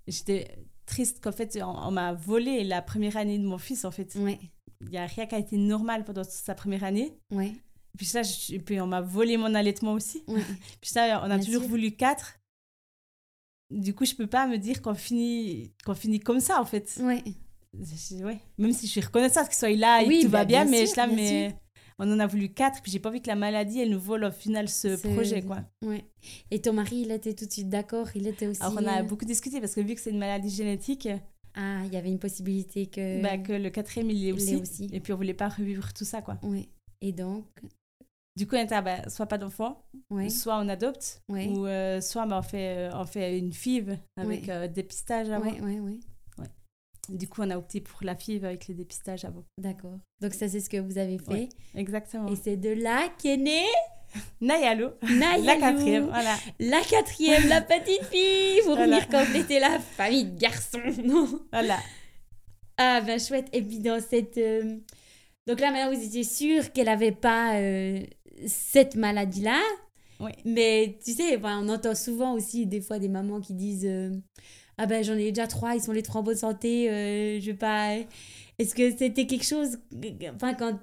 j'étais 0.08 0.48
triste 0.86 1.22
qu'en 1.22 1.30
fait, 1.32 1.56
on, 1.62 1.68
on 1.86 1.90
m'a 1.92 2.12
volé 2.14 2.64
la 2.64 2.82
première 2.82 3.16
année 3.16 3.38
de 3.38 3.44
mon 3.46 3.58
fils, 3.58 3.84
en 3.84 3.90
fait. 3.92 4.14
Ouais. 4.16 4.38
Il 4.80 4.88
n'y 4.90 4.98
a 4.98 5.06
rien 5.06 5.26
qui 5.26 5.34
a 5.36 5.38
été 5.38 5.56
normal 5.56 6.04
pendant 6.04 6.24
sa 6.24 6.54
première 6.56 6.82
année. 6.82 7.12
Ouais. 7.30 7.52
Puis 7.96 8.06
ça, 8.06 8.22
je- 8.24 8.56
puis 8.56 8.80
on 8.80 8.86
m'a 8.88 9.00
volé 9.00 9.36
mon 9.36 9.54
allaitement 9.54 9.92
aussi. 9.92 10.24
Ouais. 10.26 10.42
Puis 10.80 10.90
ça, 10.90 11.20
on 11.24 11.30
a 11.30 11.36
Bien 11.36 11.44
toujours 11.46 11.62
sûr. 11.62 11.70
voulu 11.70 11.92
quatre. 11.92 12.40
Du 13.70 13.94
coup, 13.94 14.04
je 14.04 14.14
peux 14.14 14.26
pas 14.26 14.46
me 14.48 14.58
dire 14.58 14.82
qu'on 14.82 14.94
finit, 14.94 15.72
qu'on 15.84 15.94
finit 15.94 16.18
comme 16.20 16.40
ça, 16.40 16.60
en 16.60 16.64
fait. 16.64 16.98
Ouais. 17.00 17.22
Ouais. 18.22 18.38
Même 18.58 18.72
si 18.72 18.86
je 18.86 18.92
suis 18.92 19.00
reconnaissante 19.00 19.46
qu'il 19.48 19.56
soit 19.56 19.70
là 19.70 20.02
et 20.02 20.06
Oui, 20.06 20.18
que 20.20 20.24
tout 20.24 20.30
bah, 20.30 20.38
va 20.40 20.44
bien, 20.44 20.62
bien 20.64 20.70
mais 20.70 20.86
sûr, 20.86 20.94
je 20.94 21.00
là, 21.00 21.06
bien 21.06 21.16
mais 21.16 21.56
on 22.04 22.12
en 22.12 22.18
a 22.18 22.26
voulu 22.26 22.48
quatre, 22.52 22.82
puis 22.82 22.90
j'ai 22.92 22.98
pas 22.98 23.08
envie 23.08 23.22
que 23.22 23.28
la 23.28 23.36
maladie, 23.36 23.80
elle 23.80 23.90
nous 23.90 24.00
vole 24.00 24.24
au 24.24 24.30
final 24.30 24.68
ce 24.68 24.96
projet, 25.14 25.42
quoi. 25.42 25.60
Ouais. 25.84 26.04
Et 26.50 26.60
ton 26.60 26.72
mari 26.72 27.02
il 27.06 27.10
était 27.12 27.32
tout 27.34 27.46
de 27.46 27.50
suite 27.52 27.68
d'accord, 27.68 28.08
il 28.14 28.26
était 28.26 28.46
aussi 28.48 28.60
Alors 28.62 28.74
on 28.80 28.86
a 28.86 29.00
euh, 29.00 29.02
beaucoup 29.04 29.24
discuté 29.24 29.60
parce 29.60 29.74
que 29.74 29.80
vu 29.80 29.94
que 29.94 30.00
c'est 30.00 30.10
une 30.10 30.18
maladie 30.18 30.50
génétique, 30.50 31.08
Ah, 31.54 31.82
il 31.86 31.92
y 31.92 31.96
avait 31.96 32.08
une 32.08 32.18
possibilité 32.18 32.86
que 32.86 33.22
bah, 33.22 33.38
que 33.38 33.52
le 33.52 33.70
quatrième 33.70 34.10
il 34.10 34.22
l'est 34.24 34.32
aussi. 34.32 34.56
aussi. 34.56 34.88
Et 34.92 35.00
puis 35.00 35.12
on 35.12 35.16
voulait 35.16 35.34
pas 35.34 35.48
revivre 35.48 35.92
tout 35.92 36.04
ça, 36.04 36.22
quoi. 36.22 36.38
Ouais. 36.42 36.68
Et 37.00 37.12
donc? 37.12 37.44
Du 38.34 38.46
coup, 38.46 38.56
on 38.56 38.60
était, 38.64 38.74
ah, 38.74 38.80
bah, 38.80 39.10
soit 39.10 39.26
pas 39.26 39.36
d'enfant, 39.36 39.84
ouais. 40.08 40.30
soit 40.30 40.56
on 40.58 40.66
adopte, 40.70 41.20
Ouais. 41.28 41.48
ou 41.48 41.66
euh, 41.66 42.00
soit 42.00 42.24
bah, 42.24 42.38
on, 42.38 42.42
fait, 42.42 42.88
euh, 42.88 42.90
on 42.94 43.04
fait 43.04 43.38
une 43.38 43.52
FIV 43.52 43.98
avec 44.16 44.48
euh, 44.48 44.68
dépistage 44.68 45.28
avant. 45.28 45.44
Ouais, 45.44 45.60
ouais, 45.60 45.80
ouais. 45.80 46.00
Du 47.08 47.28
coup, 47.28 47.42
on 47.42 47.50
a 47.50 47.56
opté 47.58 47.80
pour 47.80 47.98
la 48.04 48.14
FIV 48.14 48.44
avec 48.44 48.68
le 48.68 48.74
dépistage 48.74 49.24
avant. 49.24 49.44
D'accord. 49.58 49.98
Donc 50.20 50.34
ça 50.34 50.48
c'est 50.48 50.60
ce 50.60 50.70
que 50.70 50.76
vous 50.76 50.98
avez 50.98 51.18
fait. 51.18 51.30
Ouais. 51.32 51.48
Exactement. 51.74 52.28
Et 52.28 52.36
c'est 52.36 52.56
de 52.56 52.70
là 52.70 53.08
qu'est 53.18 53.36
née 53.36 53.64
Nayalo, 54.40 54.90
Nayalou. 55.02 55.44
la 55.44 55.56
quatrième, 55.56 56.04
voilà. 56.06 56.36
La 56.60 56.80
quatrième, 56.82 57.48
la 57.48 57.62
petite 57.62 58.04
fille, 58.04 58.60
pour 58.64 58.76
Voilà. 58.76 58.98
venir 59.00 59.08
compléter 59.08 59.58
la 59.58 59.78
famille 59.80 60.26
de 60.26 60.38
garçons. 60.38 60.78
Non 61.04 61.40
voilà. 61.52 61.78
Ah 62.76 63.00
ben 63.00 63.18
chouette. 63.18 63.48
Et 63.52 63.62
puis 63.62 63.78
dans 63.78 64.00
cette... 64.00 64.36
euh, 64.38 64.76
Donc 65.46 65.60
là 65.60 65.70
maintenant 65.72 65.94
vous 65.96 66.04
étiez 66.04 66.24
sûr 66.24 66.72
qu'elle 66.72 66.88
avait 66.88 67.12
pas 67.12 67.56
euh, 67.56 68.00
cette 68.46 68.94
maladie-là. 68.96 69.60
Ouais. 70.20 70.36
Mais 70.44 70.98
tu 71.04 71.12
sais, 71.14 71.36
ben, 71.36 71.62
on 71.64 71.68
entend 71.68 71.94
souvent 71.96 72.34
aussi 72.34 72.66
des 72.66 72.80
fois 72.80 72.98
des 73.00 73.08
mamans 73.08 73.40
qui 73.40 73.54
disent 73.54 73.86
euh, 73.86 74.10
Ah 74.82 74.86
ben 74.86 75.04
j'en 75.04 75.16
ai 75.16 75.30
déjà 75.30 75.46
trois, 75.46 75.76
ils 75.76 75.80
sont 75.80 75.92
les 75.92 76.02
trois 76.02 76.22
en 76.22 76.24
bonne 76.24 76.36
santé, 76.36 76.90
euh, 76.90 77.38
je 77.40 77.46
vais 77.46 77.56
pas. 77.56 77.94
Est-ce 78.58 78.74
que 78.74 78.90
c'était 78.90 79.26
quelque 79.26 79.44
chose. 79.44 79.78
Enfin, 80.34 80.54
quand, 80.54 80.76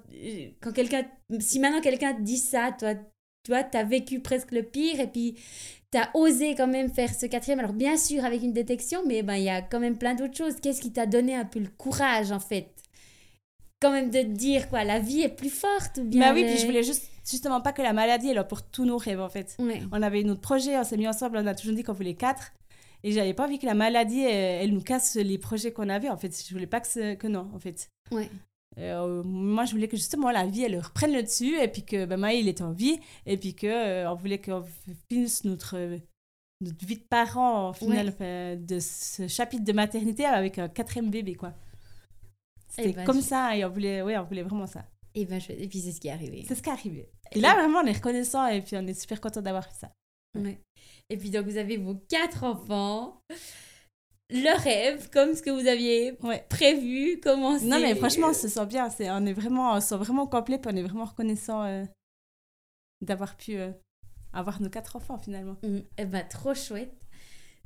quand 0.62 0.72
quelqu'un. 0.72 1.04
Si 1.38 1.58
maintenant 1.60 1.82
quelqu'un 1.82 2.14
te 2.14 2.22
dit 2.22 2.38
ça, 2.38 2.74
toi, 2.78 2.94
tu 2.94 3.50
vois, 3.50 3.62
t'as 3.62 3.84
vécu 3.84 4.20
presque 4.20 4.52
le 4.52 4.62
pire 4.62 5.00
et 5.00 5.06
puis 5.06 5.36
t'as 5.90 6.08
osé 6.14 6.54
quand 6.54 6.66
même 6.66 6.88
faire 6.90 7.14
ce 7.14 7.26
quatrième. 7.26 7.58
Alors, 7.58 7.74
bien 7.74 7.98
sûr, 7.98 8.24
avec 8.24 8.42
une 8.42 8.54
détection, 8.54 9.00
mais 9.06 9.22
ben, 9.22 9.34
il 9.34 9.44
y 9.44 9.50
a 9.50 9.60
quand 9.60 9.80
même 9.80 9.98
plein 9.98 10.14
d'autres 10.14 10.36
choses. 10.36 10.54
Qu'est-ce 10.62 10.80
qui 10.80 10.92
t'a 10.92 11.04
donné 11.04 11.34
un 11.34 11.44
peu 11.44 11.58
le 11.58 11.68
courage, 11.68 12.32
en 12.32 12.40
fait? 12.40 12.70
Quand 13.82 13.92
même 13.92 14.08
de 14.10 14.20
te 14.20 14.26
dire, 14.26 14.70
quoi, 14.70 14.82
la 14.84 14.98
vie 14.98 15.20
est 15.20 15.28
plus 15.36 15.50
forte 15.50 15.98
ou 15.98 16.04
bien. 16.04 16.20
Bah 16.20 16.32
oui, 16.34 16.42
le- 16.42 16.48
puis 16.48 16.58
je 16.58 16.64
voulais 16.66 16.82
juste, 16.82 17.06
justement 17.28 17.60
pas 17.60 17.72
que 17.72 17.82
la 17.82 17.92
maladie, 17.92 18.30
elle 18.30 18.46
pour 18.46 18.62
tous 18.62 18.86
nos 18.86 18.96
rêves, 18.96 19.20
en 19.20 19.28
fait. 19.28 19.56
Ouais. 19.58 19.82
On 19.92 20.00
avait 20.00 20.22
notre 20.22 20.40
projet, 20.40 20.78
on 20.78 20.84
s'est 20.84 20.96
mis 20.96 21.06
ensemble, 21.08 21.36
on 21.36 21.46
a 21.46 21.54
toujours 21.54 21.74
dit 21.74 21.82
qu'on 21.82 21.92
voulait 21.92 22.14
quatre. 22.14 22.52
Et 23.02 23.12
j'avais 23.12 23.32
pas 23.34 23.46
envie 23.46 23.58
que 23.58 23.66
la 23.66 23.74
maladie, 23.74 24.20
elle, 24.20 24.64
elle 24.64 24.72
nous 24.74 24.82
casse 24.82 25.16
les 25.16 25.38
projets 25.38 25.72
qu'on 25.72 25.88
avait, 25.88 26.10
en 26.10 26.16
fait. 26.18 26.30
Je 26.46 26.52
voulais 26.52 26.66
pas 26.66 26.80
que, 26.80 27.14
que 27.14 27.26
non, 27.26 27.50
en 27.54 27.58
fait. 27.58 27.88
Ouais. 28.10 28.28
Euh, 28.78 29.22
moi, 29.24 29.64
je 29.64 29.72
voulais 29.72 29.88
que 29.88 29.96
justement 29.96 30.30
la 30.30 30.46
vie, 30.46 30.62
elle 30.62 30.78
reprenne 30.78 31.12
le 31.12 31.22
dessus, 31.22 31.58
et 31.60 31.68
puis 31.68 31.84
que 31.84 32.04
ben, 32.04 32.16
Maë, 32.18 32.38
il 32.40 32.48
était 32.48 32.62
en 32.62 32.72
vie, 32.72 33.00
et 33.26 33.36
puis 33.36 33.54
que 33.54 33.66
euh, 33.66 34.10
on 34.10 34.14
voulait 34.14 34.40
qu'on 34.40 34.64
finisse 35.10 35.44
notre, 35.44 35.76
notre 36.60 36.86
vie 36.86 36.96
de 36.98 37.02
parents, 37.08 37.70
au 37.70 37.72
final, 37.72 38.14
Ouais. 38.20 38.56
de 38.56 38.78
ce 38.78 39.26
chapitre 39.28 39.64
de 39.64 39.72
maternité 39.72 40.24
avec 40.24 40.58
un 40.58 40.68
quatrième 40.68 41.10
bébé, 41.10 41.34
quoi. 41.34 41.52
C'était 42.68 42.90
Eh 42.90 42.92
ben, 42.92 43.04
comme 43.04 43.16
je- 43.20 43.26
ça, 43.26 43.56
et 43.56 43.64
on 43.64 43.70
voulait, 43.70 44.02
ouais, 44.02 44.16
on 44.18 44.24
voulait 44.24 44.42
vraiment 44.44 44.66
ça. 44.66 44.84
Et, 45.14 45.24
ben, 45.24 45.40
je- 45.40 45.52
et 45.52 45.66
puis 45.66 45.80
c'est 45.80 45.90
ce 45.90 46.00
qui 46.00 46.06
est 46.08 46.12
arrivé. 46.12 46.44
C'est 46.46 46.54
ce 46.54 46.62
qui 46.62 46.68
est 46.68 46.72
arrivé. 46.72 47.10
Et 47.32 47.40
là, 47.40 47.54
vraiment, 47.54 47.80
on 47.80 47.86
est 47.86 47.92
reconnaissant, 47.92 48.46
et 48.46 48.60
puis 48.60 48.76
on 48.76 48.86
est 48.86 48.94
super 48.94 49.20
content 49.20 49.42
d'avoir 49.42 49.64
fait 49.64 49.74
ça. 49.74 49.90
Ouais. 50.38 50.60
Et 51.08 51.16
puis 51.16 51.30
donc 51.30 51.46
vous 51.46 51.56
avez 51.56 51.76
vos 51.76 51.94
quatre 52.08 52.44
enfants, 52.44 53.20
le 54.30 54.62
rêve, 54.62 55.10
comme 55.10 55.34
ce 55.34 55.42
que 55.42 55.50
vous 55.50 55.66
aviez 55.66 56.16
Ouais. 56.22 56.44
prévu, 56.48 57.18
commencé. 57.20 57.66
Non, 57.66 57.80
mais 57.80 57.94
franchement, 57.96 58.28
on 58.30 58.34
se 58.34 58.46
sent 58.48 58.66
bien. 58.66 58.88
C'est, 58.90 59.10
on 59.10 59.26
est 59.26 59.32
vraiment, 59.32 59.72
on 59.74 59.80
se 59.80 59.88
sent 59.88 59.96
vraiment 59.96 60.26
complet, 60.26 60.58
puis 60.58 60.70
on 60.72 60.76
est 60.76 60.82
vraiment 60.82 61.06
reconnaissant 61.06 61.64
euh, 61.64 61.84
d'avoir 63.00 63.36
pu 63.36 63.56
euh, 63.56 63.70
avoir 64.32 64.60
nos 64.62 64.70
quatre 64.70 64.94
enfants 64.96 65.18
finalement. 65.18 65.56
Mm, 65.62 65.78
Eh 65.98 66.04
ben, 66.04 66.24
trop 66.28 66.54
chouette. 66.54 66.94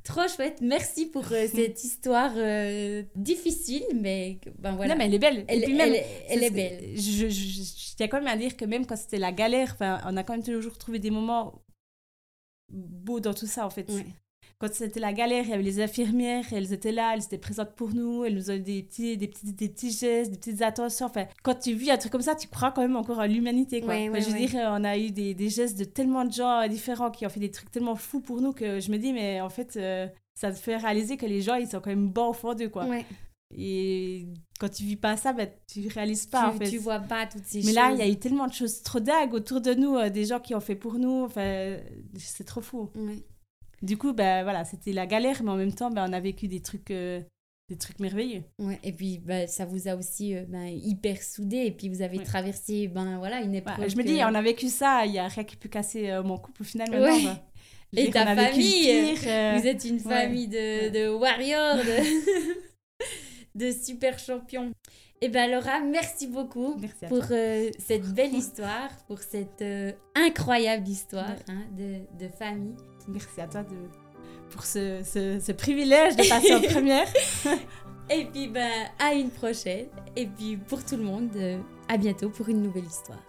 Trop 0.04 0.26
chouette. 0.28 0.60
Merci 0.62 1.06
pour 1.06 1.24
euh, 1.32 1.46
cette 1.54 1.82
histoire 1.84 2.32
euh, 2.36 3.02
difficile, 3.14 3.84
mais 3.94 4.38
ben 4.58 4.72
voilà. 4.76 4.94
Non, 4.94 4.98
mais 4.98 5.06
elle 5.06 5.14
est 5.14 5.18
belle. 5.18 5.44
elle, 5.48 5.62
Et 5.62 5.64
puis 5.66 5.74
même, 5.74 5.94
elle- 6.28 6.44
est 6.44 6.50
belle. 6.50 6.96
Je, 6.96 7.00
je, 7.00 7.28
je, 7.28 7.62
je 7.62 7.96
tiens 7.96 8.08
quand 8.08 8.18
même 8.18 8.26
à 8.32 8.36
dire 8.36 8.56
que 8.56 8.64
même 8.64 8.86
quand 8.86 8.96
c'était 8.96 9.18
la 9.18 9.32
galère, 9.32 9.76
on 9.80 10.16
a 10.16 10.22
quand 10.22 10.32
même 10.34 10.42
toujours 10.42 10.78
trouvé 10.78 10.98
des 10.98 11.10
moments 11.10 11.62
beaux 12.74 13.20
dans 13.20 13.34
tout 13.34 13.46
ça 13.46 13.66
en 13.66 13.70
fait. 13.70 13.88
Ouais. 13.90 14.06
Quand 14.58 14.72
c'était 14.72 15.00
la 15.00 15.12
galère, 15.12 15.44
il 15.44 15.50
y 15.50 15.52
avait 15.52 15.62
les 15.62 15.80
infirmières, 15.80 16.44
elles 16.52 16.72
étaient 16.72 16.92
là, 16.92 17.12
elles 17.14 17.24
étaient 17.24 17.38
présentes 17.38 17.72
pour 17.74 17.92
nous, 17.92 18.24
elles 18.24 18.34
nous 18.36 18.44
donnaient 18.44 18.60
des 18.60 18.82
petits, 18.84 19.16
des 19.16 19.26
petits, 19.26 19.52
des 19.52 19.68
petits 19.68 19.90
gestes, 19.90 20.30
des 20.30 20.38
petites 20.38 20.62
attentions. 20.62 21.06
Enfin, 21.06 21.26
quand 21.42 21.56
tu 21.56 21.74
vis 21.74 21.90
un 21.90 21.96
truc 21.96 22.12
comme 22.12 22.22
ça, 22.22 22.36
tu 22.36 22.46
crois 22.46 22.70
quand 22.70 22.82
même 22.82 22.96
encore 22.96 23.18
à 23.18 23.26
l'humanité. 23.26 23.80
Quoi. 23.80 23.94
Ouais, 23.94 24.08
Enfin, 24.08 24.12
ouais, 24.12 24.20
je 24.22 24.30
veux 24.30 24.38
dire, 24.38 24.54
euh, 24.56 24.76
on 24.78 24.84
a 24.84 24.96
eu 24.96 25.10
des, 25.10 25.34
des 25.34 25.48
gestes 25.48 25.76
de 25.78 25.84
tellement 25.84 26.24
de 26.24 26.32
gens 26.32 26.60
euh, 26.60 26.68
différents 26.68 27.10
qui 27.10 27.26
ont 27.26 27.30
fait 27.30 27.40
des 27.40 27.50
trucs 27.50 27.70
tellement 27.72 27.96
fous 27.96 28.20
pour 28.20 28.40
nous 28.40 28.52
que 28.52 28.78
je 28.78 28.90
me 28.92 28.96
dis, 28.96 29.12
mais 29.12 29.40
en 29.40 29.50
fait, 29.50 29.76
euh, 29.76 30.06
ça 30.34 30.52
te 30.52 30.56
fait 30.56 30.76
réaliser 30.76 31.16
que 31.16 31.26
les 31.26 31.42
gens, 31.42 31.56
ils 31.56 31.66
sont 31.66 31.80
quand 31.80 31.90
même 31.90 32.08
bons 32.08 32.28
au 32.28 32.32
fond 32.32 32.54
d'eux. 32.54 32.68
Quoi. 32.68 32.86
Et 33.56 34.26
quand 34.58 34.68
tu 34.68 34.82
vis 34.84 34.96
pas 34.96 35.16
ça, 35.16 35.32
ben, 35.32 35.48
tu 35.72 35.86
réalises 35.88 36.26
pas 36.26 36.42
tu, 36.50 36.56
en 36.56 36.58
fait. 36.58 36.70
tu 36.70 36.78
vois 36.78 36.98
pas 37.00 37.26
toutes 37.26 37.44
ces 37.44 37.58
Mais 37.58 37.64
choses. 37.66 37.74
là, 37.74 37.90
il 37.92 37.98
y 37.98 38.02
a 38.02 38.08
eu 38.08 38.16
tellement 38.18 38.46
de 38.46 38.52
choses 38.52 38.82
trop 38.82 39.00
dingues 39.00 39.34
autour 39.34 39.60
de 39.60 39.74
nous, 39.74 39.96
euh, 39.96 40.10
des 40.10 40.24
gens 40.24 40.40
qui 40.40 40.54
ont 40.54 40.60
fait 40.60 40.74
pour 40.76 40.94
nous. 40.98 41.24
Enfin, 41.24 41.76
c'est 42.18 42.44
trop 42.44 42.60
fou. 42.60 42.90
Du 43.82 43.96
coup, 43.98 44.12
ben 44.12 44.42
voilà, 44.44 44.64
c'était 44.64 44.92
la 44.92 45.06
galère, 45.06 45.42
mais 45.42 45.50
en 45.50 45.56
même 45.56 45.72
temps, 45.74 45.90
ben, 45.90 46.06
on 46.08 46.12
a 46.12 46.20
vécu 46.20 46.48
des 46.48 46.60
trucs, 46.60 46.90
euh, 46.90 47.20
des 47.68 47.76
trucs 47.76 47.98
merveilleux. 47.98 48.42
Ouais, 48.58 48.78
et 48.82 48.92
puis 48.92 49.18
bah, 49.18 49.46
ça 49.46 49.66
vous 49.66 49.88
a 49.88 49.94
aussi 49.96 50.34
euh, 50.34 50.44
ben, 50.48 50.66
hyper 50.66 51.22
soudé 51.22 51.58
et 51.66 51.70
puis 51.70 51.88
vous 51.88 52.00
avez 52.02 52.18
Ouais. 52.18 52.24
traversé 52.24 52.88
ben 52.88 53.18
voilà 53.18 53.40
une 53.40 53.54
épreuve. 53.54 53.78
Ouais, 53.78 53.88
je 53.90 53.96
me 53.96 54.02
dis, 54.04 54.18
on 54.22 54.34
a 54.34 54.42
vécu 54.42 54.68
ça, 54.68 55.04
il 55.06 55.12
y 55.12 55.18
a 55.18 55.28
rien 55.28 55.44
qui 55.44 55.56
peut 55.56 55.68
casser 55.68 56.10
euh, 56.10 56.22
mon 56.22 56.38
couple 56.38 56.62
au 56.62 56.64
final. 56.64 56.90
Maintenant, 56.90 57.38
Et 57.96 58.10
ta 58.10 58.24
famille, 58.34 59.14
pire, 59.14 59.58
Vous 59.60 59.66
êtes 59.66 59.84
une 59.84 60.00
famille 60.00 60.48
de, 60.48 60.88
de 60.90 61.08
warriors, 61.10 61.76
de, 61.76 62.62
de 63.54 63.70
super 63.70 64.18
champions. 64.18 64.72
Et 65.20 65.28
ben 65.28 65.50
Laura, 65.50 65.80
merci 65.80 66.26
beaucoup 66.26 66.76
Merci 66.78 67.06
pour 67.08 67.24
euh, 67.30 67.70
cette 67.78 68.12
belle 68.12 68.34
histoire, 68.34 68.90
pour 69.06 69.20
cette 69.20 69.62
euh, 69.62 69.92
incroyable 70.14 70.86
histoire 70.88 71.36
hein, 71.48 71.62
de, 71.76 72.00
de 72.22 72.28
famille. 72.30 72.74
Merci 73.08 73.40
à 73.40 73.46
toi 73.46 73.62
de, 73.62 73.76
pour 74.50 74.64
ce, 74.64 75.02
ce, 75.02 75.38
ce 75.40 75.52
privilège 75.52 76.16
de 76.16 76.28
passer 76.28 76.54
en 76.54 76.60
première. 76.72 77.06
Et 78.10 78.26
puis 78.26 78.48
ben 78.48 78.70
à 78.98 79.14
une 79.14 79.30
prochaine. 79.30 79.86
Et 80.16 80.26
puis 80.26 80.56
pour 80.56 80.84
tout 80.84 80.96
le 80.96 81.04
monde, 81.04 81.30
euh, 81.36 81.58
à 81.88 81.96
bientôt 81.96 82.28
pour 82.28 82.48
une 82.48 82.62
nouvelle 82.62 82.84
histoire. 82.84 83.22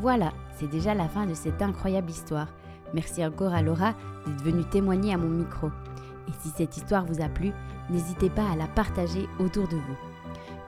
Voilà, 0.00 0.32
c'est 0.58 0.68
déjà 0.68 0.94
la 0.94 1.08
fin 1.08 1.26
de 1.26 1.34
cette 1.34 1.60
incroyable 1.62 2.10
histoire. 2.10 2.48
Merci 2.94 3.24
encore 3.24 3.54
à 3.54 3.62
Laura 3.62 3.94
d'être 4.26 4.42
venue 4.42 4.64
témoigner 4.64 5.14
à 5.14 5.16
mon 5.16 5.28
micro. 5.28 5.68
Et 6.28 6.32
si 6.40 6.48
cette 6.50 6.76
histoire 6.76 7.06
vous 7.06 7.22
a 7.22 7.28
plu, 7.28 7.52
n'hésitez 7.88 8.30
pas 8.30 8.48
à 8.50 8.56
la 8.56 8.66
partager 8.66 9.28
autour 9.38 9.68
de 9.68 9.76
vous. 9.76 9.96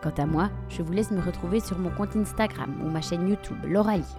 Quant 0.02 0.14
à 0.18 0.26
moi, 0.26 0.50
je 0.68 0.82
vous 0.82 0.92
laisse 0.92 1.12
me 1.12 1.20
retrouver 1.20 1.60
sur 1.60 1.78
mon 1.78 1.90
compte 1.90 2.16
Instagram 2.16 2.74
ou 2.84 2.90
ma 2.90 3.00
chaîne 3.00 3.28
YouTube, 3.28 3.58
Lauralie. 3.64 4.16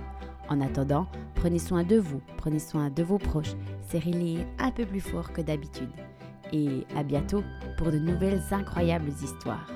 En 0.49 0.61
attendant, 0.61 1.07
prenez 1.35 1.59
soin 1.59 1.83
de 1.83 1.97
vous, 1.97 2.21
prenez 2.37 2.59
soin 2.59 2.89
de 2.89 3.03
vos 3.03 3.17
proches, 3.17 3.55
serrez-les 3.89 4.45
un 4.59 4.71
peu 4.71 4.85
plus 4.85 5.01
fort 5.01 5.31
que 5.33 5.41
d'habitude. 5.41 5.91
Et 6.53 6.85
à 6.95 7.03
bientôt 7.03 7.43
pour 7.77 7.91
de 7.91 7.99
nouvelles 7.99 8.41
incroyables 8.51 9.11
histoires. 9.21 9.67